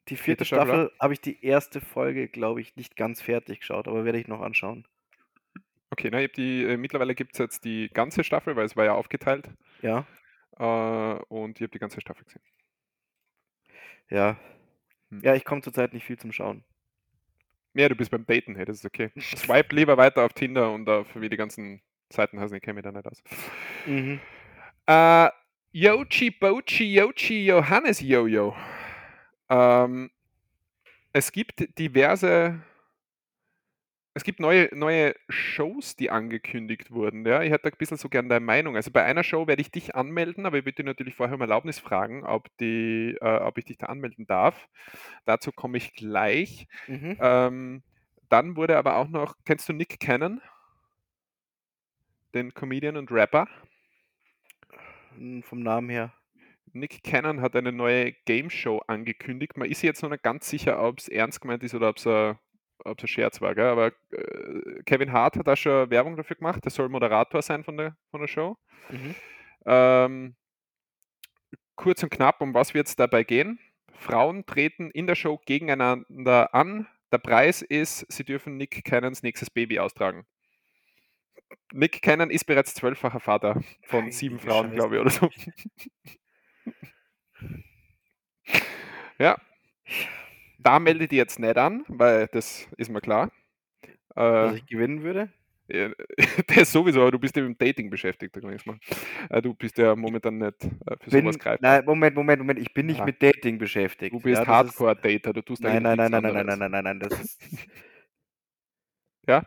Die 0.07 0.15
vierte 0.17 0.45
Vierte 0.45 0.45
Staffel 0.45 0.91
habe 0.99 1.13
ich 1.13 1.21
die 1.21 1.43
erste 1.43 1.81
Folge, 1.81 2.27
glaube 2.27 2.61
ich, 2.61 2.75
nicht 2.75 2.95
ganz 2.95 3.21
fertig 3.21 3.59
geschaut, 3.61 3.87
aber 3.87 4.05
werde 4.05 4.19
ich 4.19 4.27
noch 4.27 4.41
anschauen. 4.41 4.87
Okay, 5.91 6.09
hab 6.11 6.33
die, 6.33 6.63
äh, 6.63 6.77
mittlerweile 6.77 7.15
gibt 7.15 7.33
es 7.33 7.39
jetzt 7.39 7.63
die 7.65 7.89
ganze 7.89 8.23
Staffel, 8.23 8.55
weil 8.55 8.65
es 8.65 8.75
war 8.75 8.85
ja 8.85 8.93
aufgeteilt. 8.93 9.49
Ja, 9.81 10.05
Äh, 10.57 10.63
und 11.27 11.57
ich 11.57 11.63
habe 11.63 11.71
die 11.71 11.79
ganze 11.79 11.99
Staffel 12.01 12.23
gesehen. 12.25 12.41
ja. 14.09 14.37
Hm. 15.09 15.21
Ja, 15.21 15.35
ich 15.35 15.45
komme 15.45 15.61
zurzeit 15.61 15.93
nicht 15.93 16.05
viel 16.05 16.17
zum 16.17 16.31
Schauen. 16.31 16.63
Ja, 17.73 17.89
du 17.89 17.95
bist 17.95 18.09
beim 18.09 18.25
Daten, 18.25 18.55
hey, 18.55 18.65
das 18.65 18.77
ist 18.77 18.85
okay. 18.85 19.11
Swipe 19.19 19.75
lieber 19.75 19.97
weiter 19.97 20.23
auf 20.23 20.33
Tinder 20.33 20.71
und 20.71 20.87
auf 20.89 21.07
wie 21.15 21.29
die 21.29 21.37
ganzen 21.37 21.81
Seiten 22.11 22.39
heißen, 22.39 22.55
ich 22.55 22.63
kenne 22.63 22.75
mich 22.75 22.83
da 22.83 22.91
nicht 22.91 23.05
aus. 23.07 23.21
Mhm. 23.85 24.19
Äh, 24.87 25.29
Yochi 25.73 26.31
Bochi 26.31 26.93
Yochi 26.95 27.45
Johannes 27.47 27.99
Jojo. 27.99 28.55
Ähm, 29.49 30.09
es 31.13 31.31
gibt 31.31 31.77
diverse. 31.79 32.61
Es 34.17 34.23
gibt 34.23 34.39
neue, 34.39 34.69
neue 34.73 35.13
Shows, 35.27 35.97
die 35.97 36.09
angekündigt 36.09 36.89
wurden. 36.91 37.25
Ja? 37.25 37.41
Ich 37.43 37.51
hätte 37.51 37.67
ein 37.67 37.77
bisschen 37.77 37.97
so 37.97 38.07
gern 38.07 38.29
deine 38.29 38.45
Meinung. 38.45 38.77
Also 38.77 38.89
bei 38.91 39.03
einer 39.03 39.23
Show 39.25 39.45
werde 39.45 39.61
ich 39.61 39.71
dich 39.71 39.93
anmelden, 39.93 40.45
aber 40.45 40.57
ich 40.57 40.65
würde 40.65 40.77
dir 40.77 40.85
natürlich 40.85 41.15
vorher 41.15 41.35
um 41.35 41.41
Erlaubnis 41.41 41.79
fragen, 41.79 42.23
ob, 42.23 42.47
die, 42.57 43.17
äh, 43.19 43.39
ob 43.39 43.57
ich 43.57 43.65
dich 43.65 43.77
da 43.77 43.87
anmelden 43.87 44.25
darf. 44.25 44.69
Dazu 45.25 45.51
komme 45.51 45.77
ich 45.77 45.93
gleich. 45.93 46.67
Mhm. 46.87 47.17
Ähm, 47.19 47.83
dann 48.29 48.55
wurde 48.55 48.77
aber 48.77 48.95
auch 48.97 49.09
noch, 49.09 49.35
kennst 49.45 49.67
du 49.67 49.73
Nick 49.73 49.99
Cannon? 49.99 50.41
Den 52.33 52.53
Comedian 52.53 52.97
und 52.97 53.11
Rapper? 53.11 53.47
Hm, 55.17 55.43
Vom 55.43 55.61
Namen 55.61 55.89
her. 55.89 56.13
Nick 56.75 57.03
Cannon 57.03 57.41
hat 57.41 57.55
eine 57.55 57.71
neue 57.71 58.11
Game 58.25 58.49
Show 58.49 58.81
angekündigt. 58.87 59.57
Man 59.57 59.69
ist 59.69 59.81
jetzt 59.81 60.03
noch 60.03 60.09
nicht 60.09 60.23
ganz 60.23 60.49
sicher, 60.49 60.81
ob 60.83 60.99
es 60.99 61.07
ernst 61.07 61.39
gemeint 61.39 61.63
ist 61.63 61.73
oder 61.73 61.89
ob 61.89 61.97
es 61.97 62.05
ein, 62.05 62.37
ob's 62.83 63.03
ein 63.03 63.07
Scherz 63.07 63.39
war. 63.39 63.55
Gell? 63.55 63.65
Aber 63.65 63.93
äh, 64.11 64.83
Kevin 64.85 65.13
Hart 65.13 65.37
hat 65.37 65.47
da 65.47 65.55
schon 65.55 65.89
Werbung 65.89 66.17
dafür 66.17 66.35
gemacht. 66.35 66.63
Der 66.65 66.71
soll 66.71 66.89
Moderator 66.89 67.41
sein 67.41 67.63
von 67.63 67.77
der, 67.77 67.95
von 68.11 68.19
der 68.19 68.27
Show. 68.27 68.57
Mhm. 68.89 69.15
Ähm, 69.65 70.35
kurz 71.75 72.03
und 72.03 72.09
knapp, 72.09 72.41
um 72.41 72.53
was 72.53 72.73
wird 72.73 72.87
es 72.87 72.97
dabei 72.97 73.23
gehen? 73.23 73.57
Frauen 73.93 74.45
treten 74.45 74.91
in 74.91 75.07
der 75.07 75.15
Show 75.15 75.39
gegeneinander 75.45 76.53
an. 76.53 76.87
Der 77.11 77.19
Preis 77.19 77.61
ist, 77.61 78.05
sie 78.11 78.25
dürfen 78.25 78.57
Nick 78.57 78.83
Cannons 78.83 79.23
nächstes 79.23 79.49
Baby 79.49 79.79
austragen. 79.79 80.25
Nick 81.71 82.01
Cannon 82.01 82.29
ist 82.29 82.45
bereits 82.45 82.73
zwölffacher 82.73 83.21
Vater 83.21 83.61
von 83.83 84.01
Heilige 84.01 84.15
sieben 84.15 84.39
Frauen, 84.39 84.65
Scheiße. 84.65 84.75
glaube 84.75 84.95
ich, 84.95 85.01
oder 85.01 85.09
so. 85.09 85.29
Ja. 89.19 89.37
Da 90.59 90.79
melde 90.79 91.07
die 91.07 91.17
jetzt 91.17 91.39
nicht 91.39 91.57
an, 91.57 91.83
weil 91.87 92.27
das 92.27 92.67
ist 92.77 92.89
mir 92.89 93.01
klar. 93.01 93.31
Äh, 94.15 94.57
ich 94.57 94.65
gewinnen 94.65 95.03
würde? 95.03 95.29
ja, 95.67 95.89
das 96.47 96.71
sowieso, 96.71 97.01
aber 97.01 97.11
du 97.11 97.19
bist 97.19 97.35
ja 97.35 97.43
mit 97.43 97.59
dem 97.59 97.67
Dating 97.67 97.89
beschäftigt. 97.89 98.35
Äh, 98.37 99.41
Du 99.41 99.53
bist 99.53 99.77
ja 99.77 99.95
momentan 99.95 100.37
nicht 100.37 100.63
äh, 100.63 100.95
für 101.01 101.09
Bin, 101.09 101.21
sowas 101.25 101.39
greifbar. 101.39 101.69
nein, 101.77 101.85
Moment, 101.85 102.15
Moment, 102.15 102.39
Moment. 102.39 102.59
Ich 102.59 102.73
bin 102.73 102.85
nicht 102.85 102.99
Ja. 102.99 103.05
mit 103.05 103.21
Dating 103.21 103.57
beschäftigt. 103.57 104.13
Du 104.13 104.19
bist 104.19 104.41
ja, 104.41 104.47
Hardcore-Dater, 104.47 105.33
du 105.33 105.41
tust 105.41 105.63
Nein, 105.63 105.83
nein, 105.83 105.97
nein, 105.97 106.11
nein, 106.11 106.21
nein, 106.21 106.33
nein, 106.33 106.45
nein, 106.45 106.59
nein, 106.59 106.71
nein, 106.71 106.83
nein. 106.83 106.99
Das 106.99 107.19
ist. 107.19 107.41
Ja? 109.27 109.43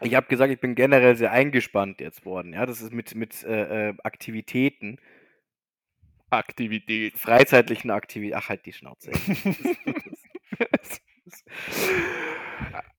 Ich 0.00 0.14
habe 0.14 0.28
gesagt, 0.28 0.52
ich 0.52 0.60
bin 0.60 0.76
generell 0.76 1.16
sehr 1.16 1.32
eingespannt 1.32 2.00
jetzt 2.00 2.24
worden. 2.24 2.52
Ja, 2.52 2.64
das 2.64 2.80
ist 2.80 2.92
mit, 2.92 3.14
mit 3.16 3.42
äh, 3.42 3.88
äh, 3.88 3.94
Aktivitäten, 4.04 4.98
Aktivität. 6.36 7.18
freizeitlichen 7.18 7.90
Aktivitäten. 7.90 8.38
Ach, 8.38 8.48
halt 8.48 8.64
die 8.66 8.72
Schnauze. 8.72 9.10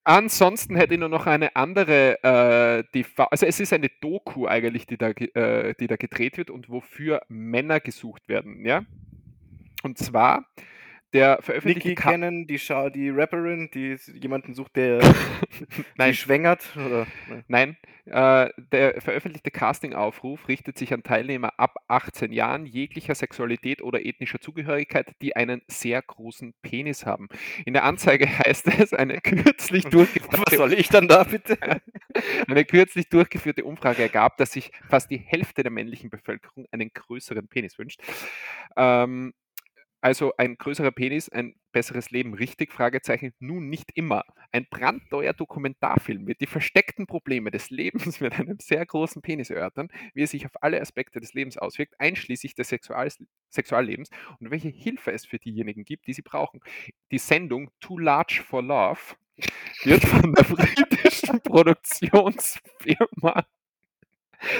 Ansonsten 0.04 0.76
hätte 0.76 0.94
ich 0.94 1.00
nur 1.00 1.10
noch 1.10 1.26
eine 1.26 1.56
andere, 1.56 2.24
äh, 2.24 2.84
TV 2.92 3.24
also 3.26 3.48
es 3.48 3.60
ist 3.60 3.74
eine 3.74 3.90
Doku 4.02 4.46
eigentlich, 4.46 4.86
die 4.86 4.98
da, 4.98 5.10
äh, 5.10 5.74
die 5.80 5.88
da 5.88 5.96
gedreht 5.96 6.38
wird 6.38 6.52
und 6.52 6.70
wofür 6.70 7.22
Männer 7.28 7.80
gesucht 7.80 8.30
werden, 8.30 8.64
ja. 8.66 8.84
Und 9.82 9.98
zwar 9.98 10.46
der 11.16 11.40
veröffentlichte 11.42 11.90
Nikki 11.90 12.02
kennen, 12.02 12.46
die, 12.46 12.60
Scha 12.60 12.90
die 12.90 13.10
Rapperin, 13.10 13.70
die 13.74 13.96
jemanden 14.14 14.54
sucht, 14.54 14.76
der 14.76 15.00
die 15.60 15.84
Nein. 15.96 16.14
schwängert. 16.14 16.66
Oder? 16.76 17.08
ne? 17.30 17.44
Nein, 17.48 17.78
äh, 18.06 18.50
der 18.58 19.02
veröffentlichte 19.02 19.50
Castingaufruf 19.50 20.50
richtet 20.50 20.78
sich 20.78 20.94
an 20.94 21.04
Teilnehmer 21.04 21.54
ab 21.58 21.76
18 21.88 22.34
Jahren 22.34 22.66
jeglicher 22.66 23.16
Sexualität 23.16 23.82
oder 23.82 24.06
ethnischer 24.06 24.42
Zugehörigkeit, 24.42 25.08
die 25.22 25.38
einen 25.38 25.62
sehr 25.68 26.02
großen 26.02 26.54
Penis 26.62 27.06
haben. 27.06 27.30
In 27.66 27.72
der 27.72 27.86
Anzeige 27.86 28.28
heißt 28.40 28.68
es, 28.80 28.94
eine 28.94 29.22
kürzlich 29.22 29.86
Was 29.86 29.92
durchgeführte, 29.92 30.58
soll 30.58 30.74
ich 30.74 30.90
dann 30.90 31.08
da 31.08 31.24
bitte? 31.24 31.58
eine 32.48 32.66
kürzlich 32.66 33.08
durchgeführte 33.08 33.64
Umfrage 33.64 34.02
ergab, 34.02 34.36
dass 34.36 34.52
sich 34.52 34.72
fast 34.90 35.10
die 35.10 35.18
Hälfte 35.18 35.64
der 35.64 35.72
männlichen 35.72 36.10
Bevölkerung 36.10 36.66
einen 36.72 36.92
größeren 36.94 37.48
Penis 37.48 37.80
wünscht. 37.80 38.02
Ähm, 38.76 39.34
also 40.02 40.34
ein 40.38 40.58
größerer 40.58 40.92
Penis, 40.92 41.30
ein 41.30 41.56
besseres 41.72 42.12
Leben, 42.12 42.34
richtig? 42.34 42.72
Fragezeichen. 42.72 43.34
Nun 43.40 43.70
nicht 43.70 43.92
immer. 43.96 44.24
Ein 44.52 44.68
brandneuer 44.70 45.34
Dokumentarfilm 45.34 46.28
wird 46.28 46.42
die 46.42 46.48
versteckten 46.48 47.08
Probleme 47.08 47.52
des 47.52 47.70
Lebens 47.70 48.20
mit 48.22 48.34
einem 48.34 48.58
sehr 48.60 48.86
großen 48.86 49.22
Penis 49.22 49.50
erörtern, 49.50 49.90
wie 50.14 50.24
er 50.24 50.28
sich 50.28 50.46
auf 50.46 50.52
alle 50.62 50.80
Aspekte 50.80 51.20
des 51.20 51.34
Lebens 51.34 51.58
auswirkt, 51.58 51.96
einschließlich 52.00 52.56
des 52.56 52.70
Sexuals 52.70 53.24
Sexuallebens 53.50 54.10
und 54.40 54.52
welche 54.52 54.70
Hilfe 54.70 55.12
es 55.12 55.26
für 55.26 55.40
diejenigen 55.40 55.86
gibt, 55.86 56.08
die 56.08 56.14
sie 56.14 56.22
brauchen. 56.22 56.60
Die 57.12 57.18
Sendung 57.18 57.72
Too 57.80 58.00
Large 58.00 58.44
for 58.46 58.62
Love 58.62 59.00
wird 59.84 60.04
von 60.04 60.34
der 60.34 60.44
britischen 60.44 61.42
Produktionsfirma 61.42 63.46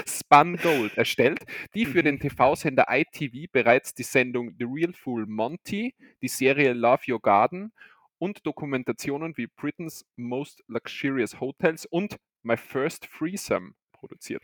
Spun 0.06 0.56
Gold 0.56 0.96
erstellt, 0.96 1.44
die 1.74 1.86
für 1.86 2.02
den 2.02 2.18
TV-Sender 2.18 2.86
ITV 2.88 3.50
bereits 3.52 3.94
die 3.94 4.02
Sendung 4.02 4.54
The 4.58 4.64
Real 4.64 4.92
Fool 4.92 5.26
Monty, 5.26 5.94
die 6.22 6.28
Serie 6.28 6.72
Love 6.72 7.02
Your 7.08 7.20
Garden 7.20 7.72
und 8.18 8.46
Dokumentationen 8.46 9.36
wie 9.36 9.46
Britain's 9.46 10.04
Most 10.16 10.62
Luxurious 10.68 11.40
Hotels 11.40 11.86
und 11.86 12.16
My 12.42 12.56
First 12.56 13.08
Threesome 13.18 13.72
produziert. 13.92 14.42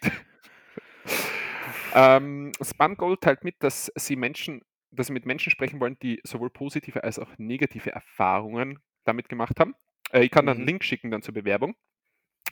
ähm, 1.94 2.52
Spun 2.62 2.96
Gold 2.96 3.20
teilt 3.20 3.44
mit, 3.44 3.56
dass 3.60 3.90
sie 3.96 4.16
Menschen, 4.16 4.62
dass 4.90 5.08
sie 5.08 5.12
mit 5.12 5.26
Menschen 5.26 5.50
sprechen 5.50 5.80
wollen, 5.80 5.96
die 6.02 6.20
sowohl 6.24 6.50
positive 6.50 7.02
als 7.04 7.18
auch 7.18 7.30
negative 7.38 7.92
Erfahrungen 7.92 8.78
damit 9.04 9.28
gemacht 9.28 9.58
haben. 9.60 9.74
Äh, 10.12 10.24
ich 10.24 10.30
kann 10.30 10.46
dann 10.46 10.56
einen 10.58 10.64
Mhm. 10.64 10.66
Link 10.66 10.84
schicken 10.84 11.10
dann 11.10 11.22
zur 11.22 11.34
Bewerbung. 11.34 11.74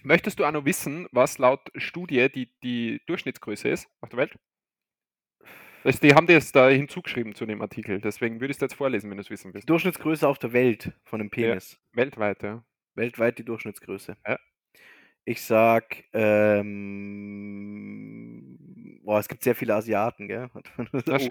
Möchtest 0.03 0.39
du 0.39 0.45
auch 0.45 0.53
noch 0.53 0.65
wissen, 0.65 1.07
was 1.13 1.39
laut 1.39 1.61
Studie 1.77 2.29
die, 2.31 2.51
die 2.63 3.01
Durchschnittsgröße 3.07 3.69
ist 3.69 3.89
auf 4.01 4.09
der 4.09 4.19
Welt? 4.19 4.35
Also 5.83 5.99
die 6.01 6.15
haben 6.15 6.27
das 6.27 6.53
da 6.53 6.69
hinzugeschrieben 6.69 7.35
zu 7.35 7.47
dem 7.47 7.63
Artikel, 7.63 8.01
deswegen 8.01 8.41
würde 8.41 8.51
ich 8.51 8.59
es 8.59 8.61
jetzt 8.61 8.75
vorlesen, 8.75 9.09
wenn 9.09 9.17
du 9.17 9.23
es 9.23 9.31
wissen 9.31 9.49
Die 9.49 9.55
willst. 9.55 9.71
Durchschnittsgröße 9.71 10.29
auf 10.29 10.39
der 10.39 10.53
Welt 10.53 10.93
von 11.05 11.21
einem 11.21 11.31
Penis. 11.31 11.79
Weltweit, 11.93 12.43
ja. 12.43 12.63
Weltweit 12.95 13.39
die 13.39 13.45
Durchschnittsgröße. 13.45 14.17
Ja. 14.27 14.39
Ich 15.25 15.43
sag 15.43 16.05
ähm, 16.13 17.51
boah, 19.03 19.19
es 19.19 19.29
gibt 19.29 19.43
sehr 19.43 19.55
viele 19.55 19.75
Asiaten, 19.75 20.29
gell? 20.29 20.49
Ich, 21.19 21.29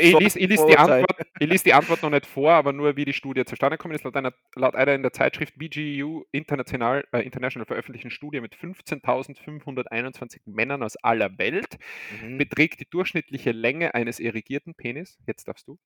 ich, 0.00 0.36
ich, 0.36 0.48
lies 0.48 0.66
die. 0.66 0.76
Antwort, 0.76 1.16
ich 1.38 1.48
lies 1.48 1.62
die 1.62 1.72
Antwort 1.72 2.02
noch 2.02 2.10
nicht 2.10 2.26
vor, 2.26 2.52
aber 2.52 2.72
nur 2.72 2.96
wie 2.96 3.04
die 3.04 3.12
Studie 3.12 3.44
zustande 3.44 3.76
gekommen 3.76 3.94
ist. 3.94 4.04
Laut 4.04 4.16
einer, 4.16 4.32
laut 4.54 4.74
einer 4.74 4.94
in 4.94 5.02
der 5.02 5.12
Zeitschrift 5.12 5.54
BGU 5.58 6.24
International, 6.32 7.04
äh, 7.12 7.20
International 7.20 7.66
veröffentlichten 7.66 8.10
Studie 8.10 8.40
mit 8.40 8.54
15.521 8.54 10.40
Männern 10.46 10.82
aus 10.82 10.96
aller 10.96 11.38
Welt 11.38 11.78
Mhm. 12.22 12.38
beträgt 12.38 12.80
die 12.80 12.88
durchschnittliche 12.88 13.52
Länge 13.52 13.94
eines 13.94 14.20
erigierten 14.20 14.74
Penis, 14.74 15.18
jetzt 15.26 15.48
darfst 15.48 15.68
du, 15.68 15.78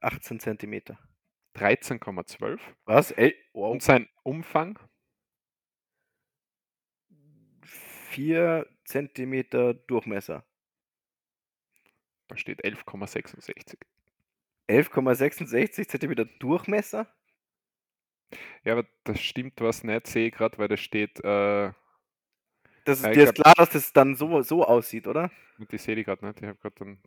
18 0.00 0.40
Zentimeter. 0.40 0.98
13,12 1.54 2.58
Was? 2.84 3.10
Ey, 3.12 3.34
wow. 3.52 3.72
und 3.72 3.82
sein 3.82 4.08
Umfang 4.22 4.78
4 8.16 8.66
Zentimeter 8.86 9.74
Durchmesser. 9.74 10.42
Da 12.28 12.36
steht 12.38 12.64
11,66. 12.64 13.76
11,66 14.68 15.86
Zentimeter 15.86 16.24
Durchmesser? 16.24 17.06
Ja, 18.64 18.72
aber 18.72 18.86
das 19.04 19.20
stimmt 19.20 19.60
was 19.60 19.84
nicht, 19.84 20.06
sehe 20.06 20.28
ich 20.28 20.32
gerade, 20.32 20.56
weil 20.56 20.68
da 20.68 20.78
steht, 20.78 21.18
äh, 21.18 21.72
Das 22.86 23.00
ist, 23.00 23.06
ich 23.06 23.12
dir 23.12 23.24
ist 23.24 23.34
klar, 23.34 23.52
dass 23.54 23.68
das 23.70 23.92
dann 23.92 24.16
so, 24.16 24.40
so 24.40 24.64
aussieht, 24.64 25.06
oder? 25.06 25.30
die 25.70 25.76
sehe 25.76 25.94
ich 25.96 26.06
gerade 26.06 26.26
nicht, 26.26 26.40
ich 26.40 26.48
habe 26.48 26.58
gerade 26.58 26.74
dann. 26.78 26.98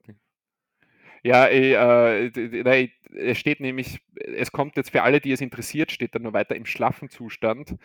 Ja, 1.24 1.50
ich, 1.50 1.74
äh, 1.74 2.64
nein, 2.64 2.92
es 3.14 3.40
steht 3.40 3.60
nämlich, 3.60 4.00
es 4.16 4.52
kommt 4.52 4.78
jetzt 4.78 4.92
für 4.92 5.02
alle, 5.02 5.20
die 5.20 5.32
es 5.32 5.42
interessiert, 5.42 5.92
steht 5.92 6.14
dann 6.14 6.22
noch 6.22 6.34
weiter 6.34 6.56
im 6.56 6.66
schlaffen 6.68 7.10
Zustand, 7.10 7.76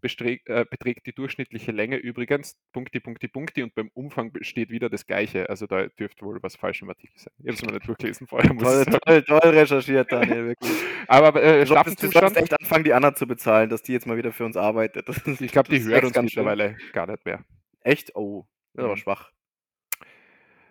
besträg, 0.00 0.48
äh, 0.48 0.64
beträgt 0.68 1.06
die 1.06 1.12
durchschnittliche 1.12 1.72
Länge 1.72 1.96
übrigens 1.96 2.56
Punkti, 2.72 3.00
Punkti, 3.00 3.28
Punkti 3.28 3.62
und 3.62 3.74
beim 3.74 3.90
Umfang 3.94 4.32
steht 4.42 4.70
wieder 4.70 4.88
das 4.90 5.06
Gleiche. 5.06 5.48
Also 5.48 5.66
da 5.66 5.86
dürfte 5.86 6.24
wohl 6.24 6.42
was 6.42 6.56
falsch 6.56 6.82
im 6.82 6.88
Artikel 6.88 7.18
sein. 7.18 7.32
Ich 7.38 7.46
habe 7.46 7.54
es 7.54 7.62
mir 7.62 7.72
nicht 7.72 7.88
durchgelesen 7.88 8.26
vorher, 8.26 8.52
muss 8.52 8.84
Toll, 8.84 8.84
toll, 9.04 9.22
toll 9.22 9.50
recherchiert, 9.50 10.10
Daniel, 10.10 10.46
wirklich. 10.48 10.70
Aber 11.08 11.42
äh, 11.42 11.64
solltest, 11.66 12.02
du 12.02 12.08
solltest 12.08 12.12
Schlafenzustand, 12.12 12.36
echt 12.36 12.60
anfangen, 12.60 12.84
die 12.84 12.92
Anna 12.92 13.14
zu 13.14 13.26
bezahlen, 13.26 13.70
dass 13.70 13.82
die 13.82 13.92
jetzt 13.92 14.06
mal 14.06 14.16
wieder 14.16 14.32
für 14.32 14.44
uns 14.44 14.56
arbeitet. 14.56 15.08
Ich 15.40 15.52
glaube, 15.52 15.68
die 15.70 15.82
hört 15.82 16.04
uns 16.04 16.12
ganz 16.12 16.32
schlimm. 16.32 16.44
mittlerweile 16.46 16.76
gar 16.92 17.06
nicht 17.06 17.24
mehr. 17.24 17.44
Echt? 17.82 18.14
Oh, 18.16 18.46
das 18.74 18.82
ist 18.82 18.84
aber 18.84 18.94
Mhm. 18.94 18.98
schwach. 18.98 19.30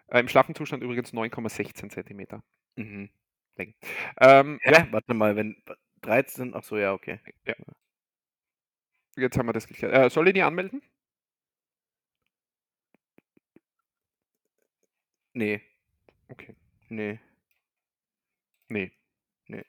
Äh, 0.07 0.19
Im 0.21 0.27
schlaffen 0.27 0.55
Zustand 0.55 0.83
übrigens 0.83 1.13
9,16 1.13 1.89
Zentimeter. 1.89 2.43
Mhm. 2.75 3.09
Ähm, 4.21 4.59
Hä? 4.61 4.85
Warte 4.91 5.13
mal, 5.13 5.35
wenn 5.35 5.61
13, 6.01 6.53
ach 6.55 6.63
so, 6.63 6.77
ja, 6.77 6.93
okay. 6.93 7.19
Jetzt 9.19 9.37
haben 9.37 9.47
wir 9.47 9.53
das 9.53 9.67
geklärt. 9.67 9.93
Äh, 9.93 10.09
soll 10.09 10.27
ich 10.27 10.33
die 10.33 10.41
anmelden? 10.43 10.81
Nee, 15.33 15.61
Okay. 16.29 16.55
nee. 16.89 17.19
Nee. 18.67 18.91
Nee. 19.47 19.63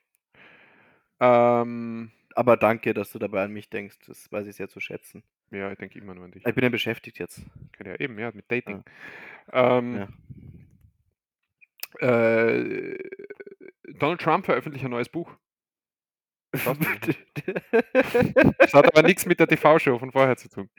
Ähm, 1.19 2.11
Aber 2.35 2.57
danke, 2.57 2.93
dass 2.93 3.11
du 3.11 3.19
dabei 3.19 3.43
an 3.43 3.51
mich 3.51 3.69
denkst. 3.69 3.97
Das 4.07 4.31
weiß 4.31 4.45
ich 4.47 4.55
sehr 4.55 4.69
zu 4.69 4.79
schätzen. 4.79 5.23
ja, 5.51 5.71
ich 5.71 5.77
denke 5.77 5.97
immer 5.99 6.13
nur 6.13 6.25
an 6.25 6.31
dich. 6.31 6.45
Ich 6.45 6.53
bin 6.55 6.63
ja 6.63 6.69
beschäftigt 6.69 7.19
jetzt. 7.19 7.41
Ja, 7.83 7.99
eben, 7.99 8.17
ja, 8.19 8.31
mit 8.33 8.51
Dating. 8.51 8.83
Ähm, 9.51 10.07
Ja. 12.01 12.07
äh, 12.07 12.97
Donald 13.93 14.21
Trump 14.21 14.45
veröffentlicht 14.45 14.85
ein 14.85 14.91
neues 14.91 15.09
Buch. 15.09 15.35
Das 18.57 18.73
hat 18.73 18.85
aber 18.85 19.07
nichts 19.07 19.25
mit 19.25 19.39
der 19.39 19.47
TV-Show 19.47 19.97
von 19.99 20.11
vorher 20.11 20.37
zu 20.37 20.49
tun. 20.49 20.69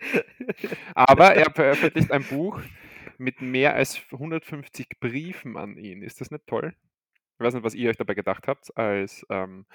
Aber 0.95 1.35
er 1.35 1.51
veröffentlicht 1.51 2.11
ein 2.13 2.25
Buch 2.25 2.61
mit 3.19 3.41
mehr 3.41 3.75
als 3.75 4.01
150 4.13 4.89
Briefen 5.01 5.57
an 5.57 5.77
ihn. 5.77 6.03
Ist 6.03 6.21
das 6.21 6.31
nicht 6.31 6.47
toll? 6.47 6.75
Ich 7.39 7.45
weiß 7.45 7.55
nicht, 7.55 7.65
was 7.65 7.75
ihr 7.75 7.91
euch 7.91 7.97
dabei 7.97 8.15
gedacht 8.15 8.47
habt. 8.47 8.77
Als, 8.77 9.27
ähm, 9.31 9.67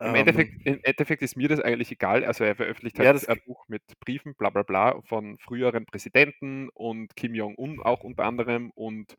im, 0.00 0.06
Ähm, 0.08 0.14
Endeffekt, 0.16 0.66
Im 0.66 0.80
Endeffekt 0.82 1.22
ist 1.22 1.36
mir 1.36 1.48
das 1.48 1.60
eigentlich 1.60 1.92
egal. 1.92 2.24
Also 2.24 2.42
er 2.44 2.56
veröffentlicht 2.56 2.98
halt 2.98 3.06
Ja, 3.06 3.12
das- 3.12 3.28
ein 3.28 3.40
Buch 3.46 3.68
mit 3.68 3.82
Briefen, 4.00 4.34
bla 4.34 4.50
bla 4.50 4.62
bla, 4.62 5.00
von 5.02 5.38
früheren 5.38 5.86
Präsidenten 5.86 6.68
und 6.70 7.14
Kim 7.14 7.34
Jong-un 7.34 7.80
auch 7.80 8.02
unter 8.02 8.24
anderem 8.24 8.70
und 8.74 9.16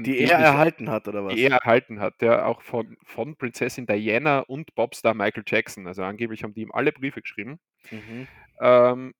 die 0.00 0.18
er 0.18 0.38
erhalten 0.38 0.90
hat, 0.90 1.08
oder 1.08 1.24
was? 1.24 1.34
die 1.34 1.44
er 1.44 1.52
erhalten 1.52 2.00
hat, 2.00 2.22
ja, 2.22 2.46
auch 2.46 2.62
von, 2.62 2.96
von 3.04 3.36
Prinzessin 3.36 3.86
Diana 3.86 4.40
und 4.40 4.74
Popstar 4.74 5.14
Michael 5.14 5.44
Jackson. 5.46 5.86
Also 5.86 6.02
angeblich 6.02 6.42
haben 6.42 6.54
die 6.54 6.62
ihm 6.62 6.72
alle 6.72 6.92
Briefe 6.92 7.20
geschrieben. 7.20 7.60
Mhm. 7.90 8.26
Ähm, 8.60 9.14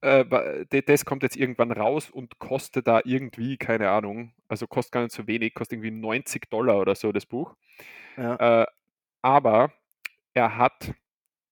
äh, 0.00 0.82
das 0.82 1.04
kommt 1.04 1.22
jetzt 1.22 1.36
irgendwann 1.36 1.72
raus 1.72 2.10
und 2.10 2.38
kostet 2.38 2.86
da 2.86 3.00
irgendwie, 3.04 3.56
keine 3.56 3.90
Ahnung, 3.90 4.32
also 4.48 4.66
kostet 4.66 4.92
gar 4.92 5.02
nicht 5.02 5.12
so 5.12 5.26
wenig, 5.26 5.54
kostet 5.54 5.78
irgendwie 5.78 6.00
90 6.00 6.48
Dollar 6.50 6.78
oder 6.78 6.94
so 6.94 7.10
das 7.10 7.26
Buch. 7.26 7.56
Ja. 8.16 8.62
Äh, 8.62 8.66
aber 9.22 9.72
er 10.34 10.56
hat 10.56 10.94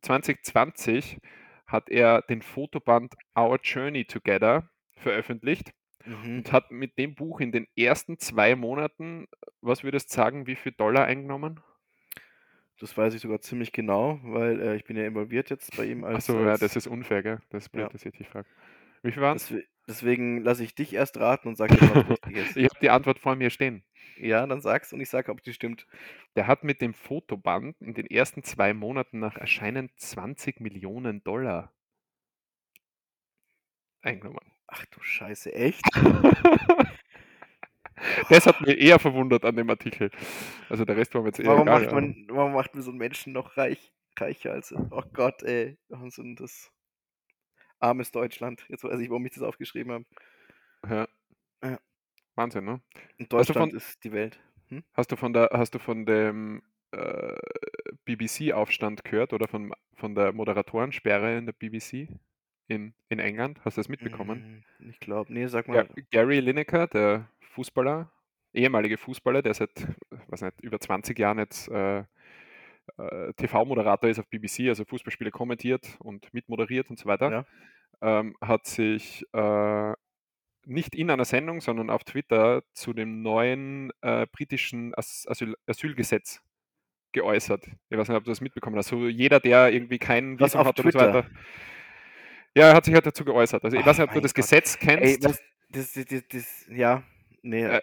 2020 0.02 1.18
hat 1.66 1.88
er 1.88 2.22
den 2.22 2.42
Fotoband 2.42 3.14
Our 3.36 3.58
Journey 3.60 4.04
Together 4.04 4.68
veröffentlicht 4.94 5.72
Mhm. 6.06 6.38
und 6.38 6.52
hat 6.52 6.70
mit 6.70 6.98
dem 6.98 7.14
Buch 7.14 7.40
in 7.40 7.52
den 7.52 7.66
ersten 7.76 8.18
zwei 8.18 8.54
Monaten, 8.56 9.26
was 9.60 9.82
würdest 9.84 10.10
du 10.10 10.14
sagen, 10.16 10.46
wie 10.46 10.56
viel 10.56 10.72
Dollar 10.72 11.04
eingenommen? 11.04 11.60
Das 12.78 12.96
weiß 12.96 13.14
ich 13.14 13.22
sogar 13.22 13.40
ziemlich 13.40 13.72
genau, 13.72 14.20
weil 14.22 14.60
äh, 14.60 14.76
ich 14.76 14.84
bin 14.84 14.96
ja 14.96 15.06
involviert 15.06 15.48
jetzt 15.50 15.76
bei 15.76 15.86
ihm 15.86 16.04
als. 16.04 16.28
Achso, 16.28 16.44
ja, 16.44 16.56
das 16.58 16.76
ist 16.76 16.86
unfair, 16.86 17.22
gell? 17.22 17.40
Das 17.50 17.64
ist 17.64 17.68
blöd, 17.70 17.84
Ja. 17.84 17.88
dass 17.88 18.04
ich 18.04 18.12
dich 18.12 18.28
frage. 18.28 18.46
Wie 19.02 19.12
viel 19.12 19.22
waren 19.22 19.36
es? 19.36 19.50
deswe- 19.50 19.64
deswegen 19.88 20.42
lasse 20.42 20.62
ich 20.62 20.74
dich 20.74 20.92
erst 20.92 21.18
raten 21.18 21.48
und 21.48 21.56
sag 21.56 21.70
dir, 21.70 21.80
was 21.80 22.06
lustig 22.08 22.36
ist. 22.36 22.56
Ich 22.56 22.64
habe 22.64 22.78
die 22.82 22.90
Antwort 22.90 23.18
vor 23.18 23.34
mir 23.36 23.50
stehen. 23.50 23.82
Ja, 24.18 24.46
dann 24.46 24.60
sag's 24.60 24.92
und 24.92 25.00
ich 25.00 25.08
sag, 25.08 25.28
ob 25.28 25.42
die 25.42 25.52
stimmt. 25.54 25.86
Der 26.36 26.46
hat 26.46 26.64
mit 26.64 26.80
dem 26.82 26.92
Fotoband 26.92 27.80
in 27.80 27.94
den 27.94 28.06
ersten 28.06 28.42
zwei 28.42 28.74
Monaten 28.74 29.18
nach 29.20 29.36
Erscheinen 29.36 29.90
20 29.96 30.60
Millionen 30.60 31.22
Dollar 31.24 31.72
eingenommen. 34.02 34.52
Ach 34.68 34.84
du 34.86 35.00
Scheiße, 35.00 35.54
echt? 35.54 35.82
das 38.28 38.46
hat 38.46 38.60
mich 38.60 38.78
eher 38.78 38.98
verwundert 38.98 39.44
an 39.44 39.56
dem 39.56 39.70
Artikel. 39.70 40.10
Also 40.68 40.84
der 40.84 40.96
Rest 40.96 41.14
war 41.14 41.22
mir 41.22 41.28
jetzt 41.28 41.40
eher 41.40 41.46
Warum 41.46 41.62
egal. 41.68 41.82
macht, 41.82 41.92
man, 41.92 42.26
warum 42.28 42.52
macht 42.52 42.74
man 42.74 42.82
so 42.82 42.90
einen 42.90 42.98
Menschen 42.98 43.32
noch 43.32 43.56
reich, 43.56 43.92
reicher 44.18 44.52
als. 44.52 44.72
Oh 44.72 45.02
Gott, 45.12 45.42
ey. 45.42 45.78
Warum 45.88 46.10
sind 46.10 46.40
das. 46.40 46.70
Armes 47.78 48.10
Deutschland. 48.10 48.64
Jetzt 48.68 48.84
weiß 48.84 48.98
ich, 49.00 49.10
warum 49.10 49.24
ich 49.26 49.34
das 49.34 49.42
aufgeschrieben 49.42 49.92
habe. 49.92 50.04
Ja. 50.88 51.08
Ja. 51.62 51.78
Wahnsinn, 52.34 52.64
ne? 52.64 52.80
Und 53.18 53.32
Deutschland 53.32 53.70
von- 53.70 53.76
ist 53.76 54.02
die 54.02 54.12
Welt. 54.12 54.40
Hast 54.94 55.12
du 55.12 55.16
von 55.16 55.32
der, 55.32 55.50
hast 55.52 55.74
du 55.74 55.78
von 55.78 56.04
dem 56.06 56.62
äh, 56.90 57.36
BBC-Aufstand 58.04 59.04
gehört 59.04 59.32
oder 59.32 59.46
von, 59.46 59.72
von 59.94 60.14
der 60.14 60.32
Moderatorensperre 60.32 61.38
in 61.38 61.46
der 61.46 61.52
BBC 61.52 62.08
in, 62.68 62.94
in 63.08 63.18
England? 63.18 63.60
Hast 63.64 63.76
du 63.76 63.80
das 63.80 63.88
mitbekommen? 63.88 64.64
Mm, 64.78 64.90
Ich 64.90 64.98
glaube, 65.00 65.32
nee, 65.32 65.46
sag 65.46 65.66
Ja, 65.68 65.74
mal. 65.84 65.88
Gary 66.10 66.40
Lineker, 66.40 66.86
der 66.86 67.28
Fußballer, 67.52 68.10
ehemalige 68.52 68.96
Fußballer, 68.98 69.42
der 69.42 69.54
seit 69.54 69.70
was 70.28 70.42
nicht, 70.42 70.60
über 70.60 70.80
20 70.80 71.18
Jahren 71.18 71.38
jetzt 71.38 71.68
äh, 71.68 72.00
äh, 72.98 73.32
TV-Moderator 73.36 74.08
ist 74.10 74.18
auf 74.18 74.28
BBC, 74.28 74.68
also 74.68 74.84
Fußballspiele 74.84 75.30
kommentiert 75.30 75.96
und 76.00 76.32
mitmoderiert 76.32 76.90
und 76.90 76.98
so 76.98 77.06
weiter, 77.06 77.30
Ja. 77.30 77.46
ähm, 78.20 78.36
hat 78.40 78.66
sich 78.66 79.24
äh, 79.32 79.92
nicht 80.64 80.94
in 80.94 81.10
einer 81.10 81.24
Sendung, 81.24 81.60
sondern 81.60 81.90
auf 81.90 82.04
Twitter 82.04 82.62
zu 82.72 82.92
dem 82.92 83.22
neuen 83.22 83.92
äh, 84.02 84.26
britischen 84.30 84.94
As 84.94 85.24
Asyl 85.28 85.56
Asylgesetz 85.66 86.42
geäußert. 87.12 87.66
Ich 87.88 87.96
weiß 87.96 88.08
nicht, 88.08 88.16
ob 88.16 88.24
du 88.24 88.30
das 88.30 88.40
mitbekommen 88.40 88.76
hast. 88.76 88.92
Also 88.92 89.06
jeder, 89.06 89.40
der 89.40 89.72
irgendwie 89.72 89.98
kein 89.98 90.38
Was, 90.40 90.52
Visum 90.54 90.66
hat 90.66 90.78
oder 90.80 90.90
so 90.92 90.98
weiter. 90.98 91.30
Ja, 92.56 92.68
er 92.70 92.74
hat 92.74 92.86
sich 92.86 92.94
halt 92.94 93.04
dazu 93.04 93.22
geäußert. 93.22 93.62
Also 93.62 93.76
ich 93.76 93.82
Ach, 93.82 93.86
weiß 93.86 93.98
nicht, 93.98 94.08
ob 94.08 94.14
du 94.14 94.20
das 94.22 94.32
Gott. 94.32 94.44
Gesetz 94.44 94.78
kennst. 94.78 95.04
Ey. 95.04 95.18
Das, 95.18 95.38
das, 95.68 95.92
das, 95.92 96.22
das 96.28 96.66
ja. 96.70 97.02
Nee. 97.42 97.64
Äh, 97.64 97.82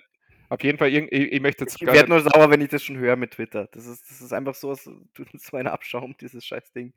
Auf 0.50 0.64
jeden 0.64 0.80
Fall, 0.80 0.90
ich, 0.90 1.12
ich 1.12 1.42
möchte 1.42 1.64
jetzt 1.64 1.80
ich 1.80 1.88
werde 1.88 2.10
nur 2.10 2.22
sauer, 2.22 2.50
wenn 2.50 2.60
ich 2.60 2.70
das 2.70 2.84
schon 2.84 2.98
höre 2.98 3.16
mit 3.16 3.32
Twitter. 3.32 3.70
Das 3.72 3.86
ist, 3.86 4.10
das 4.10 4.20
ist 4.20 4.34
einfach 4.34 4.56
so, 4.56 4.74
so 4.74 5.58
ein 5.58 5.68
Abschaum, 5.68 6.16
dieses 6.20 6.44
Scheißding. 6.44 6.92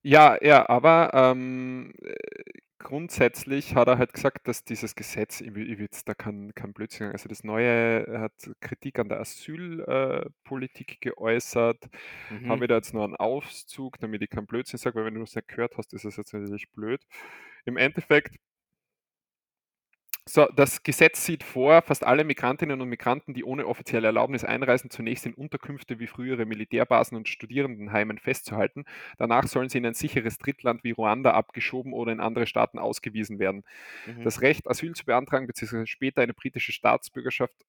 Ja, 0.00 0.42
ja, 0.42 0.66
aber 0.70 1.10
ähm, 1.12 1.92
äh, 2.02 2.14
grundsätzlich 2.82 3.74
hat 3.74 3.88
er 3.88 3.98
halt 3.98 4.12
gesagt, 4.12 4.48
dass 4.48 4.64
dieses 4.64 4.94
Gesetz, 4.94 5.40
ich 5.40 5.54
will, 5.54 5.70
ich 5.70 5.78
will 5.78 5.84
jetzt 5.84 6.08
da 6.08 6.14
kein, 6.14 6.54
kein 6.54 6.72
Blödsinn, 6.72 7.06
sagen, 7.06 7.12
also 7.12 7.28
das 7.28 7.44
Neue 7.44 8.06
er 8.06 8.20
hat 8.20 8.32
Kritik 8.60 8.98
an 8.98 9.08
der 9.08 9.20
Asylpolitik 9.20 10.32
Politik 10.44 11.00
geäußert. 11.00 11.88
Mhm. 12.30 12.48
Habe 12.48 12.64
ich 12.64 12.68
da 12.68 12.76
jetzt 12.76 12.94
nur 12.94 13.04
einen 13.04 13.16
Auszug, 13.16 13.98
damit 14.00 14.22
ich 14.22 14.30
kein 14.30 14.46
Blödsinn 14.46 14.78
sage, 14.78 14.96
weil 14.96 15.06
wenn 15.06 15.14
du 15.14 15.22
es 15.22 15.34
nicht 15.34 15.48
gehört 15.48 15.76
hast, 15.76 15.92
ist 15.92 16.04
es 16.04 16.16
jetzt 16.16 16.32
natürlich 16.32 16.70
blöd. 16.70 17.00
Im 17.64 17.76
Endeffekt 17.76 18.36
So, 20.28 20.46
das 20.54 20.84
Gesetz 20.84 21.26
sieht 21.26 21.42
vor, 21.42 21.82
fast 21.82 22.04
alle 22.04 22.22
Migrantinnen 22.22 22.80
und 22.80 22.88
Migranten, 22.88 23.34
die 23.34 23.42
ohne 23.42 23.66
offizielle 23.66 24.06
Erlaubnis 24.06 24.44
einreisen, 24.44 24.88
zunächst 24.88 25.26
in 25.26 25.34
Unterkünfte 25.34 25.98
wie 25.98 26.06
frühere 26.06 26.46
Militärbasen 26.46 27.16
und 27.16 27.28
Studierendenheimen 27.28 28.18
festzuhalten. 28.18 28.84
Danach 29.18 29.48
sollen 29.48 29.68
sie 29.68 29.78
in 29.78 29.86
ein 29.86 29.94
sicheres 29.94 30.38
Drittland 30.38 30.84
wie 30.84 30.92
Ruanda 30.92 31.32
abgeschoben 31.32 31.92
oder 31.92 32.12
in 32.12 32.20
andere 32.20 32.46
Staaten 32.46 32.78
ausgewiesen 32.78 33.40
werden. 33.40 33.64
Mhm. 34.06 34.22
Das 34.22 34.42
Recht, 34.42 34.68
Asyl 34.68 34.94
zu 34.94 35.04
beantragen 35.04 35.48
bzw. 35.48 35.86
später 35.86 36.22
eine 36.22 36.34
britische 36.34 36.70
Staatsbürgerschaft 36.70 37.64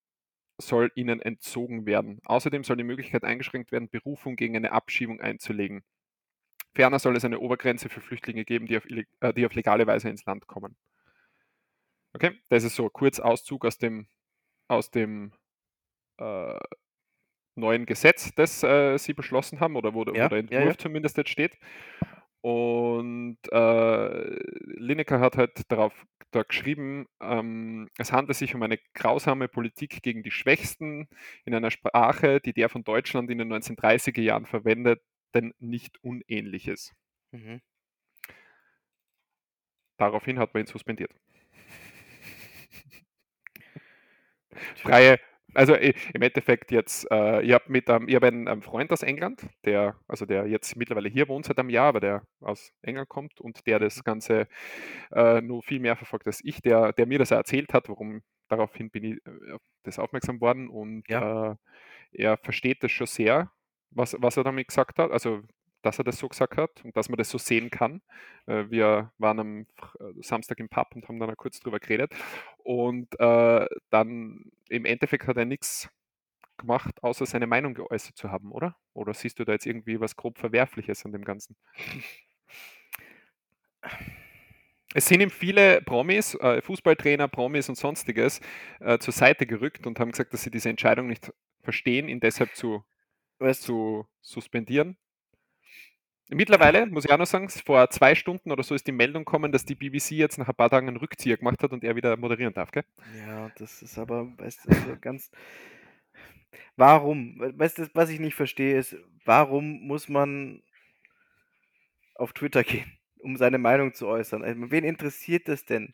soll 0.60 0.91
ihnen 0.93 1.22
entzogen 1.22 1.88
werden. 1.88 2.20
Außerdem 2.24 2.64
soll 2.64 2.78
die 2.78 2.84
Möglichkeit 2.84 3.24
eingeschränkt 3.24 3.72
werden, 3.72 3.89
Berufung 3.89 4.36
gegen 4.36 4.56
eine 4.56 4.74
Abschiebung 4.74 5.22
einzulegen. 5.22 5.84
Ferner 6.76 6.99
soll 6.99 7.16
es 7.16 7.26
eine 7.26 7.39
Obergrenze 7.39 7.89
für 7.89 8.01
Flüchtlinge 8.01 8.45
geben, 8.45 8.68
die 8.68 8.78
auf, 8.78 8.86
äh, 9.22 9.34
die 9.34 9.45
auf 9.45 9.56
legale 9.56 9.88
Weise 9.88 10.10
ins 10.10 10.26
Land 10.26 10.47
kommen. 10.47 10.76
Okay, 12.14 12.39
das 12.49 12.64
ist 12.64 12.76
so 12.76 12.84
ein 12.84 12.93
Kurzauszug 12.93 13.66
aus 13.66 13.78
dem, 13.78 14.07
aus 14.68 14.91
dem 14.91 15.34
äh, 16.20 16.59
neuen 17.55 17.86
Gesetz, 17.86 18.34
das 18.36 18.64
äh, 18.64 18.97
sie 18.97 19.14
beschlossen 19.14 19.59
haben 19.59 19.76
oder 19.76 19.93
wo, 19.93 20.03
Ja, 20.05 20.05
wo 20.05 20.14
der 20.14 20.30
ja, 20.30 20.38
Entwurf 20.38 20.66
ja. 20.66 20.78
zumindest 20.78 21.18
jetzt 21.18 21.30
steht. 21.30 21.57
Und 22.41 23.38
äh, 23.51 24.36
Lineker 24.78 25.20
hat 25.20 25.38
halt 25.38 25.72
darauf 25.72 25.93
da 26.32 26.43
geschrieben, 26.43 27.07
ähm, 27.22 27.89
es 27.97 28.11
handelt 28.11 28.38
sich 28.38 28.53
um 28.55 28.64
eine 28.64 28.80
grausame 28.95 29.47
Politik 29.47 30.01
gegen 30.01 30.24
die 30.24 30.32
Schwächsten 30.32 31.07
in 31.45 31.55
einer 31.55 31.72
Sprache, 31.72 32.41
die 32.41 32.53
der 32.53 32.70
von 32.70 32.84
Deutschland 32.84 33.30
in 33.30 33.38
den 33.38 33.53
1930er 33.53 34.22
Jahren 34.22 34.45
verwendeten 34.45 35.53
nicht 35.59 36.03
unähnlich 36.03 36.68
ist. 36.68 36.93
Mhm. 37.32 37.61
Daraufhin 39.97 40.39
hat 40.39 40.53
man 40.53 40.64
ihn 40.64 40.68
suspendiert. 40.68 41.11
Freie, 44.76 45.20
also 45.54 45.76
i- 45.76 45.93
im 46.14 46.22
Endeffekt 46.22 46.72
jetzt, 46.72 47.06
äh, 47.12 47.41
ich 47.43 47.54
habe 47.54 47.66
mit 47.68 47.89
einem, 47.89 48.08
ich 48.08 48.16
hab 48.16 48.24
einen, 48.24 48.47
einen 48.47 48.62
Freund 48.62 48.91
aus 48.91 49.04
England, 49.04 49.47
der, 49.66 49.95
also 50.08 50.26
der 50.26 50.47
jetzt 50.47 50.76
mittlerweile 50.76 51.10
hier 51.10 51.28
wohnt 51.28 51.45
seit 51.45 51.60
einem 51.60 51.70
Jahr, 51.70 51.88
aber 51.89 51.99
der 51.99 52.24
aus 52.41 52.72
England 52.82 53.10
kommt 53.10 53.39
und 53.41 53.66
der 53.68 53.80
das 53.80 54.04
Ganze 54.04 54.47
äh, 55.12 55.41
nur 55.41 55.64
viel 55.64 55.80
mehr 55.80 55.95
verfolgt 55.95 56.28
als 56.28 56.41
ich, 56.43 56.62
der, 56.62 56.93
der 56.93 57.06
mir 57.08 57.20
das 57.20 57.32
erzählt 57.32 57.74
hat, 57.74 57.89
warum 57.89 58.22
daraufhin 58.49 58.89
bin 58.89 59.04
ich 59.04 59.18
äh, 59.26 59.54
auf 59.54 59.62
das 59.84 59.99
aufmerksam 59.99 60.41
worden 60.41 60.70
und 60.70 61.04
Ja. 61.10 61.54
äh, 61.54 61.56
er 62.14 62.38
versteht 62.38 62.84
das 62.84 62.91
schon 62.91 63.08
sehr, 63.08 63.51
was, 63.91 64.16
was 64.20 64.38
er 64.38 64.43
damit 64.43 64.68
gesagt 64.68 64.99
hat, 64.99 65.12
also 65.12 65.41
dass 65.84 66.00
er 66.00 66.04
das 66.04 66.18
so 66.18 66.28
gesagt 66.28 66.58
hat 66.58 66.84
und 66.84 66.98
dass 66.98 67.10
man 67.10 67.18
das 67.18 67.30
so 67.30 67.38
sehen 67.38 67.70
kann. 67.70 68.02
Äh, 68.48 68.66
wir 68.70 69.12
waren 69.18 69.40
am 69.40 69.60
äh, 69.62 70.22
Samstag 70.22 70.60
im 70.60 70.70
Pub 70.70 70.96
und 70.96 71.08
haben 71.08 71.20
dann 71.20 71.36
kurz 71.38 71.60
drüber 71.60 71.80
geredet. 71.80 72.14
Und 72.58 73.08
äh, 73.20 73.68
dann 73.90 74.52
im 74.70 74.86
Endeffekt 74.86 75.28
hat 75.28 75.38
er 75.38 75.46
nichts 75.46 75.90
gemacht, 76.58 77.04
außer 77.04 77.26
seine 77.26 77.48
Meinung 77.48 77.74
geäußert 77.74 78.18
zu 78.18 78.32
haben, 78.32 78.52
oder? 78.52 78.76
Oder 78.94 79.14
siehst 79.14 79.40
du 79.40 79.46
da 79.46 79.54
jetzt 79.54 79.66
irgendwie 79.66 80.00
was 80.00 80.16
grob 80.16 80.38
Verwerfliches 80.38 81.06
an 81.06 81.12
dem 81.12 81.26
Ganzen? 81.26 81.56
Es 84.96 85.08
sind 85.08 85.22
ihm 85.22 85.32
viele 85.32 85.82
Promis, 85.82 86.36
äh, 86.36 86.62
Fußballtrainer, 86.62 87.28
Promis 87.28 87.68
und 87.68 87.76
sonstiges 87.76 88.42
äh, 88.80 89.00
zur 89.00 89.14
Seite 89.14 89.48
gerückt 89.48 89.88
und 89.88 90.00
haben 90.00 90.12
gesagt, 90.12 90.34
dass 90.34 90.44
sie 90.44 90.52
diese 90.52 90.70
Entscheidung 90.70 91.08
nicht 91.08 91.34
verstehen, 91.64 92.08
ihn 92.08 92.20
deshalb 92.20 92.56
zu, 92.56 92.84
Weißt, 93.40 93.64
zu 93.64 94.08
suspendieren. 94.22 94.98
Mittlerweile, 96.30 96.86
muss 96.88 97.06
ich 97.06 97.12
auch 97.12 97.18
noch 97.18 97.26
sagen, 97.26 97.50
vor 97.50 97.90
zwei 97.90 98.16
Stunden 98.16 98.52
oder 98.52 98.64
so 98.64 98.76
ist 98.76 98.88
die 98.88 98.92
Meldung 98.92 99.26
gekommen, 99.26 99.52
dass 99.52 99.66
die 99.66 99.76
BBC 99.76 100.12
jetzt 100.16 100.38
nach 100.38 100.48
ein 100.50 100.56
paar 100.56 100.70
Tagen 100.70 100.88
einen 100.88 100.98
Rückzieher 100.98 101.38
gemacht 101.38 101.62
hat 101.64 101.72
und 101.74 101.84
er 101.84 101.96
wieder 101.96 102.18
moderieren 102.18 102.54
darf, 102.54 102.72
gell? 102.72 102.84
ja, 103.04 103.50
das 103.58 103.82
ist 103.82 103.98
aber, 103.98 104.28
weißt 104.38 104.66
du, 104.66 104.74
so 104.74 104.98
ganz. 105.00 105.30
Warum? 106.76 107.40
We- 107.40 107.58
Weißt 107.58 107.78
du, 107.80 107.90
was 107.94 108.10
ich 108.10 108.20
nicht 108.20 108.36
verstehe, 108.36 108.78
ist, 108.78 108.96
warum 109.26 109.82
muss 109.88 110.10
man 110.10 110.62
auf 112.16 112.34
Twitter 112.34 112.64
gehen, 112.64 112.92
um 113.20 113.38
seine 113.38 113.58
Meinung 113.58 113.94
zu 113.94 114.08
äußern? 114.08 114.44
Also, 114.44 114.72
wen 114.72 114.84
interessiert 114.84 115.48
das 115.48 115.66
denn? 115.66 115.94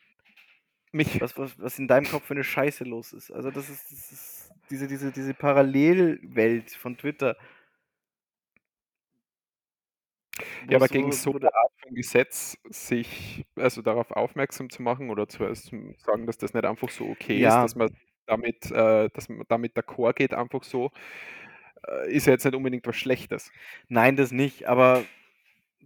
Mich. 0.92 1.20
Was, 1.20 1.36
was, 1.38 1.58
was 1.58 1.78
in 1.78 1.88
deinem 1.88 2.06
Kopf 2.06 2.24
für 2.26 2.34
eine 2.34 2.44
Scheiße 2.44 2.84
los 2.84 3.12
ist? 3.12 3.30
Also, 3.30 3.50
das 3.50 3.68
ist, 3.68 3.92
das 3.92 4.12
ist 4.12 4.50
diese, 4.70 4.88
diese, 4.88 5.12
diese 5.12 5.34
Parallelwelt 5.34 6.70
von 6.72 6.96
Twitter. 6.96 7.36
Ja, 10.68 10.76
aber 10.76 10.88
gegen 10.88 11.12
so 11.12 11.32
eine 11.34 11.54
Art 11.54 11.72
von 11.82 11.94
Gesetz 11.94 12.56
sich, 12.68 13.44
also 13.56 13.82
darauf 13.82 14.10
aufmerksam 14.10 14.70
zu 14.70 14.82
machen 14.82 15.10
oder 15.10 15.28
zu 15.28 15.50
zu 15.52 15.94
sagen, 15.98 16.26
dass 16.26 16.38
das 16.38 16.54
nicht 16.54 16.64
einfach 16.64 16.90
so 16.90 17.08
okay 17.08 17.44
ist, 17.46 17.58
Ja. 17.58 17.60
dass 17.60 17.74
man 17.74 17.90
damit, 18.26 18.70
äh, 18.70 19.08
dass 19.10 19.28
man 19.28 19.44
damit 19.48 19.76
d'accord 19.76 20.14
geht, 20.14 20.34
einfach 20.34 20.62
so, 20.62 20.90
äh, 21.88 22.12
ist 22.12 22.26
ja 22.26 22.32
jetzt 22.34 22.44
nicht 22.44 22.54
unbedingt 22.56 22.86
was 22.86 22.96
Schlechtes. 22.96 23.52
Nein, 23.88 24.16
das 24.16 24.32
nicht, 24.32 24.66
aber 24.68 25.04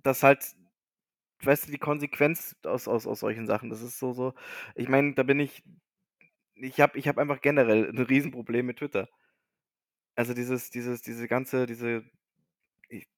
das 0.03 0.23
halt, 0.23 0.45
weißt 1.43 1.69
du, 1.69 1.73
die 1.73 1.79
Konsequenz 1.79 2.57
aus, 2.65 2.89
aus, 2.89 3.07
aus 3.07 3.21
solchen 3.21 3.47
Sachen, 3.47 3.71
das 3.71 3.83
ist 3.83 3.99
so, 3.99 4.13
so, 4.13 4.35
ich 4.75 4.89
meine, 4.89 5.15
da 5.15 5.23
bin 5.25 5.41
ich, 5.41 5.63
ich 6.57 6.81
habe 6.81 6.99
ich 6.99 7.09
hab 7.09 7.19
einfach 7.19 7.41
generell 7.41 7.89
ein 7.91 7.99
Riesenproblem 7.99 8.67
mit 8.67 8.79
Twitter. 8.79 9.09
Also 10.17 10.35
dieses, 10.35 10.71
dieses, 10.71 11.03
diese 11.03 11.27
ganze, 11.29 11.67
diese, 11.67 12.05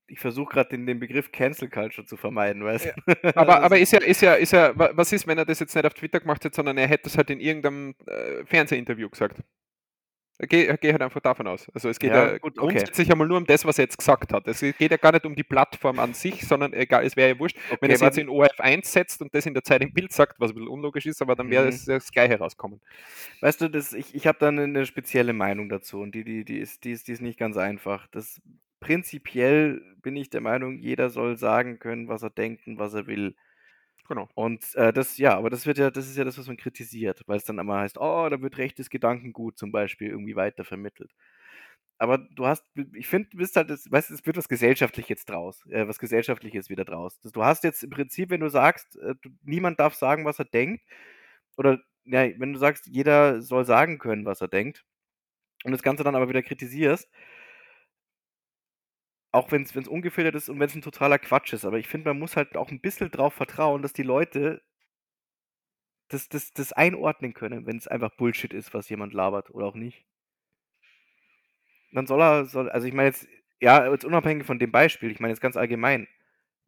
ich, 0.08 0.20
versuche 0.20 0.52
gerade 0.54 0.70
den, 0.70 0.86
den 0.86 0.98
Begriff 1.00 1.32
Cancel 1.32 1.68
Culture 1.68 2.06
zu 2.06 2.16
vermeiden, 2.16 2.64
weißt 2.64 2.86
du? 2.86 2.90
Aber, 3.34 3.60
Das 3.60 3.62
aber 3.62 3.78
ist- 3.78 3.92
ja, 3.92 4.00
ist 4.00 4.22
ja, 4.22 4.34
ist 4.34 4.52
ja, 4.52 4.76
wa- 4.78 4.90
was 4.94 5.12
ist, 5.12 5.26
wenn 5.26 5.38
er 5.38 5.44
das 5.44 5.60
jetzt 5.60 5.74
nicht 5.74 5.84
auf 5.86 5.94
Twitter 5.94 6.20
gemacht 6.20 6.44
hätte, 6.44 6.56
sondern 6.56 6.78
er 6.78 6.86
hätte 6.88 7.08
es 7.08 7.16
halt 7.16 7.30
in 7.30 7.40
irgendeinem 7.40 7.94
äh, 8.06 8.44
Fernsehinterview 8.46 9.10
gesagt? 9.10 9.38
Geh, 10.38 10.66
geh 10.82 10.92
halt 10.92 11.00
einfach 11.00 11.20
davon 11.22 11.46
aus. 11.46 11.66
Also 11.72 11.88
es 11.88 11.98
geht 11.98 12.14
Ja, 12.14 12.26
ja, 12.32 12.36
gut, 12.38 12.58
okay. 12.58 12.58
grundsätzlich 12.58 13.10
einmal 13.10 13.26
nur 13.26 13.38
um 13.38 13.46
das, 13.46 13.64
was 13.64 13.78
er 13.78 13.84
jetzt 13.84 13.96
gesagt 13.96 14.34
hat. 14.34 14.46
Es 14.46 14.60
geht 14.60 14.78
ja 14.90 14.98
gar 14.98 15.12
nicht 15.12 15.24
um 15.24 15.34
die 15.34 15.42
Plattform 15.42 15.98
an 15.98 16.12
sich, 16.12 16.42
sondern 16.46 16.74
egal, 16.74 17.06
es 17.06 17.16
wäre 17.16 17.30
ja 17.30 17.38
wurscht, 17.38 17.56
wenn 17.80 17.88
Okay, 17.88 17.90
er 17.90 17.94
es 17.94 18.02
jetzt 18.02 18.18
in 18.18 18.28
OF1 18.28 18.84
setzt 18.86 19.22
und 19.22 19.34
das 19.34 19.46
in 19.46 19.54
der 19.54 19.64
Zeit 19.64 19.80
im 19.80 19.94
Bild 19.94 20.12
sagt, 20.12 20.38
was 20.38 20.50
ein 20.50 20.54
bisschen 20.56 20.68
unlogisch 20.68 21.06
ist, 21.06 21.22
aber 21.22 21.36
dann 21.36 21.48
wäre 21.48 21.64
Mhm. 21.64 21.68
es 21.68 21.86
das 21.86 22.12
Gleiche 22.12 22.38
rauskommen. 22.38 22.82
Weißt 23.40 23.62
du, 23.62 23.70
das, 23.70 23.94
ich, 23.94 24.14
ich 24.14 24.26
habe 24.26 24.38
da 24.38 24.48
eine, 24.48 24.64
eine 24.64 24.84
spezielle 24.86 25.32
Meinung 25.32 25.70
dazu 25.70 26.00
und 26.00 26.14
die, 26.14 26.24
die, 26.24 26.44
die, 26.44 26.58
ist, 26.58 26.84
die, 26.84 26.92
ist, 26.92 27.08
die 27.08 27.12
ist 27.12 27.22
nicht 27.22 27.38
ganz 27.38 27.56
einfach. 27.56 28.06
Das, 28.08 28.40
prinzipiell 28.86 29.82
bin 30.00 30.14
ich 30.14 30.30
der 30.30 30.40
Meinung, 30.40 30.78
jeder 30.78 31.10
soll 31.10 31.36
sagen 31.36 31.80
können, 31.80 32.06
was 32.06 32.22
er 32.22 32.30
denkt 32.30 32.68
und 32.68 32.78
was 32.78 32.94
er 32.94 33.08
will. 33.08 33.34
Genau. 34.08 34.28
Und 34.34 34.62
äh, 34.76 34.92
das, 34.92 35.18
ja, 35.18 35.36
aber 35.36 35.50
das 35.50 35.66
wird 35.66 35.78
ja, 35.78 35.90
das 35.90 36.08
ist 36.08 36.16
ja 36.16 36.22
das, 36.24 36.38
was 36.38 36.46
man 36.46 36.56
kritisiert, 36.56 37.22
weil 37.26 37.38
es 37.38 37.44
dann 37.44 37.58
immer 37.58 37.78
heißt, 37.78 37.98
oh, 37.98 38.28
da 38.28 38.40
wird 38.40 38.58
rechtes 38.58 38.88
Gedankengut 38.88 39.58
zum 39.58 39.72
Beispiel 39.72 40.10
irgendwie 40.10 40.36
weitervermittelt. 40.36 41.10
Aber 41.98 42.18
du 42.18 42.46
hast, 42.46 42.64
ich 42.94 43.08
finde, 43.08 43.30
du 43.30 43.38
bist 43.38 43.56
halt, 43.56 43.70
das, 43.70 43.90
weißt 43.90 44.10
du, 44.10 44.14
es 44.14 44.24
wird 44.26 44.36
was 44.36 44.48
Gesellschaftliches 44.48 45.08
jetzt 45.08 45.30
draus, 45.30 45.66
äh, 45.70 45.88
was 45.88 45.98
Gesellschaftliches 45.98 46.70
wieder 46.70 46.84
draus. 46.84 47.18
Das, 47.20 47.32
du 47.32 47.42
hast 47.44 47.64
jetzt 47.64 47.82
im 47.82 47.90
Prinzip, 47.90 48.30
wenn 48.30 48.40
du 48.40 48.48
sagst, 48.50 48.96
äh, 48.98 49.14
du, 49.22 49.30
niemand 49.42 49.80
darf 49.80 49.94
sagen, 49.94 50.24
was 50.24 50.38
er 50.38 50.44
denkt, 50.44 50.84
oder 51.56 51.80
ja, 52.04 52.28
wenn 52.38 52.52
du 52.52 52.58
sagst, 52.60 52.86
jeder 52.86 53.42
soll 53.42 53.64
sagen 53.64 53.98
können, 53.98 54.26
was 54.26 54.40
er 54.40 54.48
denkt, 54.48 54.84
und 55.64 55.72
das 55.72 55.82
Ganze 55.82 56.04
dann 56.04 56.14
aber 56.14 56.28
wieder 56.28 56.42
kritisierst, 56.42 57.10
auch 59.36 59.52
wenn 59.52 59.62
es 59.62 59.76
ungefiltert 59.88 60.34
ist 60.34 60.48
und 60.48 60.58
wenn 60.60 60.68
es 60.68 60.74
ein 60.74 60.82
totaler 60.82 61.18
Quatsch 61.18 61.52
ist, 61.52 61.64
aber 61.64 61.78
ich 61.78 61.88
finde, 61.88 62.10
man 62.10 62.18
muss 62.18 62.36
halt 62.36 62.56
auch 62.56 62.70
ein 62.70 62.80
bisschen 62.80 63.10
drauf 63.10 63.34
vertrauen, 63.34 63.82
dass 63.82 63.92
die 63.92 64.02
Leute 64.02 64.62
das, 66.08 66.28
das, 66.28 66.52
das 66.52 66.72
einordnen 66.72 67.32
können, 67.32 67.64
wenn 67.66 67.76
es 67.76 67.86
einfach 67.86 68.10
Bullshit 68.16 68.52
ist, 68.52 68.74
was 68.74 68.88
jemand 68.88 69.12
labert 69.12 69.50
oder 69.50 69.66
auch 69.66 69.74
nicht. 69.76 70.04
Dann 71.92 72.06
soll 72.06 72.20
er, 72.20 72.44
soll, 72.46 72.68
also 72.70 72.86
ich 72.86 72.92
meine 72.94 73.08
jetzt, 73.08 73.26
ja, 73.60 73.90
jetzt 73.90 74.04
unabhängig 74.04 74.44
von 74.44 74.58
dem 74.58 74.72
Beispiel, 74.72 75.10
ich 75.10 75.20
meine 75.20 75.32
jetzt 75.32 75.40
ganz 75.40 75.56
allgemein, 75.56 76.08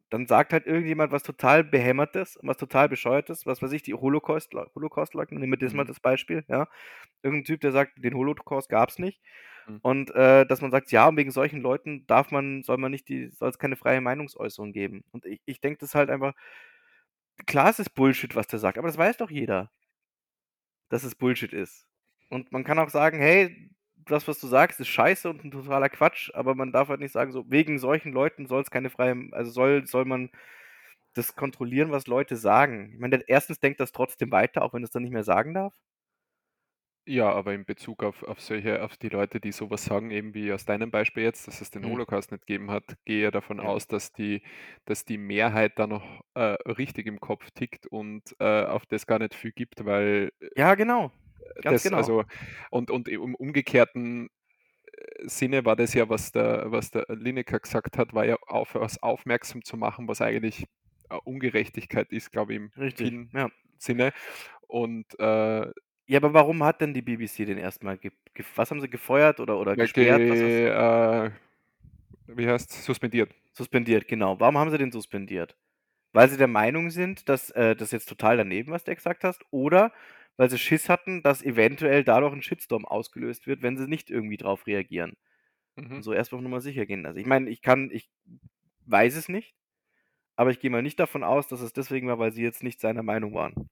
dann 0.09 0.27
sagt 0.27 0.53
halt 0.53 0.67
irgendjemand 0.67 1.11
was 1.11 1.23
total 1.23 1.63
Behämmertes 1.63 2.37
und 2.37 2.47
was 2.49 2.57
total 2.57 2.89
Bescheuertes, 2.89 3.45
was 3.45 3.61
weiß 3.61 3.73
ich, 3.73 3.83
die 3.83 3.95
Holocaust, 3.95 4.53
Holocaust 4.75 5.15
nehmen 5.15 5.51
wir 5.51 5.57
das 5.59 5.73
mal 5.73 5.83
Mhm. 5.83 5.87
das 5.87 5.99
Beispiel, 6.01 6.45
ja. 6.49 6.67
Irgendein 7.23 7.45
Typ, 7.45 7.61
der 7.61 7.71
sagt, 7.73 8.03
den 8.03 8.15
Holocaust 8.15 8.69
gab 8.69 8.89
es 8.89 8.99
nicht. 8.99 9.21
Mhm. 9.69 9.79
Und 9.81 10.11
äh, 10.15 10.45
dass 10.45 10.61
man 10.61 10.71
sagt, 10.71 10.91
ja, 10.91 11.15
wegen 11.15 11.31
solchen 11.31 11.61
Leuten 11.61 12.05
darf 12.07 12.31
man, 12.31 12.63
soll 12.63 12.77
man 12.77 12.91
nicht 12.91 13.07
die, 13.09 13.29
soll 13.29 13.49
es 13.49 13.59
keine 13.59 13.75
freie 13.77 14.01
Meinungsäußerung 14.01 14.73
geben. 14.73 15.03
Und 15.11 15.25
ich, 15.25 15.41
ich 15.45 15.61
denke 15.61 15.79
das 15.79 15.95
halt 15.95 16.09
einfach, 16.09 16.33
klar, 17.45 17.69
es 17.69 17.79
ist 17.79 17.89
Bullshit, 17.95 18.33
was 18.35 18.47
der 18.47 18.59
sagt, 18.59 18.77
aber 18.77 18.87
das 18.87 18.97
weiß 18.97 19.17
doch 19.17 19.29
jeder, 19.31 19.69
dass 20.89 21.03
es 21.03 21.15
Bullshit 21.15 21.53
ist. 21.53 21.85
Und 22.29 22.51
man 22.51 22.63
kann 22.63 22.79
auch 22.79 22.89
sagen, 22.89 23.19
hey, 23.19 23.69
das, 24.05 24.27
was 24.27 24.39
du 24.39 24.47
sagst, 24.47 24.79
ist 24.79 24.87
scheiße 24.87 25.29
und 25.29 25.43
ein 25.43 25.51
totaler 25.51 25.89
Quatsch, 25.89 26.31
aber 26.33 26.55
man 26.55 26.71
darf 26.71 26.89
halt 26.89 26.99
nicht 26.99 27.11
sagen, 27.11 27.31
so 27.31 27.45
wegen 27.49 27.79
solchen 27.79 28.11
Leuten 28.11 28.47
soll 28.47 28.61
es 28.61 28.71
keine 28.71 28.89
freie, 28.89 29.15
also 29.31 29.51
soll, 29.51 29.85
soll 29.87 30.05
man 30.05 30.29
das 31.15 31.35
kontrollieren, 31.35 31.91
was 31.91 32.07
Leute 32.07 32.37
sagen. 32.37 32.91
Ich 32.93 32.99
meine, 32.99 33.23
erstens 33.27 33.59
denkt 33.59 33.79
das 33.81 33.91
trotzdem 33.91 34.31
weiter, 34.31 34.63
auch 34.63 34.73
wenn 34.73 34.83
es 34.83 34.91
dann 34.91 35.03
nicht 35.03 35.13
mehr 35.13 35.23
sagen 35.23 35.53
darf. 35.53 35.73
Ja, 37.07 37.31
aber 37.31 37.53
in 37.53 37.65
Bezug 37.65 38.03
auf 38.03 38.23
auf 38.23 38.39
solche 38.41 38.83
auf 38.83 38.95
die 38.97 39.09
Leute, 39.09 39.39
die 39.39 39.51
so 39.51 39.69
was 39.71 39.85
sagen, 39.85 40.11
eben 40.11 40.33
wie 40.33 40.51
aus 40.53 40.65
deinem 40.65 40.91
Beispiel 40.91 41.23
jetzt, 41.23 41.47
dass 41.47 41.61
es 41.61 41.71
den 41.71 41.83
Mhm. 41.83 41.89
Holocaust 41.89 42.31
nicht 42.31 42.45
gegeben 42.45 42.69
hat, 42.71 42.97
gehe 43.05 43.23
ja 43.23 43.31
davon 43.31 43.59
Ja. 43.59 43.69
aus, 43.69 43.87
dass 43.87 44.11
die 44.13 44.43
dass 44.85 45.05
die 45.05 45.17
Mehrheit 45.17 45.73
da 45.79 45.87
noch, 45.87 46.21
äh, 46.35 46.41
richtig 46.69 47.07
im 47.07 47.19
Kopf 47.19 47.49
tickt 47.51 47.87
und, 47.87 48.35
äh, 48.39 48.63
auf 48.65 48.85
das 48.85 49.07
gar 49.07 49.17
nicht 49.19 49.33
viel 49.33 49.51
gibt, 49.53 49.85
weil, 49.85 50.31
Ja, 50.55 50.75
genau. 50.75 51.11
äh, 51.55 51.63
Ganz 51.63 51.81
das 51.83 51.83
genau. 51.83 51.93
also 51.93 52.25
und 52.71 52.91
und 52.91 53.07
im 53.09 53.35
umgekehrten, 53.35 54.29
äh, 54.93 55.27
Sinne 55.27 55.65
war 55.65 55.75
das 55.77 55.93
ja, 55.95 56.09
was 56.09 56.31
der 56.33 56.71
was 56.71 56.91
der 56.91 57.05
Lineker 57.09 57.59
gesagt 57.59 57.97
hat, 57.97 58.13
war 58.13 58.25
ja 58.25 58.37
auf 58.47 58.75
was 58.75 59.01
aufmerksam 59.03 59.63
zu 59.65 59.77
machen, 59.77 60.07
was 60.09 60.21
eigentlich, 60.21 60.65
äh, 61.09 61.17
Ungerechtigkeit 61.25 62.11
ist, 62.11 62.31
glaube 62.31 62.53
ich, 62.53 62.57
im 62.59 62.71
Richtig, 62.77 63.13
vielen 63.13 63.33
ja. 63.33 63.49
Sinne. 63.79 64.13
Und, 64.67 65.19
äh 65.19 65.71
Ja, 66.09 66.17
aber 66.17 66.33
warum 66.33 66.63
hat 66.63 66.81
denn 66.81 66.95
die 66.95 67.03
BBC 67.03 67.45
den 67.45 67.59
erst 67.59 67.83
mal 67.83 67.95
gef 67.95 68.13
gef 68.33 68.47
was 68.57 68.71
haben 68.71 68.81
sie 68.81 68.89
gefeuert 68.89 69.39
oder 69.39 69.59
oder 69.59 69.77
Ja, 69.77 69.85
gesperrt? 69.85 70.23
Ge 70.27 70.67
äh, 70.67 71.31
wie 72.27 72.47
heißt's? 72.47 72.85
Suspendiert. 72.85 73.33
Suspendiert, 73.53 74.07
genau. 74.07 74.39
Warum 74.39 74.57
haben 74.57 74.71
sie 74.71 74.77
den 74.77 74.91
suspendiert? 74.91 75.55
Weil 76.13 76.29
sie 76.29 76.37
der 76.37 76.47
Meinung 76.47 76.91
sind, 76.91 77.29
dass, 77.29 77.51
äh, 77.51 77.75
das 77.75 77.91
jetzt 77.91 78.09
total 78.09 78.37
daneben, 78.37 78.71
was 78.71 78.83
du 78.85 78.95
gesagt 78.95 79.23
hast, 79.23 79.43
oder 79.51 79.93
weil 80.37 80.49
sie 80.49 80.57
Schiss 80.59 80.89
hatten, 80.89 81.23
dass 81.23 81.43
eventuell 81.43 82.03
dadurch 82.03 82.33
'n 82.33 82.41
Shitstorm 82.43 82.85
ausgelöst 82.85 83.47
wird, 83.47 83.61
wenn 83.63 83.77
sie 83.77 83.87
nicht 83.87 84.09
irgendwie 84.09 84.37
drauf 84.37 84.67
reagieren. 84.67 85.17
Mhm. 85.77 85.95
Und 85.95 86.03
so 86.03 86.13
erst 86.13 86.33
auf 86.33 86.41
Nummer 86.41 86.61
sicher 86.61 86.85
gehen. 86.87 87.05
Also, 87.07 87.19
ich 87.19 87.27
meine, 87.27 87.49
ich 87.49 87.61
kann 87.61 87.91
ich 87.91 88.09
weiß 88.87 89.15
es 89.17 89.29
nicht, 89.29 89.55
aber 90.37 90.51
ich 90.51 90.59
gehe 90.61 90.71
mal 90.71 90.83
nicht 90.83 90.99
davon 90.99 91.23
aus, 91.23 91.47
dass 91.49 91.61
es 91.61 91.73
deswegen 91.73 92.07
war, 92.09 92.19
weil 92.19 92.31
sie 92.33 92.43
jetzt 92.43 92.63
nicht 92.63 92.81
seiner 92.81 93.03
Meinung 93.03 93.33
waren. 93.35 93.69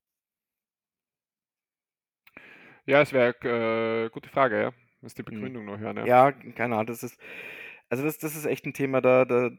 Ja, 2.87 3.01
es 3.01 3.11
wäre, 3.11 4.05
äh, 4.05 4.09
gute 4.11 4.29
Frage, 4.29 4.61
ja. 4.61 4.71
Muss 5.01 5.13
die 5.13 5.21
Mhm. 5.29 5.51
Begründung 5.51 5.65
noch 5.65 5.77
hören, 5.77 5.97
ja. 5.97 6.07
Ja, 6.07 6.31
keine 6.31 6.75
Ahnung, 6.75 6.87
das 6.87 7.03
ist 7.03 7.19
also, 7.89 8.03
das 8.03 8.17
das 8.19 8.35
ist 8.35 8.45
echt 8.45 8.65
'n 8.65 8.73
Thema, 8.73 9.01
da 9.01 9.25
da 9.25 9.49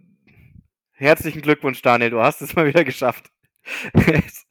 herzlichen 0.92 1.42
Glückwunsch, 1.42 1.82
Daniel, 1.82 2.10
du 2.10 2.20
hast 2.22 2.42
es 2.42 2.56
mal 2.56 2.66
wieder 2.66 2.84
geschafft. 2.84 3.30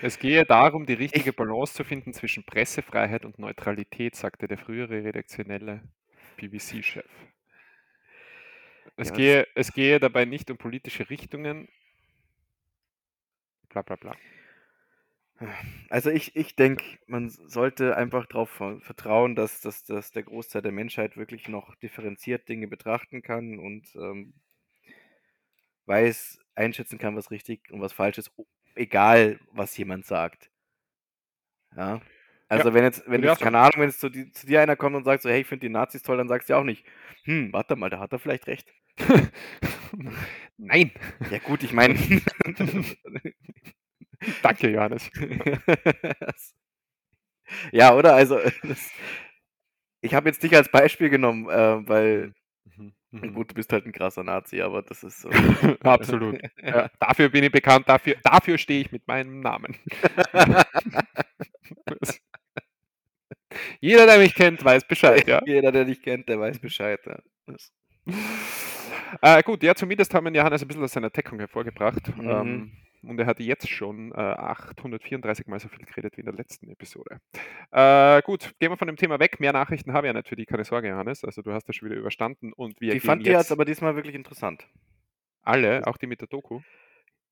Es 0.00 0.18
gehe 0.18 0.44
darum, 0.44 0.86
die 0.86 0.94
richtige 0.94 1.32
Ich 1.32 1.34
Balance 1.34 1.74
zu 1.74 1.84
finden 1.84 2.12
zwischen 2.14 2.44
Pressefreiheit 2.44 3.24
und 3.24 3.38
Neutralität, 3.38 4.14
sagte 4.16 4.46
der 4.48 4.58
frühere 4.58 5.04
redaktionelle 5.04 5.82
BBC-Chef. 6.36 7.04
Es 8.98 9.12
Ja, 9.12 9.12
gehe 9.12 9.46
es 9.54 9.72
gehe 9.72 10.00
dabei 10.00 10.24
nicht 10.24 10.50
um 10.50 10.58
politische 10.58 11.08
Richtungen 11.08 11.68
bla 13.70 13.82
bla 13.82 13.96
bla. 13.96 14.18
Also, 15.90 16.10
ich 16.10 16.36
ich 16.36 16.54
denke, 16.56 16.84
man 17.06 17.28
sollte 17.30 17.96
einfach 17.96 18.26
drauf 18.26 18.50
ver 18.50 18.80
vertrauen, 18.80 19.34
dass 19.36 19.60
dass 19.60 19.84
dass 19.84 20.10
der 20.10 20.22
Großteil 20.24 20.62
der 20.62 20.72
Menschheit 20.72 21.16
wirklich 21.16 21.48
noch 21.48 21.74
differenziert 21.76 22.48
Dinge 22.48 22.68
betrachten 22.68 23.22
kann 23.22 23.58
und, 23.58 23.94
ähm 23.96 24.34
weiß, 25.86 26.38
einschätzen 26.54 26.98
kann, 26.98 27.16
was 27.16 27.30
richtig 27.30 27.70
und 27.72 27.80
was 27.80 27.92
falsch 27.92 28.18
ist, 28.18 28.30
egal, 28.74 29.40
was 29.52 29.76
jemand 29.76 30.04
sagt. 30.06 30.50
Ja? 31.76 32.00
Ja, 32.54 32.64
Also, 32.64 32.72
wenn 32.74 32.84
jetzt 32.84 33.02
wenn 33.06 33.22
jetzt, 33.22 33.40
keine 33.40 33.58
Ahnung, 33.58 33.72
wenn 33.76 33.88
jetzt 33.90 34.00
zu 34.00 34.08
di 34.08 34.30
zu 34.32 34.46
dir 34.46 34.60
einer 34.62 34.76
kommt 34.76 34.96
und 34.96 35.04
sagt 35.04 35.22
so: 35.22 35.28
„Hey, 35.28 35.42
ich 35.42 35.46
finde 35.46 35.66
die 35.66 35.72
Nazis 35.72 36.02
toll“, 36.02 36.16
dann 36.16 36.28
sagst 36.28 36.48
du 36.48 36.54
ja 36.54 36.58
auch 36.60 36.64
nicht: 36.64 36.84
„Hm, 37.24 37.52
warte 37.52 37.76
mal, 37.76 37.90
da 37.90 37.98
hat 38.00 38.12
er 38.12 38.18
vielleicht 38.18 38.46
recht.“ 38.46 38.72
Nein. 40.56 40.92
Ja 41.28 41.38
gut, 41.40 41.62
ich 41.62 41.72
meine 41.72 41.94
Danke, 44.42 44.68
Johannes. 44.70 45.10
Ja, 47.72 47.94
oder? 47.94 48.14
Also, 48.14 48.38
das 48.66 48.92
ich 50.02 50.14
habe 50.14 50.28
jetzt 50.28 50.42
dich 50.42 50.54
als 50.54 50.70
Beispiel 50.70 51.10
genommen, 51.10 51.48
äh, 51.48 51.88
weil 51.88 52.32
Mhm, 52.76 52.92
na 53.20 53.28
mhm. 53.28 53.34
gut, 53.34 53.50
du 53.50 53.54
bist 53.54 53.72
halt 53.72 53.86
'n 53.86 53.92
krasser 53.92 54.22
Nazi, 54.22 54.60
aber 54.62 54.82
das 54.82 55.02
ist 55.02 55.20
so. 55.22 55.30
Absolut. 55.82 56.36
Ja, 56.62 56.88
dafür 57.00 57.30
bin 57.30 57.44
ich 57.44 57.50
bekannt, 57.52 57.88
dafür 57.88 58.14
dafür 58.22 58.58
stehe 58.58 58.82
ich 58.82 58.92
mit 58.92 59.06
meinem 59.08 59.40
Namen. 59.40 59.74
Jeder, 63.80 64.06
der 64.06 64.18
mich 64.18 64.34
kennt, 64.34 64.64
weiß 64.64 64.86
Bescheid, 64.88 65.26
ja. 65.28 65.40
Jeder, 65.44 65.70
der 65.72 65.84
dich 65.84 66.02
kennt, 66.02 66.28
der 66.28 66.40
weiß 66.40 66.58
Bescheid, 66.58 67.00
ja. 67.06 67.18
Äh, 69.22 69.42
gut, 69.42 69.62
ja, 69.62 69.74
zumindest 69.74 70.14
haben 70.14 70.26
wir 70.26 70.32
Johannes 70.32 70.62
'n 70.62 70.68
bisschen 70.68 70.84
aus 70.84 70.92
seiner 70.92 71.10
Deckung 71.10 71.38
hervorgebracht. 71.38 72.12
Mhm. 72.16 72.24
Ähm, 72.30 72.72
und 73.02 73.18
er 73.20 73.26
hat 73.26 73.40
jetzt 73.40 73.68
schon, 73.68 74.12
äh, 74.12 74.16
834 74.16 75.46
Mal 75.46 75.60
so 75.60 75.68
viel 75.68 75.84
geredet 75.86 76.16
wie 76.16 76.20
in 76.20 76.26
der 76.26 76.34
letzten 76.34 76.68
Episode. 76.70 77.20
Äh, 77.70 78.22
gut, 78.22 78.54
gehen 78.58 78.70
wir 78.72 78.76
von 78.76 78.86
dem 78.88 78.96
Thema 78.96 79.18
weg. 79.20 79.40
Mehr 79.40 79.52
Nachrichten 79.52 79.92
habe 79.92 80.06
ich 80.06 80.10
ja 80.10 80.14
natürlich, 80.14 80.46
keine 80.46 80.64
Sorge, 80.64 80.88
Johannes. 80.88 81.24
Also, 81.24 81.42
du 81.42 81.52
hast 81.52 81.68
das 81.68 81.76
schon 81.76 81.88
wieder 81.90 81.98
überstanden 82.00 82.52
und 82.52 82.80
wir 82.80 82.94
Die 82.94 83.00
fand 83.00 83.22
ich 83.22 83.28
jetzt 83.28 83.52
aber 83.52 83.64
diesmal 83.64 83.96
wirklich 83.96 84.14
interessant. 84.14 84.68
alle, 85.42 85.86
auch 85.86 85.96
die 85.96 86.06
mit 86.06 86.20
der 86.20 86.28
Doku? 86.28 86.60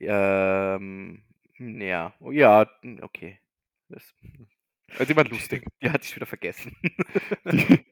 Ähm, 0.01 1.23
hm, 1.57 1.81
ja. 1.81 2.15
Oh 2.21 2.31
ja, 2.31 2.67
hm, 2.83 2.99
okay. 3.03 3.41
Das 3.89 4.15
Also, 4.97 5.07
die 5.13 5.17
waren 5.17 5.27
lustig. 5.31 5.65
Die 5.83 5.91
hatte 5.91 6.05
ich 6.05 6.17
wieder 6.17 6.27
vergessen. 6.27 6.77
Die 7.51 7.85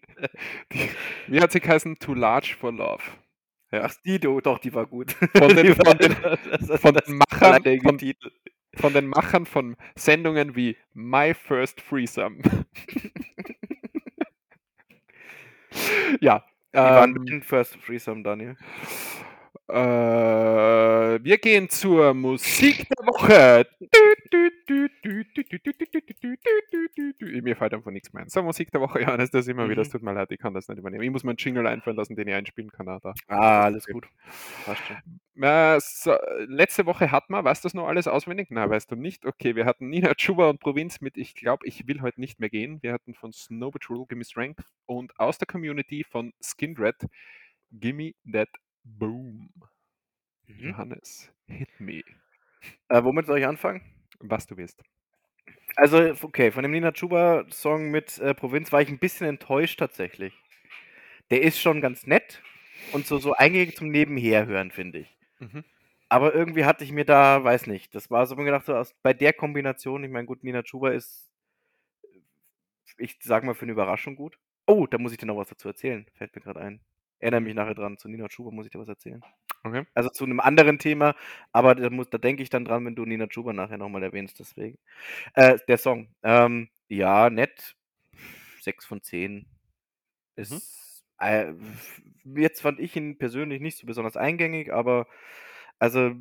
die 0.73 0.91
wie 1.27 1.41
hat 1.41 1.53
sie 1.53 1.61
geheißen? 1.61 1.97
„Too 1.99 2.15
Large 2.15 2.57
for 2.59 2.73
Love“. 2.73 3.03
Ja. 3.75 3.83
Ach, 3.87 3.95
die 4.05 4.19
do 4.21 4.41
doch, 4.41 4.59
die 4.59 4.73
war 4.75 4.87
gut. 4.87 5.13
Von 5.37 5.55
den 5.55 5.67
Die 5.69 5.75
von 5.75 5.99
den 5.99 6.15
von 6.77 6.95
den 6.95 7.17
Machern 7.19 7.65
von 7.83 8.03
von 8.77 8.95
den 8.95 9.09
Machern 9.09 9.47
von 9.47 9.77
Sendungen 9.97 10.57
wie 10.57 10.77
„My 10.95 11.35
First 11.35 11.83
Threesome“. 11.89 12.43
Ja, 16.21 16.45
'n 16.75 16.83
ähm 16.83 17.25
dein 17.27 17.43
First 17.43 17.79
Threesome, 17.85 18.23
Daniel? 18.23 18.57
Äh, 19.69 19.75
wir 21.25 21.39
gehen 21.39 21.71
zur 21.71 22.13
Musik 22.13 22.87
der 22.89 23.07
Woche. 23.07 23.67
Mir 27.21 27.57
fällt 27.57 27.73
einfach 27.75 27.91
nix 27.91 28.13
mehr 28.13 28.25
ein. 28.25 28.29
So, 28.29 28.43
Musik 28.43 28.71
der 28.73 28.81
Woche, 28.83 29.01
Johannes, 29.01 29.31
das 29.31 29.49
immer 29.49 29.69
wieder. 29.71 29.81
Es 29.83 29.89
Mhm. 29.89 29.91
tut 29.91 30.03
mir 30.03 30.13
leid, 30.13 30.31
ich 30.33 30.39
kann 30.39 30.53
das 30.55 30.69
nicht 30.69 30.79
übernehmen. 30.79 31.03
Ich 31.05 31.11
muss 31.11 31.25
mir 31.25 31.33
'n 31.33 31.37
Jingle 31.39 31.67
einfallen 31.67 31.97
lassen, 31.97 32.15
den 32.17 32.29
ich 32.29 32.35
einspielen 32.35 32.71
kann 32.71 32.89
auch 32.89 33.01
da. 33.01 33.15
Ah, 33.29 33.65
alles 33.65 33.89
gut. 33.89 34.07
Passt 34.65 34.87
schon. 34.87 35.03
Äh, 35.37 35.81
so, 35.81 36.15
letzte 36.47 36.87
Woche 36.87 37.11
hatten 37.11 37.33
wir 37.33 37.43
weißt 37.45 37.65
du 37.65 37.67
das 37.67 37.75
noch 37.75 37.89
alles 37.89 38.07
auswendig? 38.07 38.51
Nein, 38.51 38.71
weißt 38.71 38.91
du 38.93 38.97
nicht? 38.97 39.27
Okay, 39.27 39.57
wir 39.57 39.65
hatten 39.67 39.89
Nina 39.91 40.15
Chuba 40.15 40.49
und 40.49 40.61
Provinz 40.61 41.01
mit 41.01 41.17
„Ich 41.17 41.35
glaube, 41.35 41.67
ich 41.67 41.89
will 41.89 42.03
heute 42.03 42.21
nicht 42.21 42.39
mehr 42.39 42.51
gehen“. 42.51 42.81
Wir 42.83 42.93
hatten 42.93 43.15
von 43.15 43.33
Snow 43.33 43.73
Patrol 43.73 44.07
„Gimme 44.07 44.25
Strength“ 44.25 44.61
und 44.87 45.19
aus 45.19 45.39
der 45.39 45.47
Community 45.49 46.05
von 46.09 46.33
Skindred 46.41 46.97
„Gimme 47.73 48.13
That 48.33 48.49
Boom“. 48.85 49.49
Mhm. 50.49 50.69
Johannes, 50.69 51.31
hit 51.49 51.69
me. 51.81 52.03
Äh, 52.89 53.05
womit 53.05 53.27
soll 53.27 53.39
ich 53.39 53.47
anfangen? 53.47 53.83
Was 54.21 54.47
du 54.47 54.57
willst. 54.57 54.83
Also, 55.77 55.99
okay, 56.23 56.53
von 56.53 56.63
dem 56.63 56.71
Nina 56.73 56.93
Chuba 56.93 57.45
Song 57.51 57.91
mit, 57.91 58.19
äh, 58.19 58.35
Provinz 58.35 58.73
war 58.73 58.81
ich 58.83 58.89
'n 58.91 58.99
bisschen 58.99 59.27
enttäuscht 59.29 59.79
tatsächlich. 59.81 60.33
Der 61.31 61.43
ist 61.43 61.61
schon 61.61 61.81
ganz 61.83 62.07
nett 62.07 62.43
und 62.93 63.07
so 63.07 63.19
so 63.19 63.35
eingängig 63.35 63.77
zum 63.77 63.91
Nebenherhören, 63.91 64.71
finde 64.73 65.01
ich. 65.01 65.19
Mhm. 65.41 65.65
Aber 66.11 66.35
irgendwie 66.35 66.65
hatte 66.67 66.85
ich 66.85 66.93
mir 66.93 67.05
da 67.07 67.45
weiß 67.45 67.67
nicht, 67.69 67.95
das 67.95 68.11
war 68.11 68.27
so, 68.27 68.37
mir 68.37 68.45
gedacht 68.45 68.69
habe, 68.69 68.81
aus 68.81 68.95
bei 69.03 69.15
der 69.15 69.33
Kombination 69.35 70.05
ich 70.05 70.11
meine, 70.11 70.27
gut, 70.27 70.45
Nina 70.45 70.63
Chuba 70.63 70.91
ist 70.93 71.29
ich 72.99 73.19
sage 73.23 73.47
mal, 73.47 73.55
für 73.55 73.67
'ne 73.67 73.73
Überraschung 73.73 74.17
gut. 74.17 74.39
Oh, 74.67 74.87
da 74.87 74.99
muss 74.99 75.13
ich 75.13 75.19
dir 75.19 75.27
noch 75.27 75.37
was 75.37 75.49
dazu 75.49 75.69
erzählen, 75.69 76.07
fällt 76.15 76.35
mir 76.37 76.43
grad 76.43 76.57
ein. 76.59 76.81
Erinnere 77.21 77.41
mich 77.41 77.55
nachher 77.55 77.75
dran, 77.75 77.97
zu 77.99 78.09
Nina 78.09 78.29
Chuba 78.29 78.51
muss 78.51 78.67
ich 78.67 78.73
dir 78.73 78.81
was 78.81 78.89
erzählen. 78.89 79.23
Okay. 79.65 79.87
Also, 79.95 80.11
zu 80.11 80.27
'nem 80.27 80.41
anderen 80.41 80.79
Thema, 80.79 81.15
aber 81.53 81.75
da 81.75 81.89
muss 81.91 82.11
da 82.11 82.19
denke 82.19 82.43
ich 82.43 82.51
dann 82.51 82.65
dran, 82.67 82.85
wenn 82.85 82.97
du 82.97 83.05
Nina 83.07 83.27
Chuba 83.29 83.53
nachher 83.53 83.79
noch 83.79 83.89
mal 83.89 84.03
erwähnst, 84.03 84.39
deswegen. 84.41 84.79
Äh, 85.35 85.59
der 85.69 85.79
Song, 85.79 86.09
ähm, 86.25 86.69
ja, 86.89 87.31
nett, 87.31 87.77
6 88.61 88.87
von 88.87 89.03
10. 89.03 89.35
Mhm. 89.35 89.47
Ist, 90.43 91.05
äh, 91.21 91.51
f 91.53 92.03
jetzt 92.37 92.63
fand 92.63 92.81
ich 92.81 92.97
ihn 92.97 93.19
persönlich 93.19 93.61
nicht 93.61 93.79
so 93.79 93.87
besonders 93.87 94.17
eingängig, 94.17 94.73
aber 94.73 95.07
also 95.81 96.13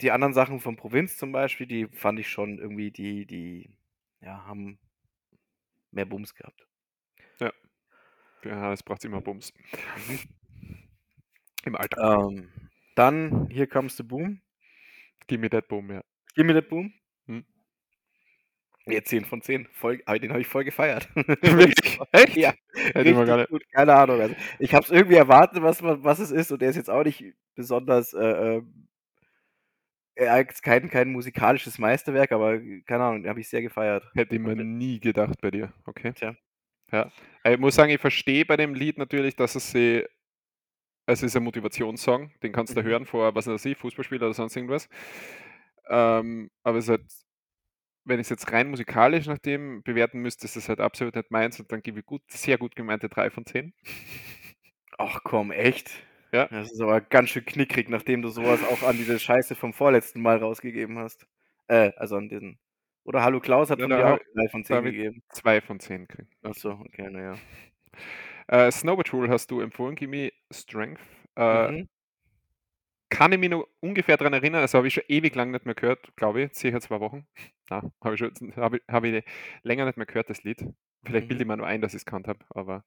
die 0.00 0.10
anderen 0.10 0.34
Sachen 0.34 0.60
von 0.60 0.76
Provinz 0.76 1.16
zum 1.16 1.30
Beispiel, 1.32 1.66
die 1.66 1.86
fand 1.86 2.18
ich 2.18 2.28
schon 2.28 2.58
irgendwie 2.58 2.90
die 2.90 3.26
die, 3.26 3.70
ja, 4.20 4.44
haben 4.44 4.78
mehr 5.92 6.04
Bums 6.06 6.34
gehabt. 6.34 6.66
Ja. 8.44 8.52
Johannes 8.52 8.82
braucht's 8.82 9.04
immer 9.04 9.20
Bums. 9.20 9.52
Im 11.64 11.76
Alltag. 11.76 12.30
Ähm, 12.30 12.50
dann 12.94 13.48
„Here 13.50 13.66
Comes 13.66 13.96
the 13.96 14.02
Boom“. 14.02 14.40
Gimme 15.26 15.50
That 15.50 15.68
Boom, 15.68 15.90
ja. 15.90 16.02
„Gimme 16.34 16.54
That 16.54 16.68
Boom“. 16.68 16.92
Mhm. 17.26 17.44
Ja, 18.86 19.02
10 19.02 19.24
von 19.24 19.40
10. 19.40 19.66
Voll 19.72 20.02
ah, 20.06 20.18
den 20.18 20.30
habe 20.30 20.42
ich 20.42 20.46
voll 20.46 20.64
gefeiert. 20.64 21.08
Echt? 22.12 22.36
Ja, 22.36 22.52
Hätte 22.74 23.46
gut, 23.48 23.62
keine 23.72 23.94
Ahnung. 23.94 24.20
Also, 24.20 24.34
ich 24.58 24.74
habe 24.74 24.84
es 24.84 24.90
irgendwie 24.90 25.16
erwartet, 25.16 25.62
was 25.62 25.82
was 25.82 26.18
es 26.18 26.30
ist 26.30 26.52
und 26.52 26.60
der 26.60 26.68
ist 26.70 26.76
jetzt 26.76 26.90
auch 26.90 27.02
nicht 27.04 27.24
besonders, 27.54 28.12
äh, 28.12 28.56
ähm 28.58 28.88
Ja, 30.16 30.38
jetzt 30.38 30.62
kein, 30.62 30.88
kein 30.90 31.10
musikalisches 31.10 31.78
Meisterwerk, 31.78 32.30
aber 32.30 32.58
keine 32.86 33.02
Ahnung, 33.04 33.26
habe 33.26 33.40
ich 33.40 33.48
sehr 33.48 33.62
gefeiert. 33.62 34.04
Hätte 34.14 34.36
ich 34.36 34.40
mir 34.40 34.52
Und- 34.52 34.78
nie 34.78 35.00
gedacht 35.00 35.40
bei 35.40 35.50
dir. 35.50 35.72
Okay. 35.86 36.12
Tja. 36.12 36.36
Ja. 36.92 37.10
Ich 37.44 37.58
muss 37.58 37.74
sagen, 37.74 37.90
ich 37.90 38.00
verstehe 38.00 38.44
bei 38.44 38.56
dem 38.56 38.74
Lied 38.74 38.98
natürlich, 38.98 39.36
dass 39.36 39.54
es 39.54 39.70
sie. 39.70 40.04
Es 41.06 41.22
ist 41.22 41.36
ein 41.36 41.44
Motivationssong, 41.44 42.32
den 42.42 42.52
kannst 42.52 42.76
du 42.76 42.82
Mhm. 42.82 42.84
hören 42.84 43.06
vor, 43.06 43.34
was 43.34 43.46
weiß 43.46 43.64
ich, 43.66 43.76
Fußballspieler 43.78 44.26
oder 44.26 44.34
sonst 44.34 44.56
irgendwas. 44.56 44.88
Ähm, 45.88 46.50
aber 46.62 46.78
es 46.78 46.84
ist 46.86 46.90
halt, 46.90 47.02
wenn 48.04 48.20
ich 48.20 48.26
es 48.26 48.30
jetzt 48.30 48.52
rein 48.52 48.68
musikalisch 48.70 49.26
nach 49.26 49.38
dem 49.38 49.82
bewerten 49.82 50.20
müsste, 50.20 50.44
ist 50.46 50.56
es 50.56 50.68
halt 50.68 50.80
absolut 50.80 51.14
nicht 51.16 51.30
meins 51.30 51.58
und 51.60 51.72
dann 51.72 51.82
gebe 51.82 52.00
ich 52.00 52.06
gut, 52.06 52.22
sehr 52.30 52.58
gut 52.58 52.76
gemeinte 52.76 53.08
3 53.08 53.30
von 53.30 53.46
10. 53.46 53.74
Ach 54.98 55.20
komm, 55.24 55.50
echt? 55.52 55.90
Ja. 56.32 56.50
Das 56.50 56.70
ist 56.72 56.80
aber 56.80 57.00
ganz 57.00 57.30
schön 57.30 57.44
knickrig, 57.44 57.88
nachdem 57.88 58.22
du 58.22 58.28
sowas 58.28 58.62
auch 58.64 58.82
an 58.82 58.96
diese 58.96 59.18
Scheiße 59.18 59.54
vom 59.54 59.72
vorletzten 59.72 60.22
Mal 60.22 60.38
rausgegeben 60.38 60.98
hast. 60.98 61.26
Äh, 61.68 61.92
also 61.96 62.16
an 62.16 62.28
diesen. 62.28 62.58
Oder 63.04 63.22
Hallo 63.22 63.40
Klaus 63.40 63.70
hat 63.70 63.78
Ja, 63.78 63.84
von 63.84 63.90
da 63.90 63.96
dir 63.98 64.04
hab- 64.06 64.20
auch 64.20 64.24
3 64.34 64.48
von 64.48 64.64
10 64.64 64.76
damit- 64.76 64.94
gegeben. 64.94 65.22
2 65.30 65.60
von 65.60 65.80
10 65.80 66.08
kriegen. 66.08 66.28
Achso, 66.42 66.70
okay, 66.72 67.10
naja. 67.10 67.36
Äh, 68.48 68.70
Snow 68.70 68.96
Patrol 68.96 69.28
hast 69.28 69.50
du 69.50 69.60
empfohlen, 69.60 69.94
Give 69.94 70.10
Me 70.10 70.32
Strength. 70.52 71.00
Äh, 71.36 71.70
Mhm. 71.70 71.88
Kann 73.10 73.30
ich 73.32 73.38
mich 73.38 73.50
noch 73.50 73.68
ungefähr 73.80 74.16
daran 74.16 74.32
erinnern, 74.32 74.62
also 74.62 74.78
habe 74.78 74.88
ich 74.88 74.94
schon 74.94 75.04
ewig 75.06 75.34
lang 75.36 75.50
nicht 75.52 75.66
mehr 75.66 75.74
gehört, 75.74 76.16
glaube 76.16 76.42
ich, 76.42 76.54
sicher 76.54 76.80
zwei 76.80 76.98
Wochen. 77.00 77.26
Na, 77.70 77.82
habe 78.02 78.14
ich, 78.14 78.18
schon- 78.18 78.32
habe 78.56 78.78
ich, 78.78 78.82
habe 78.88 79.08
ich 79.08 79.24
länger 79.62 79.84
nicht 79.84 79.96
mehr 79.96 80.06
gehört, 80.06 80.30
das 80.30 80.42
Lied. 80.42 80.64
Vielleicht 81.04 81.26
Mhm. 81.26 81.28
bilde 81.28 81.42
ich 81.44 81.46
mir 81.48 81.56
nur 81.56 81.66
ein, 81.66 81.80
dass 81.80 81.92
ich 81.94 81.98
es 81.98 82.06
kannt 82.06 82.26
habe, 82.26 82.40
aber 82.50 82.84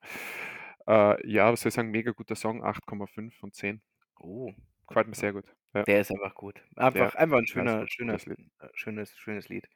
äh, 0.87 1.27
ja, 1.29 1.51
was 1.51 1.61
soll 1.61 1.69
ich 1.69 1.75
sagen, 1.75 1.91
mega 1.91 2.11
guter 2.11 2.35
Song, 2.35 2.63
8,5 2.63 3.35
von 3.39 3.53
10. 3.53 3.81
Oh, 4.19 4.51
Gefällt 4.87 5.07
mir 5.07 5.15
sehr 5.15 5.33
gut. 5.33 5.45
Ja, 5.73 5.83
der 5.83 6.01
ist 6.01 6.11
einfach 6.11 6.33
gut. 6.33 6.61
Einfach, 6.75 7.13
einfach 7.15 7.37
ein 7.37 7.45
schöner, 7.47 7.81
Lied. 7.83 8.39
äh, 8.59 8.67
schönes, 8.73 9.17
schönes 9.17 9.49
Lied. 9.49 9.67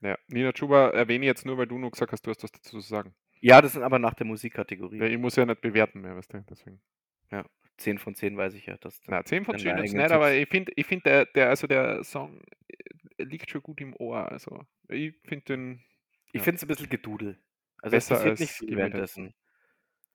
Ja. 0.00 0.18
Nina 0.28 0.52
Chuba 0.52 0.90
erwähne 0.90 1.24
ich 1.24 1.28
jetzt 1.28 1.46
nur, 1.46 1.58
weil 1.58 1.66
du 1.66 1.78
nur 1.78 1.90
gesagt 1.90 2.12
hast, 2.12 2.26
du 2.26 2.30
hast 2.30 2.42
was 2.42 2.52
dazu 2.52 2.80
zu 2.80 2.80
sagen. 2.80 3.14
Ja, 3.40 3.60
das 3.60 3.72
sind 3.72 3.82
aber 3.82 3.98
nach 3.98 4.14
der 4.14 4.26
Musikkategorie. 4.26 4.98
Ja, 4.98 5.06
ich 5.06 5.18
muss 5.18 5.36
ja 5.36 5.46
nicht 5.46 5.60
bewerten 5.60 6.00
mehr, 6.00 6.16
weißt 6.16 6.32
du, 6.32 6.44
deswegen. 6.48 6.80
10 7.78 7.98
von 7.98 8.14
10 8.14 8.36
weiß 8.36 8.54
ich 8.54 8.66
ja. 8.66 8.76
Dass 8.76 9.00
Na, 9.06 9.24
10 9.24 9.44
von 9.44 9.52
Deine 9.52 9.62
10 9.62 9.68
jetzt 9.68 9.82
eigenen 9.82 10.02
nicht, 10.02 10.12
aber 10.12 10.34
ich 10.34 10.48
finde, 10.48 10.72
ich 10.76 10.86
find 10.86 11.06
der, 11.06 11.26
der, 11.26 11.48
also 11.48 11.66
der 11.66 12.04
Song 12.04 12.40
äh, 13.16 13.24
liegt 13.24 13.50
schon 13.50 13.62
gut 13.62 13.80
im 13.80 13.94
Ohr. 13.96 14.30
Also 14.30 14.64
ich 14.88 15.14
finde 15.24 15.44
den. 15.46 15.84
ich 16.26 16.34
ja. 16.34 16.42
finde 16.42 16.56
es 16.56 16.62
ein 16.62 16.68
bisschen 16.68 16.90
gedudel. 16.90 17.38
Also 17.80 17.94
Besser 17.94 18.14
es 18.14 18.18
passiert 18.18 18.40
nicht 18.40 18.50
als 18.50 18.58
viel 18.58 18.76
währenddessen. 18.76 19.34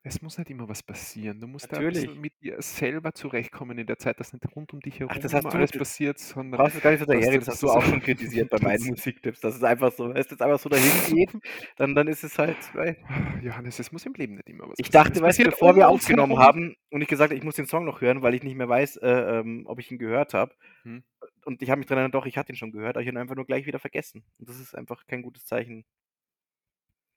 Es 0.06 0.22
muss 0.22 0.38
nicht 0.38 0.50
immer 0.50 0.68
was 0.68 0.84
passieren. 0.84 1.40
Du 1.40 1.48
musst 1.48 1.72
da 1.72 1.78
ein 1.78 1.88
bisschen 1.88 2.04
Natürlich. 2.08 2.22
mit 2.22 2.42
dir 2.42 2.62
selber 2.62 3.14
zurechtkommen 3.14 3.78
in 3.78 3.88
der 3.88 3.98
Zeit, 3.98 4.20
dass 4.20 4.34
nicht 4.34 4.44
rund 4.54 4.74
um 4.74 4.82
dich 4.82 5.00
herum 5.00 5.10
Ach, 5.16 5.18
das 5.18 5.34
hast 5.34 5.44
immer 5.44 5.52
du- 5.52 5.58
alles 5.60 5.72
das- 5.72 5.80
passiert, 5.80 6.20
Du 6.20 6.24
sondern 6.24 6.60
brauchst 6.60 6.76
es 6.76 6.82
gar 6.82 6.92
nicht 6.92 7.00
so 7.00 7.06
dass 7.06 7.16
daher, 7.16 7.32
du 7.32 7.40
das 7.40 7.48
hast 7.48 7.64
du 7.64 7.70
auch 7.70 7.82
schon 7.86 8.02
kritisiert 8.02 8.50
bei 8.50 8.60
meinen 8.60 8.84
Musiktipps. 8.98 9.40
Das 9.40 9.56
ist 9.56 9.64
einfach 9.64 9.94
so, 9.94 10.10
wenn 10.10 10.18
es 10.18 10.30
jetzt 10.30 10.42
einfach 10.42 10.60
so 10.60 10.68
dahin 10.68 10.84
geht, 11.18 11.32
dann, 11.78 11.96
dann 11.96 12.10
ist 12.10 12.22
es 12.26 12.38
halt. 12.38 12.58
weil- 12.76 12.98
Johannes, 13.42 13.80
es 13.80 13.94
muss 13.94 14.06
im 14.06 14.14
Leben 14.16 14.36
nicht 14.36 14.50
immer 14.50 14.68
was 14.68 14.76
Ich 14.78 14.88
passieren. 14.92 15.04
dachte, 15.06 15.20
Es 15.20 15.22
weißt 15.24 15.40
du, 15.40 15.44
passiert 15.44 15.52
bevor 15.52 15.76
wir 15.78 15.90
uns 15.90 16.02
aufgenommen 16.04 16.38
herum. 16.38 16.46
haben 16.46 16.76
und 16.90 17.02
ich 17.02 17.08
gesagt 17.08 17.30
habe, 17.32 17.38
ich 17.38 17.44
muss 17.46 17.56
den 17.56 17.66
Song 17.68 17.86
noch 17.86 18.02
hören, 18.02 18.22
weil 18.22 18.34
ich 18.34 18.44
nicht 18.44 18.56
mehr 18.58 18.68
weiß, 18.68 18.98
äh, 18.98 19.08
ähm, 19.40 19.64
ob 19.68 19.80
ich 19.80 19.90
ihn 19.90 20.00
gehört 20.00 20.34
habe. 20.34 20.54
Hm. 20.84 21.06
Und 21.46 21.62
ich 21.62 21.70
habe 21.70 21.80
mich 21.80 21.88
dran 21.88 21.98
erinnert, 22.00 22.16
doch, 22.16 22.26
ich 22.26 22.38
hatte 22.38 22.52
ihn 22.52 22.58
schon 22.58 22.74
gehört, 22.74 22.98
aber 22.98 23.02
ich 23.04 23.08
habe 23.08 23.16
ihn 23.16 23.22
einfach 23.22 23.36
nur 23.36 23.46
gleich 23.46 23.66
wieder 23.66 23.80
vergessen. 23.80 24.26
Und 24.38 24.50
das 24.50 24.60
ist 24.60 24.76
einfach 24.76 25.06
kein 25.08 25.22
gutes 25.22 25.46
Zeichen. 25.46 25.86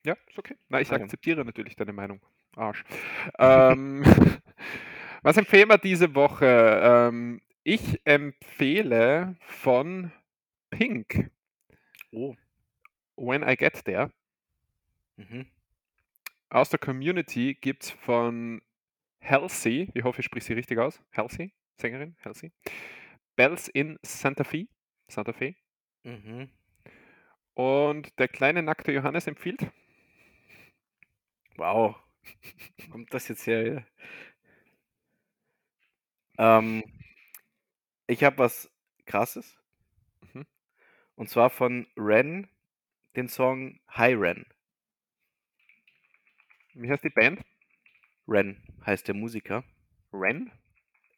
Ja, 0.05 0.17
ist 0.29 0.39
okay. 0.39 0.55
Na, 0.69 0.81
ich 0.81 0.89
Ah, 0.93 0.99
ja. 0.99 1.03
akzeptiere 1.03 1.45
natürlich 1.45 1.75
deine 1.75 1.93
Meinung. 1.93 2.21
Arsch. 2.57 2.85
ähm, 3.39 4.03
was 5.23 5.37
empfehlen 5.37 5.69
wir 5.69 5.78
diese 5.78 6.15
Woche? 6.15 6.81
Ähm, 6.83 7.41
ich 7.62 8.01
empfehle 8.05 9.37
von 9.41 10.12
Pink 10.70 11.31
Oh. 12.12 12.35
When 13.16 13.43
I 13.43 13.57
Get 13.57 13.85
There. 13.85 14.11
Mhm. 15.16 15.47
Aus 16.49 16.70
der 16.70 16.78
Community 16.78 17.55
gibt 17.55 17.85
es 17.85 17.91
von 17.91 18.62
Halsey, 19.23 19.91
ich 19.95 20.05
hoffe, 20.05 20.20
ich 20.20 20.27
spreche 20.27 20.47
sie 20.47 20.53
richtig 20.55 20.78
aus. 20.78 21.03
Halsey, 21.15 21.53
Sängerin, 21.78 22.16
Halsey. 22.24 22.53
Bells 23.35 23.69
in 23.69 23.99
Santa 24.03 24.45
Fe. 24.45 24.69
Santa 25.09 25.33
Fe. 25.33 25.57
Mhm. 26.05 26.49
Und 27.55 28.19
der 28.19 28.28
kleine 28.28 28.62
nackte 28.62 28.93
Johannes 28.93 29.27
empfiehlt. 29.27 29.66
Wow. 31.57 31.97
Kommt 32.90 33.12
das 33.15 33.28
jetzt 33.28 33.47
her? 33.47 33.86
Ja. 36.39 36.59
Ähm, 36.59 36.82
ich 38.07 38.24
habe 38.24 38.39
was 38.39 38.70
Krasses. 39.07 39.57
Mhm. 40.35 40.47
Und 41.16 41.31
zwar 41.31 41.51
von 41.51 41.86
Ren 41.97 42.48
den 43.16 43.28
Song 43.28 43.81
Hi 43.89 44.15
Ren. 44.15 44.47
Wie 46.74 46.90
heißt 46.90 47.05
die 47.05 47.11
Band? 47.11 47.40
Ren 48.28 48.62
heißt 48.85 49.09
der 49.09 49.15
Musiker. 49.15 49.65
Ren? 50.12 50.51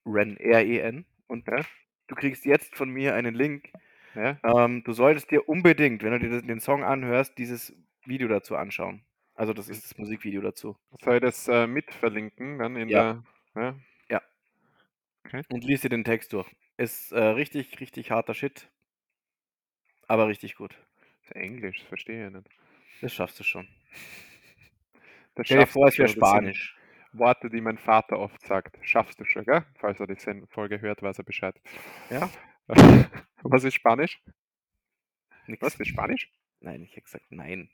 Ren, 0.06 0.36
R-E-N. 0.38 1.04
Und 1.26 1.46
Ja. 1.46 1.64
du 2.08 2.14
kriegst 2.14 2.44
jetzt 2.44 2.76
von 2.76 2.90
mir 2.90 3.14
einen 3.14 3.34
Link. 3.34 3.70
Ja. 4.14 4.38
Ähm, 4.44 4.82
du 4.84 4.92
solltest 4.92 5.30
dir 5.30 5.48
unbedingt, 5.48 6.02
wenn 6.02 6.12
du 6.12 6.18
dir 6.20 6.42
den 6.42 6.60
Song 6.60 6.84
anhörst, 6.84 7.38
dieses 7.38 7.74
Video 8.06 8.28
dazu 8.28 8.56
anschauen. 8.56 9.02
Also 9.38 9.52
das 9.52 9.68
ist 9.68 9.84
das 9.84 9.96
Musikvideo 9.96 10.40
dazu. 10.40 10.76
Soll 11.00 11.16
ich 11.16 11.20
das 11.22 11.46
äh, 11.46 11.68
mit 11.68 11.94
verlinken 11.94 12.58
dann 12.58 12.74
in 12.74 12.88
Ja. 12.88 13.22
der. 13.54 13.76
Ja. 14.10 14.22
Und 15.48 15.62
lies 15.62 15.82
dir 15.82 15.90
den 15.90 16.02
Text 16.02 16.32
durch. 16.32 16.48
Ist 16.76 17.12
äh, 17.12 17.22
richtig, 17.22 17.78
richtig 17.78 18.10
harter 18.10 18.34
Shit. 18.34 18.68
Aber 20.08 20.26
richtig 20.26 20.56
gut. 20.56 20.76
Ist 21.22 21.36
Englisch, 21.36 21.78
das 21.78 21.86
verstehe 21.88 22.26
ich 22.26 22.32
nicht. 22.32 22.48
Das 23.00 23.12
schaffst 23.14 23.38
du 23.38 23.44
schon. 23.44 23.68
Das 25.36 25.46
Stell 25.46 25.60
dir 25.60 25.66
vor, 25.68 25.86
es 25.86 25.98
wäre 25.98 26.08
das 26.08 26.16
Spanisch. 26.16 26.76
Worte, 27.12 27.48
die 27.48 27.60
mein 27.60 27.78
Vater 27.78 28.18
oft 28.18 28.40
sagt. 28.44 28.76
Schaffst 28.82 29.20
du 29.20 29.24
schon, 29.24 29.44
gell? 29.44 29.64
Falls 29.76 30.00
er 30.00 30.08
die 30.08 30.46
Folge 30.48 30.80
hört, 30.80 31.00
weiß 31.00 31.18
er 31.18 31.24
Bescheid. 31.24 31.54
Ja? 32.10 32.28
Was 33.42 33.62
ist 33.62 33.74
Spanisch? 33.74 34.20
Nix. 35.46 35.62
Was 35.62 35.76
ist 35.78 35.86
Spanisch? 35.88 36.28
Nein, 36.60 36.82
ich 36.82 36.90
habe 36.92 37.02
gesagt 37.02 37.26
nein. 37.30 37.70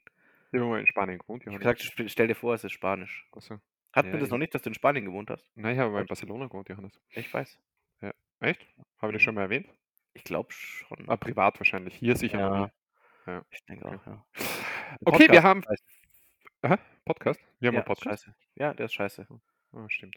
Ich 0.54 0.60
habe 0.60 0.70
mal 0.70 0.80
in 0.80 0.86
Spanien 0.86 1.18
gewohnt, 1.18 1.42
Ich 1.42 1.46
Johannes. 1.46 1.60
gesagt, 1.62 1.80
sp- 1.82 2.08
stell 2.08 2.28
dir 2.28 2.34
vor, 2.34 2.54
es 2.54 2.64
ist 2.64 2.72
Spanisch. 2.72 3.26
Achso. 3.32 3.58
Hat 3.92 4.06
Ja, 4.06 4.12
mir 4.12 4.18
das 4.18 4.26
ich- 4.28 4.30
noch 4.32 4.38
nicht, 4.38 4.54
dass 4.54 4.62
du 4.62 4.70
in 4.70 4.74
Spanien 4.74 5.04
gewohnt 5.04 5.30
hast? 5.30 5.46
Nein, 5.54 5.74
ich 5.74 5.78
habe 5.80 5.90
mal 5.90 6.00
in? 6.02 6.06
Barcelona 6.06 6.46
gewohnt, 6.46 6.68
Johannes. 6.68 7.00
Ich 7.10 7.32
weiß. 7.32 7.58
Echt? 8.40 8.66
Habe 9.00 9.12
ich 9.12 9.12
das 9.12 9.12
Mhm. 9.12 9.18
schon 9.20 9.34
mal 9.36 9.42
erwähnt? 9.42 9.68
Ich 10.12 10.24
glaube 10.24 10.52
schon. 10.52 11.08
Ah, 11.08 11.16
privat 11.16 11.58
wahrscheinlich. 11.60 11.94
Hier 11.94 12.14
sicher 12.16 12.38
noch 12.38 12.56
Ja. 12.56 12.64
nie. 12.66 13.32
Ja. 13.32 13.44
Ich 13.50 13.64
denke 13.64 13.86
Okay. 13.86 13.96
auch, 13.96 14.06
ja. 14.06 14.24
Okay, 15.06 15.28
wir 15.30 15.42
haben. 15.42 15.62
Scheiße. 15.62 15.82
Aha, 16.62 16.78
Podcast? 17.04 17.40
Wir 17.60 17.68
haben 17.68 17.74
ja, 17.74 17.80
einen 17.80 17.86
Podcast. 17.86 18.24
Scheiße. 18.24 18.36
Ja, 18.56 18.74
der 18.74 18.86
ist 18.86 18.94
scheiße. 18.94 19.26
Ah, 19.72 19.86
stimmt. 19.88 20.16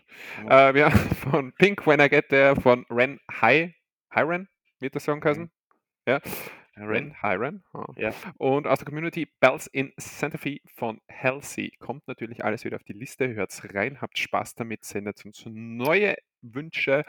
Ja. 0.49 0.69
Äh, 0.69 0.73
wir 0.75 0.85
haben 0.85 0.91
von 1.41 1.53
Pink 1.53 1.85
When 1.87 1.99
I 1.99 2.09
Get 2.09 2.29
There 2.29 2.59
von 2.59 2.85
Ren 2.89 3.19
High. 3.31 3.73
High 4.13 4.27
Ren, 4.27 4.49
wird 4.79 4.93
der 4.93 5.01
Song 5.01 5.23
heißen? 5.23 5.49
Ja. 6.07 6.19
Ren. 6.79 6.87
Ren, 6.87 7.21
High 7.21 7.39
Ren. 7.39 7.63
Ah. 7.73 7.85
Ja. 7.95 8.13
Und 8.37 8.67
aus 8.67 8.79
der 8.79 8.85
Community 8.85 9.27
Bells 9.39 9.67
in 9.67 9.93
Santa 9.97 10.37
Fe 10.37 10.59
von 10.75 11.01
Halsey. 11.11 11.71
Kommt 11.79 12.07
natürlich 12.07 12.43
alles 12.43 12.65
wieder 12.65 12.77
auf 12.77 12.83
die 12.83 12.93
Liste. 12.93 13.33
Hört's 13.33 13.61
rein, 13.73 14.01
habt 14.01 14.17
Spaß 14.17 14.55
damit, 14.55 14.85
sendet 14.85 15.25
uns 15.25 15.43
neue 15.45 16.15
Wünsche. 16.41 17.03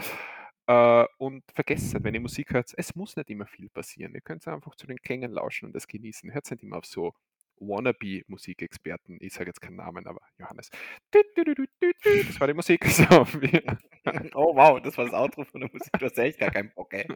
Äh, 0.66 1.06
und 1.16 1.44
vergesst 1.54 1.94
nicht, 1.94 2.04
wenn 2.04 2.14
ihr 2.14 2.20
Musik 2.20 2.52
hört, 2.52 2.72
es 2.76 2.94
muss 2.94 3.16
nicht 3.16 3.30
immer 3.30 3.46
viel 3.46 3.70
passieren. 3.70 4.14
Ihr 4.14 4.20
könnt 4.20 4.46
einfach 4.46 4.74
zu 4.74 4.86
den 4.86 4.98
Klängen 4.98 5.32
lauschen 5.32 5.66
und 5.66 5.72
das 5.74 5.88
genießen. 5.88 6.32
Hört 6.32 6.50
nicht 6.50 6.62
immer 6.62 6.76
auf 6.76 6.84
so 6.84 7.14
Wannabe-Musikexperten. 7.60 9.18
Ich 9.20 9.32
sage 9.34 9.46
jetzt 9.46 9.60
keinen 9.60 9.76
Namen, 9.76 10.06
aber 10.06 10.20
Johannes. 10.38 10.70
Das 11.10 12.40
war 12.40 12.46
die 12.46 12.54
Musik. 12.54 12.84
So, 12.88 13.04
Oh 14.34 14.54
wow, 14.56 14.80
das 14.80 14.96
war 14.96 15.04
das 15.04 15.14
Outro 15.14 15.44
von 15.44 15.60
der 15.60 15.70
Musik. 15.72 15.92
Du 15.98 16.06
hast 16.06 16.18
echt 16.18 16.38
gar 16.38 16.50
keinen 16.50 16.70
Bock, 16.74 16.92
ey. 16.92 17.06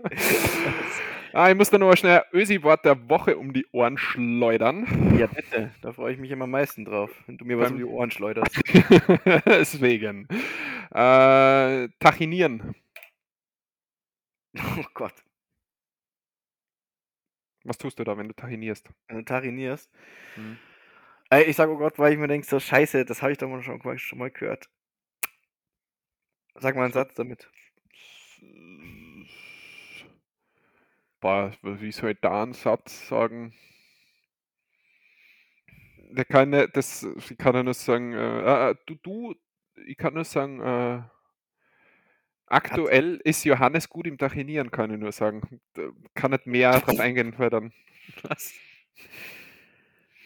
ah, 1.32 1.50
ich 1.50 1.56
muss 1.56 1.70
da 1.70 1.78
noch 1.78 1.96
schnell 1.96 2.22
Ösi-Wort 2.32 2.84
der 2.84 3.08
Woche 3.08 3.36
um 3.36 3.52
die 3.52 3.66
Ohren 3.72 3.98
schleudern. 3.98 5.16
ja, 5.18 5.26
bitte. 5.26 5.72
Da 5.80 5.92
freue 5.92 6.12
ich 6.12 6.18
mich 6.18 6.30
immer 6.30 6.44
am 6.44 6.50
meisten 6.50 6.84
drauf, 6.84 7.10
wenn 7.26 7.38
du 7.38 7.44
mir 7.44 7.58
was 7.58 7.70
um 7.70 7.78
die 7.78 7.84
Ohren 7.84 8.10
schleuderst. 8.10 8.60
Deswegen. 9.46 10.28
Äh, 10.90 11.88
Tachinieren. 11.98 12.74
Oh 14.56 14.84
Gott. 14.94 15.14
Was 17.64 17.78
tust 17.78 17.98
du 17.98 18.04
da, 18.04 18.16
wenn 18.16 18.28
du 18.28 18.34
tahinierst? 18.34 18.88
Wenn 19.08 19.18
du 19.18 19.24
tarinierst. 19.24 19.90
Hm. 20.34 20.58
Ey, 21.30 21.44
ich 21.44 21.56
sag, 21.56 21.68
oh 21.68 21.78
Gott, 21.78 21.98
weil 21.98 22.12
ich 22.12 22.18
mir 22.18 22.28
denke, 22.28 22.46
so 22.46 22.60
scheiße, 22.60 23.04
das 23.04 23.22
habe 23.22 23.32
ich 23.32 23.38
doch 23.38 23.48
mal 23.48 23.62
schon, 23.62 23.80
schon 23.98 24.18
mal 24.18 24.30
gehört. 24.30 24.68
Sag 26.56 26.76
mal 26.76 26.84
einen 26.84 26.92
Satz 26.92 27.14
damit. 27.14 27.48
Boah, 31.20 31.52
wie 31.62 31.92
soll 31.92 32.10
ich 32.10 32.20
da 32.20 32.42
einen 32.42 32.52
Satz 32.52 33.08
sagen? 33.08 33.54
Der 36.10 36.24
kann 36.24 36.50
das, 36.50 37.06
ich 37.30 37.38
kann 37.38 37.54
ja 37.54 37.62
nur 37.62 37.74
sagen, 37.74 38.12
äh, 38.12 38.70
äh, 38.70 38.74
du, 38.86 38.96
du, 38.96 39.34
ich 39.86 39.96
kann 39.96 40.14
nur 40.14 40.24
sagen, 40.24 40.60
äh, 40.60 41.02
Aktuell 42.52 43.18
ist 43.24 43.44
Johannes 43.44 43.88
gut 43.88 44.06
im 44.06 44.18
Tachinieren, 44.18 44.70
kann 44.70 44.90
ich 44.92 44.98
nur 45.00 45.10
sagen. 45.12 45.60
Kann 46.14 46.32
nicht 46.32 46.46
mehr 46.46 46.72
drauf 46.80 47.00
eingehen, 47.00 47.34
weil 47.38 47.48
dann. 47.50 47.72
Was? 48.24 48.52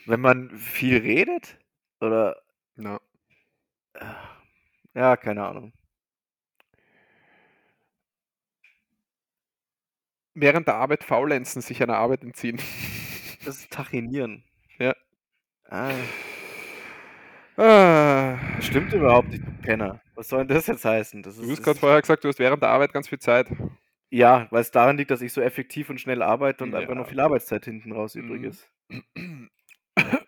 Wenn 0.07 0.20
man 0.20 0.51
viel 0.57 0.98
redet? 0.98 1.59
Oder. 2.01 2.36
Na. 2.77 2.98
Ja, 4.94 5.16
keine 5.16 5.44
Ahnung. 5.47 5.73
Während 10.35 10.69
der 10.69 10.77
Arbeit 10.77 11.03
faulenzen, 11.03 11.62
sich 11.62 11.82
einer 11.82 11.97
Arbeit 11.97 12.23
entziehen. 12.23 12.61
Das 13.44 13.59
ist 13.59 13.70
Tachinieren. 13.73 14.44
Ja. 14.78 14.94
Ah, 15.70 15.93
Ah. 17.56 18.38
das 18.56 18.66
stimmt 18.66 18.92
überhaupt 18.92 19.28
nicht, 19.30 19.46
du 19.46 19.50
Penner. 19.62 20.00
Was 20.14 20.28
soll 20.28 20.46
denn 20.46 20.56
das 20.56 20.66
jetzt 20.66 20.84
heißen? 20.84 21.22
Das 21.22 21.36
Du 21.36 21.42
ist, 21.42 21.48
hast 21.50 21.58
das 21.58 21.64
gerade 21.64 21.78
vorher 21.78 22.00
gesagt, 22.00 22.24
du 22.24 22.28
hast 22.28 22.38
während 22.38 22.62
der 22.62 22.68
Arbeit 22.70 22.92
ganz 22.92 23.08
viel 23.08 23.18
Zeit. 23.18 23.48
ja, 24.10 24.46
weil 24.50 24.60
es 24.60 24.70
daran 24.70 24.96
liegt, 24.96 25.10
dass 25.10 25.22
ich 25.22 25.32
so 25.32 25.40
effektiv 25.40 25.90
und 25.90 26.00
schnell 26.00 26.22
arbeite 26.22 26.64
und 26.64 26.72
Ja, 26.72 26.78
einfach 26.80 26.94
noch 26.94 27.08
viel. 27.08 27.20
Arbeitszeit 27.20 27.64
hinten 27.64 27.92
raus 27.92 28.14
übrig 28.14 28.42
Mhm. 28.42 28.48
ist. 28.48 28.70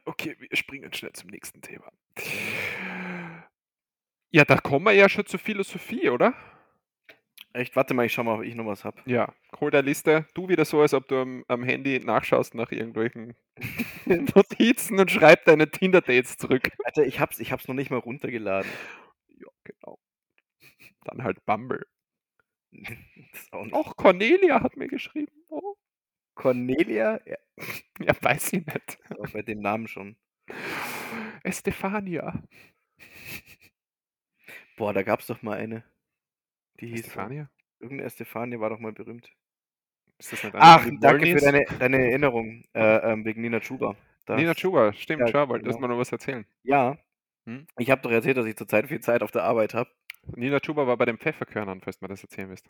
Okay, 0.06 0.34
wir 0.38 0.48
springen 0.56 0.92
schnell 0.94 1.12
zum 1.12 1.28
nächsten 1.30 1.60
Thema. 1.60 1.92
Ja, 4.30 4.44
da 4.44 4.56
kommen 4.56 4.86
wir 4.86 4.92
ja 4.92 5.08
schon 5.08 5.26
zur 5.26 5.38
Philosophie, 5.38 6.08
oder? 6.08 6.34
Echt, 7.54 7.76
warte 7.76 7.94
mal, 7.94 8.04
ich 8.06 8.12
schau 8.12 8.24
mal, 8.24 8.34
ob 8.36 8.42
ich 8.44 8.54
noch 8.54 8.66
was 8.66 8.84
hab. 8.84 9.04
Ja, 9.06 9.34
hol 9.60 9.70
der 9.70 9.82
Liste. 9.82 10.26
Du 10.34 10.48
wieder 10.48 10.64
so, 10.64 10.80
als 10.80 10.92
ob 10.94 11.08
du 11.08 11.16
am, 11.16 11.44
am 11.48 11.62
Handy 11.62 11.98
nachschaust 11.98 12.54
nach 12.54 12.70
irgendwelchen 12.70 13.34
Notizen 14.06 14.98
und 15.00 15.10
schreib 15.10 15.44
deine 15.46 15.70
Tinder-Dates 15.70 16.36
zurück. 16.36 16.70
Alter, 16.84 17.04
ich 17.06 17.20
hab's, 17.20 17.40
ich 17.40 17.50
hab's 17.50 17.66
noch 17.66 17.74
nicht 17.74 17.90
mal 17.90 17.98
runtergeladen. 17.98 18.70
Ja, 19.28 19.48
genau. 19.64 19.98
Dann 21.04 21.24
halt 21.24 21.44
Bumble. 21.46 21.86
Auch. 23.52 23.72
Auch 23.72 23.96
Cornelia 23.96 24.62
hat 24.62 24.76
mir 24.76 24.88
geschrieben. 24.88 25.32
Oh. 25.48 25.74
Cornelia? 26.34 27.20
Ja, 27.26 27.36
Ja, 28.00 28.14
weiß 28.20 28.52
ich 28.54 28.66
nicht. 28.66 28.98
aber 29.10 29.28
bei 29.32 29.42
dem 29.42 29.60
Namen 29.60 29.88
schon. 29.88 30.16
Estefania. 31.44 32.32
Boah, 34.76 34.92
da 34.94 35.02
gab's 35.02 35.26
doch 35.26 35.42
mal 35.42 35.58
eine. 35.58 35.84
Die 36.80 36.88
hieß. 36.88 37.00
Estefania? 37.00 37.50
Irgendeine 37.80 38.06
Estefania 38.06 38.60
war 38.60 38.70
doch 38.70 38.78
mal 38.78 38.92
berühmt. 38.92 39.30
Ist 40.18 40.32
das 40.32 40.42
nicht 40.42 40.54
Ach, 40.58 40.86
danke 41.00 41.26
für 41.26 41.44
deine, 41.44 41.64
deine 41.78 41.98
Erinnerung. 41.98 42.64
Äh, 42.74 43.12
ähm, 43.12 43.24
wegen 43.24 43.40
Nina 43.40 43.60
Chuba. 43.60 43.96
Das, 44.26 44.36
Nina 44.36 44.54
Chuba, 44.54 44.92
stimmt, 44.92 45.20
Ja, 45.20 45.28
schau, 45.28 45.48
wolltest 45.48 45.66
genau. 45.66 45.76
du 45.76 45.80
mir 45.82 45.88
noch 45.88 46.00
was 46.00 46.12
erzählen. 46.12 46.44
Ja. 46.64 46.98
Hm? 47.46 47.66
Ich 47.78 47.90
habe 47.90 48.02
doch 48.02 48.10
erzählt, 48.10 48.36
dass 48.36 48.46
ich 48.46 48.56
zurzeit 48.56 48.88
viel 48.88 49.00
Zeit 49.00 49.22
auf 49.22 49.30
der 49.30 49.44
Arbeit 49.44 49.74
habe. 49.74 49.90
Nina 50.36 50.60
Chuba 50.60 50.86
war 50.86 50.96
bei 50.96 51.04
den 51.04 51.18
Pfefferkörnern, 51.18 51.80
falls 51.80 51.98
du 51.98 52.04
mir 52.04 52.08
das 52.08 52.22
erzählen 52.22 52.48
willst. 52.48 52.68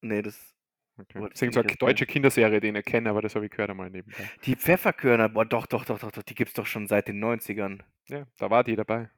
Nee, 0.00 0.22
das. 0.22 0.54
Okay. 0.98 1.28
Ist 1.32 1.54
so 1.54 1.60
eine 1.60 1.76
deutsche 1.76 2.06
Kinderserie, 2.06 2.58
die 2.60 2.76
ich 2.76 2.84
kenne, 2.84 3.10
aber 3.10 3.22
das 3.22 3.36
habe 3.36 3.44
ich 3.44 3.52
gehört 3.52 3.70
einmal 3.70 3.88
nebenbei. 3.88 4.28
Die 4.44 4.56
Pfefferkörner, 4.56 5.28
boah, 5.28 5.44
doch, 5.44 5.66
doch, 5.66 5.84
doch, 5.84 6.00
doch, 6.00 6.10
doch, 6.10 6.22
die 6.24 6.34
gibt's 6.34 6.54
doch 6.54 6.66
schon 6.66 6.88
seit 6.88 7.06
den 7.06 7.22
90ern. 7.22 7.82
Ja, 8.08 8.26
da 8.36 8.50
war 8.50 8.64
die 8.64 8.74
dabei. 8.74 9.08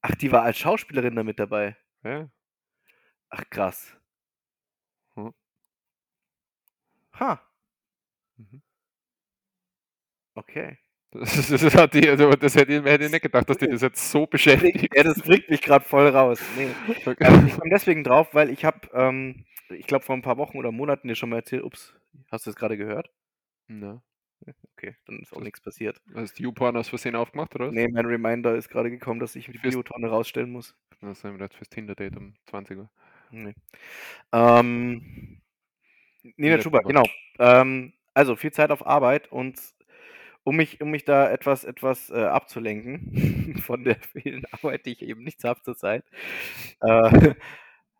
Ach, 0.00 0.14
die 0.14 0.30
war 0.30 0.42
als 0.44 0.58
Schauspielerin 0.58 1.16
da 1.16 1.24
mit 1.24 1.40
dabei. 1.40 1.76
Ja. 2.04 2.28
Ach, 3.32 3.44
krass. 3.50 3.96
Hm. 5.16 5.32
Ha. 7.12 7.40
Mhm. 8.38 8.62
Okay. 10.34 10.78
Das, 11.14 11.48
das, 11.48 11.74
hat 11.74 11.92
die, 11.92 12.08
also 12.08 12.30
das 12.30 12.54
hätte 12.54 12.72
ich, 12.72 12.82
hätte 12.84 13.04
ich 13.04 13.10
nicht 13.12 13.20
gedacht, 13.22 13.48
dass 13.50 13.58
die 13.58 13.66
das 13.68 13.82
jetzt 13.82 14.10
so 14.10 14.26
beschäftigt. 14.26 14.94
Ja, 14.96 15.02
das 15.02 15.20
bringt 15.20 15.50
mich 15.50 15.60
gerade 15.60 15.84
voll 15.84 16.08
raus. 16.08 16.40
Nee. 16.56 16.68
Ähm, 17.20 17.46
ich 17.46 17.52
komme 17.58 17.70
deswegen 17.70 18.02
drauf, 18.02 18.32
weil 18.32 18.48
ich 18.48 18.64
habe, 18.64 18.88
ähm, 18.94 19.44
ich 19.68 19.86
glaube, 19.86 20.04
vor 20.06 20.16
ein 20.16 20.22
paar 20.22 20.38
Wochen 20.38 20.56
oder 20.56 20.72
Monaten 20.72 21.08
dir 21.08 21.14
schon 21.14 21.28
mal 21.28 21.36
erzählt, 21.36 21.64
ups, 21.64 21.94
hast 22.30 22.46
du 22.46 22.50
das 22.50 22.56
gerade 22.56 22.78
gehört? 22.78 23.10
Na, 23.68 24.02
Okay, 24.76 24.96
dann 25.06 25.20
ist 25.20 25.32
auch 25.32 25.36
Das- 25.36 25.44
nichts 25.44 25.60
passiert. 25.60 26.00
hast 26.14 26.38
du 26.38 26.44
YouPorn 26.44 26.76
aus 26.76 26.88
Versehen 26.88 27.14
aufgemacht, 27.14 27.54
oder 27.54 27.68
was? 27.68 27.74
Nee, 27.74 27.88
mein 27.88 28.06
Reminder 28.06 28.54
ist 28.56 28.70
gerade 28.70 28.90
gekommen, 28.90 29.20
dass 29.20 29.36
ich 29.36 29.46
die 29.46 29.58
Biotonne 29.58 30.08
rausstellen 30.08 30.50
muss. 30.50 30.74
Das 31.02 31.22
wir 31.24 31.36
jetzt 31.38 31.56
fürs 31.56 31.68
Tinder-Date 31.68 32.16
um 32.16 32.34
20 32.46 32.78
Uhr. 32.78 32.90
Nee. 33.32 33.54
Ähm, 34.32 35.40
Nina 36.36 36.58
Chuba. 36.58 36.80
genau. 36.80 37.04
Ähm, 37.38 37.94
also 38.14 38.36
viel 38.36 38.52
Zeit 38.52 38.70
auf 38.70 38.86
Arbeit 38.86 39.32
und 39.32 39.58
um 40.44 40.56
mich, 40.56 40.80
um 40.80 40.90
mich 40.90 41.04
da 41.04 41.30
etwas, 41.30 41.64
etwas 41.64 42.10
äh, 42.10 42.24
abzulenken 42.24 43.58
von 43.62 43.84
der 43.84 43.96
vielen 43.96 44.44
Arbeit, 44.52 44.86
die 44.86 44.92
ich 44.92 45.02
eben 45.02 45.24
nicht 45.24 45.42
habe 45.44 45.62
zurzeit, 45.62 46.04
äh, 46.80 47.34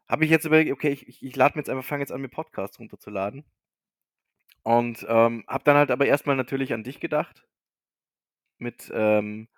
habe 0.09 0.25
ich 0.25 0.31
jetzt 0.31 0.45
überlegt, 0.45 0.73
okay, 0.73 0.91
ich, 0.91 1.09
ich, 1.09 1.23
ich 1.23 1.37
lade 1.37 1.57
mir 1.57 1.61
jetzt 1.63 1.71
einfach, 1.71 1.85
fange 1.85 2.03
jetzt 2.03 2.13
an, 2.13 2.21
mir 2.21 2.29
Podcasts 2.29 2.79
runterzuladen. 2.79 3.45
Und 4.65 5.05
ähm, 5.09 5.45
habe 5.49 5.65
dann 5.65 5.77
halt 5.77 5.91
aber 5.91 6.07
erstmal 6.07 6.37
natürlich 6.37 6.73
an 6.73 6.85
dich 6.85 7.01
gedacht. 7.01 7.45
Mit, 8.59 8.91
ähm, 8.95 9.49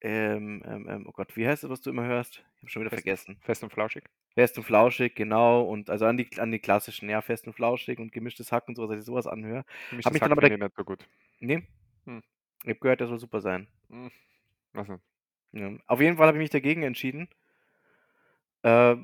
ähm, 0.00 0.62
ähm, 0.66 0.88
ähm, 0.88 1.06
oh 1.08 1.12
Gott, 1.12 1.36
wie 1.36 1.46
heißt 1.46 1.64
es, 1.64 1.70
was 1.70 1.80
du 1.80 1.90
immer 1.90 2.06
hörst? 2.06 2.44
Ich 2.56 2.62
habe 2.62 2.70
schon 2.70 2.82
wieder 2.82 2.90
Fest- 2.90 3.02
vergessen. 3.02 3.38
Fest 3.40 3.62
und 3.62 3.70
flauschig. 3.72 4.04
Fest 4.34 4.56
und 4.58 4.64
flauschig, 4.64 5.14
genau. 5.14 5.62
Und 5.62 5.90
also 5.90 6.06
an 6.06 6.16
die, 6.16 6.28
an 6.38 6.50
die 6.52 6.60
klassischen, 6.60 7.08
ja, 7.08 7.20
fest 7.22 7.46
und 7.46 7.52
flauschig 7.54 7.98
und 7.98 8.12
gemischtes 8.12 8.52
Hack 8.52 8.68
und 8.68 8.76
sowas, 8.76 8.90
dass 8.90 9.00
ich 9.00 9.06
sowas 9.06 9.26
anhöre. 9.26 9.64
Mich 9.90 10.06
Hab 10.06 10.12
mich 10.12 10.20
das 10.20 10.28
dann 10.28 10.30
Hack 10.30 10.44
aber 10.44 10.54
ich 10.54 10.60
nicht 10.60 10.76
so 10.76 10.84
gut. 10.84 11.08
Nee. 11.40 11.62
Hm. 12.04 12.22
Ich 12.62 12.70
habe 12.70 12.78
gehört, 12.80 13.00
der 13.00 13.08
soll 13.08 13.18
super 13.18 13.40
sein. 13.40 13.66
Hm. 13.90 14.10
Also, 14.74 14.98
Ja. 15.52 15.72
Auf 15.86 16.00
jeden 16.00 16.16
Fall 16.16 16.28
habe 16.28 16.38
ich 16.38 16.42
mich 16.42 16.50
dagegen 16.50 16.82
entschieden. 16.82 17.28
Äh, 18.62 18.96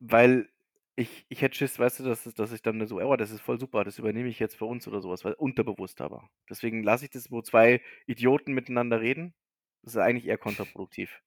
weil 0.00 0.48
ich, 0.96 1.24
ich 1.28 1.40
hätte 1.40 1.56
Schiss, 1.56 1.78
weißt 1.78 2.00
du, 2.00 2.04
dass, 2.04 2.24
dass 2.24 2.52
ich 2.52 2.62
dann 2.62 2.86
so, 2.86 3.00
oh, 3.00 3.16
das 3.16 3.30
ist 3.30 3.40
voll 3.40 3.58
super, 3.58 3.84
das 3.84 3.98
übernehme 3.98 4.28
ich 4.28 4.38
jetzt 4.38 4.56
für 4.56 4.66
uns 4.66 4.86
oder 4.86 5.00
sowas, 5.00 5.24
weil 5.24 5.32
unterbewusst 5.34 6.00
aber. 6.00 6.28
Deswegen 6.50 6.82
lasse 6.82 7.04
ich 7.06 7.10
das, 7.10 7.30
wo 7.30 7.40
zwei 7.40 7.80
Idioten 8.06 8.52
miteinander 8.52 9.00
reden. 9.00 9.32
Das 9.82 9.94
ist 9.94 10.00
eigentlich 10.00 10.26
eher 10.26 10.38
kontraproduktiv. 10.38 11.20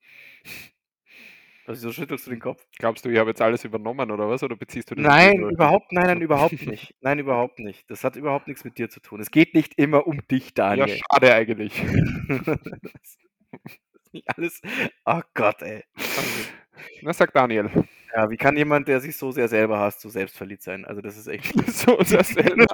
Also 1.67 1.87
so 1.89 1.91
schüttelst 1.93 2.27
du 2.27 2.29
den 2.31 2.39
Kopf. 2.39 2.63
glaubst 2.77 3.03
du, 3.05 3.09
ich 3.09 3.17
habe 3.17 3.31
jetzt 3.31 3.41
alles 3.41 3.65
übernommen 3.65 4.11
oder 4.11 4.29
was? 4.29 4.43
Oder 4.43 4.55
beziehst 4.55 4.91
du 4.91 4.95
das 4.95 5.03
Nein, 5.03 5.39
überhaupt, 5.49 5.91
nein, 5.91 6.05
nein, 6.05 6.21
überhaupt 6.21 6.61
nicht. 6.67 6.93
Nein, 7.01 7.17
überhaupt 7.17 7.57
nicht. 7.59 7.89
Das 7.89 8.03
hat 8.03 8.15
überhaupt 8.15 8.47
nichts 8.47 8.63
mit 8.63 8.77
dir 8.77 8.87
zu 8.89 8.99
tun. 8.99 9.19
Es 9.19 9.31
geht 9.31 9.55
nicht 9.55 9.73
immer 9.77 10.05
um 10.05 10.25
dich, 10.27 10.53
Ja, 10.57 10.75
Daniel. 10.75 10.99
schade 11.11 11.33
eigentlich. 11.33 11.73
das 12.45 13.17
ist 13.95 14.13
nicht 14.13 14.29
alles. 14.37 14.61
Oh 15.05 15.21
Gott, 15.33 15.61
ey. 15.63 15.83
Na, 17.01 17.13
sag 17.13 17.33
Daniel. 17.33 17.69
Ja, 18.15 18.29
wie 18.29 18.37
kann 18.37 18.55
jemand, 18.55 18.87
der 18.87 19.01
sich 19.01 19.17
so 19.17 19.31
sehr 19.31 19.47
selber 19.47 19.79
hasst, 19.79 20.01
so 20.01 20.09
selbstverliebt 20.09 20.61
sein? 20.61 20.85
Also 20.85 21.01
das 21.01 21.17
ist 21.17 21.27
echt. 21.27 21.51
so 21.71 21.97
das 21.97 22.27
selber. 22.29 22.65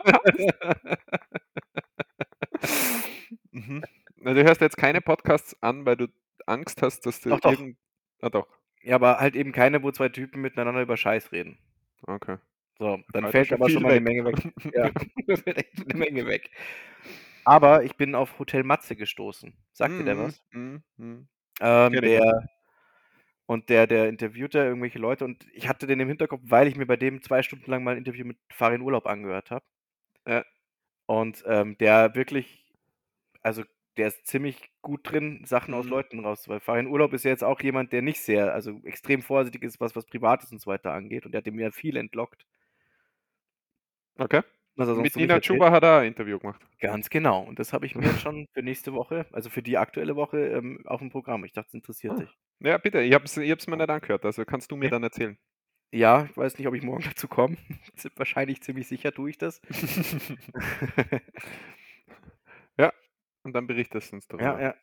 mhm. 3.52 3.82
Na, 4.22 4.34
du 4.34 4.44
hörst 4.44 4.62
jetzt 4.62 4.78
keine 4.78 5.02
Podcasts 5.02 5.56
an, 5.62 5.86
weil 5.86 5.98
du 5.98 6.08
Angst 6.46 6.82
hast, 6.82 7.06
dass 7.06 7.22
du 7.22 7.30
Doch, 7.30 7.40
doch. 7.40 7.52
irgend... 7.52 7.78
Ah, 8.22 8.30
doch. 8.30 8.48
ja, 8.84 8.96
aber 8.96 9.20
halt 9.20 9.36
eben 9.36 9.52
keine, 9.52 9.82
wo 9.84 9.92
zwei 9.92 10.10
Typen 10.10 10.42
miteinander 10.42 10.82
über 10.82 10.98
Scheiß 10.98 11.32
reden. 11.32 11.58
Okay. 12.08 12.38
So, 12.78 13.00
dann 13.14 13.26
Alter, 13.26 13.32
fällt 13.32 13.48
schon 13.50 13.58
aber 13.62 13.70
schon 13.70 13.84
mal 13.84 13.90
eine 13.92 14.04
weg. 14.04 14.04
Menge 14.04 14.26
weg. 14.26 14.54
Ja, 14.74 14.92
eine 15.90 15.98
Menge 16.00 16.26
weg. 16.28 16.50
Aber 17.44 17.84
ich 17.84 17.96
bin 17.98 18.16
auf 18.16 18.38
Hotel 18.40 18.64
Matze 18.64 18.96
gestoßen. 18.96 19.54
Sagt 19.74 20.00
dir 20.00 20.04
der 20.04 20.16
Mhm, 20.16 20.18
was? 20.18 20.44
mhm, 20.52 20.84
mhm. 20.98 21.28
Ähm, 21.60 21.94
der 21.94 22.50
und 23.46 23.70
der, 23.70 23.88
der 23.88 24.08
interviewt 24.08 24.56
da 24.56 24.64
irgendwelche 24.64 25.00
Leute 25.00 25.26
und 25.26 25.46
ich 25.54 25.68
hatte 25.68 25.86
den 25.88 26.00
im 26.00 26.08
Hinterkopf, 26.08 26.42
weil 26.46 26.68
ich 26.68 26.76
mir 26.78 26.86
bei 26.86 26.96
dem 26.96 27.22
zwei 27.22 27.44
Stunden 27.44 27.70
lang 27.70 27.84
mal 27.84 27.92
ein 27.92 27.98
Interview 27.98 28.26
mit 28.26 28.38
Farin 28.54 28.82
Urlaub 28.82 29.06
angehört 29.08 29.52
habe. 29.52 29.66
Ja. 30.28 30.46
Und 31.08 31.44
ähm, 31.48 31.78
der 31.80 32.16
wirklich, 32.16 32.74
also 33.42 33.64
der 33.98 34.08
ist 34.08 34.26
ziemlich 34.28 34.72
gut 34.82 35.10
drin, 35.12 35.44
Sachen 35.46 35.74
aus 35.74 35.86
Mhm. 35.86 35.92
Leuten 35.92 36.20
raus, 36.26 36.48
weil 36.50 36.60
Farin 36.60 36.88
Urlaub 36.88 37.14
ist 37.14 37.24
ja 37.26 37.32
jetzt 37.32 37.44
auch 37.44 37.62
jemand, 37.62 37.92
der 37.94 38.02
nicht 38.02 38.22
sehr, 38.22 38.54
also 38.54 38.80
extrem 38.84 39.22
vorsichtig 39.22 39.64
ist, 39.64 39.80
was 39.80 39.96
was 39.96 40.06
Privates 40.06 40.52
und 40.52 40.60
so 40.62 40.68
weiter 40.72 40.94
angeht 40.94 41.26
und 41.26 41.32
der 41.34 41.40
hat 41.40 41.46
dem 41.48 41.60
ja 41.60 41.72
viel 41.72 41.98
entlockt. 41.98 42.46
Okay. 44.20 44.42
Mit 44.76 45.16
Nina. 45.16 45.40
Chuba 45.40 45.70
hat 45.72 45.84
er 45.84 46.00
ein 46.00 46.08
Interview 46.08 46.40
gemacht. 46.40 46.62
Ganz 46.80 47.10
genau. 47.10 47.42
Und 47.44 47.60
das 47.60 47.74
habe 47.74 47.86
ich 47.86 47.96
mir 47.96 48.06
jetzt 48.08 48.22
schon 48.22 48.48
für 48.54 48.64
nächste 48.64 48.94
Woche, 48.94 49.26
also 49.32 49.50
für 49.50 49.62
die 49.62 49.78
aktuelle 49.78 50.16
Woche, 50.16 50.40
ähm, 50.48 50.82
auf 50.86 51.00
dem 51.00 51.10
Programm. 51.10 51.44
Ich 51.46 51.52
dachte, 51.54 51.68
es 51.70 51.74
interessiert 51.74 52.14
Ah. 52.14 52.16
dich. 52.18 52.38
Ja, 52.60 52.78
bitte, 52.78 53.02
ich 53.02 53.14
habe 53.14 53.26
es 53.26 53.36
ich 53.38 53.52
hab's 53.52 53.68
mir 53.68 53.78
nicht 53.78 53.90
angehört, 53.90 54.24
also 54.26 54.46
kannst 54.46 54.72
du 54.72 54.76
mir 54.78 54.90
dann 54.90 55.04
erzählen. 55.04 55.38
Ja, 55.94 56.26
ich 56.30 56.38
weiß 56.38 56.58
nicht, 56.58 56.68
ob 56.68 56.74
ich 56.74 56.84
morgen 56.84 57.04
dazu 57.16 57.28
komme. 57.28 57.58
Wahrscheinlich 58.16 58.62
ziemlich 58.62 58.88
sicher 58.88 59.12
tue 59.12 59.30
ich 59.32 59.38
das. 59.38 59.62
Und 63.44 63.54
dann 63.54 63.68
berichtest 63.68 64.12
du 64.12 64.16
uns 64.16 64.28
darüber. 64.28 64.60
ja, 64.60 64.60
ja. 64.60 64.76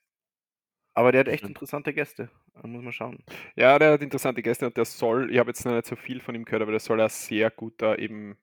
Aber 0.93 1.12
der 1.12 1.20
hat 1.20 1.28
echt 1.28 1.48
interessante 1.48 1.94
Gäste. 1.94 2.30
Da 2.52 2.66
muss 2.68 2.82
man 2.82 2.93
schauen. 2.93 3.24
Ja, 3.56 3.78
der 3.78 3.93
hat 3.93 4.02
interessante 4.02 4.43
Gäste 4.43 4.66
und 4.66 4.76
der 4.76 4.85
soll, 4.86 5.30
ich 5.30 5.39
habe 5.39 5.51
jetzt 5.51 5.64
noch 5.64 5.72
nicht 5.74 5.86
so 5.86 5.97
viel 5.97 6.20
von 6.20 6.35
ihm 6.35 6.44
gehört, 6.44 6.62
aber 6.62 6.70
der 6.72 6.80
soll 6.80 7.01
ein 7.01 7.09
sehr 7.10 7.51
guter 7.51 7.98
eben 7.98 8.39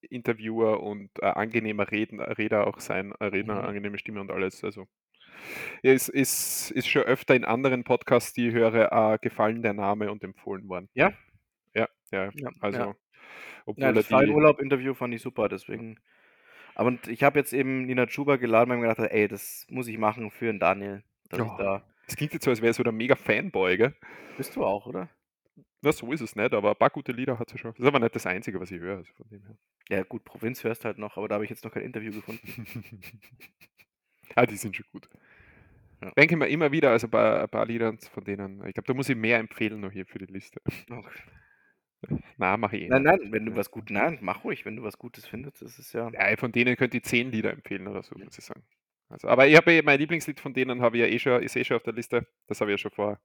Interviewer 0.00 0.82
und 0.82 1.10
äh, 1.20 1.26
angenehmer 1.26 1.90
Reden, 1.90 2.20
Redner 2.20 2.66
auch 2.66 2.78
sein, 2.80 3.12
äh, 3.20 3.24
Redner, 3.26 3.62
Mhm. 3.62 3.64
angenehme 3.64 3.98
Stimme 3.98 4.20
und 4.20 4.30
alles. 4.30 4.62
Also 4.64 4.86
Ja, 5.82 5.92
ist, 5.92 6.08
ist, 6.08 6.70
ist 6.72 6.88
schon 6.88 7.02
öfter 7.02 7.34
in 7.34 7.44
anderen 7.44 7.84
Podcasts, 7.84 8.32
die 8.32 8.48
ich 8.48 8.54
höre, 8.54 8.92
äh, 9.14 9.18
gefallen 9.20 9.62
der 9.62 9.74
Name 9.74 10.10
und 10.10 10.22
empfohlen 10.24 10.68
worden. 10.68 10.88
Ja? 10.94 11.12
Ja, 11.74 11.88
ja. 12.12 12.32
Ja, 12.32 12.50
Also, 12.60 12.80
ja. 12.80 12.94
obwohl 13.66 13.86
Ja, 13.86 13.92
er 13.96 14.02
das 14.02 14.08
die. 14.08 14.38
Fallurlaub-Interview 14.42 14.94
fand 14.94 15.14
ich 15.14 15.22
super, 15.22 15.48
deswegen. 15.48 15.98
Aber 16.78 16.88
und 16.88 17.08
ich 17.08 17.24
habe 17.24 17.40
jetzt 17.40 17.52
eben 17.52 17.86
Nina 17.86 18.06
Chuba 18.06 18.36
geladen, 18.36 18.70
weil 18.70 18.78
ich 18.78 18.82
mir 18.82 18.94
gedacht 18.94 19.10
ey, 19.12 19.26
das 19.26 19.66
muss 19.68 19.88
ich 19.88 19.98
machen 19.98 20.30
für 20.30 20.46
den 20.46 20.60
Daniel. 20.60 21.02
Dass 21.28 21.40
Oh. 21.40 21.56
da. 21.58 21.82
Es 22.06 22.14
klingt 22.16 22.32
jetzt 22.32 22.44
so, 22.44 22.50
als 22.50 22.62
wäre 22.62 22.72
so 22.72 22.84
der 22.84 22.92
mega 22.92 23.16
Fanboy, 23.16 23.76
gell? 23.76 23.94
Bist 24.36 24.54
du 24.54 24.64
auch, 24.64 24.86
oder? 24.86 25.08
Na, 25.82 25.92
so 25.92 26.10
ist 26.12 26.20
es 26.20 26.36
nicht, 26.36 26.54
aber 26.54 26.70
ein 26.70 26.76
paar 26.76 26.90
gute 26.90 27.12
Lieder 27.12 27.38
hat 27.38 27.50
sie 27.50 27.58
schon. 27.58 27.72
Das 27.72 27.80
ist 27.80 27.86
aber 27.86 27.98
nicht 27.98 28.14
das 28.14 28.26
Einzige, 28.26 28.60
was 28.60 28.70
ich 28.70 28.80
höre. 28.80 28.98
Also 28.98 29.12
von 29.12 29.28
dem 29.28 29.42
her. 29.44 29.56
Ja, 29.90 30.02
gut, 30.04 30.24
Provinz 30.24 30.62
hörst 30.62 30.84
halt 30.84 30.98
noch, 30.98 31.16
aber 31.16 31.26
da 31.28 31.34
habe 31.34 31.44
ich 31.44 31.50
jetzt 31.50 31.64
noch 31.64 31.72
kein 31.72 31.82
Interview 31.82 32.12
gefunden. 32.12 32.40
ah, 34.36 34.46
die 34.46 34.56
sind 34.56 34.76
schon 34.76 34.86
gut. 34.92 35.08
Ja. 36.00 36.10
Denke 36.12 36.36
mir 36.36 36.46
immer 36.46 36.70
wieder, 36.70 36.90
also 36.92 37.08
ein 37.08 37.10
paar, 37.10 37.42
ein 37.42 37.48
paar 37.48 37.66
Lieder 37.66 37.92
von 38.12 38.22
denen. 38.24 38.64
Ich 38.66 38.74
glaube, 38.74 38.86
da 38.86 38.94
muss 38.94 39.08
ich 39.08 39.16
mehr 39.16 39.38
empfehlen 39.38 39.80
noch 39.80 39.90
hier 39.90 40.06
für 40.06 40.18
die 40.18 40.32
Liste. 40.32 40.60
Okay. 40.88 41.10
Na, 42.36 42.56
mache 42.56 42.76
ich 42.76 42.82
eh. 42.84 42.88
Nein, 42.88 43.02
nein, 43.02 43.18
wenn 43.32 43.46
du 43.46 43.56
was 43.56 43.70
gut, 43.70 43.90
nein, 43.90 44.18
mach 44.20 44.44
ruhig, 44.44 44.64
wenn 44.64 44.76
du 44.76 44.82
was 44.82 44.98
Gutes 44.98 45.26
findest, 45.26 45.62
das 45.62 45.78
ist 45.78 45.92
ja. 45.92 46.10
Ja, 46.12 46.36
von 46.36 46.52
denen 46.52 46.76
könnt 46.76 46.94
ihr 46.94 47.02
zehn 47.02 47.32
Lieder 47.32 47.52
empfehlen 47.52 47.88
oder 47.88 48.02
so, 48.02 48.16
muss 48.16 48.38
ich 48.38 48.44
sagen. 48.44 48.62
Also, 49.10 49.28
aber 49.28 49.46
ich 49.46 49.56
habe 49.56 49.72
eh, 49.72 49.82
mein 49.82 49.98
Lieblingslied 49.98 50.38
von 50.38 50.52
denen 50.52 50.82
habe 50.82 50.98
ich 50.98 51.02
ja 51.02 51.08
eh 51.08 51.18
schon, 51.18 51.42
ist 51.42 51.56
eh 51.56 51.64
schon 51.64 51.78
auf 51.78 51.82
der 51.82 51.94
Liste. 51.94 52.26
Das 52.46 52.60
habe 52.60 52.70
ich 52.70 52.74
ja 52.74 52.78
schon 52.78 52.90
vor. 52.92 53.18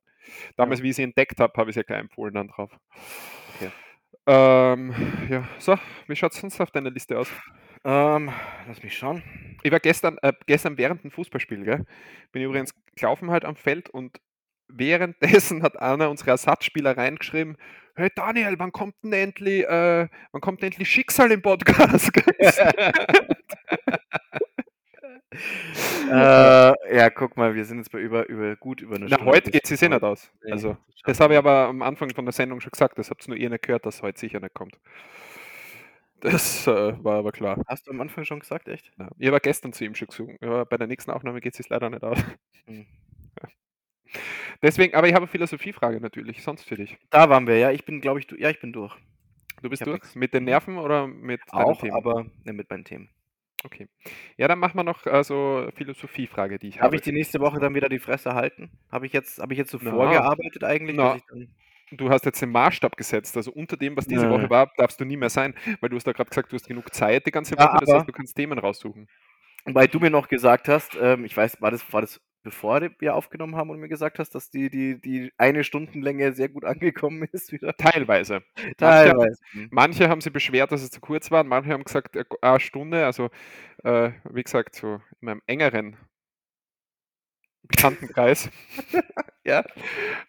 Damals, 0.55 0.81
wie 0.81 0.89
ich 0.89 0.95
sie 0.95 1.03
entdeckt 1.03 1.39
habe, 1.39 1.53
habe 1.57 1.69
ich 1.69 1.73
sie 1.75 1.81
ja 1.81 1.83
gleich 1.83 1.99
empfohlen 1.99 2.33
dann 2.33 2.47
drauf. 2.47 2.71
Okay. 3.55 3.71
Ähm, 4.25 4.93
ja, 5.29 5.47
so, 5.59 5.77
wie 6.07 6.15
schaut 6.15 6.31
es 6.33 6.39
sonst 6.39 6.61
auf 6.61 6.71
deiner 6.71 6.89
Liste 6.91 7.19
aus? 7.19 7.29
Ähm, 7.83 8.31
lass 8.67 8.81
mich 8.81 8.97
schauen. 8.97 9.21
Ich 9.63 9.71
war 9.71 9.81
gestern, 9.81 10.17
äh, 10.21 10.31
gestern 10.45 10.77
während 10.77 11.03
dem 11.03 11.11
Fußballspiel, 11.11 11.65
gell? 11.65 11.85
Bin 12.31 12.41
übrigens 12.41 12.73
gelaufen 12.95 13.31
halt 13.31 13.43
am 13.43 13.57
Feld 13.57 13.89
und 13.89 14.21
währenddessen 14.69 15.63
hat 15.63 15.77
einer 15.81 16.09
unserer 16.09 16.31
Ersatzspieler 16.31 16.95
reingeschrieben, 16.97 17.57
hey 17.95 18.09
Daniel, 18.15 18.57
wann 18.59 18.71
kommt 18.71 18.95
denn 19.03 19.13
endlich, 19.13 19.63
äh, 19.65 20.07
wann 20.31 20.41
kommt 20.41 20.63
endlich 20.63 20.89
Schicksal 20.89 21.31
im 21.31 21.41
Podcast? 21.41 22.11
äh, 26.09 26.95
ja, 26.95 27.09
guck 27.09 27.37
mal, 27.37 27.55
wir 27.55 27.65
sind 27.65 27.77
jetzt 27.79 27.91
bei 27.91 27.99
über, 27.99 28.27
über 28.29 28.55
gut 28.55 28.81
über 28.81 28.95
eine 28.95 29.05
Na, 29.05 29.15
Stunde. 29.15 29.31
heute 29.31 29.51
geht 29.51 29.69
es 29.69 29.81
eh 29.81 29.89
nicht 29.89 30.03
aus. 30.03 30.31
Also, 30.49 30.77
das 31.05 31.19
habe 31.19 31.33
ich 31.33 31.37
aber 31.37 31.67
am 31.67 31.81
Anfang 31.81 32.09
von 32.13 32.25
der 32.25 32.33
Sendung 32.33 32.61
schon 32.61 32.71
gesagt, 32.71 32.97
das 32.97 33.09
habt 33.09 33.25
ihr 33.27 33.29
nur 33.29 33.37
ihr 33.37 33.49
nicht 33.49 33.63
gehört, 33.63 33.85
dass 33.85 34.01
heute 34.01 34.19
sicher 34.19 34.39
nicht 34.39 34.53
kommt. 34.53 34.79
Das 36.19 36.67
äh, 36.67 37.03
war 37.03 37.17
aber 37.17 37.33
klar. 37.33 37.61
Hast 37.67 37.87
du 37.87 37.91
am 37.91 37.99
Anfang 37.99 38.23
schon 38.23 38.39
gesagt, 38.39 38.69
echt? 38.69 38.93
Ja. 38.97 39.09
Ich 39.17 39.29
war 39.29 39.41
gestern 39.41 39.73
zu 39.73 39.83
ihm 39.83 39.93
schon 39.93 40.07
gesungen. 40.07 40.37
Ja, 40.41 40.63
bei 40.63 40.77
der 40.77 40.87
nächsten 40.87 41.11
Aufnahme 41.11 41.41
geht 41.41 41.53
es 41.53 41.57
sich 41.57 41.67
leider 41.69 41.89
nicht 41.89 42.03
aus. 42.03 42.17
Hm. 42.65 42.85
Deswegen, 44.61 44.95
aber 44.95 45.07
ich 45.07 45.13
habe 45.13 45.23
eine 45.23 45.31
Philosophiefrage 45.31 45.99
natürlich, 45.99 46.41
sonst 46.43 46.63
für 46.67 46.75
dich. 46.75 46.97
Da 47.09 47.29
waren 47.29 47.47
wir, 47.47 47.57
ja. 47.57 47.71
Ich 47.71 47.85
bin, 47.85 48.01
glaube 48.01 48.19
ich, 48.19 48.27
du, 48.27 48.35
ja, 48.35 48.49
ich 48.49 48.59
bin 48.59 48.73
durch. 48.73 48.95
Du 49.61 49.69
bist 49.69 49.85
durch? 49.85 49.93
nix. 49.95 50.15
Mit 50.15 50.33
den. 50.33 50.43
Nerven 50.45 50.77
oder 50.77 51.07
mit 51.07 51.41
deinen 51.51 51.63
Auch, 51.63 51.79
Themen? 51.81 51.95
aber 51.95 52.25
ne, 52.43 52.53
mit 52.53 52.69
meinen 52.69 52.83
Themen. 52.85 53.09
Okay. 53.65 53.87
Ja, 54.35 54.49
dann 54.49 54.59
machen 54.59 54.77
wir 54.77 54.83
noch 54.83 55.05
äh, 55.05 55.23
so 55.23 55.69
Philosophiefrage, 55.75 56.59
die 56.59 56.67
ich 56.67 56.75
Habe 56.77 56.85
habe. 56.87 56.95
ich 56.97 57.01
die 57.01 57.13
nächste 57.13 57.39
Woche 57.39 57.59
dann 57.59 57.73
wieder 57.75 57.87
die 57.87 57.99
Fresse 57.99 58.33
halten? 58.33 58.71
Habe 58.91 59.05
ich 59.05 59.13
jetzt, 59.13 59.39
habe 59.39 59.53
ich 59.53 59.57
jetzt 59.59 59.71
so 59.71 59.79
Na. 59.81 59.91
vorgearbeitet 59.91 60.63
eigentlich? 60.63 60.97
Dann, 60.97 61.21
Du 61.91 62.09
hast 62.09 62.25
jetzt 62.25 62.41
den 62.41 62.49
Maßstab 62.49 62.97
gesetzt, 62.97 63.37
also 63.37 63.51
unter 63.51 63.77
dem, 63.77 63.95
was 63.95 64.07
diese 64.07 64.25
Nö. 64.25 64.31
Woche 64.31 64.49
war, 64.49 64.71
darfst 64.77 64.99
du 64.99 65.05
nie 65.05 65.15
mehr 65.17 65.29
sein, 65.29 65.53
weil 65.79 65.89
du 65.91 65.95
hast 65.95 66.07
da 66.07 66.11
gerade 66.11 66.27
gesagt, 66.29 66.51
du 66.51 66.55
hast 66.55 66.67
genug 66.67 66.91
Zeit 66.91 67.27
die 67.27 67.31
ganze 67.31 67.53
Ja, 67.55 67.65
Woche, 67.67 67.77
das 67.81 67.89
aber- 67.89 67.99
heißt, 67.99 68.07
du 68.09 68.13
kannst 68.13 68.35
Themen 68.35 68.57
raussuchen. 68.57 69.07
weil 69.65 69.87
du 69.87 69.99
mir 69.99 70.09
noch 70.09 70.27
gesagt 70.27 70.67
hast, 70.69 70.97
ähm, 70.99 71.23
ich 71.23 71.37
weiß, 71.37 71.61
war 71.61 71.69
das, 71.69 71.93
war 71.93 72.01
das 72.01 72.19
bevor 72.43 72.81
wir 72.99 73.15
aufgenommen 73.15 73.55
haben 73.55 73.69
und 73.69 73.79
mir 73.79 73.87
gesagt 73.89 74.19
hast, 74.19 74.35
dass 74.35 74.49
die, 74.51 74.69
die, 74.69 74.99
die 74.99 75.31
eine 75.37 75.63
Stundenlänge 75.63 76.33
sehr 76.33 76.49
gut 76.49 76.65
angekommen 76.65 77.27
ist 77.31 77.51
wieder? 77.51 77.75
Teilweise. 77.75 78.43
Manche, 78.55 78.75
Teilweise. 78.77 79.37
Hm. 79.51 79.67
manche 79.71 80.09
haben 80.09 80.21
sich 80.21 80.33
beschwert, 80.33 80.71
dass 80.71 80.81
es 80.83 80.91
zu 80.91 81.01
kurz 81.01 81.31
war, 81.31 81.43
manche 81.43 81.71
haben 81.71 81.83
gesagt, 81.83 82.15
äh, 82.15 82.25
eine 82.41 82.59
Stunde, 82.59 83.05
also 83.05 83.29
äh, 83.83 84.11
wie 84.29 84.43
gesagt, 84.43 84.75
so 84.75 84.95
in 84.95 85.01
meinem 85.21 85.41
engeren 85.47 85.97
Bekanntenkreis 87.63 88.49
Ja. 89.45 89.63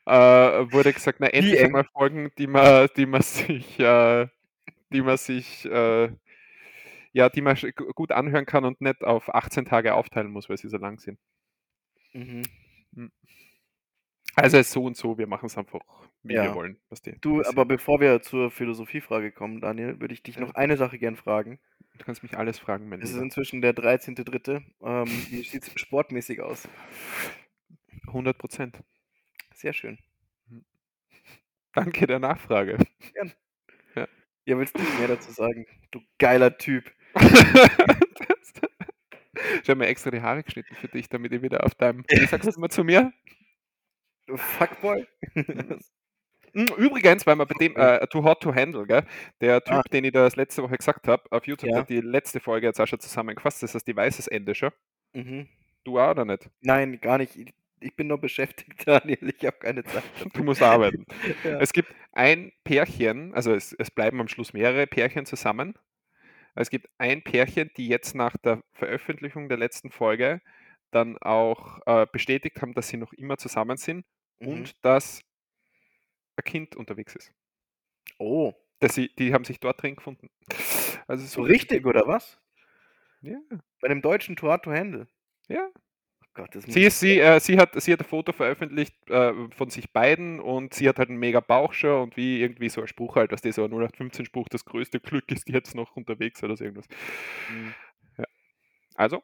äh, 0.07 0.73
wurde 0.73 0.93
gesagt, 0.93 1.21
na 1.21 1.29
endlich 1.29 1.59
eng? 1.59 1.67
einmal 1.67 1.85
Folgen, 1.85 2.31
die 2.39 2.47
man, 2.47 2.89
die 2.97 3.07
man 3.07 3.23
sich, 3.23 3.79
äh, 3.79 4.27
die 4.93 5.03
man 5.03 5.17
sich, 5.17 5.65
äh, 5.67 6.11
ja, 7.13 7.29
die 7.29 7.41
man 7.41 7.57
gut 7.95 8.13
anhören 8.13 8.47
kann 8.47 8.65
und 8.65 8.81
nicht 8.81 9.05
auf 9.05 9.33
18 9.33 9.67
Tage 9.67 9.95
aufteilen 9.95 10.31
muss, 10.31 10.49
weil 10.49 10.59
sie 10.59 10.69
so 10.69 10.79
lang 10.79 10.99
sind. 10.99 11.19
Mhm. 12.15 12.43
Also 14.37 14.57
es 14.59 14.67
ist 14.69 14.73
so 14.73 14.85
und 14.85 14.97
so, 14.97 15.17
wir 15.19 15.27
machen 15.29 15.47
es 15.47 15.57
einfach, 15.57 15.81
wie 16.23 16.31
wir 16.35 16.45
Ja. 16.45 16.55
wollen. 16.55 16.79
Was 16.89 17.03
die, 17.03 17.17
Du, 17.21 17.39
was 17.39 17.47
aber 17.49 17.65
bevor 17.67 18.01
wir 18.01 18.21
zur 18.23 18.51
Philosophiefrage 18.51 19.31
kommen, 19.31 19.61
Daniel, 19.61 20.01
würde 20.01 20.15
ich 20.15 20.23
dich 20.23 20.37
Ja. 20.37 20.41
noch 20.43 20.55
eine 20.55 20.77
Sache 20.77 20.99
gern 20.99 21.17
fragen. 21.17 21.61
du 21.99 22.05
kannst 22.05 22.25
mich 22.25 22.37
alles 22.37 22.59
fragen, 22.59 22.89
mein 22.89 23.01
Es 23.03 23.11
ist 23.11 23.21
inzwischen 23.21 23.61
der 23.63 23.73
13.3. 23.75 24.65
Ähm, 24.83 25.07
wie 25.31 25.43
sieht 25.45 25.63
es 25.63 25.73
sportmäßig 25.81 26.41
aus? 26.41 26.69
100 28.09 28.37
Prozent. 28.37 28.79
Sehr 29.55 29.73
schön. 29.73 29.99
Danke 31.73 32.07
der 32.09 32.19
Nachfrage. 32.19 32.79
Ja, 34.47 34.59
willst 34.59 34.77
du 34.79 34.83
mehr 34.99 35.09
dazu 35.09 35.31
sagen? 35.33 35.67
Du 35.91 36.01
geiler 36.19 36.59
Typ. 36.59 36.93
ich 39.63 39.69
habe 39.69 39.77
mir 39.79 39.87
extra 39.87 40.11
die 40.11 40.21
Haare 40.23 40.43
geschnitten 40.43 40.75
für 40.77 40.89
dich, 40.89 41.09
damit 41.09 41.33
ich 41.33 41.43
wieder 41.43 41.65
auf 41.65 41.75
deinem. 41.75 42.05
Wie 42.09 42.27
sagst 42.27 42.47
du 42.49 42.53
immer 42.57 42.69
zu 42.69 42.85
mir? 42.85 43.13
Du 44.27 44.37
Fuckboy. 44.37 45.07
Hm, 46.57 46.67
Übrigens, 46.79 47.27
weil 47.27 47.35
man 47.35 47.49
bei 47.49 47.55
dem 47.59 47.75
äh, 47.77 48.07
Too 48.07 48.23
Hot 48.23 48.41
to 48.41 48.55
Handle, 48.55 48.87
gell? 48.87 49.03
der 49.41 49.61
Typ, 49.65 49.75
Ah. 49.75 49.83
den 49.93 50.05
ich 50.05 50.13
das 50.13 50.37
letzte 50.37 50.63
Woche 50.63 50.77
gesagt 50.77 51.09
habe, 51.09 51.25
auf 51.33 51.49
YouTube 51.49 51.69
Ja. 51.71 51.79
hat 51.79 51.89
die 51.89 52.01
letzte 52.01 52.39
Folge 52.39 52.69
jetzt 52.69 52.81
auch 52.81 52.87
schon 52.87 53.01
zusammengefasst, 53.01 53.61
das 53.65 53.75
heißt, 53.75 53.85
die 53.89 53.97
weiß 53.97 54.19
das 54.19 54.29
Ende 54.29 54.55
schon. 54.55 54.71
mhm. 55.15 55.49
Du 55.83 55.99
auch 55.99 56.11
oder 56.13 56.25
nicht? 56.25 56.49
Nein, 56.61 57.01
gar 57.01 57.19
nicht. 57.19 57.35
Ich- 57.37 57.53
Ich 57.81 57.97
bin 57.97 58.07
nur 58.07 58.19
beschäftigt, 58.21 58.83
Daniel. 58.87 59.35
Ich 59.37 59.45
habe 59.45 59.57
keine 59.59 59.83
Zeit. 59.83 60.05
Du 60.33 60.45
musst 60.45 60.63
arbeiten. 60.63 61.05
Ja. 61.43 61.59
Es 61.59 61.73
gibt 61.73 61.93
ein 62.13 62.53
Pärchen, 62.63 63.35
also 63.35 63.53
es, 63.53 63.73
es 63.73 63.91
bleiben 63.91 64.21
am 64.21 64.29
Schluss 64.29 64.53
mehrere 64.53 64.87
Pärchen 64.87 65.27
zusammen. 65.27 65.75
Es 66.55 66.71
gibt 66.71 66.89
ein 66.99 67.23
Pärchen, 67.23 67.71
die 67.77 67.89
jetzt 67.89 68.15
nach 68.15 68.37
der 68.37 68.63
Veröffentlichung 68.73 69.49
der 69.49 69.59
letzten 69.59 69.91
Folge 69.91 70.41
dann 70.91 71.19
auch 71.19 71.81
äh, 71.87 72.07
bestätigt 72.13 72.61
haben, 72.63 72.75
dass 72.75 72.89
sie 72.89 72.97
noch 72.97 73.13
immer 73.13 73.37
zusammen 73.39 73.77
sind 73.77 74.05
Mhm. 74.41 74.49
und 74.49 74.85
dass 74.85 75.23
ein 76.37 76.45
Kind 76.45 76.77
unterwegs 76.77 77.15
ist. 77.17 77.33
Oh, 78.19 78.53
Dass 78.81 78.95
sie, 78.95 79.09
die 79.17 79.33
haben 79.33 79.45
sich 79.45 79.61
dort 79.61 79.83
drin 79.83 79.97
gefunden. 79.97 80.29
Also 81.07 81.25
so 81.27 81.43
richtig, 81.43 81.87
oder 81.87 82.07
was? 82.07 82.39
Ja, 83.23 83.39
Bei 83.81 83.89
dem 83.89 84.03
deutschen 84.03 84.37
Tour 84.37 84.61
to 84.61 84.71
Handle. 84.73 85.07
ja. 85.49 85.69
Gott, 86.35 86.51
Sie, 86.67 86.83
ist, 86.83 86.99
sie, 86.99 87.21
äh, 87.21 87.39
sie, 87.39 87.59
hat, 87.59 87.81
sie 87.81 87.93
hat 87.93 88.01
ein 88.01 88.07
Foto 88.07 88.33
veröffentlicht 88.33 88.95
äh, 89.09 89.33
von 89.57 89.71
sich 89.71 89.93
beiden 89.93 90.41
und 90.41 90.75
sie 90.75 90.89
hat 90.89 90.99
halt 90.99 91.09
einen 91.09 91.19
mega 91.19 91.39
Bauch 91.41 91.73
schon 91.73 92.03
und 92.03 92.17
wie 92.17 92.41
irgendwie 92.41 92.69
so 92.69 92.81
ein 92.81 92.89
Spruch 92.89 93.15
halt, 93.17 93.31
dass 93.31 93.41
die 93.41 93.53
so 93.53 93.63
ein 93.65 93.71
0815 93.71 94.25
Spruch, 94.27 94.49
das 94.49 94.65
größte 94.65 94.99
Glück 95.01 95.31
ist 95.31 95.49
jetzt 95.49 95.75
noch 95.77 95.95
unterwegs 95.97 96.43
oder 96.43 96.57
so 96.57 96.65
irgendwas. 96.65 96.87
Mhm. 97.51 97.75
Also, 98.97 99.23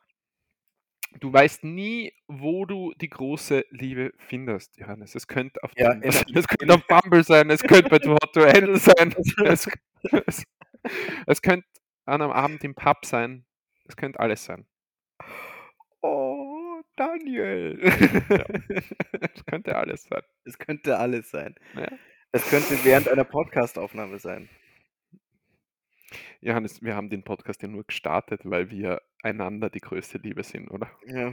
du 1.21 1.33
weißt 1.33 1.65
nie, 1.65 2.13
wo 2.29 2.65
du 2.67 2.93
die 3.01 3.09
große 3.09 3.65
Liebe 3.71 4.13
findest, 4.19 4.77
Johannes. 4.79 5.15
Es 5.15 5.27
könnte 5.27 5.63
auf, 5.65 5.73
Ja, 5.77 5.93
dem, 5.95 6.03
in- 6.03 6.11
es 6.37 6.47
könnte 6.49 6.75
auf 6.75 6.87
Bumble 6.87 7.25
sein, 7.25 7.51
es 7.51 7.63
könnte 7.63 7.89
bei 7.91 7.99
Too 8.01 8.13
Hot 8.13 8.33
to 8.33 8.43
Handle 8.47 8.77
sein, 8.79 9.15
es, 9.45 9.69
es, 10.27 10.45
es 11.27 11.43
könnte 11.43 11.67
an 12.07 12.23
einem 12.23 12.31
Abend 12.33 12.63
im 12.65 12.75
Pub 12.75 13.05
sein, 13.05 13.45
es 13.89 13.97
könnte 13.97 14.21
alles 14.21 14.45
sein. 14.45 14.67
Daniel. 17.01 17.79
Es 19.33 19.45
könnte 19.47 19.75
alles 19.77 20.05
sein. 20.05 20.23
Es 20.45 20.59
könnte 20.59 20.99
alles 20.99 21.31
sein. 21.31 21.55
Ja. 21.75 21.89
Es 22.33 22.49
könnte 22.51 22.79
während 22.85 23.09
einer 23.09 23.25
Podcastaufnahme 23.25 24.19
sein. 24.19 24.49
Johannes, 26.41 26.83
wir 26.83 26.95
haben 26.95 27.11
den 27.11 27.23
Podcast 27.25 27.63
ja 27.63 27.69
nur 27.69 27.85
gestartet, 27.85 28.43
weil 28.45 28.71
wir 28.71 29.01
einander 29.23 29.71
die 29.71 29.81
größte 29.81 30.19
Liebe 30.19 30.43
sind, 30.43 30.69
oder? 30.71 30.91
Ja. 31.07 31.33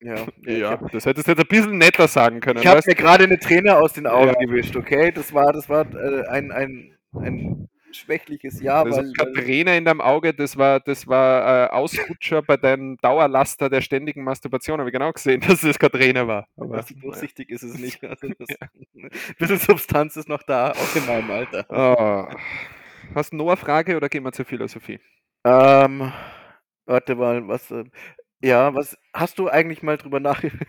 Ja, 0.00 0.14
Ja, 0.42 0.52
ich 0.52 0.64
hab- 0.64 0.90
das 0.92 1.06
hättest 1.06 1.26
du 1.28 1.32
jetzt 1.32 1.40
ein 1.40 1.48
bisschen 1.48 1.78
netter 1.78 2.06
sagen 2.08 2.40
können. 2.40 2.60
Ich 2.60 2.66
habe 2.66 2.80
mir 2.86 2.94
gerade 2.94 3.24
eine 3.24 3.38
Träne 3.38 3.76
aus 3.78 3.94
den 3.94 4.06
Augen 4.06 4.34
Ja. 4.38 4.46
gewischt, 4.46 4.76
okay? 4.76 5.10
Das 5.12 5.32
war, 5.32 5.52
das 5.52 5.68
war 5.68 5.86
äh, 5.94 6.26
ein, 6.28 6.52
ein, 6.52 6.96
ein 7.14 7.68
schwächliches 7.98 8.60
Jahr, 8.60 8.84
das 8.84 8.96
weil, 8.96 9.12
weil 9.18 9.32
Träne 9.32 9.76
in 9.76 9.84
deinem 9.84 10.00
Auge, 10.00 10.34
das 10.34 10.56
war, 10.56 10.80
das 10.80 11.06
war 11.06 11.66
äh, 11.66 11.70
Ausrutscher 11.70 12.42
bei 12.42 12.56
deinem 12.56 12.96
Dauerlaster 12.98 13.68
der 13.70 13.80
ständigen 13.80 14.24
Masturbation. 14.24 14.78
Habe 14.80 14.90
ich 14.90 14.94
genau 14.94 15.12
gesehen, 15.12 15.40
dass 15.46 15.60
das 15.62 15.78
keine 15.78 15.92
Träne 15.92 16.26
war. 16.28 16.48
Aber, 16.56 16.82
so 16.82 16.94
durchsichtig 16.94 17.50
ist 17.50 17.62
es 17.62 17.78
nicht. 17.78 18.02
Also 18.08 18.28
das, 18.38 18.48
Ein 18.94 19.10
bisschen 19.38 19.58
Substanz 19.58 20.16
ist 20.16 20.28
noch 20.28 20.42
da, 20.42 20.72
auch 20.72 20.96
in 20.96 21.06
meinem 21.06 21.30
Alter. 21.30 21.66
Oh. 21.70 22.28
Hast 23.14 23.32
du 23.32 23.36
noch 23.36 23.48
eine 23.48 23.56
Frage 23.56 23.96
oder 23.96 24.08
gehen 24.08 24.24
wir 24.24 24.32
zur 24.32 24.44
Philosophie? 24.44 25.00
Ähm, 25.44 26.12
warte 26.86 27.14
mal, 27.14 27.46
was. 27.48 27.70
Äh, 27.70 27.84
Ja, 28.42 28.74
was 28.74 28.96
hast 29.14 29.38
du 29.38 29.48
eigentlich 29.48 29.82
mal 29.82 29.96
drüber 29.98 30.20
nachgedacht? 30.20 30.62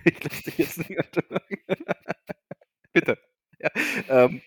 Bitte. 2.94 3.18
Ja, 3.60 3.70
ähm, 4.08 4.42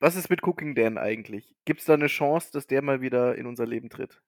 was 0.00 0.16
ist 0.16 0.30
mit 0.30 0.42
Cooking 0.42 0.74
Dan 0.74 0.98
eigentlich? 0.98 1.54
Gibt 1.64 1.80
es 1.80 1.86
da 1.86 1.94
eine 1.94 2.06
Chance, 2.06 2.50
dass 2.52 2.66
der 2.66 2.82
mal 2.82 3.00
wieder 3.00 3.36
in 3.36 3.46
unser 3.46 3.66
Leben 3.66 3.90
tritt? 3.90 4.20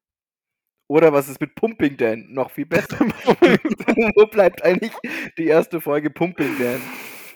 Oder 0.91 1.13
was 1.13 1.29
ist 1.29 1.41
mit 1.41 1.55
Pumping 1.55 1.97
Dan? 1.97 2.33
Noch 2.33 2.51
viel 2.51 2.67
besser. 2.67 2.99
Wo 4.17 4.27
bleibt 4.27 4.65
eigentlich 4.65 4.91
die 5.39 5.47
erste 5.47 5.81
Folge 5.81 6.11
Pumping 6.11 6.59
Dan? 6.59 6.81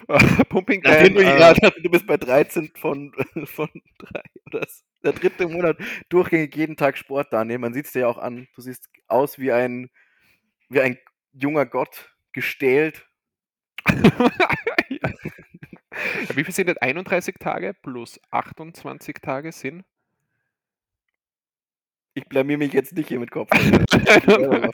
Pumping 0.48 0.82
Dan, 0.82 1.14
du, 1.14 1.20
äh, 1.20 1.54
du 1.80 1.88
bist 1.88 2.04
bei 2.04 2.16
13 2.16 2.72
von, 2.74 3.12
von 3.44 3.68
3 3.98 4.22
oder 4.46 4.66
der 5.04 5.12
dritte 5.12 5.46
Monat 5.46 5.78
durchgängig 6.08 6.56
jeden 6.56 6.76
Tag 6.76 6.98
Sport 6.98 7.32
da. 7.32 7.44
Nee, 7.44 7.58
man 7.58 7.72
sieht 7.72 7.86
es 7.86 7.92
dir 7.92 8.00
ja 8.00 8.08
auch 8.08 8.18
an. 8.18 8.48
Du 8.56 8.60
siehst 8.60 8.88
aus 9.06 9.38
wie 9.38 9.52
ein, 9.52 9.88
wie 10.68 10.80
ein 10.80 10.98
junger 11.32 11.64
Gott, 11.64 12.12
gestählt. 12.32 13.06
ja. 14.88 15.12
Wie 16.34 16.44
viel 16.44 16.54
sind 16.54 16.68
das? 16.68 16.76
31 16.78 17.36
Tage 17.38 17.74
plus 17.74 18.20
28 18.30 19.16
Tage 19.22 19.52
sind? 19.52 19.84
Ich 22.14 22.26
blamier 22.26 22.58
mich 22.58 22.72
jetzt 22.72 22.92
nicht 22.92 23.08
hier 23.08 23.18
mit 23.18 23.30
Kopf. 23.30 23.50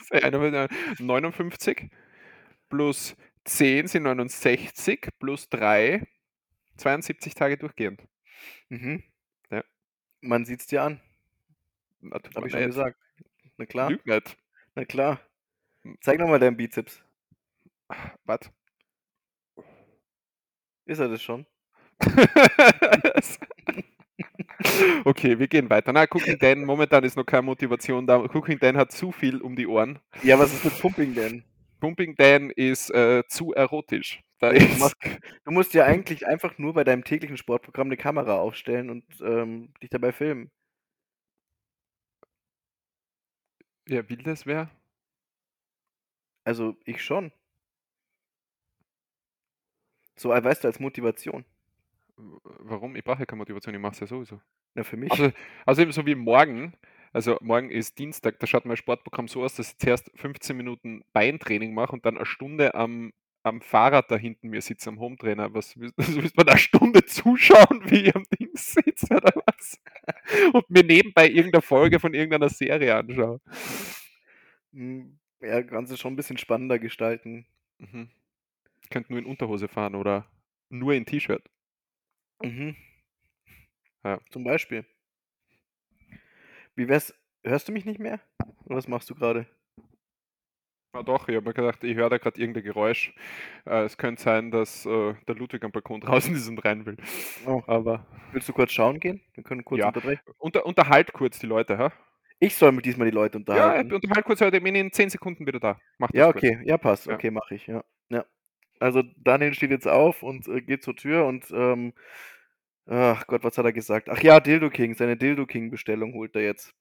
selber 0.09 0.67
59 0.99 1.89
plus 2.69 3.15
10 3.45 3.87
sind 3.87 4.03
69 4.03 5.09
plus 5.19 5.49
3 5.49 6.07
72 6.77 7.33
Tage 7.33 7.57
durchgehend. 7.57 8.01
mhm. 8.69 9.03
Ja. 9.49 9.63
Man 10.21 10.45
sieht 10.45 10.61
es 10.61 10.67
dir 10.67 10.83
an, 10.83 11.01
habe 12.11 12.47
ich 12.47 12.53
schon 12.53 12.65
gesagt. 12.65 12.97
Na 13.57 13.65
klar, 13.65 13.89
Lüg 13.89 14.05
nicht. 14.05 14.37
na 14.75 14.85
klar. 14.85 15.19
Hm. 15.83 15.97
Zeig 16.01 16.19
nochmal 16.19 16.39
deinen 16.39 16.57
Bizeps. 16.57 17.03
Was? 18.25 18.51
Ist 20.91 20.99
er 20.99 21.07
das 21.07 21.23
schon? 21.23 21.45
okay, 25.05 25.39
wir 25.39 25.47
gehen 25.47 25.69
weiter. 25.69 25.93
Na, 25.93 26.03
Cooking 26.03 26.37
Dan, 26.37 26.65
momentan 26.65 27.05
ist 27.05 27.15
noch 27.15 27.25
keine 27.25 27.43
Motivation 27.43 28.05
da. 28.05 28.17
Cooking 28.17 28.59
Dan 28.59 28.75
hat 28.75 28.91
zu 28.91 29.13
viel 29.13 29.39
um 29.39 29.55
die 29.55 29.67
Ohren. 29.67 29.99
Ja, 30.21 30.37
was 30.37 30.53
ist 30.53 30.65
mit 30.65 30.77
Pumping 30.81 31.15
denn? 31.15 31.45
Pumping 31.79 32.13
Dan 32.17 32.49
ist 32.49 32.89
äh, 32.89 33.23
zu 33.29 33.53
erotisch. 33.53 34.19
Da 34.39 34.51
du, 34.51 34.59
machst, 34.79 34.97
du 35.45 35.51
musst 35.51 35.73
ja 35.73 35.85
eigentlich 35.85 36.27
einfach 36.27 36.57
nur 36.57 36.73
bei 36.73 36.83
deinem 36.83 37.05
täglichen 37.05 37.37
Sportprogramm 37.37 37.87
eine 37.87 37.95
Kamera 37.95 38.39
aufstellen 38.39 38.89
und 38.89 39.05
ähm, 39.21 39.73
dich 39.81 39.91
dabei 39.91 40.11
filmen. 40.11 40.51
ja, 43.87 44.09
will 44.09 44.23
das 44.23 44.45
wer? 44.45 44.69
Also 46.43 46.75
ich 46.83 47.01
schon. 47.01 47.31
So, 50.21 50.31
äh, 50.33 50.43
weißt 50.43 50.63
du, 50.63 50.67
als 50.67 50.79
Motivation. 50.79 51.45
Warum? 52.15 52.95
Ich 52.95 53.03
brauche 53.03 53.19
ja 53.19 53.25
keine 53.25 53.39
Motivation, 53.39 53.73
ich 53.73 53.81
mache 53.81 53.93
es 53.93 53.99
ja 54.01 54.07
sowieso. 54.07 54.39
Na, 54.75 54.83
für 54.83 54.97
mich. 54.97 55.11
Also, 55.11 55.31
also 55.65 55.81
eben 55.81 55.91
so 55.91 56.05
wie 56.05 56.15
morgen. 56.15 56.73
Also 57.13 57.37
morgen 57.41 57.69
ist 57.71 57.97
Dienstag, 57.99 58.39
da 58.39 58.47
schaut 58.47 58.65
mein 58.65 58.77
Sportprogramm 58.77 59.27
so 59.27 59.43
aus, 59.43 59.55
dass 59.55 59.71
ich 59.71 59.77
zuerst 59.79 60.11
15 60.15 60.55
Minuten 60.55 61.03
Beintraining 61.11 61.73
mache 61.73 61.91
und 61.93 62.05
dann 62.05 62.15
eine 62.15 62.25
Stunde 62.25 62.73
am, 62.75 63.11
am 63.43 63.59
Fahrrad 63.61 64.09
da 64.11 64.15
hinten 64.15 64.49
mir 64.49 64.61
sitze, 64.61 64.89
am 64.89 64.99
Hometrainer. 64.99 65.53
Was 65.53 65.77
willst 65.77 65.97
also 65.99 66.21
willst 66.21 66.37
du 66.37 66.43
mir 66.45 66.51
eine 66.51 66.59
Stunde 66.59 67.05
zuschauen, 67.05 67.81
wie 67.85 68.05
ich 68.07 68.15
am 68.15 68.23
Ding 68.39 68.51
sitze 68.53 69.07
oder 69.15 69.33
was? 69.47 69.77
Und 70.53 70.69
mir 70.69 70.83
nebenbei 70.83 71.27
irgendeine 71.29 71.61
Folge 71.63 71.99
von 71.99 72.13
irgendeiner 72.13 72.49
Serie 72.49 72.95
anschaue. 72.95 73.41
Hm, 74.73 75.19
Ja, 75.41 75.63
kannst 75.63 75.91
du 75.91 75.97
schon 75.97 76.13
ein 76.13 76.15
bisschen 76.15 76.37
spannender 76.37 76.79
gestalten. 76.79 77.45
Mhm. 77.79 78.09
Könnte 78.91 79.11
nur 79.11 79.19
in 79.19 79.25
Unterhose 79.25 79.67
fahren 79.67 79.95
oder 79.95 80.25
nur 80.69 80.93
in 80.93 81.05
T-Shirt. 81.05 81.49
Mhm. 82.43 82.75
Ja. 84.03 84.19
Zum 84.29 84.43
Beispiel. 84.43 84.85
Wie 86.75 86.87
wär's? 86.87 87.13
Hörst 87.43 87.67
du 87.67 87.71
mich 87.71 87.85
nicht 87.85 87.99
mehr? 87.99 88.19
Oder 88.65 88.75
was 88.77 88.87
machst 88.87 89.09
du 89.09 89.15
gerade? 89.15 89.47
Ja, 90.93 91.03
doch, 91.03 91.27
ich 91.29 91.35
habe 91.35 91.47
mir 91.47 91.53
gedacht, 91.53 91.83
ich 91.83 91.95
höre 91.95 92.09
da 92.09 92.17
gerade 92.17 92.39
irgendein 92.39 92.63
Geräusch. 92.63 93.13
Äh, 93.65 93.83
es 93.83 93.97
könnte 93.97 94.21
sein, 94.21 94.51
dass 94.51 94.85
äh, 94.85 95.13
der 95.27 95.35
Ludwig 95.35 95.63
am 95.63 95.71
Balkon 95.71 96.01
draußen 96.01 96.35
ist 96.35 96.47
und 96.49 96.63
rein 96.65 96.85
will. 96.85 96.97
Oh. 97.47 97.63
Aber 97.65 98.05
Willst 98.33 98.49
du 98.49 98.53
kurz 98.53 98.71
schauen 98.73 98.99
gehen? 98.99 99.21
Wir 99.33 99.43
können 99.43 99.63
kurz 99.63 99.79
Ja. 99.79 99.87
unterbrechen. 99.87 100.21
unter, 100.37 100.65
unterhalt 100.65 101.13
kurz 101.13 101.39
die 101.39 101.47
Leute, 101.47 101.77
ha? 101.77 101.91
Ich 102.39 102.55
soll 102.55 102.71
mit 102.73 102.85
diesmal 102.85 103.09
die 103.09 103.15
Leute 103.15 103.37
Ja, 103.37 103.39
unterhalten. 103.39 103.93
unterhalt 103.93 104.25
kurz 104.25 104.41
heute, 104.41 104.57
ich 104.57 104.63
bin 104.63 104.75
in 104.75 104.91
10 104.91 105.09
Sekunden 105.11 105.45
wieder 105.47 105.59
da. 105.59 105.79
Mach 105.97 106.09
das 106.09 106.17
Ja, 106.19 106.31
kurz. 106.31 106.43
okay, 106.43 106.59
ja, 106.65 106.77
passt. 106.77 107.05
Ja. 107.05 107.13
Okay, 107.15 107.31
mache 107.31 107.55
ich, 107.55 107.67
ja. 107.67 107.83
ja. 108.09 108.25
Also 108.81 109.03
Daniel 109.17 109.53
steht 109.53 109.71
jetzt 109.71 109.87
auf 109.87 110.23
und 110.23 110.47
äh, 110.47 110.61
geht 110.61 110.83
zur 110.83 110.95
Tür 110.95 111.25
und 111.27 111.45
ähm, 111.51 111.93
ach 112.87 113.27
Gott, 113.27 113.43
was 113.43 113.57
hat 113.57 113.65
er 113.65 113.73
gesagt? 113.73 114.09
Ach 114.09 114.21
ja, 114.21 114.39
Dildo 114.39 114.69
King, 114.69 114.95
seine 114.95 115.17
Dildo 115.17 115.45
King 115.45 115.69
Bestellung 115.71 116.13
holt 116.13 116.35
er 116.35 116.43
jetzt. 116.43 116.73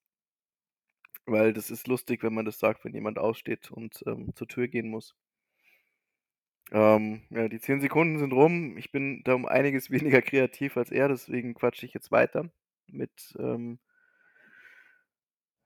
Weil 1.26 1.52
das 1.52 1.70
ist 1.70 1.86
lustig, 1.88 2.22
wenn 2.22 2.34
man 2.34 2.46
das 2.46 2.58
sagt, 2.58 2.84
wenn 2.84 2.94
jemand 2.94 3.18
aussteht 3.18 3.70
und 3.70 4.02
ähm, 4.06 4.34
zur 4.34 4.48
Tür 4.48 4.68
gehen 4.68 4.88
muss. 4.88 5.14
Ähm, 6.72 7.22
ja, 7.30 7.48
die 7.48 7.60
10 7.60 7.80
Sekunden 7.80 8.18
sind 8.18 8.32
rum. 8.32 8.76
Ich 8.78 8.92
bin 8.92 9.22
da 9.24 9.34
um 9.34 9.46
einiges 9.46 9.90
weniger 9.90 10.22
kreativ 10.22 10.76
als 10.76 10.90
er, 10.90 11.08
deswegen 11.08 11.54
quatsche 11.54 11.86
ich 11.86 11.94
jetzt 11.94 12.10
weiter 12.10 12.50
mit. 12.88 13.36
Ähm, 13.38 13.78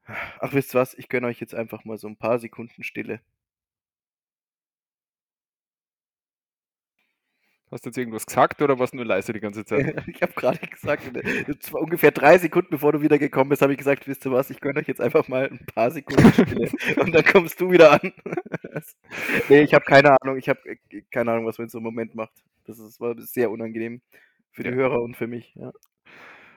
ach, 0.06 0.52
wisst 0.52 0.74
ihr 0.74 0.80
was? 0.80 0.94
Ich 0.94 1.08
gönne 1.08 1.28
euch 1.28 1.40
jetzt 1.40 1.54
einfach 1.54 1.84
mal 1.84 1.98
so 1.98 2.08
ein 2.08 2.16
paar 2.16 2.38
Sekunden 2.38 2.82
Stille. 2.82 3.20
Hast 7.74 7.84
du 7.84 7.88
jetzt 7.88 7.98
irgendwas 7.98 8.24
gesagt 8.24 8.62
oder 8.62 8.78
warst 8.78 8.92
du 8.92 8.98
nur 8.98 9.04
leise 9.04 9.32
die 9.32 9.40
ganze 9.40 9.64
Zeit? 9.64 9.96
Ich 10.06 10.22
habe 10.22 10.32
gerade 10.34 10.64
gesagt, 10.64 11.10
es 11.16 11.72
war 11.72 11.80
ungefähr 11.80 12.12
drei 12.12 12.38
Sekunden 12.38 12.68
bevor 12.70 12.92
du 12.92 13.02
wieder 13.02 13.18
gekommen 13.18 13.50
bist, 13.50 13.62
habe 13.62 13.72
ich 13.72 13.78
gesagt, 13.78 14.06
wisst 14.06 14.24
ihr 14.24 14.30
was, 14.30 14.48
ich 14.50 14.60
gönne 14.60 14.78
euch 14.78 14.86
jetzt 14.86 15.00
einfach 15.00 15.26
mal 15.26 15.48
ein 15.50 15.66
paar 15.74 15.90
Sekunden 15.90 16.32
Stille. 16.32 16.70
Und 17.02 17.12
dann 17.12 17.24
kommst 17.24 17.60
du 17.60 17.72
wieder 17.72 18.00
an. 18.00 18.12
nee, 19.48 19.62
ich 19.62 19.74
habe 19.74 19.84
keine 19.84 20.16
Ahnung, 20.22 20.36
ich 20.36 20.48
habe 20.48 20.60
keine 21.10 21.32
Ahnung, 21.32 21.46
was 21.46 21.58
man 21.58 21.64
in 21.64 21.70
so 21.70 21.78
einem 21.78 21.86
Moment 21.86 22.14
macht. 22.14 22.44
Das 22.64 22.78
ist, 22.78 23.00
war 23.00 23.20
sehr 23.20 23.50
unangenehm 23.50 24.02
für 24.52 24.62
die 24.62 24.70
Ja. 24.70 24.76
Hörer 24.76 25.02
und 25.02 25.16
für 25.16 25.26
mich. 25.26 25.52
Ja. 25.56 25.72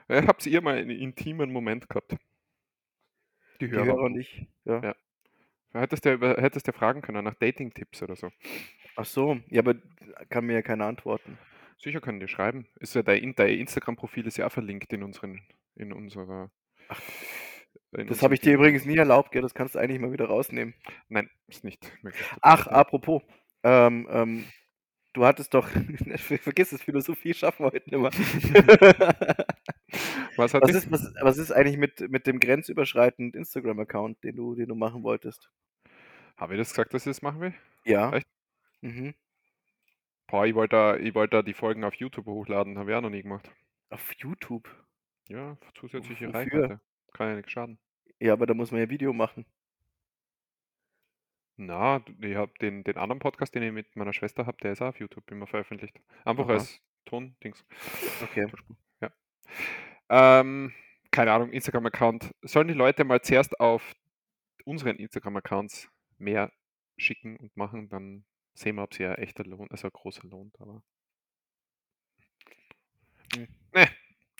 Ja, 0.09 0.27
habt 0.27 0.45
ihr 0.45 0.61
mal 0.61 0.77
einen 0.77 0.91
intimen 0.91 1.51
Moment 1.51 1.89
gehabt? 1.89 2.15
Die 3.59 3.65
Die 3.65 3.71
Hörer. 3.71 3.85
Hörer 3.85 4.01
und 4.03 4.19
ich. 4.19 4.45
Ja. 4.65 4.83
Ja. 4.83 4.95
Hättest 5.73 6.05
du, 6.05 6.19
hättest 6.39 6.67
du 6.67 6.73
fragen 6.73 7.01
können 7.01 7.23
nach 7.23 7.33
Dating-Tipps 7.35 8.03
oder 8.03 8.15
so. 8.15 8.29
Ach 8.97 9.05
so, 9.05 9.37
ja, 9.49 9.61
aber 9.61 9.75
kann 10.29 10.45
mir 10.45 10.53
ja 10.53 10.61
keiner 10.63 10.85
antworten. 10.87 11.37
Sicher 11.77 12.01
können 12.01 12.19
die 12.19 12.27
schreiben. 12.27 12.67
Ist 12.79 12.95
ja 12.95 13.03
dein, 13.03 13.35
dein 13.35 13.59
Instagram-Profil 13.59 14.25
ist 14.25 14.37
ja 14.37 14.47
auch 14.47 14.51
verlinkt 14.51 14.91
in 14.91 15.03
unseren, 15.03 15.41
in 15.75 15.93
unserer. 15.93 16.49
Ach, 16.89 16.99
in 17.95 18.07
Das 18.07 18.23
habe 18.23 18.33
ich 18.33 18.39
dir 18.39 18.55
übrigens 18.55 18.85
nie 18.85 18.97
erlaubt, 18.97 19.31
gell? 19.31 19.43
Das 19.43 19.53
kannst 19.53 19.75
du 19.75 19.79
eigentlich 19.79 20.01
mal 20.01 20.11
wieder 20.11 20.25
rausnehmen. 20.25 20.73
Nein, 21.09 21.29
ist 21.47 21.63
nicht 21.63 21.91
möglich. 22.01 22.25
Ach, 22.41 22.65
apropos. 22.65 23.21
Ähm, 23.61 24.07
ähm, 24.09 24.45
du 25.13 25.25
hattest 25.25 25.53
doch. 25.53 25.69
Vergiss 26.17 26.71
es, 26.71 26.81
Philosophie 26.81 27.35
schaffen 27.35 27.65
wir 27.65 27.71
heute 27.73 27.97
mehr. 27.99 28.09
Was 30.35 30.53
Was 30.53 30.69
ist, 30.71 30.91
was, 30.91 31.13
was 31.21 31.37
ist 31.37 31.51
eigentlich 31.51 31.77
mit, 31.77 32.11
mit 32.11 32.27
dem 32.27 32.39
grenzüberschreitenden 32.39 33.39
Instagram-Account, 33.39 34.23
den 34.23 34.35
du, 34.35 34.53
den 34.53 34.67
du 34.67 34.75
machen 34.75 35.03
wolltest? 35.03 35.49
Habe 36.35 36.53
ich 36.53 36.59
das 36.59 36.69
gesagt, 36.69 36.93
dass 36.93 37.07
ich 37.07 37.11
das 37.11 37.21
machen 37.23 37.41
will? 37.41 37.53
Ja. 37.85 38.11
Echt? 38.13 38.27
Mhm. 38.81 39.13
Boah, 40.27 40.45
ich 40.45 40.55
wollte 40.55 40.75
da, 40.75 40.97
ich 40.97 41.15
wollte 41.15 41.37
da 41.37 41.41
die 41.41 41.53
Folgen 41.53 41.83
auf 41.83 41.95
YouTube 41.95 42.25
hochladen, 42.25 42.77
habe 42.77 42.91
ich 42.91 42.97
auch 42.97 43.01
noch 43.01 43.09
nie 43.09 43.23
gemacht. 43.23 43.49
Auf 43.89 44.13
YouTube. 44.17 44.69
Ja, 45.29 45.57
zusätzliche 45.75 46.27
Wofür? 46.27 46.39
Reichweite. 46.39 46.81
Kann 47.13 47.29
ja 47.29 47.35
nichts 47.35 47.51
schaden. 47.51 47.79
Ja, 48.19 48.33
aber 48.33 48.45
da 48.45 48.53
muss 48.53 48.71
man 48.71 48.81
ja 48.81 48.89
Video 48.89 49.13
machen. 49.13 49.45
Na, 51.55 52.03
ich 52.21 52.35
habe 52.35 52.53
den, 52.61 52.83
den 52.83 52.97
anderen 52.97 53.19
Podcast, 53.19 53.55
den 53.55 53.63
ich 53.63 53.71
mit 53.71 53.95
meiner 53.95 54.13
Schwester 54.13 54.45
habe, 54.45 54.57
der 54.61 54.73
ist 54.73 54.81
auch 54.81 54.89
auf 54.89 54.99
YouTube 54.99 55.29
immer 55.31 55.47
veröffentlicht. 55.47 55.99
Einfach 56.23 56.45
Aha. 56.45 56.53
als 56.53 56.81
Ton-Dings. 57.05 57.65
Okay. 58.21 58.47
Ja. 59.01 59.11
Ähm, 60.09 60.73
keine 61.09 61.31
Ahnung, 61.31 61.51
Instagram-Account. 61.51 62.31
Sollen 62.41 62.67
die 62.67 62.75
Leute 62.75 63.05
mal 63.05 63.21
zuerst 63.21 63.59
auf 63.59 63.95
unseren 64.65 64.97
Instagram-Accounts 64.97 65.89
mehr 66.19 66.51
schicken 66.97 67.37
und 67.37 67.55
machen, 67.57 67.89
dann 67.89 68.25
sehen 68.57 68.75
wir, 68.75 68.83
ob 68.83 68.93
sie 68.93 69.05
ein 69.05 69.15
echter 69.15 69.43
Lohn, 69.43 69.67
also 69.69 69.87
ein 69.87 69.93
großer 69.93 70.27
lohnt, 70.27 70.59
aber. 70.59 70.81
Hm. 73.35 73.47
Ne, 73.73 73.87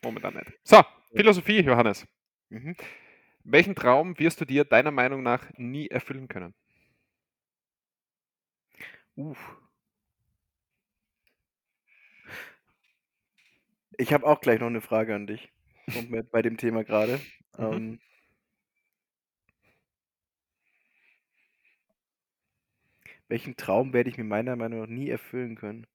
momentan 0.04 0.34
nicht. 0.34 0.52
So, 0.64 0.84
Philosophie, 1.14 1.62
Johannes. 1.62 2.08
Mhm. 2.50 2.76
Welchen 3.44 3.76
Traum 3.76 4.18
wirst 4.20 4.42
du 4.42 4.46
dir 4.46 4.66
deiner 4.66 4.92
Meinung 4.92 5.24
nach 5.24 5.46
nie 5.58 5.88
erfüllen 5.88 6.28
können? 6.28 6.54
Uff. 9.16 9.58
Ich 13.98 14.14
habe 14.14 14.26
auch 14.28 14.42
gleich 14.42 14.60
noch 14.60 14.68
eine 14.68 14.82
Frage 14.82 15.16
an 15.16 15.28
dich. 15.28 15.52
Mir 16.10 16.24
bei 16.24 16.42
dem 16.42 16.58
Thema 16.58 16.84
gerade. 16.84 17.20
Mhm. 17.58 17.74
Ähm, 17.74 18.00
Welchen 23.30 23.56
Traum 23.56 23.94
werde 23.94 24.10
ich 24.10 24.18
mir 24.18 24.24
meiner 24.26 24.56
Meinung 24.58 24.82
nach 24.82 24.88
nie 24.88 25.10
erfüllen 25.10 25.56
können? 25.56 25.88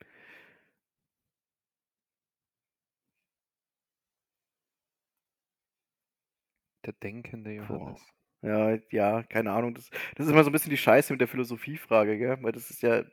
Der 6.85 6.93
denkende. 6.95 7.53
Johannes. 7.53 8.01
Ja, 8.43 8.77
ja, 8.91 9.23
keine 9.23 9.53
Ahnung. 9.53 9.75
Das, 9.75 9.89
das 10.17 10.27
ist 10.27 10.33
immer 10.33 10.43
so 10.43 10.51
ein 10.51 10.53
bisschen 10.53 10.71
die 10.71 10.77
Scheiße 10.77 11.13
mit 11.13 11.21
der 11.21 11.29
Philosophiefrage, 11.29 12.19
gell? 12.19 12.39
Weil 12.43 12.53
das 12.53 12.71
ist 12.71 12.83
ja, 12.83 13.05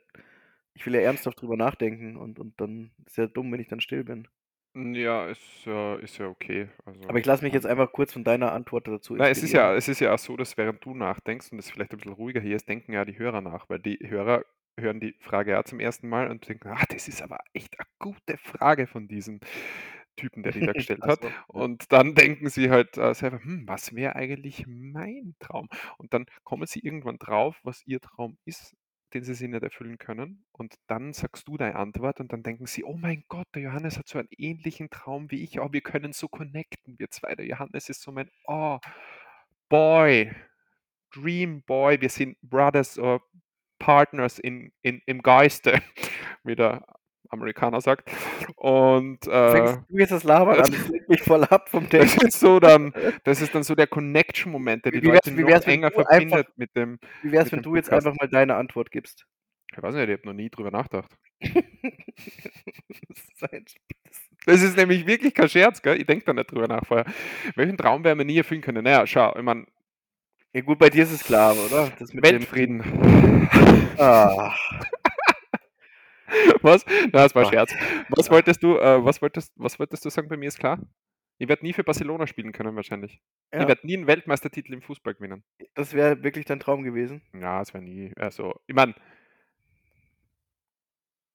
ich 0.74 0.86
will 0.86 0.94
ja 0.94 1.00
ernsthaft 1.02 1.40
drüber 1.40 1.56
nachdenken 1.56 2.16
und, 2.16 2.38
und 2.40 2.60
dann 2.60 2.92
ist 3.06 3.18
ja 3.18 3.26
dumm, 3.26 3.52
wenn 3.52 3.60
ich 3.60 3.68
dann 3.68 3.80
still 3.80 4.04
bin. 4.04 4.28
Hm, 4.74 4.94
ja, 4.94 5.26
ist, 5.28 5.66
äh, 5.66 6.00
ist 6.02 6.18
ja 6.18 6.28
okay. 6.28 6.68
Also, 6.84 7.00
Aber 7.08 7.18
ich 7.18 7.26
lasse 7.26 7.44
mich 7.44 7.52
jetzt 7.52 7.66
einfach 7.66 7.92
kurz 7.92 8.12
von 8.12 8.22
deiner 8.24 8.52
Antwort 8.52 8.86
dazu 8.86 9.16
Na, 9.16 9.28
es 9.28 9.42
ist 9.42 9.52
inspirieren. 9.52 9.54
ja, 9.54 9.74
es 9.74 9.88
ist 9.88 10.00
ja 10.00 10.14
auch 10.14 10.18
so, 10.18 10.36
dass 10.36 10.56
während 10.56 10.84
du 10.84 10.94
nachdenkst 10.94 11.50
und 11.52 11.58
es 11.58 11.70
vielleicht 11.70 11.92
ein 11.92 11.98
bisschen 11.98 12.12
ruhiger 12.12 12.40
hier 12.40 12.56
ist, 12.56 12.68
denken 12.68 12.92
ja 12.92 13.04
die 13.04 13.18
Hörer 13.18 13.40
nach, 13.40 13.68
weil 13.68 13.80
die 13.80 13.98
Hörer 14.08 14.44
hören 14.78 15.00
die 15.00 15.16
Frage 15.20 15.50
ja 15.52 15.64
zum 15.64 15.80
ersten 15.80 16.08
Mal 16.08 16.30
und 16.30 16.48
denken, 16.48 16.68
ah, 16.68 16.84
das 16.88 17.08
ist 17.08 17.20
aber 17.22 17.38
echt 17.52 17.78
eine 17.78 17.86
gute 17.98 18.38
Frage 18.38 18.86
von 18.86 19.08
diesem 19.08 19.40
Typen, 20.16 20.42
der 20.42 20.52
die 20.52 20.62
da 20.62 20.72
gestellt 20.74 21.02
Ach 21.02 21.08
hat. 21.08 21.22
so, 21.22 21.28
ja. 21.28 21.44
Und 21.48 21.92
dann 21.92 22.14
denken 22.14 22.48
sie 22.50 22.70
halt 22.70 22.96
äh, 22.98 23.14
selber, 23.14 23.42
hm, 23.42 23.64
was 23.68 23.94
wäre 23.94 24.16
eigentlich 24.16 24.66
mein 24.68 25.34
Traum? 25.40 25.68
Und 25.98 26.14
dann 26.14 26.26
kommen 26.44 26.66
sie 26.66 26.80
irgendwann 26.80 27.18
drauf, 27.18 27.58
was 27.64 27.82
ihr 27.86 28.00
Traum 28.00 28.38
ist, 28.44 28.76
den 29.14 29.24
sie 29.24 29.34
sich 29.34 29.48
nicht 29.48 29.62
erfüllen 29.62 29.98
können. 29.98 30.44
Und 30.52 30.74
dann 30.86 31.12
sagst 31.12 31.48
du 31.48 31.56
deine 31.56 31.76
Antwort 31.76 32.20
und 32.20 32.32
dann 32.32 32.42
denken 32.42 32.66
sie, 32.66 32.84
oh 32.84 32.96
mein 32.96 33.24
Gott, 33.28 33.46
der 33.54 33.62
Johannes 33.62 33.98
hat 33.98 34.08
so 34.08 34.18
einen 34.18 34.28
ähnlichen 34.36 34.90
Traum 34.90 35.30
wie 35.30 35.42
ich. 35.42 35.60
Oh, 35.60 35.72
wir 35.72 35.80
können 35.80 36.12
so 36.12 36.28
connecten, 36.28 36.98
wir 36.98 37.10
zwei. 37.10 37.34
Der 37.34 37.46
Johannes 37.46 37.88
ist 37.88 38.02
so 38.02 38.12
mein, 38.12 38.30
oh, 38.44 38.78
Boy, 39.68 40.32
Dream 41.12 41.62
Boy, 41.62 42.00
wir 42.00 42.08
sind 42.08 42.36
Brothers 42.42 42.98
or 42.98 43.22
Partners 43.78 44.38
in, 44.38 44.72
in, 44.82 45.00
im 45.06 45.22
Geiste, 45.22 45.80
wie 46.44 46.56
der 46.56 46.84
Amerikaner 47.30 47.80
sagt. 47.80 48.10
Und 48.56 49.24
Fängst 49.24 49.74
äh, 49.76 49.78
du 49.88 49.98
jetzt 49.98 50.10
das 50.12 50.24
Labern 50.24 50.58
das- 50.58 50.68
an? 50.68 50.74
Das 50.74 50.88
lenkt 50.88 51.08
mich 51.08 51.22
voll 51.22 51.44
ab 51.44 51.68
vom 51.68 51.84
das 51.88 51.90
Denken. 52.12 52.26
ist 52.26 52.40
so 52.40 52.60
dann, 52.60 52.92
das 53.24 53.40
ist 53.40 53.54
dann 53.54 53.62
so 53.62 53.74
der 53.74 53.86
Connection-Moment, 53.86 54.84
der 54.84 54.92
die 54.92 55.02
Wie 55.02 55.06
wär's- 55.08 55.24
Leute 55.26 55.36
wie 55.38 55.46
wär's, 55.46 55.66
enger 55.66 55.90
du 55.90 55.98
einfach- 55.98 56.10
verbindet 56.10 56.48
mit 56.56 56.76
dem. 56.76 56.98
Wie 57.22 57.32
wär's, 57.32 57.50
wenn 57.52 57.60
dem 57.60 57.64
du 57.64 57.76
jetzt 57.76 57.90
einfach 57.92 58.14
mal 58.18 58.28
deine 58.28 58.56
Antwort 58.56 58.90
gibst? 58.90 59.26
Ich 59.72 59.80
weiß 59.82 59.94
nicht, 59.94 60.08
ich 60.08 60.18
habe 60.18 60.26
noch 60.26 60.34
nie 60.34 60.50
drüber 60.50 60.70
nachgedacht. 60.70 61.10
Das 63.40 63.52
ist. 63.52 63.76
Das 64.46 64.76
nämlich 64.76 65.06
wirklich 65.06 65.34
kein 65.34 65.48
Scherz, 65.48 65.80
gell? 65.82 65.98
Ich 65.98 66.06
denke 66.06 66.24
da 66.24 66.32
nicht 66.32 66.50
drüber 66.50 66.68
nach 66.68 66.84
vorher. 66.86 67.06
Welchen 67.56 67.76
Traum 67.76 68.04
werden 68.04 68.18
wir 68.18 68.24
nie 68.26 68.38
erfüllen 68.38 68.60
können? 68.60 68.84
Naja, 68.84 69.06
schau, 69.06 69.34
ich 69.36 69.42
meine, 69.42 69.64
ja 70.52 70.60
gut, 70.62 70.78
bei 70.78 70.90
dir 70.90 71.04
ist 71.04 71.12
es 71.12 71.24
klar, 71.24 71.54
oder? 71.56 71.90
Das 71.98 72.12
mit 72.12 72.24
dem- 72.26 72.32
Weltfrieden. 72.40 72.82
Ah, 73.98 74.54
Was? 76.62 76.84
Na, 76.86 77.22
das 77.22 77.34
war 77.34 77.44
ein. 77.44 77.50
Scherz. 77.50 77.74
Was 78.10 78.30
wolltest 78.30 78.62
du, 78.62 78.76
äh, 78.76 79.04
was 79.04 79.20
wolltest, 79.22 79.52
was 79.56 79.78
wolltest 79.78 80.04
du 80.04 80.10
sagen? 80.10 80.28
Bei 80.28 80.36
mir 80.36 80.48
ist 80.48 80.58
klar. 80.58 80.78
Ich 81.38 81.48
werde 81.48 81.64
nie 81.64 81.72
für 81.72 81.84
Barcelona 81.84 82.26
spielen 82.26 82.52
können, 82.52 82.76
wahrscheinlich. 82.76 83.20
ja, 83.52 83.62
Ich 83.62 83.68
werde 83.68 83.86
nie 83.86 83.96
einen 83.96 84.06
Weltmeistertitel 84.06 84.74
im 84.74 84.82
Fußball 84.82 85.14
gewinnen. 85.14 85.42
das 85.74 85.94
wäre 85.94 86.22
wirklich 86.22 86.44
dein 86.44 86.60
Traum 86.60 86.82
gewesen. 86.82 87.22
Ja, 87.32 87.58
das 87.60 87.72
wäre 87.72 87.82
nie. 87.82 88.12
Also, 88.16 88.60
ich 88.66 88.74
meine, 88.74 88.94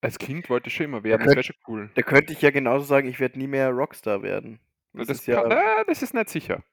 als 0.01 0.19
Kind 0.19 0.49
wollte 0.49 0.67
ich 0.67 0.76
schon 0.76 0.85
immer 0.85 1.03
werden, 1.03 1.22
Da 1.22 1.26
das 1.26 1.35
wäre 1.35 1.43
schon 1.43 1.55
cool. 1.67 1.89
Da 1.95 2.01
könnte 2.03 2.34
ich 2.34 2.41
ja 2.41 2.51
genauso 2.51 2.85
sagen, 2.85 3.07
ich 3.07 3.19
werde 3.19 3.39
nie 3.39 3.47
mehr 3.47 3.72
Rockstar 3.72 4.22
werden. 4.22 4.59
Das, 4.93 5.07
Das, 5.07 5.17
ist 5.19 5.26
ja. 5.27 5.41
kann, 5.41 5.51
äh, 5.51 5.85
das 5.88 6.03
ist 6.03 6.13
nicht 6.13 6.30
sicher. 6.30 6.63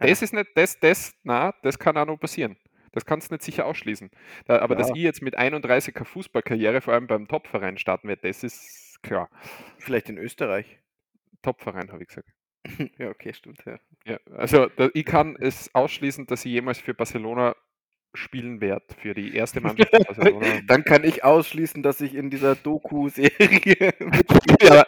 Ja. 0.00 0.06
Das 0.08 0.22
ist 0.22 0.32
nicht, 0.34 0.48
das, 0.54 0.78
das, 0.80 1.14
na, 1.22 1.54
das 1.62 1.78
kann 1.78 1.96
auch 1.96 2.06
noch 2.06 2.18
passieren. 2.18 2.56
Das 2.92 3.04
kannst 3.04 3.30
du 3.30 3.34
nicht 3.34 3.44
sicher 3.44 3.66
ausschließen. 3.66 4.10
Da, 4.46 4.58
aber 4.60 4.74
dass 4.74 4.88
Ja. 4.88 4.94
ich 4.96 5.02
jetzt 5.02 5.22
mit 5.22 5.36
31 5.36 5.96
eine 5.96 6.04
Fußballkarriere, 6.04 6.80
vor 6.80 6.94
allem 6.94 7.06
beim 7.06 7.28
Topverein 7.28 7.78
starten 7.78 8.08
werde, 8.08 8.22
das 8.28 8.44
ist 8.44 8.98
klar. 9.02 9.30
Vielleicht 9.78 10.08
in 10.08 10.18
Österreich. 10.18 10.80
Topverein, 11.42 11.92
habe 11.92 12.02
ich 12.02 12.08
gesagt. 12.08 12.28
ja, 12.98 13.08
okay, 13.10 13.32
stimmt. 13.32 13.64
Ja. 13.64 13.78
Ja, 14.04 14.18
also 14.34 14.66
da, 14.66 14.88
ich 14.94 15.04
kann 15.04 15.36
es 15.38 15.74
ausschließen, 15.74 16.26
dass 16.26 16.44
ich 16.44 16.52
jemals 16.52 16.78
für 16.78 16.94
Barcelona 16.94 17.54
spielen 18.14 18.60
werde, 18.60 18.84
für 19.00 19.14
die 19.14 19.34
erste 19.34 19.60
Mannschaft. 19.60 19.92
Dann 20.66 20.84
kann 20.84 21.04
ich 21.04 21.24
ausschließen, 21.24 21.82
dass 21.82 22.00
ich 22.00 22.14
in 22.14 22.30
dieser 22.30 22.54
Doku-Serie. 22.56 23.94
ja, 24.62 24.84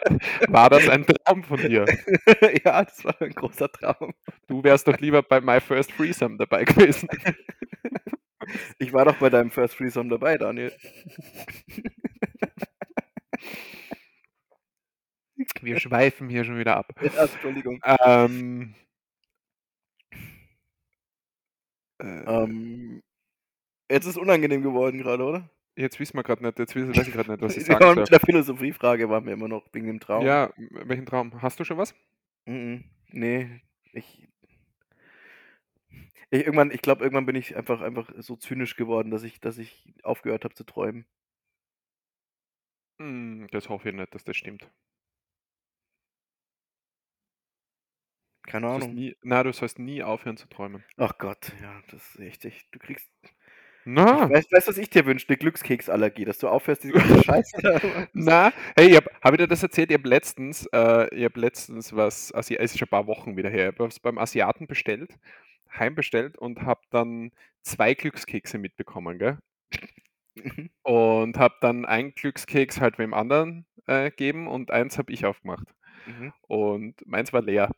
war 0.49 0.69
das 0.69 0.89
ein 0.89 1.05
Traum 1.05 1.43
von 1.43 1.57
dir? 1.57 1.85
ja, 2.65 2.83
das 2.83 3.03
war 3.05 3.21
ein 3.21 3.31
großer 3.31 3.71
Traum. 3.71 4.13
Du 4.47 4.63
wärst 4.63 4.87
doch 4.87 4.99
lieber 4.99 5.21
bei 5.23 5.39
My 5.41 5.59
First 5.59 5.91
Threesome 5.95 6.37
dabei 6.37 6.65
gewesen. 6.65 7.07
Ich 8.79 8.91
war 8.91 9.05
doch 9.05 9.15
bei 9.17 9.29
deinem 9.29 9.51
First 9.51 9.77
Threesome 9.77 10.09
dabei, 10.09 10.37
Daniel. 10.37 10.73
Wir 15.61 15.79
schweifen 15.79 16.29
hier 16.29 16.43
schon 16.43 16.57
wieder 16.59 16.77
ab. 16.77 16.87
Ja, 17.01 17.23
Entschuldigung. 17.23 17.79
Ähm, 18.05 18.75
äh, 21.99 22.23
Ähm, 22.25 23.01
jetzt 23.91 24.05
ist 24.05 24.11
es 24.11 24.17
unangenehm 24.17 24.61
geworden 24.63 24.97
gerade, 24.99 25.23
oder? 25.23 25.49
jetzt 25.75 25.99
wissen 25.99 26.17
wir 26.17 26.23
gerade 26.23 26.43
nicht, 26.43 26.59
jetzt 26.59 26.75
wissen- 26.75 26.95
weiß 26.95 27.07
ich 27.07 27.13
gerade 27.13 27.31
nicht, 27.31 27.41
was 27.41 27.55
ich 27.57 27.65
sagen 27.65 27.83
soll. 27.83 27.95
mit 27.95 28.11
der 28.11 28.19
Philosophiefrage 28.19 29.09
waren 29.09 29.25
wir 29.25 29.33
immer 29.33 29.47
noch 29.47 29.65
wegen 29.73 29.87
dem 29.87 29.99
Traum. 29.99 30.25
Ja, 30.25 30.51
welchen 30.57 31.05
Traum? 31.05 31.41
Hast 31.41 31.59
du 31.59 31.63
schon 31.63 31.77
was? 31.77 31.95
Mhm. 32.45 32.83
Nee, 33.09 33.61
ich, 33.93 34.27
ich 36.29 36.45
irgendwann, 36.45 36.71
ich 36.71 36.81
glaube, 36.81 37.03
irgendwann 37.03 37.25
bin 37.25 37.35
ich 37.35 37.55
einfach, 37.55 37.81
einfach 37.81 38.11
so 38.17 38.35
zynisch 38.35 38.75
geworden, 38.75 39.11
dass 39.11 39.23
ich, 39.23 39.39
dass 39.39 39.57
ich 39.57 39.93
aufgehört 40.03 40.43
habe 40.43 40.53
zu 40.53 40.63
träumen. 40.65 41.05
Hm, 42.99 43.47
das 43.51 43.69
hoffe 43.69 43.89
ich 43.89 43.95
nicht, 43.95 44.13
dass 44.13 44.23
das 44.23 44.35
stimmt. 44.37 44.69
Keine 48.43 48.67
Du 48.67 48.73
Ahnung. 48.73 48.93
nie, 48.95 49.15
na, 49.21 49.43
du 49.43 49.53
sollst 49.53 49.79
nie 49.79 50.03
aufhören 50.03 50.37
zu 50.37 50.47
träumen. 50.47 50.83
Ach 50.97 51.17
Gott, 51.17 51.53
ja, 51.61 51.81
das 51.89 52.01
ist 52.09 52.19
richtig. 52.19 52.67
Du 52.71 52.79
kriegst. 52.79 53.09
Na, 53.85 54.23
Ich 54.23 54.29
weiß, 54.29 54.45
weißt 54.51 54.67
du, 54.67 54.71
was 54.71 54.77
ich 54.77 54.89
dir 54.89 55.05
wünsche? 55.05 55.27
Eine 55.27 55.37
Glückskeksallergie, 55.37 56.25
dass 56.25 56.37
du 56.37 56.47
aufhörst, 56.47 56.83
diese 56.83 56.93
ganze 56.93 57.17
Scheiße. 57.23 57.81
na, 58.13 58.53
hey, 58.75 58.89
ich 58.89 58.95
hab, 58.97 59.05
hab 59.21 59.33
ich 59.33 59.37
dir 59.39 59.47
das 59.47 59.63
erzählt? 59.63 59.89
Ich 59.91 59.97
habe 59.97 60.07
letztens, 60.09 60.67
äh, 60.73 61.13
ich 61.15 61.25
hab 61.25 61.35
letztens 61.37 61.95
was, 61.95 62.33
Asi 62.33 62.55
es 62.57 62.71
ist 62.73 62.79
schon 62.79 62.87
ein 62.87 62.89
paar 62.89 63.07
Wochen 63.07 63.37
wieder 63.37 63.49
her, 63.49 63.69
ich 63.69 63.75
habe 63.79 63.85
was 63.87 63.99
beim 63.99 64.17
Asiaten 64.19 64.67
bestellt, 64.67 65.17
heimbestellt 65.77 66.37
und 66.37 66.61
habe 66.63 66.81
dann 66.91 67.31
zwei 67.63 67.93
Glückskekse 67.95 68.57
mitbekommen, 68.59 69.17
gell? 69.19 69.37
Und 70.83 71.37
habe 71.37 71.55
dann 71.61 71.85
einen 71.85 72.13
Glückskeks 72.15 72.79
halt 72.81 72.97
wem 72.97 73.13
anderen 73.13 73.65
äh, 73.87 74.09
gegeben 74.09 74.47
und 74.47 74.71
eins 74.71 74.97
habe 74.97 75.11
ich 75.13 75.25
aufgemacht. 75.25 75.67
Mhm. 76.05 76.33
Und 76.47 76.95
meins 77.07 77.33
war 77.33 77.41
leer. 77.41 77.71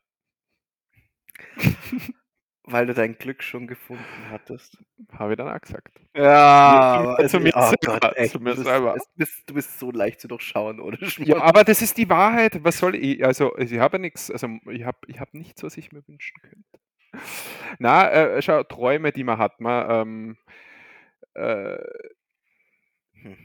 Weil 2.65 2.85
du 2.85 2.93
dein 2.93 3.17
Glück 3.17 3.43
schon 3.43 3.67
gefunden 3.67 4.03
hattest. 4.31 4.77
Habe 5.11 5.33
ich 5.33 5.37
dann 5.37 5.49
auch 5.49 5.59
gesagt. 5.59 5.99
Ja, 6.15 7.17
Zu 7.27 7.39
mir 7.39 7.51
oh 7.55 7.61
selber, 7.61 7.99
Gott, 7.99 8.15
echt, 8.15 8.31
zu 8.31 8.39
mir 8.39 8.51
du, 8.51 8.55
bist, 8.57 8.67
selber. 8.67 8.95
es- 8.95 9.09
bist, 9.15 9.49
du 9.49 9.53
bist 9.53 9.79
so 9.79 9.91
leicht 9.91 10.21
zu 10.21 10.27
durchschauen, 10.29 10.79
oder? 10.79 10.97
Ja, 11.19 11.41
aber 11.41 11.63
das 11.65 11.81
ist 11.81 11.97
die 11.97 12.09
Wahrheit. 12.09 12.63
Was 12.63 12.77
soll 12.77 12.95
ich? 12.95 13.25
Also, 13.25 13.57
ich 13.57 13.77
habe 13.79 13.99
nichts, 13.99 14.31
also 14.31 14.47
ich 14.71 14.85
habe 14.85 14.97
ich 15.07 15.19
hab 15.19 15.33
nichts, 15.33 15.61
was 15.63 15.75
ich 15.75 15.91
mir 15.91 16.07
wünschen 16.07 16.41
könnte. 16.41 16.79
Na, 17.79 18.09
äh, 18.09 18.41
schau, 18.41 18.63
Träume, 18.63 19.11
die 19.11 19.23
man 19.23 19.37
hat. 19.39 19.59
Man, 19.59 19.89
ähm, 19.91 20.37
äh, 21.33 21.77
Hm. 23.21 23.37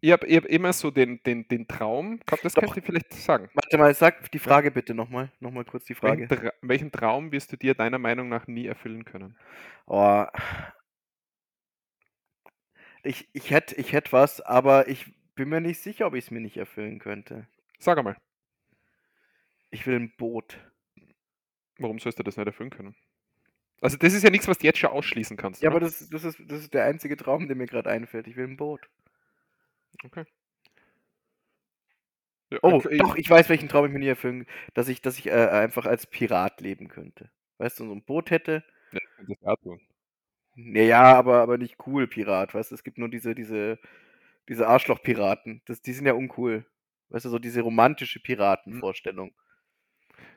Ich 0.00 0.12
habe 0.12 0.26
hab 0.34 0.44
immer 0.46 0.72
so 0.72 0.90
den, 0.90 1.22
den, 1.24 1.46
den 1.48 1.68
Traum, 1.68 2.14
ich 2.20 2.26
glaube, 2.26 2.42
das 2.42 2.54
Doch. 2.54 2.62
könnt 2.62 2.76
ihr 2.76 2.82
vielleicht 2.82 3.12
sagen. 3.12 3.50
Warte 3.54 3.78
mal, 3.78 3.94
sag 3.94 4.30
die 4.32 4.38
Frage 4.38 4.70
bitte 4.70 4.94
nochmal. 4.94 5.30
Nochmal 5.40 5.64
kurz 5.64 5.84
die 5.84 5.94
Welchen, 6.02 6.26
Frage. 6.28 6.42
Tra 6.42 6.52
welchen 6.62 6.90
Traum 6.90 7.32
wirst 7.32 7.52
du 7.52 7.56
dir 7.56 7.74
deiner 7.74 7.98
Meinung 7.98 8.28
nach 8.28 8.46
nie 8.46 8.66
erfüllen 8.66 9.04
können? 9.04 9.36
Oh. 9.86 10.24
Ich, 13.02 13.28
ich 13.32 13.50
hätte 13.50 13.74
ich 13.76 13.92
hätt 13.92 14.12
was, 14.12 14.40
aber 14.40 14.88
ich 14.88 15.06
bin 15.34 15.48
mir 15.48 15.60
nicht 15.60 15.80
sicher, 15.80 16.06
ob 16.06 16.14
ich 16.14 16.24
es 16.26 16.30
mir 16.30 16.40
nicht 16.40 16.56
erfüllen 16.56 16.98
könnte. 16.98 17.46
Sag 17.78 17.98
einmal, 17.98 18.16
Ich 19.70 19.86
will 19.86 19.96
ein 19.96 20.12
Boot. 20.16 20.58
warum 21.78 21.98
sollst 21.98 22.18
du 22.18 22.22
das 22.22 22.36
nicht 22.36 22.46
erfüllen 22.46 22.70
können? 22.70 22.94
Also, 23.82 23.96
das 23.96 24.12
ist 24.12 24.22
ja 24.22 24.30
nichts, 24.30 24.46
was 24.48 24.58
du 24.58 24.66
jetzt 24.66 24.78
schon 24.78 24.90
ausschließen 24.90 25.36
kannst. 25.38 25.62
Ja, 25.62 25.70
oder? 25.70 25.76
aber 25.78 25.86
das, 25.86 26.08
das, 26.10 26.24
ist, 26.24 26.38
das 26.46 26.60
ist 26.60 26.74
der 26.74 26.84
einzige 26.84 27.16
Traum, 27.16 27.46
der 27.48 27.56
mir 27.56 27.66
gerade 27.66 27.88
einfällt. 27.90 28.26
Ich 28.26 28.36
will 28.36 28.46
ein 28.46 28.56
Boot. 28.58 28.88
Okay. 30.04 30.24
Ja, 32.50 32.58
Oh, 32.62 32.72
okay, 32.74 32.98
doch, 32.98 33.14
ich 33.16 33.30
weiß, 33.30 33.48
welchen 33.48 33.68
Traum 33.68 33.86
ich 33.86 33.92
mir 33.92 34.00
nie 34.00 34.08
erfüllen 34.08 34.46
Dass 34.74 34.88
ich, 34.88 35.00
dass 35.02 35.18
ich 35.18 35.26
äh, 35.26 35.30
einfach 35.30 35.86
als 35.86 36.06
Pirat 36.06 36.60
leben 36.60 36.88
könnte. 36.88 37.30
Weißt 37.58 37.78
du, 37.78 37.86
so 37.86 37.92
ein 37.92 38.02
Boot 38.02 38.30
hätte. 38.30 38.64
Ja, 38.92 39.00
ich 39.28 39.38
das. 39.40 39.80
Ja, 40.56 40.82
ja, 40.82 41.14
aber, 41.14 41.40
aber 41.42 41.58
nicht 41.58 41.76
cool 41.86 42.08
Pirat. 42.08 42.54
Weißt 42.54 42.70
du, 42.70 42.74
es 42.74 42.82
gibt 42.82 42.98
nur 42.98 43.08
diese, 43.08 43.34
diese, 43.34 43.78
diese 44.48 44.66
Arschloch-Piraten. 44.66 45.62
Das, 45.66 45.80
die 45.82 45.92
sind 45.92 46.06
ja 46.06 46.14
uncool. 46.14 46.66
Weißt 47.10 47.24
du, 47.24 47.28
so 47.28 47.38
diese 47.38 47.60
romantische 47.60 48.20
Piratenvorstellung. 48.20 49.32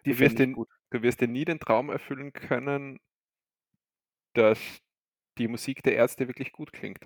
Die 0.06 0.11
Du 0.14 0.19
wirst 0.19 0.34
ich 0.34 0.38
den- 0.38 0.53
gut. 0.53 0.69
Du 0.91 1.02
wirst 1.02 1.22
dir 1.22 1.27
nie 1.27 1.45
den 1.45 1.60
Traum 1.60 1.90
erfüllen 1.90 2.34
können, 2.34 2.99
dass 4.34 4.60
die 5.40 5.48
Musik 5.48 5.81
der 5.81 5.95
Ärzte 5.95 6.27
wirklich 6.27 6.52
gut 6.52 6.72
klingt. 6.72 6.99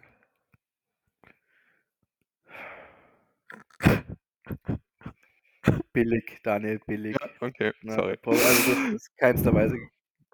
Billig, 5.94 6.40
Daniel, 6.44 6.80
billig. 6.86 7.18
Ja, 7.20 7.30
okay, 7.42 7.74
Ja, 7.84 7.94
sorry. 7.96 8.18
Paul, 8.22 8.36
also 8.36 8.72
das 8.74 8.94
ist 8.94 9.18
keinster 9.18 9.54
Weise 9.54 9.78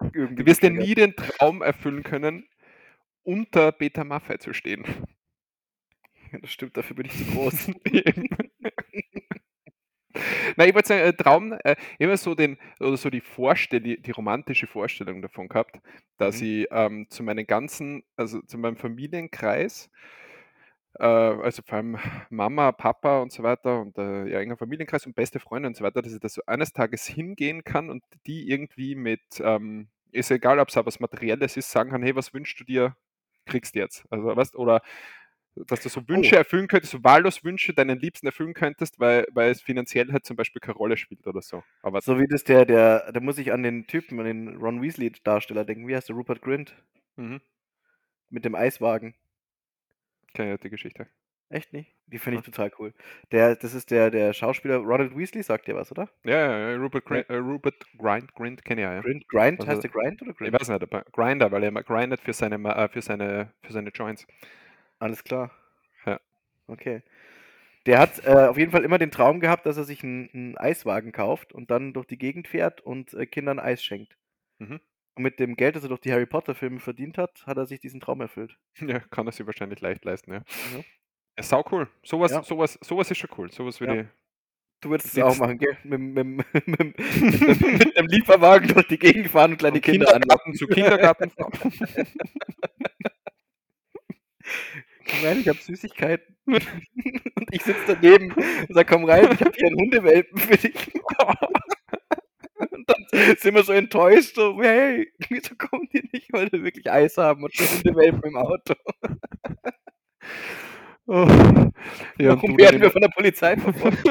irgendwie 0.14 0.42
Du 0.42 0.46
wirst 0.46 0.62
dir 0.62 0.70
nie 0.70 0.94
den 0.94 1.14
Traum 1.16 1.62
erfüllen 1.62 2.02
können, 2.02 2.48
unter 3.24 3.72
Beta 3.72 4.04
Maffei 4.04 4.38
zu 4.38 4.52
stehen. 4.54 4.84
Das 6.42 6.50
stimmt, 6.52 6.76
dafür 6.76 6.96
bin 6.96 7.06
ich 7.06 7.12
zu 7.16 7.24
groß. 7.32 7.70
Nein, 10.56 10.68
ich 10.68 10.74
wollte 10.74 10.88
sagen, 10.88 11.00
äh, 11.02 11.12
Traum, 11.12 11.52
äh, 11.64 11.76
immer 11.98 12.16
so 12.16 12.34
den, 12.34 12.56
oder 12.80 12.96
so 12.96 13.10
die 13.10 13.20
Vorstellung, 13.20 13.84
die, 13.84 14.00
die 14.00 14.10
romantische 14.12 14.66
Vorstellung 14.66 15.22
davon 15.22 15.48
gehabt, 15.48 15.78
dass 16.18 16.40
Mhm. 16.40 16.46
ich 16.62 16.66
ähm, 16.70 17.06
zu 17.10 17.22
meinen 17.24 17.46
ganzen, 17.46 18.04
also 18.16 18.40
zu 18.42 18.58
meinem 18.58 18.76
Familienkreis, 18.76 19.90
also 21.02 21.62
vor 21.62 21.76
allem 21.78 21.98
Mama, 22.30 22.72
Papa 22.72 23.20
und 23.22 23.32
so 23.32 23.42
weiter 23.42 23.80
und 23.80 23.98
äh, 23.98 24.26
ja, 24.28 24.40
enger 24.40 24.56
Familienkreis 24.56 25.06
und 25.06 25.14
beste 25.16 25.40
Freunde 25.40 25.68
und 25.68 25.76
so 25.76 25.84
weiter, 25.84 26.02
dass 26.02 26.12
ich 26.12 26.20
da 26.20 26.28
so 26.28 26.42
eines 26.46 26.72
Tages 26.72 27.06
hingehen 27.06 27.64
kann 27.64 27.90
und 27.90 28.02
die 28.26 28.48
irgendwie 28.50 28.94
mit, 28.94 29.22
ähm, 29.40 29.88
ist 30.12 30.30
egal, 30.30 30.58
ob 30.60 30.68
es 30.68 30.76
auch 30.76 30.86
was 30.86 31.00
Materielles 31.00 31.56
ist, 31.56 31.70
sagen 31.70 31.90
kann, 31.90 32.02
hey, 32.02 32.14
was 32.16 32.32
wünschst 32.34 32.60
du 32.60 32.64
dir, 32.64 32.96
kriegst 33.46 33.74
du 33.74 33.80
jetzt. 33.80 34.04
Also, 34.10 34.24
weißt, 34.36 34.56
oder 34.56 34.80
dass 35.56 35.80
du 35.82 35.88
so 35.88 36.08
Wünsche 36.08 36.36
Oh. 36.36 36.36
erfüllen 36.36 36.68
könntest, 36.68 36.92
so 36.92 37.04
wahllos 37.04 37.44
Wünsche 37.44 37.74
deinen 37.74 37.98
Liebsten 37.98 38.26
erfüllen 38.26 38.54
könntest, 38.54 38.98
weil, 39.00 39.26
weil 39.32 39.50
es 39.52 39.62
finanziell 39.62 40.12
halt 40.12 40.24
zum 40.26 40.36
Beispiel 40.36 40.60
keine 40.60 40.76
Rolle 40.76 40.96
spielt 40.96 41.26
oder 41.26 41.42
so. 41.42 41.62
Aber 41.82 42.00
So 42.00 42.18
wie 42.18 42.26
das 42.26 42.42
der, 42.44 42.64
der, 42.66 43.12
da 43.12 43.20
muss 43.20 43.38
ich 43.38 43.52
an 43.52 43.62
den 43.62 43.86
Typen, 43.86 44.18
an 44.18 44.26
den 44.26 44.56
Ron 44.56 44.82
Weasley-Darsteller 44.82 45.64
denken. 45.64 45.86
Wie 45.86 45.94
heißt 45.94 46.08
der? 46.08 46.16
Rupert 46.16 46.42
Grint? 46.42 46.74
mhm, 47.16 47.38
Mit 48.28 48.44
dem 48.44 48.54
Eiswagen. 48.54 49.14
Kenne 50.34 50.50
ja 50.50 50.56
die 50.58 50.70
Geschichte. 50.70 51.06
Echt 51.50 51.72
nicht? 51.72 51.94
Die 52.06 52.18
finde 52.18 52.40
ich 52.40 52.46
Ja. 52.46 52.52
total 52.52 52.72
cool. 52.78 52.94
Der, 53.30 53.54
das 53.54 53.74
ist 53.74 53.90
der, 53.90 54.10
der 54.10 54.32
Schauspieler 54.32 54.78
Ronald 54.78 55.16
Weasley, 55.16 55.42
sagt 55.42 55.66
dir 55.68 55.74
was, 55.76 55.92
oder? 55.92 56.08
Ja, 56.24 56.38
ja, 56.38 56.70
ja 56.70 56.76
Rupert, 56.76 57.04
Grint, 57.04 57.28
äh, 57.30 57.36
Rupert 57.36 57.74
Grind, 57.98 58.34
Grind 58.34 58.64
kenne 58.64 58.80
ich 58.80 58.84
ja. 58.84 58.94
ja. 58.94 59.00
Grind, 59.02 59.28
Grind, 59.28 59.60
Also, 59.60 59.70
heißt 59.70 59.82
der 59.84 59.90
Grind 59.90 60.22
oder 60.22 60.30
Ich 60.32 60.36
Grind? 60.38 60.52
weiß 60.52 60.68
nicht, 60.68 60.82
aber 60.82 61.04
Grinder, 61.12 61.52
weil 61.52 61.62
er 61.62 61.68
immer 61.68 61.82
grindet 61.82 62.20
für 62.20 62.32
seine, 62.32 62.56
äh, 62.56 62.88
für 62.88 63.02
seine, 63.02 63.52
für 63.62 63.72
seine 63.72 63.90
Joints. 63.90 64.26
Alles 64.98 65.22
klar. 65.22 65.50
Ja. 66.06 66.18
Okay. 66.66 67.02
Der 67.86 67.98
hat 68.00 68.24
äh, 68.26 68.30
auf 68.48 68.56
jeden 68.58 68.72
Fall 68.72 68.84
immer 68.84 68.98
den 68.98 69.10
Traum 69.10 69.40
gehabt, 69.40 69.66
dass 69.66 69.76
er 69.76 69.84
sich 69.84 70.02
einen, 70.02 70.30
einen 70.32 70.56
Eiswagen 70.58 71.12
kauft 71.12 71.52
und 71.52 71.70
dann 71.70 71.92
durch 71.92 72.06
die 72.06 72.18
Gegend 72.18 72.48
fährt 72.48 72.80
und 72.80 73.12
äh, 73.14 73.26
Kindern 73.26 73.58
Eis 73.60 73.84
schenkt. 73.84 74.16
Mhm. 74.58 74.80
Und 75.16 75.22
mit 75.22 75.38
dem 75.38 75.54
Geld, 75.56 75.76
das 75.76 75.84
er 75.84 75.88
durch 75.88 76.00
die 76.00 76.12
Harry 76.12 76.26
Potter-Filme 76.26 76.80
verdient 76.80 77.18
hat, 77.18 77.46
hat 77.46 77.56
er 77.56 77.66
sich 77.66 77.78
diesen 77.80 78.00
Traum 78.00 78.20
erfüllt. 78.20 78.56
Ja, 78.80 78.98
kann 78.98 79.26
er 79.26 79.32
sich 79.32 79.46
wahrscheinlich 79.46 79.80
leicht 79.80 80.04
leisten, 80.04 80.32
ja. 80.32 80.38
Ja. 80.38 80.84
ja 81.38 81.42
sau 81.42 81.64
cool. 81.70 81.88
Sowas, 82.02 82.32
Ja. 82.32 82.42
sowas, 82.42 82.78
sowas 82.82 83.10
ist 83.10 83.18
schon 83.18 83.30
cool. 83.38 83.50
Sowas 83.52 83.80
würde 83.80 84.00
ich. 84.00 84.06
Du 84.80 84.90
würdest 84.90 85.16
es 85.16 85.22
auch 85.22 85.36
machen, 85.38 85.56
gell? 85.58 85.78
Mit, 85.84 86.00
mit, 86.00 86.26
mit, 86.26 86.46
mit, 86.98 87.96
einem 87.96 88.08
Lieferwagen 88.08 88.68
durch 88.68 88.86
die 88.88 88.98
Gegend 88.98 89.28
fahren 89.28 89.52
und 89.52 89.56
kleine 89.58 89.76
Vom 89.76 89.82
Kinder 89.82 90.06
Kindergarten 90.06 90.30
anlocken. 90.30 90.54
zu 90.54 90.66
Kindergarten. 90.66 91.32
Komm 95.08 95.24
rein, 95.24 95.38
ich 95.40 95.48
habe 95.48 95.58
Süßigkeiten. 95.58 96.36
und 96.46 97.48
ich 97.52 97.62
sitze 97.62 97.96
daneben 97.98 98.32
und 98.32 98.74
sag, 98.74 98.86
komm 98.88 99.04
rein, 99.04 99.28
ich 99.32 99.40
habe 99.40 99.52
hier 99.56 99.68
einen 99.68 99.78
Hundewelpen 99.80 100.38
für 100.38 100.56
dich. 100.58 100.74
sind 103.38 103.54
wir 103.54 103.62
so 103.62 103.72
enttäuscht, 103.72 104.34
so, 104.34 104.60
hey, 104.62 105.12
wieso 105.28 105.54
kommen 105.56 105.88
die 105.92 106.08
nicht, 106.12 106.32
weil 106.32 106.50
wir 106.50 106.64
wirklich 106.64 106.90
Eis 106.90 107.16
haben 107.16 107.44
und 107.44 107.58
einen 107.58 107.68
Hundewelpen 107.68 108.22
im 108.24 108.36
Auto. 108.36 108.74
oh. 111.06 111.28
Ja, 112.18 112.30
Warum 112.30 112.58
werden 112.58 112.80
wir 112.80 112.90
von 112.90 113.02
der 113.02 113.08
Polizei 113.08 113.56
verfolgt? 113.56 114.04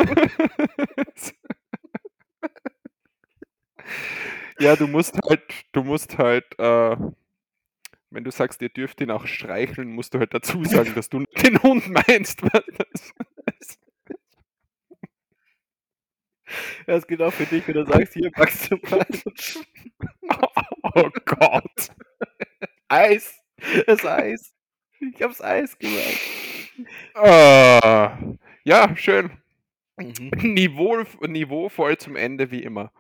ja, 4.60 4.76
du 4.76 4.88
musst 4.88 5.18
halt, 5.28 5.42
du 5.72 5.84
musst 5.84 6.18
halt, 6.18 6.46
äh, 6.60 6.96
wenn 8.10 8.24
du 8.24 8.32
sagst, 8.32 8.62
ihr 8.62 8.70
dürft 8.70 9.02
ihn 9.02 9.12
auch 9.12 9.26
streicheln, 9.26 9.94
musst 9.94 10.14
du 10.14 10.20
halt 10.20 10.34
dazu 10.34 10.64
sagen, 10.64 10.94
dass 10.96 11.10
du 11.10 11.26
den 11.42 11.62
Hund 11.62 11.90
meinst. 11.90 12.42
weil 12.44 12.64
das- 16.88 17.08
gilt 17.08 17.22
auch 17.22 17.34
für 17.34 17.46
dich, 17.46 17.68
wenn 17.68 17.76
du 17.76 17.86
sagst, 17.86 18.14
hier 18.14 18.32
packst 18.32 18.72
du 18.72 18.78
mal 18.90 19.06
oh 20.96 21.10
Gott. 21.26 21.90
Eis. 22.88 23.40
Das 23.88 24.06
Eis. 24.06 24.54
Ich 25.00 25.22
hab's 25.22 25.42
Eis 25.42 25.78
gemacht. 25.78 26.20
Ah, 27.16 28.18
ja, 28.64 28.96
schön. 28.96 29.32
Mhm. 29.98 30.32
Niveau, 30.54 31.04
niveauvoll 31.22 31.98
zum 31.98 32.16
Ende 32.16 32.50
wie 32.52 32.64
immer. 32.64 32.92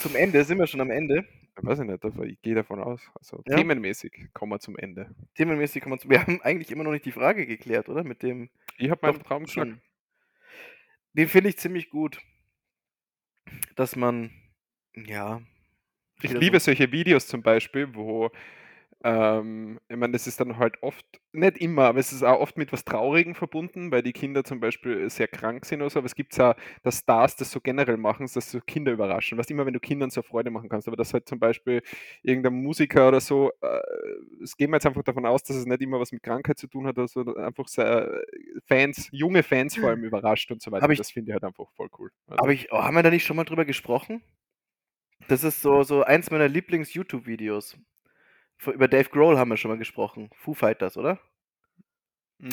Zum 0.00 0.16
Ende 0.16 0.42
sind 0.44 0.58
wir 0.58 0.66
schon 0.66 0.80
am 0.80 0.90
Ende. 0.90 1.24
Weiß 1.56 1.78
ich 1.80 1.84
nicht, 1.86 2.02
ich 2.26 2.42
gehe 2.42 2.54
davon 2.54 2.80
aus. 2.80 3.00
Also 3.14 3.42
Ja. 3.46 3.56
themenmäßig 3.56 4.28
kommen 4.32 4.52
wir 4.52 4.58
zum 4.60 4.76
Ende. 4.76 5.14
Themenmäßig 5.36 5.82
kommen 5.82 5.94
wir 5.96 5.98
zu. 6.00 6.08
Wir 6.10 6.22
haben 6.22 6.40
eigentlich 6.42 6.70
immer 6.70 6.82
noch 6.84 6.92
nicht 6.92 7.04
die 7.04 7.12
Frage 7.12 7.46
geklärt, 7.46 7.88
oder? 7.88 8.02
Mit 8.04 8.22
dem. 8.22 8.48
Ich 8.78 8.90
habe 8.90 9.06
meinen 9.06 9.22
Traum 9.22 9.46
schon. 9.46 9.80
Den 11.12 11.28
finde 11.28 11.50
ich 11.50 11.58
ziemlich 11.58 11.90
gut. 11.90 12.18
Dass 13.76 13.96
man. 13.96 14.30
Ja. 14.94 15.40
Ich 16.22 16.32
liebe 16.32 16.60
so- 16.60 16.66
solche 16.66 16.92
Videos 16.92 17.26
zum 17.26 17.42
Beispiel, 17.42 17.94
wo, 17.94 18.30
ähm, 19.04 19.78
ich 19.88 19.96
meine, 19.96 20.12
das 20.12 20.26
ist 20.26 20.40
dann 20.40 20.58
halt 20.58 20.82
oft, 20.82 21.04
nicht 21.32 21.58
immer, 21.58 21.84
aber 21.84 21.98
es 21.98 22.12
ist 22.12 22.22
auch 22.22 22.40
oft 22.40 22.56
mit 22.58 22.72
was 22.72 22.84
Traurigem 22.84 23.34
verbunden, 23.34 23.90
weil 23.90 24.02
die 24.02 24.12
Kinder 24.12 24.44
zum 24.44 24.60
Beispiel 24.60 25.08
sehr 25.10 25.28
krank 25.28 25.64
sind 25.64 25.80
oder 25.80 25.90
so, 25.90 25.98
aber 25.98 26.06
es 26.06 26.14
gibt 26.14 26.36
ja, 26.36 26.54
dass 26.82 26.98
Stars 27.00 27.36
das 27.36 27.50
so 27.50 27.60
generell 27.60 27.96
machen, 27.96 28.26
dass 28.32 28.50
so 28.50 28.60
Kinder 28.60 28.92
überraschen. 28.92 29.38
Was 29.38 29.48
immer, 29.50 29.66
wenn 29.66 29.72
du 29.74 29.80
Kindern 29.80 30.10
so 30.10 30.22
Freude 30.22 30.50
machen 30.50 30.68
kannst, 30.68 30.88
aber 30.88 30.96
dass 30.96 31.12
halt 31.14 31.28
zum 31.28 31.38
Beispiel 31.40 31.82
irgendein 32.22 32.54
Musiker 32.54 33.08
oder 33.08 33.20
so, 33.20 33.50
äh, 33.60 33.80
es 34.42 34.56
gehen 34.56 34.70
wir 34.70 34.76
jetzt 34.76 34.86
einfach 34.86 35.02
davon 35.02 35.26
aus, 35.26 35.42
dass 35.42 35.56
es 35.56 35.66
nicht 35.66 35.82
immer 35.82 35.98
was 36.00 36.12
mit 36.12 36.22
Krankheit 36.22 36.58
zu 36.58 36.66
tun 36.66 36.86
hat, 36.86 36.98
oder 36.98 37.08
so, 37.08 37.34
einfach 37.36 37.68
so, 37.68 37.82
äh, 37.82 38.22
Fans, 38.66 39.08
junge 39.12 39.42
Fans 39.42 39.76
vor 39.76 39.88
allem 39.90 40.04
überrascht 40.04 40.50
und 40.52 40.62
so 40.62 40.70
weiter. 40.70 40.88
Ich- 40.90 40.98
das 40.98 41.10
finde 41.10 41.30
ich 41.30 41.34
halt 41.34 41.44
einfach 41.44 41.70
voll 41.76 41.88
cool. 41.98 42.10
Also, 42.26 42.42
Aber 42.42 42.52
ich, 42.52 42.72
oh, 42.72 42.78
haben 42.82 42.94
wir 42.94 43.02
da 43.02 43.10
nicht 43.10 43.24
schon 43.24 43.36
mal 43.36 43.44
drüber 43.44 43.64
gesprochen? 43.64 44.22
Das 45.28 45.44
ist 45.44 45.62
so, 45.62 45.82
so 45.82 46.02
eins 46.02 46.30
meiner 46.30 46.48
Lieblings-YouTube-Videos. 46.48 47.78
Über 48.66 48.88
Dave 48.88 49.08
Grohl 49.10 49.38
haben 49.38 49.50
wir 49.50 49.56
schon 49.56 49.70
mal 49.70 49.78
gesprochen. 49.78 50.30
Foo 50.36 50.54
Fighters, 50.54 50.96
oder? 50.96 51.18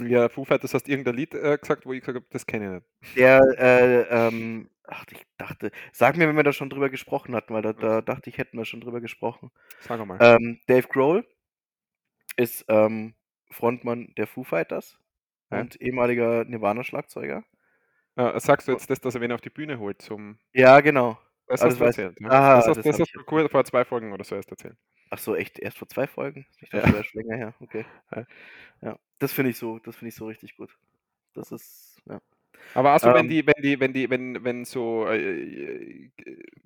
ja, 0.03 0.30
Foo 0.30 0.45
Fighters 0.45 0.73
hast 0.73 0.88
irgendein 0.88 1.15
Lied 1.15 1.34
äh, 1.34 1.57
gesagt, 1.57 1.86
wo 1.86 1.94
ich 1.94 2.02
gesagt 2.02 2.18
habe, 2.18 2.26
das 2.30 2.45
kenne 2.45 2.65
ich 2.65 2.72
nicht. 2.72 3.18
Der, 3.18 3.41
äh, 3.57 4.02
ähm, 4.27 4.69
ach, 4.84 5.06
ich 5.11 5.26
dachte, 5.38 5.72
sag 5.91 6.15
mir, 6.15 6.27
wenn 6.27 6.36
wir 6.36 6.44
da 6.44 6.53
schon 6.53 6.69
drüber 6.69 6.90
gesprochen 6.90 7.36
hatten, 7.36 7.53
weil 7.53 7.64
da, 7.64 7.73
da 7.73 8.02
dachte 8.02 8.30
ich, 8.30 8.38
hätten 8.38 8.57
wir 8.57 8.65
schon 8.65 8.81
drüber 8.81 9.02
gesprochen. 9.02 9.52
Sag 9.81 10.06
mal. 10.06 10.19
Ähm, 10.22 10.60
Dave 10.68 10.88
Grohl 10.88 11.26
ist 12.38 12.65
ähm, 12.68 13.15
Frontmann 13.49 14.14
der 14.15 14.27
Foo 14.27 14.44
Fighters 14.44 14.99
Ja. 15.52 15.61
und 15.61 15.81
ehemaliger 15.81 16.45
Nirvana-Schlagzeuger. 16.45 17.44
Äh, 18.15 18.40
sagst 18.40 18.68
du 18.68 18.73
jetzt 18.73 18.90
das, 18.90 19.02
dass 19.02 19.15
er 19.15 19.22
wen 19.22 19.31
auf 19.31 19.41
die 19.41 19.49
Bühne 19.49 19.80
holt 19.80 20.02
zum. 20.02 20.38
Ja, 20.53 20.81
genau. 20.81 21.18
Das 21.49 21.61
Ah, 21.61 21.65
hast 21.65 21.71
das 21.73 21.77
du 21.80 21.84
weiß- 21.84 21.88
erzählt. 21.88 22.17
Ja? 22.21 22.30
Ah, 22.30 22.55
das 22.57 22.67
hast, 22.67 22.77
das 22.77 22.85
das 22.85 22.99
hast 23.01 23.15
du 23.15 23.23
kurz 23.26 23.51
vor 23.51 23.65
zwei 23.65 23.84
Folgen 23.84 24.13
oder 24.13 24.23
so 24.23 24.35
erst 24.35 24.51
erzählt. 24.51 24.77
Ach 25.09 25.17
so, 25.17 25.35
echt? 25.35 25.59
Erst 25.59 25.77
vor 25.80 25.89
zwei 25.89 26.07
Folgen? 26.07 26.45
Ich 26.61 26.71
Ja. 26.71 26.80
dachte, 26.81 26.85
das 26.88 26.93
wäre 26.93 27.03
schon 27.03 27.21
länger 27.23 27.35
her. 27.38 27.53
Okay. 27.59 27.85
Ja. 28.15 28.26
Ja, 28.81 28.99
das 29.19 29.34
finde 29.34 29.51
ich 29.51 29.57
so, 29.57 29.80
das 29.80 29.95
finde 29.95 30.09
ich 30.09 30.15
so 30.15 30.27
richtig 30.27 30.55
gut. 30.55 30.77
Das 31.34 31.51
ist, 31.51 32.01
ja. 32.07 32.21
Aber 32.73 32.91
also, 32.91 33.14
wenn 33.14 33.27
Ähm. 33.27 33.30
die, 33.30 33.45
wenn 33.48 33.61
die, 33.64 33.80
wenn 33.80 33.94
die, 33.94 34.10
wenn, 34.10 34.44
wenn 34.44 34.64
so 34.65 35.07
äh, 35.07 35.18
äh, 35.18 36.11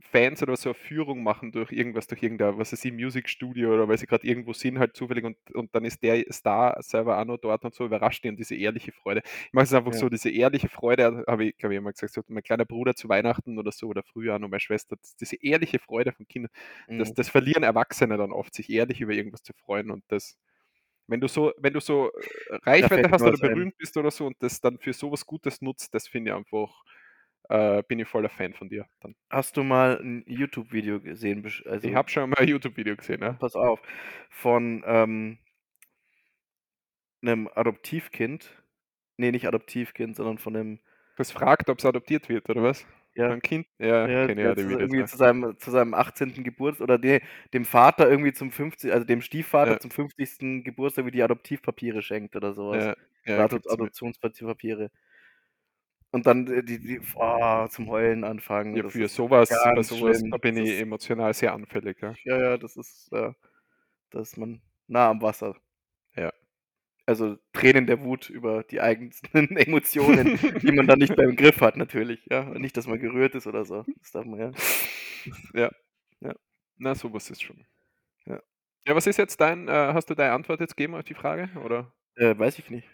Fans 0.02 0.44
oder 0.44 0.56
so 0.57 0.70
eine 0.70 0.74
Führung 0.76 1.24
machen 1.24 1.52
durch 1.52 1.72
irgendwas, 1.72 2.07
durch 2.07 2.22
irgendein, 2.22 2.57
was 2.57 2.74
weiß 2.74 2.84
ich, 2.86 2.91
Musikstudio 2.91 3.74
oder 3.74 3.88
weil 3.88 3.98
sie 3.98 4.06
gerade 4.06 4.28
irgendwo 4.28 4.53
sind, 4.53 4.80
halt 4.80 4.95
zufällig 4.95 5.24
und, 5.24 5.38
und 5.53 5.74
dann 5.74 5.86
ist 5.86 6.03
der 6.03 6.24
Star 6.32 6.78
selber 6.82 7.20
auch 7.20 7.26
noch 7.26 7.38
dort 7.38 7.64
und 7.65 7.74
so 7.74 7.86
überrascht 7.86 8.24
die 8.24 8.30
und 8.30 8.38
diese 8.38 8.56
ehrliche 8.56 8.91
Freude. 8.91 9.22
Ich 9.48 9.53
mache 9.53 9.64
es 9.65 9.74
einfach 9.74 9.94
Ja. 9.94 10.03
so, 10.03 10.10
diese 10.10 10.30
ehrliche 10.30 10.68
Freude, 10.70 11.24
habe 11.28 11.45
ich, 11.45 11.57
glaube 11.57 11.74
ich, 11.74 11.78
immer 11.78 11.91
gesagt, 11.91 12.14
so 12.14 12.22
mein 12.28 12.44
kleiner 12.44 12.65
Bruder 12.65 12.95
zu 12.95 13.07
Weihnachten 13.10 13.57
oder 13.57 13.72
so 13.72 13.88
oder 13.88 14.03
früher 14.03 14.38
noch 14.40 14.49
meine 14.49 14.60
Schwester, 14.60 14.95
das- 14.98 15.15
diese 15.15 15.38
ehrliche 15.41 15.80
Freude 15.80 16.11
von 16.11 16.28
Kindern. 16.28 16.52
Das, 16.98 17.14
Mhm. 17.14 17.14
das 17.14 17.30
verlieren 17.30 17.64
Erwachsene 17.64 18.18
dann 18.18 18.32
oft, 18.32 18.53
sich 18.53 18.70
ehrlich 18.70 19.02
über 19.02 19.14
irgendwas 19.14 19.44
zu 19.44 19.53
freuen 19.53 19.90
und 19.91 20.03
das, 20.10 20.38
wenn 21.07 21.19
du 21.19 21.27
so, 21.27 21.53
wenn 21.57 21.73
du 21.73 21.80
so 21.80 22.11
äh, 22.11 22.55
Reichweite 22.63 23.11
hast 23.11 23.21
oder 23.21 23.34
was 23.34 23.41
ein. 23.41 23.49
berühmt 23.49 23.77
bist 23.77 23.97
oder 23.97 24.11
so 24.11 24.27
und 24.27 24.35
das 24.39 24.61
dann 24.61 24.80
für 24.80 24.93
sowas 24.93 25.25
Gutes 25.25 25.61
nutzt, 25.61 25.93
das 25.93 26.07
finde 26.07 26.31
ich 26.31 26.38
einfach, 26.38 26.84
äh, 27.49 27.84
bin 27.88 27.99
ich 27.99 28.07
voller 28.07 28.30
Fan 28.30 28.53
von 28.53 28.69
dir. 28.69 28.88
Dann. 29.01 29.15
Hast 29.30 29.57
du 29.57 29.63
mal 29.63 29.99
ein 30.01 30.23
YouTube-Video 30.27 31.01
gesehen? 31.01 31.43
Also, 31.65 31.88
ich 31.88 31.95
habe 31.95 32.09
schon 32.09 32.30
mal 32.30 32.39
ein 32.39 32.47
YouTube-Video 32.47 32.95
gesehen, 32.95 33.21
ja. 33.21 33.34
pass 33.34 33.55
auf, 33.55 33.81
von 34.30 34.84
ähm, 34.85 35.39
einem 37.21 37.49
Adoptivkind. 37.53 38.63
Nee, 39.17 39.31
nicht 39.31 39.47
Adoptivkind, 39.47 40.15
sondern 40.15 40.38
von 40.38 40.55
einem, 40.55 40.80
Das 41.17 41.31
fragt, 41.31 41.69
ob 41.69 41.80
es 41.80 41.85
adoptiert 41.85 42.30
wird, 42.30 42.49
oder 42.49 42.63
was? 42.63 42.85
Ja, 43.15 43.30
Ein 43.30 43.41
Kind? 43.41 43.68
Ja, 43.80 44.07
ja, 44.07 44.27
ja 44.27 44.56
die 44.56 44.64
zu, 44.64 44.69
Videos. 44.69 44.80
irgendwie 44.80 44.99
Ja. 44.99 45.06
zu 45.06 45.18
seinem, 45.18 45.57
zu 45.60 45.72
seinem 45.72 45.94
18. 45.94 46.44
Geburtstag 46.44 46.84
oder 46.85 46.98
nee, 46.98 47.22
dem 47.53 47.65
Vater 47.65 48.10
irgendwie 48.10 48.34
zum 48.34 48.52
50, 48.52 48.91
also 48.94 49.06
dem 49.06 49.22
Stiefvater 49.22 49.73
Ja. 49.73 49.80
zum 49.80 49.91
50. 49.91 50.64
Geburtstag 50.64 51.06
wie 51.06 51.11
die 51.11 51.23
Adoptivpapiere 51.23 52.02
schenkt 52.02 52.35
oder 52.35 52.53
sowas. 52.53 52.95
Ja, 53.26 53.35
ja. 53.38 53.44
Adoptionspapiere. 53.45 54.90
Und 56.11 56.27
dann 56.27 56.48
äh, 56.48 56.64
die, 56.64 56.80
die 56.80 57.02
oh, 57.15 57.68
zum 57.69 57.90
Heulen 57.90 58.23
anfangen. 58.23 58.76
Ja, 58.76 58.88
für 58.88 59.07
sowas, 59.07 59.49
bei 59.49 59.81
sowas, 59.84 60.18
schlimm. 60.19 60.31
da 60.31 60.38
bin 60.38 60.56
Das 60.56 60.69
ich 60.69 60.80
emotional 60.80 61.34
sehr 61.34 61.53
anfällig. 61.53 61.99
Ja. 62.02 62.14
Ja, 62.23 62.40
ja, 62.40 62.57
das 62.57 62.77
ist, 62.77 63.11
äh, 63.14 63.34
da 64.11 64.19
ist 64.22 64.38
man 64.38 64.61
nah 64.88 65.10
am 65.10 65.22
Wasser. 65.22 65.56
Ja. 66.15 66.31
Also 67.05 67.38
Tränen 67.51 67.85
der 67.85 68.01
Wut 68.01 68.30
über 68.30 68.63
die 68.63 68.80
eigenen 68.80 69.11
Emotionen, 69.57 70.39
die 70.61 70.71
man 70.71 70.88
dann 70.88 70.99
nicht 70.99 71.15
beim 71.15 71.35
Griff 71.35 71.59
hat, 71.61 71.75
natürlich. 71.75 72.25
Ja, 72.30 72.41
Und 72.41 72.61
nicht, 72.61 72.77
dass 72.77 72.88
man 72.88 72.99
gerührt 72.99 73.35
ist 73.35 73.45
oder 73.47 73.65
so. 73.65 73.84
Das 73.99 74.11
darf 74.11 74.25
man 74.25 74.39
ja. 74.39 74.51
Ja. 75.53 75.69
Ja. 76.21 76.34
Na, 76.77 76.95
sowas 76.95 77.30
ist 77.30 77.43
schon. 77.43 77.65
Ja. 78.25 78.41
Ja, 78.88 78.95
was 78.95 79.07
ist 79.07 79.17
jetzt 79.17 79.39
dein, 79.41 79.67
äh, 79.67 79.71
hast 79.71 80.09
du 80.09 80.15
deine 80.15 80.34
Antwort 80.34 80.59
jetzt 80.61 80.75
gegeben 80.77 80.95
auf 80.95 81.03
die 81.03 81.13
Frage? 81.13 81.49
Oder? 81.63 81.93
Äh, 82.15 82.38
weiß 82.38 82.59
ich 82.59 82.69
nicht. 82.69 82.88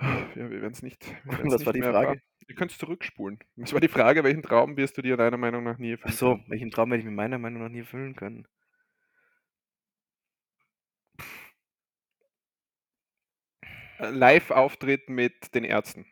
Ja, 0.00 0.50
wir 0.50 0.50
werden 0.62 0.72
es 0.72 0.82
nicht. 0.82 1.04
wir 1.24 1.38
Was 1.44 1.54
nicht 1.54 1.66
war 1.66 1.72
die 1.72 1.80
mehr 1.80 1.90
Frage? 1.92 2.06
erfahren. 2.08 2.22
Ihr 2.48 2.54
könnt 2.54 2.70
es 2.70 2.78
zurückspulen. 2.78 3.38
Was 3.56 3.72
war 3.72 3.80
die 3.80 3.88
Frage, 3.88 4.24
welchen 4.24 4.42
Traum 4.42 4.76
wirst 4.76 4.96
du 4.96 5.02
dir 5.02 5.16
deiner 5.16 5.36
Meinung 5.36 5.64
nach 5.64 5.78
nie 5.78 5.96
Ach 6.02 6.10
erfüllen 6.10 6.16
so, 6.16 6.30
können? 6.36 6.44
welchen 6.48 6.70
Traum 6.70 6.90
werde 6.90 7.00
ich 7.00 7.04
mit 7.06 7.14
meiner 7.14 7.38
Meinung 7.38 7.62
nach 7.62 7.68
nie 7.68 7.80
erfüllen 7.80 8.14
können? 8.16 8.46
Live-Auftritt 13.98 15.08
mit 15.08 15.54
den 15.54 15.64
Ärzten. 15.64 16.06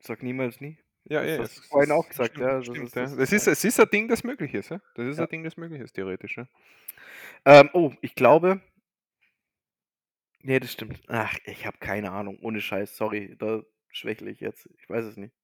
Sag 0.00 0.22
niemals 0.22 0.60
nie. 0.60 0.78
Ja, 1.04 1.22
Das 1.22 1.30
ja, 1.30 1.38
hast 1.42 1.50
es 1.56 1.62
du 1.62 1.68
vorhin 1.68 1.92
auch 1.92 2.06
gesagt, 2.08 2.30
stimmt, 2.32 2.46
ja, 2.46 2.56
das 2.58 2.64
Stimmt, 2.66 2.86
ist- 2.88 2.94
ja. 2.96 3.02
das 3.02 3.16
Das 3.16 3.32
ist- 3.32 3.46
ist, 3.46 3.46
es 3.46 3.64
ist 3.64 3.80
ein 3.80 3.90
Ding, 3.90 4.08
das 4.08 4.24
möglich 4.24 4.54
ist. 4.54 4.68
Ja? 4.70 4.80
Das 4.94 5.06
ist 5.08 5.16
Ja. 5.18 5.24
ein 5.24 5.30
Ding, 5.30 5.42
das 5.44 5.56
möglich 5.56 5.80
ist, 5.80 5.92
theoretisch. 5.94 6.36
Ja? 6.36 6.46
Ähm, 7.44 7.70
oh, 7.72 7.92
ich 8.02 8.14
glaube. 8.14 8.60
Nee, 10.40 10.60
das 10.60 10.72
stimmt. 10.72 11.00
Ach, 11.08 11.34
ich 11.44 11.66
habe 11.66 11.78
keine 11.78 12.12
Ahnung. 12.12 12.38
Ohne 12.42 12.60
Scheiß, 12.60 12.96
sorry. 12.96 13.34
Da 13.38 13.62
schwächle 13.90 14.30
ich 14.30 14.40
jetzt. 14.40 14.68
Ich 14.78 14.88
weiß 14.88 15.04
es 15.04 15.16
nicht. 15.16 15.34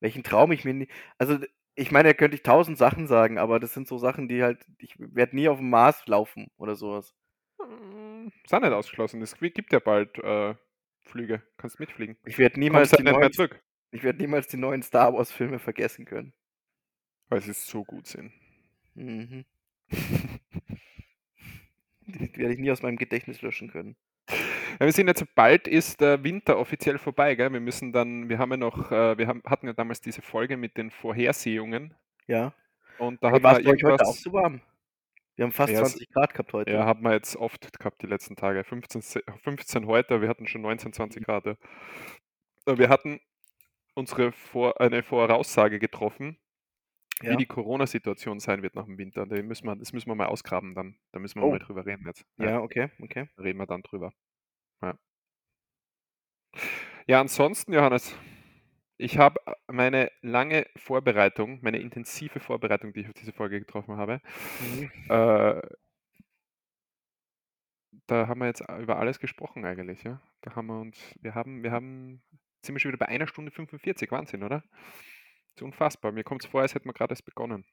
Welchen 0.00 0.22
Traum 0.22 0.52
ich 0.52 0.64
mir 0.64 0.74
nie. 0.74 0.88
Also, 1.18 1.38
ich 1.74 1.90
meine, 1.90 2.10
da 2.10 2.14
könnte 2.14 2.36
ich 2.36 2.42
tausend 2.42 2.78
Sachen 2.78 3.06
sagen, 3.08 3.38
aber 3.38 3.58
das 3.58 3.74
sind 3.74 3.88
so 3.88 3.98
Sachen, 3.98 4.28
die 4.28 4.42
halt. 4.42 4.64
Ich 4.78 4.94
werde 4.98 5.34
nie 5.34 5.48
auf 5.48 5.58
dem 5.58 5.70
Mars 5.70 6.06
laufen 6.06 6.48
oder 6.58 6.76
sowas. 6.76 7.14
Mm, 7.58 8.13
Auch 8.50 8.60
nicht 8.60 8.72
ausgeschlossen. 8.72 9.22
Es 9.22 9.36
gibt 9.38 9.72
ja 9.72 9.78
bald 9.78 10.18
äh, 10.18 10.54
Flüge. 11.00 11.42
Kannst 11.56 11.80
mitfliegen. 11.80 12.16
Ich 12.24 12.38
werde 12.38 12.58
niemals, 12.58 12.90
die 12.90 13.02
neuen, 13.02 13.30
ich 13.90 14.02
werd 14.02 14.18
niemals 14.18 14.48
die 14.48 14.56
neuen 14.56 14.82
Star 14.82 15.12
Wars-Filme 15.14 15.58
vergessen 15.58 16.04
können. 16.04 16.32
Weil 17.28 17.40
sie 17.40 17.52
so 17.52 17.84
gut 17.84 18.06
sind. 18.06 18.32
Mhm. 18.94 19.44
Die 22.06 22.36
werde 22.36 22.52
ich 22.52 22.58
nie 22.58 22.70
aus 22.70 22.82
meinem 22.82 22.96
Gedächtnis 22.96 23.40
löschen 23.42 23.70
können. 23.70 23.96
Ja, 24.28 24.86
wir 24.86 24.92
sind 24.92 25.08
jetzt 25.08 25.24
bald 25.34 25.68
ist 25.68 26.00
der 26.00 26.22
Winter 26.24 26.58
offiziell 26.58 26.98
vorbei, 26.98 27.34
gell? 27.34 27.52
Wir 27.52 27.60
müssen 27.60 27.92
dann, 27.92 28.28
wir 28.28 28.38
haben 28.38 28.50
ja 28.50 28.56
noch, 28.56 28.90
äh, 28.90 29.16
wir 29.16 29.26
haben, 29.26 29.42
hatten 29.46 29.66
ja 29.66 29.72
damals 29.72 30.00
diese 30.00 30.22
Folge 30.22 30.56
mit 30.56 30.76
den 30.76 30.90
Vorhersehungen 30.90 31.94
Ja. 32.26 32.52
und 32.98 33.22
da 33.22 33.30
hat 33.30 33.42
man 33.42 33.56
euch 33.56 33.64
heute 33.66 33.86
auch 33.86 33.90
irgendwas, 33.90 34.20
zu 34.20 34.32
warm? 34.32 34.60
Wir 35.36 35.44
haben 35.44 35.52
fast 35.52 35.72
Ja, 35.72 35.80
es- 35.82 35.92
20 35.92 36.10
Grad 36.10 36.32
gehabt 36.32 36.52
heute. 36.52 36.70
ja, 36.72 36.84
haben 36.84 37.02
wir 37.02 37.12
jetzt 37.12 37.36
oft 37.36 37.78
gehabt 37.78 38.02
die 38.02 38.06
letzten 38.06 38.36
Tage. 38.36 38.62
15, 38.64 39.00
se- 39.02 39.22
15 39.42 39.86
heute, 39.86 40.20
wir 40.20 40.28
hatten 40.28 40.46
schon 40.46 40.62
19, 40.62 40.92
20 40.92 41.24
Grad. 41.24 41.44
ja. 41.46 41.56
Wir 42.66 42.88
hatten 42.88 43.20
unsere 43.94 44.32
Vor 44.32 44.80
eine 44.80 45.02
Voraussage 45.02 45.78
getroffen, 45.78 46.38
Ja. 47.22 47.32
wie 47.32 47.36
die 47.36 47.46
Corona-Situation 47.46 48.40
sein 48.40 48.62
wird 48.62 48.74
nach 48.74 48.86
dem 48.86 48.96
Winter. 48.98 49.26
Da 49.26 49.40
müssen 49.42 49.66
wir, 49.66 49.76
das 49.76 49.92
müssen 49.92 50.08
wir 50.08 50.14
mal 50.14 50.26
ausgraben 50.26 50.74
dann. 50.74 50.98
Da 51.12 51.18
müssen 51.18 51.40
wir 51.40 51.44
Oh. 51.46 51.50
mal 51.50 51.58
drüber 51.58 51.84
reden 51.84 52.06
jetzt. 52.06 52.24
Ja, 52.38 52.60
okay, 52.60 52.90
okay. 53.02 53.28
Da 53.36 53.42
reden 53.42 53.58
wir 53.58 53.66
dann 53.66 53.82
drüber. 53.82 54.12
Ja 57.06 57.20
ansonsten, 57.20 57.72
Johannes, 57.74 58.16
ich 58.98 59.18
habe 59.18 59.40
meine 59.68 60.10
lange 60.22 60.66
Vorbereitung, 60.76 61.58
meine 61.62 61.78
intensive 61.78 62.40
Vorbereitung, 62.40 62.92
die 62.92 63.00
ich 63.00 63.08
auf 63.08 63.14
diese 63.14 63.32
Folge 63.32 63.60
getroffen 63.60 63.96
habe, 63.96 64.20
Mhm. 64.58 64.90
äh, 65.08 65.60
da 68.06 68.28
haben 68.28 68.40
wir 68.40 68.46
jetzt 68.46 68.62
über 68.80 68.98
alles 68.98 69.18
gesprochen 69.20 69.64
eigentlich, 69.64 70.02
ja. 70.02 70.20
Da 70.42 70.54
haben 70.56 70.66
wir 70.66 70.80
uns, 70.80 70.98
wir 71.20 71.34
haben, 71.34 71.62
wir 71.62 71.72
haben, 71.72 72.22
sind 72.64 72.74
wir 72.74 72.80
schon 72.80 72.90
wieder 72.90 72.98
bei 72.98 73.08
einer 73.08 73.26
Stunde 73.26 73.50
45, 73.50 74.10
Wahnsinn, 74.10 74.42
oder? 74.42 74.60
Das 75.56 75.58
ist 75.58 75.62
unfassbar. 75.62 76.12
Mir 76.12 76.24
kommt 76.24 76.44
es 76.44 76.50
vor, 76.50 76.62
als 76.62 76.74
hätten 76.74 76.88
wir 76.88 76.94
gerade 76.94 77.12
erst 77.12 77.24
begonnen. 77.26 77.64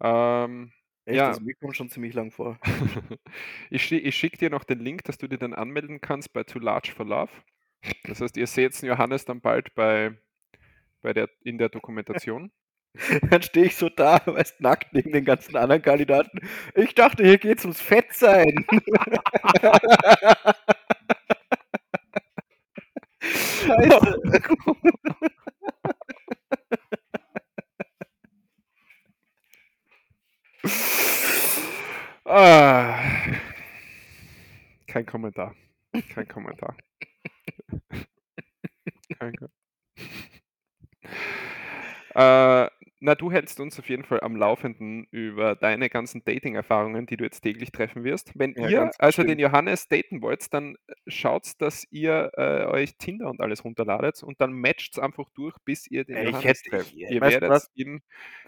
Ähm, 0.00 0.72
Echt? 1.04 1.16
Ja. 1.16 1.28
Also 1.28 1.40
mir 1.40 1.54
kommt 1.54 1.76
schon 1.76 1.90
ziemlich 1.90 2.14
lang 2.14 2.30
vor. 2.30 2.58
ich 3.70 3.90
ich 3.92 4.16
schicke 4.16 4.38
dir 4.38 4.50
noch 4.50 4.64
den 4.64 4.80
Link, 4.80 5.04
dass 5.04 5.18
du 5.18 5.28
dir 5.28 5.38
dann 5.38 5.54
anmelden 5.54 6.00
kannst 6.00 6.32
bei 6.32 6.42
Too 6.44 6.58
Large 6.58 6.92
for 6.96 7.06
Love. 7.06 7.30
Das 8.04 8.20
heißt, 8.20 8.36
ihr 8.36 8.46
seht 8.46 8.80
Johannes 8.82 9.24
dann 9.24 9.40
bald 9.40 9.74
bei, 9.74 10.16
bei 11.02 11.12
der, 11.12 11.28
in 11.42 11.58
der 11.58 11.68
Dokumentation. 11.68 12.50
Dann 13.30 13.42
stehe 13.42 13.66
ich 13.66 13.76
so 13.76 13.88
da, 13.90 14.20
weißt 14.26 14.60
nackt 14.60 14.92
neben 14.92 15.12
den 15.12 15.24
ganzen 15.24 15.56
anderen 15.56 15.82
Kandidaten. 15.82 16.40
Ich 16.74 16.94
dachte, 16.94 17.24
hier 17.24 17.38
geht's 17.38 17.64
ums 17.64 17.80
Fettsein. 17.80 18.64
Scheiße. 23.66 24.20
Ah, 32.24 32.98
kein 34.86 35.06
Kommentar. 35.06 35.54
Kein 36.14 36.28
Kommentar. 36.28 36.76
Kein 39.26 39.36
Kom 39.36 39.48
äh, 42.14 42.68
na, 43.00 43.14
du 43.14 43.30
hältst 43.30 43.60
uns 43.60 43.78
auf 43.78 43.88
jeden 43.88 44.04
Fall 44.04 44.20
am 44.20 44.36
Laufenden 44.36 45.06
über 45.10 45.54
deine 45.54 45.90
ganzen 45.90 46.24
Dating-Erfahrungen, 46.24 47.06
die 47.06 47.16
du 47.16 47.24
jetzt 47.24 47.42
täglich 47.42 47.70
treffen 47.72 48.04
wirst. 48.04 48.32
Wenn 48.34 48.54
Ja, 48.56 48.68
ihr 48.68 48.90
also 48.98 49.22
den 49.22 49.36
bestimmt. 49.36 49.40
Johannes 49.40 49.88
daten 49.88 50.22
wollt, 50.22 50.52
dann 50.54 50.76
schaut, 51.06 51.52
dass 51.58 51.86
ihr 51.90 52.30
äh, 52.36 52.64
euch 52.66 52.96
Tinder 52.96 53.28
und 53.28 53.40
alles 53.40 53.64
runterladet 53.64 54.22
und 54.22 54.40
dann 54.40 54.52
matcht 54.52 54.98
einfach 54.98 55.28
durch, 55.34 55.56
bis 55.64 55.86
ihr 55.86 56.04
den 56.04 56.16
Ey, 56.16 56.24
ich 56.30 56.30
Johannes 56.32 56.62
trefft. 56.62 56.92
ich- 56.94 57.10
ihr, 57.10 57.20
werdet 57.20 57.64
ihn, 57.74 58.00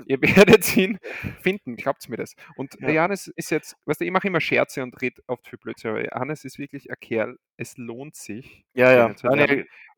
ihr 0.07 0.20
werdet 0.23 0.77
ihn 0.77 0.99
finden, 1.41 1.77
glaubt 1.77 2.09
mir 2.09 2.16
das. 2.16 2.35
Und 2.57 2.75
der 2.81 2.95
Ja. 2.95 2.97
Johannes 3.03 3.27
ist 3.29 3.51
jetzt, 3.51 3.77
weißt 3.87 4.01
du, 4.01 4.05
ich 4.07 4.11
mache 4.11 4.27
immer 4.29 4.41
Scherze 4.41 4.83
und 4.83 5.01
rede 5.03 5.23
oft 5.27 5.47
für 5.47 5.59
Blödsinn, 5.59 5.91
aber 5.91 6.05
Johannes 6.05 6.45
ist 6.45 6.59
wirklich 6.59 6.91
ein 6.91 6.97
Kerl, 7.01 7.39
es 7.57 7.77
lohnt 7.77 8.16
sich, 8.16 8.65
Ja, 8.75 8.93
ja. 8.93 9.15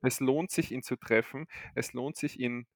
Es 0.02 0.18
lohnt 0.20 0.51
sich, 0.51 0.72
ihn 0.72 0.82
zu 0.82 0.97
treffen. 0.97 1.47
Es 1.74 1.93
lohnt 1.93 2.16
sich, 2.16 2.40
ihn 2.40 2.66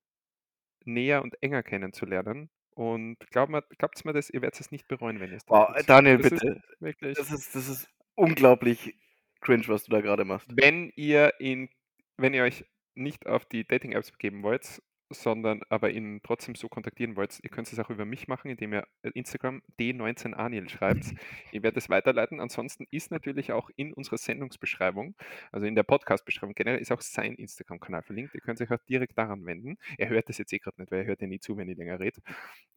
näher 0.87 1.23
und 1.23 1.41
enger 1.43 1.63
kennenzulernen. 1.63 2.51
Und 2.77 3.17
glaubt 3.31 3.53
mir, 3.53 3.63
glaubt's 3.79 4.05
mir 4.05 4.13
das, 4.13 4.31
ihr 4.31 4.43
werdet 4.43 4.59
es 4.61 4.73
nicht 4.73 4.89
bereuen, 4.89 5.21
wenn 5.21 5.31
ihr 5.31 5.37
es 5.37 5.45
tut. 5.45 5.89
Daniel, 5.89 6.19
Das 6.19 6.31
bitte. 6.31 6.49
Ist 6.49 6.81
wirklich, 6.81 7.17
Das 7.17 7.31
ist, 7.31 7.55
das 7.55 7.69
ist 7.69 7.89
unglaublich 8.17 8.97
cringe, 9.41 9.69
was 9.69 9.85
du 9.85 9.93
da 9.93 10.01
gerade 10.01 10.25
machst. 10.25 10.51
wenn 10.57 10.91
ihr 10.97 11.33
ihn, 11.39 11.69
wenn 12.17 12.35
ihr 12.35 12.43
euch 12.43 12.65
nicht 12.95 13.27
auf 13.27 13.45
die 13.45 13.67
Dating-Apps 13.67 14.11
begeben 14.13 14.43
wollt, 14.43 14.83
sondern 15.11 15.63
aber 15.69 15.91
ihn 15.91 16.21
trotzdem 16.23 16.55
so 16.55 16.69
kontaktieren 16.69 17.17
wollt, 17.17 17.39
ihr 17.43 17.51
könnt 17.51 17.73
es 17.73 17.79
auch 17.79 17.91
über 17.91 18.05
mich 18.05 18.29
machen, 18.29 18.51
indem 18.51 18.73
ihr 18.73 18.87
äh, 19.03 19.11
Instagram 19.15 19.63
D19Aniel 19.79 20.69
schreibt. 20.69 21.05
Ich 21.53 21.63
werde 21.63 21.79
es 21.79 21.89
weiterleiten. 21.89 22.41
Ansonsten 22.41 22.87
ist 22.91 23.11
natürlich 23.11 23.53
auch 23.53 23.71
in 23.77 23.93
unserer 23.93 24.19
Sendungsbeschreibung, 24.19 25.15
also 25.53 25.67
in 25.67 25.75
der 25.75 25.85
Podcast-Beschreibung 25.85 26.55
generell, 26.55 26.81
ist 26.81 26.91
auch 26.91 27.01
sein 27.01 27.35
Instagram-Kanal 27.35 28.03
verlinkt. 28.03 28.35
Ihr 28.35 28.41
könnt 28.41 28.61
euch 28.61 28.71
auch 28.71 28.83
direkt 28.89 29.17
daran 29.17 29.47
wenden. 29.47 29.79
Er 29.99 30.09
hört 30.09 30.29
das 30.29 30.39
jetzt 30.39 30.53
eh 30.53 30.59
gerade 30.59 30.81
nicht, 30.81 30.91
weil 30.91 31.01
er 31.01 31.07
hört 31.07 31.21
ja 31.21 31.29
nie 31.29 31.39
zu, 31.39 31.57
wenn 31.57 31.69
ich 31.69 31.77
länger 31.77 32.01
rede. 32.01 32.21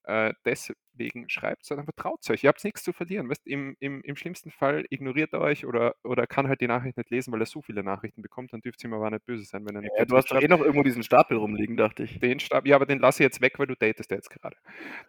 Äh, 0.07 0.33
deswegen 0.45 1.27
schreibt 1.27 1.63
es, 1.63 1.71
einfach 1.73 1.91
traut 1.97 2.29
euch. 2.29 2.41
Ihr 2.41 2.47
habt 2.47 2.63
nichts 2.63 2.81
zu 2.81 2.93
verlieren. 2.93 3.29
Weißt, 3.29 3.45
im, 3.45 3.75
im, 3.81 4.01
Im 4.03 4.15
schlimmsten 4.15 4.51
Fall 4.51 4.85
ignoriert 4.89 5.33
er 5.33 5.41
euch 5.41 5.65
oder, 5.65 5.95
oder 6.01 6.25
kann 6.27 6.47
halt 6.47 6.61
die 6.61 6.67
Nachricht 6.67 6.95
nicht 6.95 7.09
lesen, 7.09 7.33
weil 7.33 7.41
er 7.41 7.45
so 7.45 7.61
viele 7.61 7.83
Nachrichten 7.83 8.21
bekommt, 8.21 8.53
dann 8.53 8.61
dürft 8.61 8.81
ihr 8.81 8.89
ihm 8.89 8.93
aber 8.93 9.11
nicht 9.11 9.25
böse 9.25 9.43
sein, 9.43 9.65
wenn 9.67 9.75
er 9.75 9.81
nicht 9.81 9.91
Ja, 9.97 10.05
du 10.05 10.15
hast 10.15 10.31
doch 10.31 10.41
eh 10.41 10.47
noch 10.47 10.61
irgendwo 10.61 10.83
diesen 10.83 11.03
Stapel 11.03 11.37
rumliegen, 11.37 11.75
dachte 11.75 12.03
ich. 12.03 12.21
Den 12.21 12.39
Stab, 12.39 12.65
ja, 12.65 12.77
aber 12.77 12.85
den 12.85 12.99
lasse 12.99 13.21
ich 13.21 13.25
jetzt 13.25 13.41
weg, 13.41 13.59
weil 13.59 13.67
du 13.67 13.75
datest 13.75 14.09
ja 14.09 14.15
jetzt 14.15 14.29
gerade. 14.29 14.55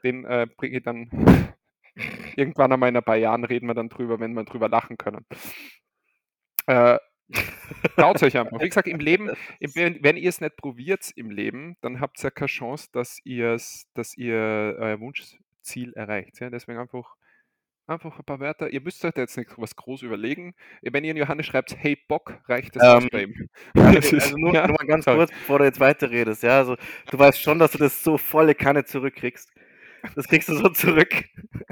Den 0.03 0.25
äh, 0.25 0.49
bringe 0.57 0.79
ich 0.79 0.83
dann 0.83 1.09
irgendwann 2.37 2.73
einmal 2.73 2.89
in 2.89 2.97
ein 2.97 3.05
paar 3.05 3.17
Jahren 3.17 3.45
reden 3.45 3.69
wir 3.69 3.75
dann 3.75 3.89
drüber, 3.89 4.19
wenn 4.19 4.33
wir 4.33 4.43
drüber 4.43 4.69
lachen 4.69 4.99
können. 4.99 5.27
Äh, 6.67 6.99
traut 7.97 8.23
euch 8.23 8.37
einfach. 8.39 8.61
Wie 8.61 8.69
gesagt, 8.69 8.89
im 8.89 8.99
Leben, 9.01 9.31
wenn, 9.61 10.03
wenn 10.03 10.17
ihr 10.17 10.29
es 10.29 10.41
nicht 10.41 10.57
probiert 10.57 11.11
im 11.17 11.31
Leben, 11.31 11.77
dann 11.81 12.01
habt 12.01 12.19
ihr 12.21 12.25
ja 12.25 12.31
keine 12.31 12.49
Chance, 12.49 12.89
dass, 12.93 13.19
ihr's, 13.25 13.87
dass 13.95 14.17
ihr 14.17 14.77
euer 14.79 15.01
Wunschziel 15.01 15.93
erreicht. 15.95 16.41
Ja? 16.41 16.51
Deswegen 16.51 16.79
einfach, 16.79 17.15
einfach 17.87 18.19
ein 18.19 18.25
paar 18.25 18.41
Wörter. 18.41 18.71
Ihr 18.71 18.81
müsst 18.81 19.05
euch 19.05 19.13
da 19.15 19.21
jetzt 19.23 19.37
nicht 19.37 19.51
was 19.57 19.77
groß 19.77 20.03
überlegen. 20.03 20.55
Wenn 20.83 21.05
ihr 21.05 21.11
in 21.13 21.17
Johannes 21.17 21.47
schreibt, 21.47 21.77
hey 21.79 21.97
Bock, 22.09 22.39
reicht 22.47 22.77
das 22.77 23.03
Ähm, 23.05 23.49
ist- 23.75 24.13
also 24.15 24.37
nur, 24.37 24.55
ja, 24.55 24.67
nur 24.67 24.77
mal 24.79 24.87
ganz 24.87 25.05
sorry. 25.05 25.19
kurz, 25.19 25.31
bevor 25.31 25.59
du 25.59 25.65
jetzt 25.65 25.81
weiterredest, 25.81 26.43
ja, 26.43 26.59
also 26.59 26.77
du 27.11 27.19
weißt 27.19 27.41
schon, 27.41 27.59
dass 27.59 27.73
du 27.73 27.79
das 27.79 28.03
so 28.03 28.17
volle 28.19 28.55
Kanne 28.55 28.85
zurückkriegst. 28.85 29.53
Das 30.15 30.29
kriegst 30.29 30.49
du 30.49 30.55
so 30.55 30.69
zurück. 30.69 31.25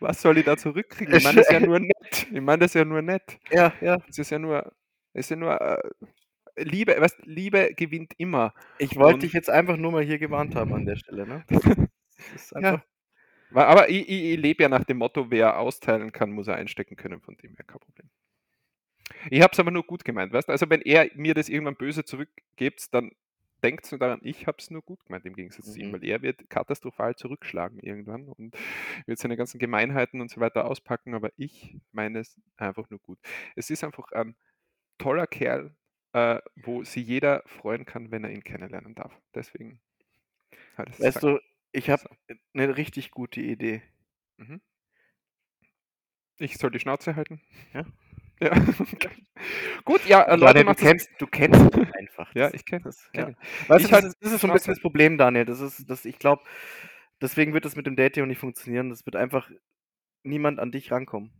Was 0.00 0.20
soll 0.20 0.38
ich 0.38 0.44
da 0.44 0.56
zurückkriegen? 0.56 1.14
Ich 1.14 1.24
meine 1.24 1.38
das 1.38 1.50
ja 1.50 1.60
nur 1.66 1.80
nett. 1.80 2.26
Ich 2.30 2.40
meine 2.40 2.58
das 2.58 2.74
ja 2.74 2.84
nur 2.84 3.02
nett. 3.02 3.38
Ja, 3.50 3.72
ja. 3.80 3.98
Es 4.08 4.18
ist 4.18 4.30
ja 4.30 4.38
nur, 4.38 4.72
es 5.12 5.26
ist 5.26 5.30
ja 5.30 5.36
nur, 5.36 5.60
äh, 5.60 5.78
Liebe, 6.56 6.96
weißt, 6.98 7.18
Liebe 7.24 7.74
gewinnt 7.74 8.14
immer. 8.16 8.54
Ich 8.78 8.96
wollte 8.96 9.20
dich 9.20 9.32
jetzt 9.32 9.50
einfach 9.50 9.76
nur 9.76 9.92
mal 9.92 10.02
hier 10.02 10.18
gewarnt 10.18 10.54
haben 10.54 10.72
an 10.72 10.86
der 10.86 10.96
Stelle, 10.96 11.26
ne? 11.26 11.44
Ja. 12.60 12.82
Aber 13.52 13.88
ich, 13.88 14.08
ich, 14.08 14.24
ich 14.24 14.38
lebe 14.38 14.62
ja 14.62 14.68
nach 14.68 14.84
dem 14.84 14.98
Motto, 14.98 15.30
wer 15.30 15.58
austeilen 15.58 16.12
kann, 16.12 16.32
muss 16.32 16.48
er 16.48 16.56
einstecken 16.56 16.96
können, 16.96 17.20
von 17.20 17.36
dem 17.36 17.54
her 17.54 17.64
kein 17.64 17.78
Problem. 17.78 18.10
Ich 19.30 19.42
habe 19.42 19.52
es 19.52 19.60
aber 19.60 19.70
nur 19.70 19.84
gut 19.84 20.04
gemeint, 20.04 20.32
weißt 20.32 20.48
du? 20.48 20.52
Also 20.52 20.68
wenn 20.68 20.82
er 20.82 21.08
mir 21.14 21.34
das 21.34 21.48
irgendwann 21.48 21.76
böse 21.76 22.04
zurückgibt, 22.04 22.92
dann 22.92 23.12
denkt 23.62 23.90
nur 23.90 23.98
daran, 23.98 24.20
ich 24.22 24.46
habe 24.46 24.58
es 24.60 24.70
nur 24.70 24.82
gut 24.82 25.04
gemeint 25.06 25.26
im 25.26 25.34
Gegensatz 25.34 25.72
zu 25.72 25.80
ihm, 25.80 25.90
Mhm. 25.90 25.92
weil 25.92 26.04
er 26.04 26.22
wird 26.22 26.48
katastrophal 26.50 27.16
zurückschlagen 27.16 27.78
irgendwann 27.80 28.28
und 28.28 28.56
wird 29.06 29.18
seine 29.18 29.36
ganzen 29.36 29.58
Gemeinheiten 29.58 30.20
und 30.20 30.30
so 30.30 30.40
weiter 30.40 30.66
auspacken, 30.66 31.14
aber 31.14 31.30
ich 31.36 31.78
meine 31.92 32.20
es 32.20 32.40
einfach 32.56 32.90
nur 32.90 33.00
gut. 33.00 33.18
Es 33.56 33.70
ist 33.70 33.84
einfach 33.84 34.12
ein 34.12 34.36
toller 34.98 35.26
Kerl, 35.26 35.76
äh, 36.14 36.40
wo 36.56 36.84
sich 36.84 37.06
jeder 37.06 37.42
freuen 37.46 37.84
kann, 37.86 38.10
wenn 38.12 38.24
er 38.24 38.30
ihn 38.32 38.44
kennenlernen 38.44 38.94
darf. 38.96 39.12
Deswegen 39.34 39.80
hat 40.76 40.90
es 40.90 41.00
Weißt 41.00 41.22
du, 41.22 41.40
ich 41.72 41.90
habe 41.90 42.02
So. 42.02 42.08
eine 42.54 42.76
richtig 42.76 43.10
gute 43.10 43.40
Idee. 43.40 43.82
Mhm. 44.38 44.60
Ich 46.38 46.56
soll 46.56 46.70
die 46.70 46.80
Schnauze 46.80 47.14
halten? 47.16 47.42
Ja. 47.74 47.84
Ja. 48.40 48.52
Gut, 49.84 50.04
ja, 50.06 50.22
äh, 50.22 50.26
Daniel, 50.26 50.40
Leute, 50.46 50.58
du 50.60 50.64
macht 50.66 50.78
das- 50.78 50.84
kennst, 50.86 51.10
du 51.18 51.26
kennst 51.26 51.60
ihn 51.76 51.90
einfach. 51.98 52.34
Ja, 52.34 52.50
Das- 52.50 52.54
ich 52.54 52.62
kenn- 52.66 52.82
das. 52.82 53.10
kenn 53.12 53.30
Ja. 53.30 53.68
Weißt 53.68 53.84
Ich 53.84 53.90
du, 53.90 53.90
das, 53.90 53.92
halt 53.92 54.04
ist, 54.04 54.16
das 54.20 54.32
ist 54.32 54.40
so 54.42 54.46
ein 54.46 54.52
bisschen 54.52 54.74
das 54.74 54.82
Problem, 54.82 55.16
Daniel. 55.18 55.44
Das 55.46 55.60
ist, 55.60 55.88
das, 55.88 56.04
ich 56.04 56.18
glaube, 56.18 56.42
deswegen 57.22 57.54
wird 57.54 57.64
das 57.64 57.76
mit 57.76 57.86
dem 57.86 57.96
Dating 57.96 58.26
nicht 58.26 58.38
funktionieren. 58.38 58.90
Das 58.90 59.06
wird 59.06 59.16
einfach 59.16 59.50
niemand 60.22 60.58
an 60.58 60.70
dich 60.70 60.90
rankommen. 60.90 61.30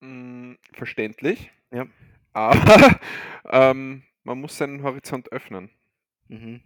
Mm, 0.00 0.54
verständlich. 0.72 1.50
Ja. 1.72 1.86
Aber 2.32 2.54
ähm, 3.50 4.02
man 4.24 4.40
muss 4.40 4.56
seinen 4.58 4.82
Horizont 4.82 5.32
öffnen. 5.32 5.70
Mhm. 6.28 6.62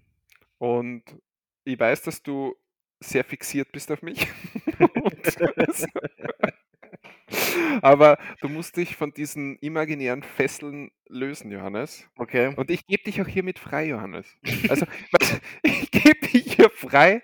Und 0.59 1.05
ich 1.65 1.79
weiß, 1.79 2.03
dass 2.03 2.23
du 2.23 2.55
sehr 3.01 3.25
fixiert 3.25 3.73
bist 3.73 3.91
auf 3.93 4.03
mich. 4.03 4.27
Aber 7.83 8.19
du 8.41 8.49
musst 8.49 8.77
dich 8.77 8.97
von 8.97 9.13
diesen 9.13 9.57
imaginären 9.59 10.23
Fesseln 10.23 10.91
lösen, 11.09 11.51
Johannes. 11.51 12.07
Okay. 12.17 12.55
Und 12.57 12.71
ich 12.71 12.87
gebe 12.87 13.03
dich 13.05 13.21
auch 13.21 13.27
hiermit 13.27 13.59
frei, 13.59 13.87
Johannes. 13.87 14.27
Also, 14.69 14.87
ich 15.63 15.91
gebe 15.91 16.27
dich 16.27 16.55
hier 16.55 16.71
frei 16.71 17.23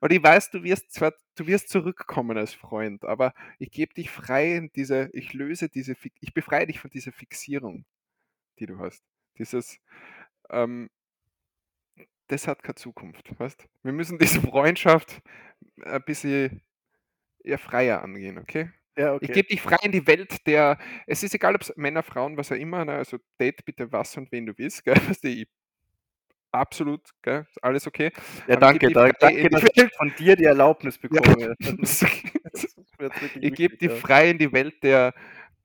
und 0.00 0.12
ich 0.12 0.22
weiß, 0.22 0.50
du 0.50 0.62
wirst 0.62 0.92
zwar, 0.92 1.12
du 1.36 1.46
wirst 1.46 1.68
zurückkommen 1.68 2.36
als 2.36 2.54
Freund, 2.54 3.04
aber 3.04 3.34
ich 3.58 3.70
gebe 3.70 3.94
dich 3.94 4.10
frei 4.10 4.56
in 4.56 4.70
diese, 4.74 5.10
ich 5.12 5.32
löse 5.32 5.68
diese, 5.68 5.96
ich 6.20 6.34
befreie 6.34 6.66
dich 6.66 6.80
von 6.80 6.90
dieser 6.90 7.12
Fixierung, 7.12 7.84
die 8.58 8.66
du 8.66 8.78
hast. 8.78 9.02
Dieses, 9.38 9.80
ähm, 10.50 10.90
das 12.28 12.48
hat 12.48 12.62
keine 12.62 12.76
Zukunft, 12.76 13.38
weißt? 13.38 13.68
Wir 13.82 13.92
müssen 13.92 14.18
diese 14.18 14.40
Freundschaft 14.40 15.22
ein 15.82 16.02
bisschen 16.04 16.62
eher 17.42 17.58
freier 17.58 18.02
angehen, 18.02 18.38
okay? 18.38 18.70
Ja, 18.96 19.14
okay. 19.14 19.24
Ich 19.24 19.32
gebe 19.32 19.48
dich 19.48 19.60
frei 19.60 19.78
in 19.82 19.92
die 19.92 20.06
Welt 20.06 20.46
der, 20.46 20.78
es 21.06 21.22
ist 21.22 21.34
egal, 21.34 21.54
ob 21.54 21.62
es 21.62 21.72
Männer, 21.76 22.02
Frauen, 22.02 22.36
was 22.36 22.52
auch 22.52 22.56
immer, 22.56 22.84
ne? 22.84 22.94
also 22.94 23.18
date 23.40 23.64
bitte 23.64 23.90
was 23.90 24.16
und 24.16 24.30
wen 24.30 24.46
du 24.46 24.52
willst, 24.56 24.84
gell? 24.84 24.94
Du, 25.22 25.28
ich, 25.28 25.48
absolut, 26.52 27.02
gell? 27.22 27.46
Alles 27.60 27.86
okay. 27.86 28.12
ja, 28.46 28.56
aber 28.56 28.72
ich 28.72 28.78
danke. 28.78 28.86
die 28.86 28.92
danke, 28.92 29.40
in 29.40 29.48
dass 29.48 29.64
die 29.64 29.82
ich 29.82 29.94
von 29.96 30.14
dir 30.16 30.36
die 30.36 30.44
Erlaubnis 30.44 30.98
bekomme. 30.98 31.54
Das 31.80 32.04
ich 33.40 33.54
gebe 33.54 33.76
die 33.76 33.86
ja. 33.86 33.94
frei 33.94 34.30
in 34.30 34.38
die 34.38 34.52
Welt 34.52 34.82
der, 34.82 35.12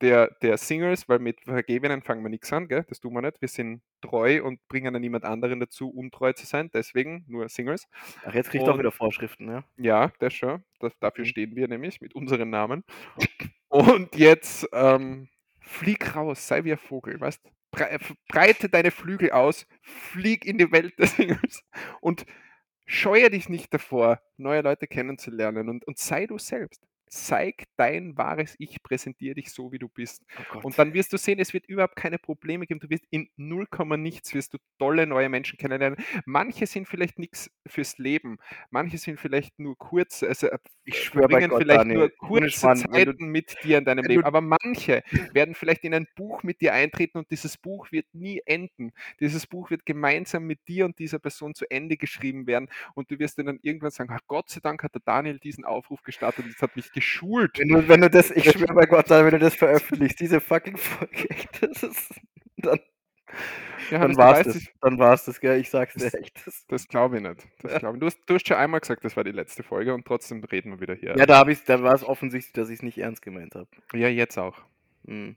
der, 0.00 0.28
der 0.42 0.56
Singles, 0.56 1.08
weil 1.08 1.18
mit 1.18 1.40
Vergebenen 1.42 2.02
fangen 2.02 2.22
wir 2.22 2.30
nichts 2.30 2.52
an, 2.52 2.68
gell? 2.68 2.84
das 2.88 3.00
tun 3.00 3.12
wir 3.14 3.22
nicht. 3.22 3.40
Wir 3.40 3.48
sind 3.48 3.82
treu 4.00 4.42
und 4.42 4.66
bringen 4.68 4.92
dann 4.92 5.02
niemand 5.02 5.24
anderen 5.24 5.60
dazu, 5.60 5.90
untreu 5.90 6.32
zu 6.32 6.46
sein, 6.46 6.70
deswegen 6.72 7.24
nur 7.28 7.48
Singles. 7.48 7.86
Ach, 8.24 8.34
jetzt 8.34 8.50
krieg 8.50 8.60
ich 8.60 8.66
doch 8.66 8.74
Und- 8.74 8.80
wieder 8.80 8.92
Vorschriften, 8.92 9.48
ja. 9.48 9.64
Ja, 9.76 10.12
das 10.18 10.34
schon. 10.34 10.64
Das, 10.80 10.98
dafür 10.98 11.24
Mhm. 11.24 11.28
stehen 11.28 11.56
wir 11.56 11.68
nämlich 11.68 12.00
mit 12.00 12.14
unseren 12.14 12.50
Namen. 12.50 12.84
Und 13.68 14.16
jetzt 14.16 14.66
ähm, 14.72 15.28
flieg 15.60 16.16
raus, 16.16 16.46
sei 16.48 16.64
wie 16.64 16.72
ein 16.72 16.78
Vogel, 16.78 17.20
weißt 17.20 17.40
Bre 17.72 17.98
breite 18.28 18.68
deine 18.68 18.90
Flügel 18.90 19.30
aus, 19.30 19.64
flieg 19.82 20.44
in 20.44 20.58
die 20.58 20.72
Welt 20.72 20.98
des 20.98 21.14
Singles 21.14 21.62
und 22.00 22.26
scheue 22.84 23.30
dich 23.30 23.48
nicht 23.48 23.72
davor, 23.72 24.20
neue 24.38 24.62
Leute 24.62 24.88
kennenzulernen 24.88 25.68
und, 25.68 25.86
und 25.86 25.96
sei 25.96 26.26
du 26.26 26.36
selbst. 26.38 26.84
Zeig 27.10 27.64
dein 27.76 28.16
wahres 28.16 28.54
Ich, 28.58 28.82
präsentiere 28.82 29.34
dich 29.34 29.50
so, 29.52 29.72
wie 29.72 29.78
du 29.78 29.88
bist. 29.88 30.24
Oh. 30.54 30.60
Und 30.62 30.78
dann 30.78 30.94
wirst 30.94 31.12
du 31.12 31.16
sehen, 31.18 31.38
es 31.40 31.52
wird 31.52 31.66
überhaupt 31.66 31.96
keine 31.96 32.18
Probleme 32.18 32.66
geben. 32.66 32.80
Du 32.80 32.88
wirst 32.88 33.04
in 33.10 33.28
0, 33.36 33.66
nichts, 33.98 34.32
wirst 34.32 34.54
du 34.54 34.58
tolle 34.78 35.06
neue 35.06 35.28
Menschen 35.28 35.58
kennenlernen. 35.58 35.98
Manche 36.24 36.66
sind 36.66 36.86
vielleicht 36.88 37.18
nichts 37.18 37.50
fürs 37.66 37.98
Leben. 37.98 38.38
Manche 38.70 38.96
sind 38.96 39.18
vielleicht 39.18 39.58
nur 39.58 39.76
kurz, 39.76 40.22
also 40.22 40.46
äh, 40.46 40.58
ich 40.84 41.02
schwöre 41.02 41.28
bei 41.28 41.46
Gott, 41.46 41.62
vielleicht 41.62 41.80
Daniel, 41.80 41.98
nur 41.98 42.10
kurze 42.10 42.50
Schmarrn, 42.50 42.84
wenn 42.90 43.04
du- 43.06 43.12
Zeiten 43.12 43.26
mit 43.28 43.56
dir 43.64 43.78
in 43.78 43.84
deinem 43.84 44.04
Leben. 44.04 44.24
Aber 44.24 44.40
manche 44.40 45.02
werden 45.32 45.54
vielleicht 45.54 45.84
in 45.84 45.94
ein 45.94 46.06
Buch 46.14 46.42
mit 46.42 46.60
dir 46.60 46.74
eintreten 46.74 47.18
und 47.18 47.30
dieses 47.30 47.58
Buch 47.58 47.90
wird 47.92 48.06
nie 48.12 48.40
enden. 48.46 48.92
Dieses 49.20 49.46
Buch 49.46 49.70
wird 49.70 49.84
gemeinsam 49.84 50.44
mit 50.44 50.66
dir 50.68 50.84
und 50.84 50.98
dieser 50.98 51.18
Person 51.18 51.54
zu 51.54 51.70
Ende 51.70 51.96
geschrieben 51.96 52.46
werden 52.46 52.68
und 52.94 53.10
du 53.10 53.18
wirst 53.18 53.38
dann 53.38 53.58
irgendwann 53.62 53.90
sagen, 53.90 54.10
ach 54.12 54.20
Gott 54.26 54.48
sei 54.50 54.60
Dank 54.60 54.82
hat 54.82 54.94
der 54.94 55.02
Daniel 55.04 55.38
diesen 55.38 55.64
Aufruf 55.64 56.02
gestartet 56.02 56.44
und 56.44 56.54
das 56.54 56.62
hat 56.62 56.76
mich 56.76 56.90
geschult. 57.00 57.58
Wenn 57.58 57.68
du, 57.68 57.88
wenn 57.88 58.00
du 58.00 58.10
das, 58.10 58.30
ich 58.30 58.50
schwöre 58.50 58.74
bei 58.74 58.86
Gott, 58.86 59.10
wenn 59.10 59.30
du 59.30 59.38
das 59.38 59.54
veröffentlichst, 59.54 60.20
diese 60.20 60.40
fucking 60.40 60.76
Folge, 60.76 61.28
das 61.60 61.82
ist, 61.82 62.14
dann, 62.58 62.78
Ja, 63.90 63.98
dann 63.98 64.08
das, 64.08 64.18
war's 64.18 64.38
weißt, 64.38 64.48
das, 64.48 64.56
ich, 64.56 64.68
dann 64.80 64.98
war's 64.98 65.24
das, 65.24 65.40
gell, 65.40 65.60
ich 65.60 65.70
sag's 65.70 65.94
dir 65.94 66.12
echt. 66.14 66.46
Das, 66.46 66.66
das 66.68 66.88
glaube 66.88 67.16
ich 67.16 67.22
nicht. 67.22 67.46
Das 67.62 67.72
Ja. 67.72 67.78
glaube 67.78 67.96
ich. 67.96 68.00
Du, 68.00 68.06
hast, 68.06 68.18
du 68.26 68.34
hast 68.34 68.46
schon 68.46 68.56
einmal 68.56 68.80
gesagt, 68.80 69.04
das 69.04 69.16
war 69.16 69.24
die 69.24 69.32
letzte 69.32 69.62
Folge 69.62 69.94
und 69.94 70.04
trotzdem 70.06 70.42
reden 70.44 70.72
wir 70.72 70.80
wieder 70.80 70.94
hier. 70.94 71.16
ja, 71.16 71.26
da 71.26 71.46
ich, 71.48 71.64
da 71.64 71.82
war 71.82 71.94
es 71.94 72.04
offensichtlich, 72.04 72.52
dass 72.52 72.68
ich 72.68 72.76
es 72.76 72.82
nicht 72.82 72.98
ernst 72.98 73.22
gemeint 73.22 73.54
habe. 73.54 73.68
ja 73.94 74.08
jetzt 74.08 74.38
auch. 74.38 74.58
Hm. 75.06 75.36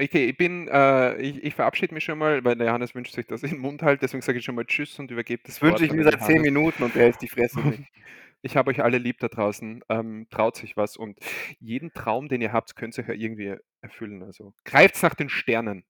Okay, 0.00 0.26
ich 0.26 0.36
bin, 0.36 0.68
äh, 0.68 1.16
ich, 1.16 1.42
ich 1.42 1.54
verabschiede 1.56 1.92
mich 1.92 2.04
schon 2.04 2.18
mal, 2.18 2.44
weil 2.44 2.54
der 2.54 2.68
Johannes 2.68 2.94
wünscht 2.94 3.14
sich 3.14 3.26
das 3.26 3.42
in 3.42 3.50
den 3.50 3.58
Mund 3.58 3.82
halt, 3.82 4.00
deswegen 4.00 4.22
sage 4.22 4.38
ich 4.38 4.44
schon 4.44 4.54
mal 4.54 4.64
Tschüss 4.64 4.96
und 5.00 5.10
übergebe 5.10 5.42
das 5.44 5.56
Das 5.56 5.62
wünsche 5.62 5.84
ich 5.84 5.92
mir 5.92 6.04
seit 6.04 6.22
zehn. 6.22 6.40
Minuten 6.40 6.84
und 6.84 6.94
der 6.94 7.02
hält 7.04 7.20
die 7.20 7.28
Fresse 7.28 7.58
nicht. 7.60 7.82
Ich 8.42 8.56
habe 8.56 8.70
euch 8.70 8.82
alle 8.82 8.98
lieb 8.98 9.18
da 9.18 9.28
draußen. 9.28 9.82
Ähm, 9.88 10.26
traut 10.30 10.56
sich 10.56 10.76
was 10.76 10.96
und 10.96 11.18
jeden 11.60 11.92
Traum, 11.92 12.28
den 12.28 12.40
ihr 12.40 12.52
habt, 12.52 12.76
könnt 12.76 12.96
ihr 12.98 13.06
ja 13.06 13.14
irgendwie 13.14 13.56
erfüllen. 13.80 14.22
Also 14.22 14.54
greift 14.64 15.02
nach 15.02 15.14
den 15.14 15.28
Sternen. 15.28 15.84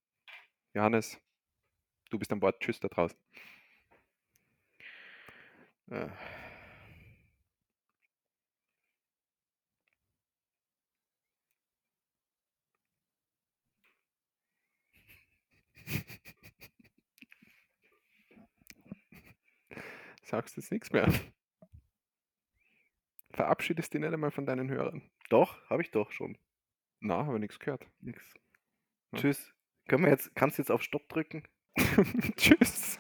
Johannes, 0.74 1.20
du 2.10 2.18
bist 2.18 2.32
an 2.32 2.40
Bord. 2.40 2.60
Tschüss 2.60 2.80
da 2.80 2.88
draußen. 2.88 3.18
Ja. 5.90 6.08
Sagst 20.22 20.56
jetzt 20.56 20.70
nichts 20.72 20.92
mehr 20.92 21.08
verabschiedest 23.38 23.94
dich 23.94 24.00
nicht 24.00 24.12
einmal 24.12 24.32
von 24.32 24.46
deinen 24.46 24.68
Hörern. 24.68 25.00
Doch, 25.30 25.56
habe 25.70 25.80
ich 25.82 25.92
doch 25.92 26.10
schon. 26.10 26.36
Na, 26.98 27.24
habe 27.24 27.36
ich 27.36 27.40
nichts 27.40 27.60
gehört. 27.60 27.86
Nix. 28.00 28.20
Ja. 29.12 29.20
Tschüss. 29.20 29.54
Können 29.86 30.02
wir 30.04 30.10
jetzt, 30.10 30.34
kannst 30.34 30.58
du 30.58 30.62
jetzt 30.62 30.72
auf 30.72 30.82
Stopp 30.82 31.08
drücken? 31.08 31.44
Tschüss. 32.36 32.98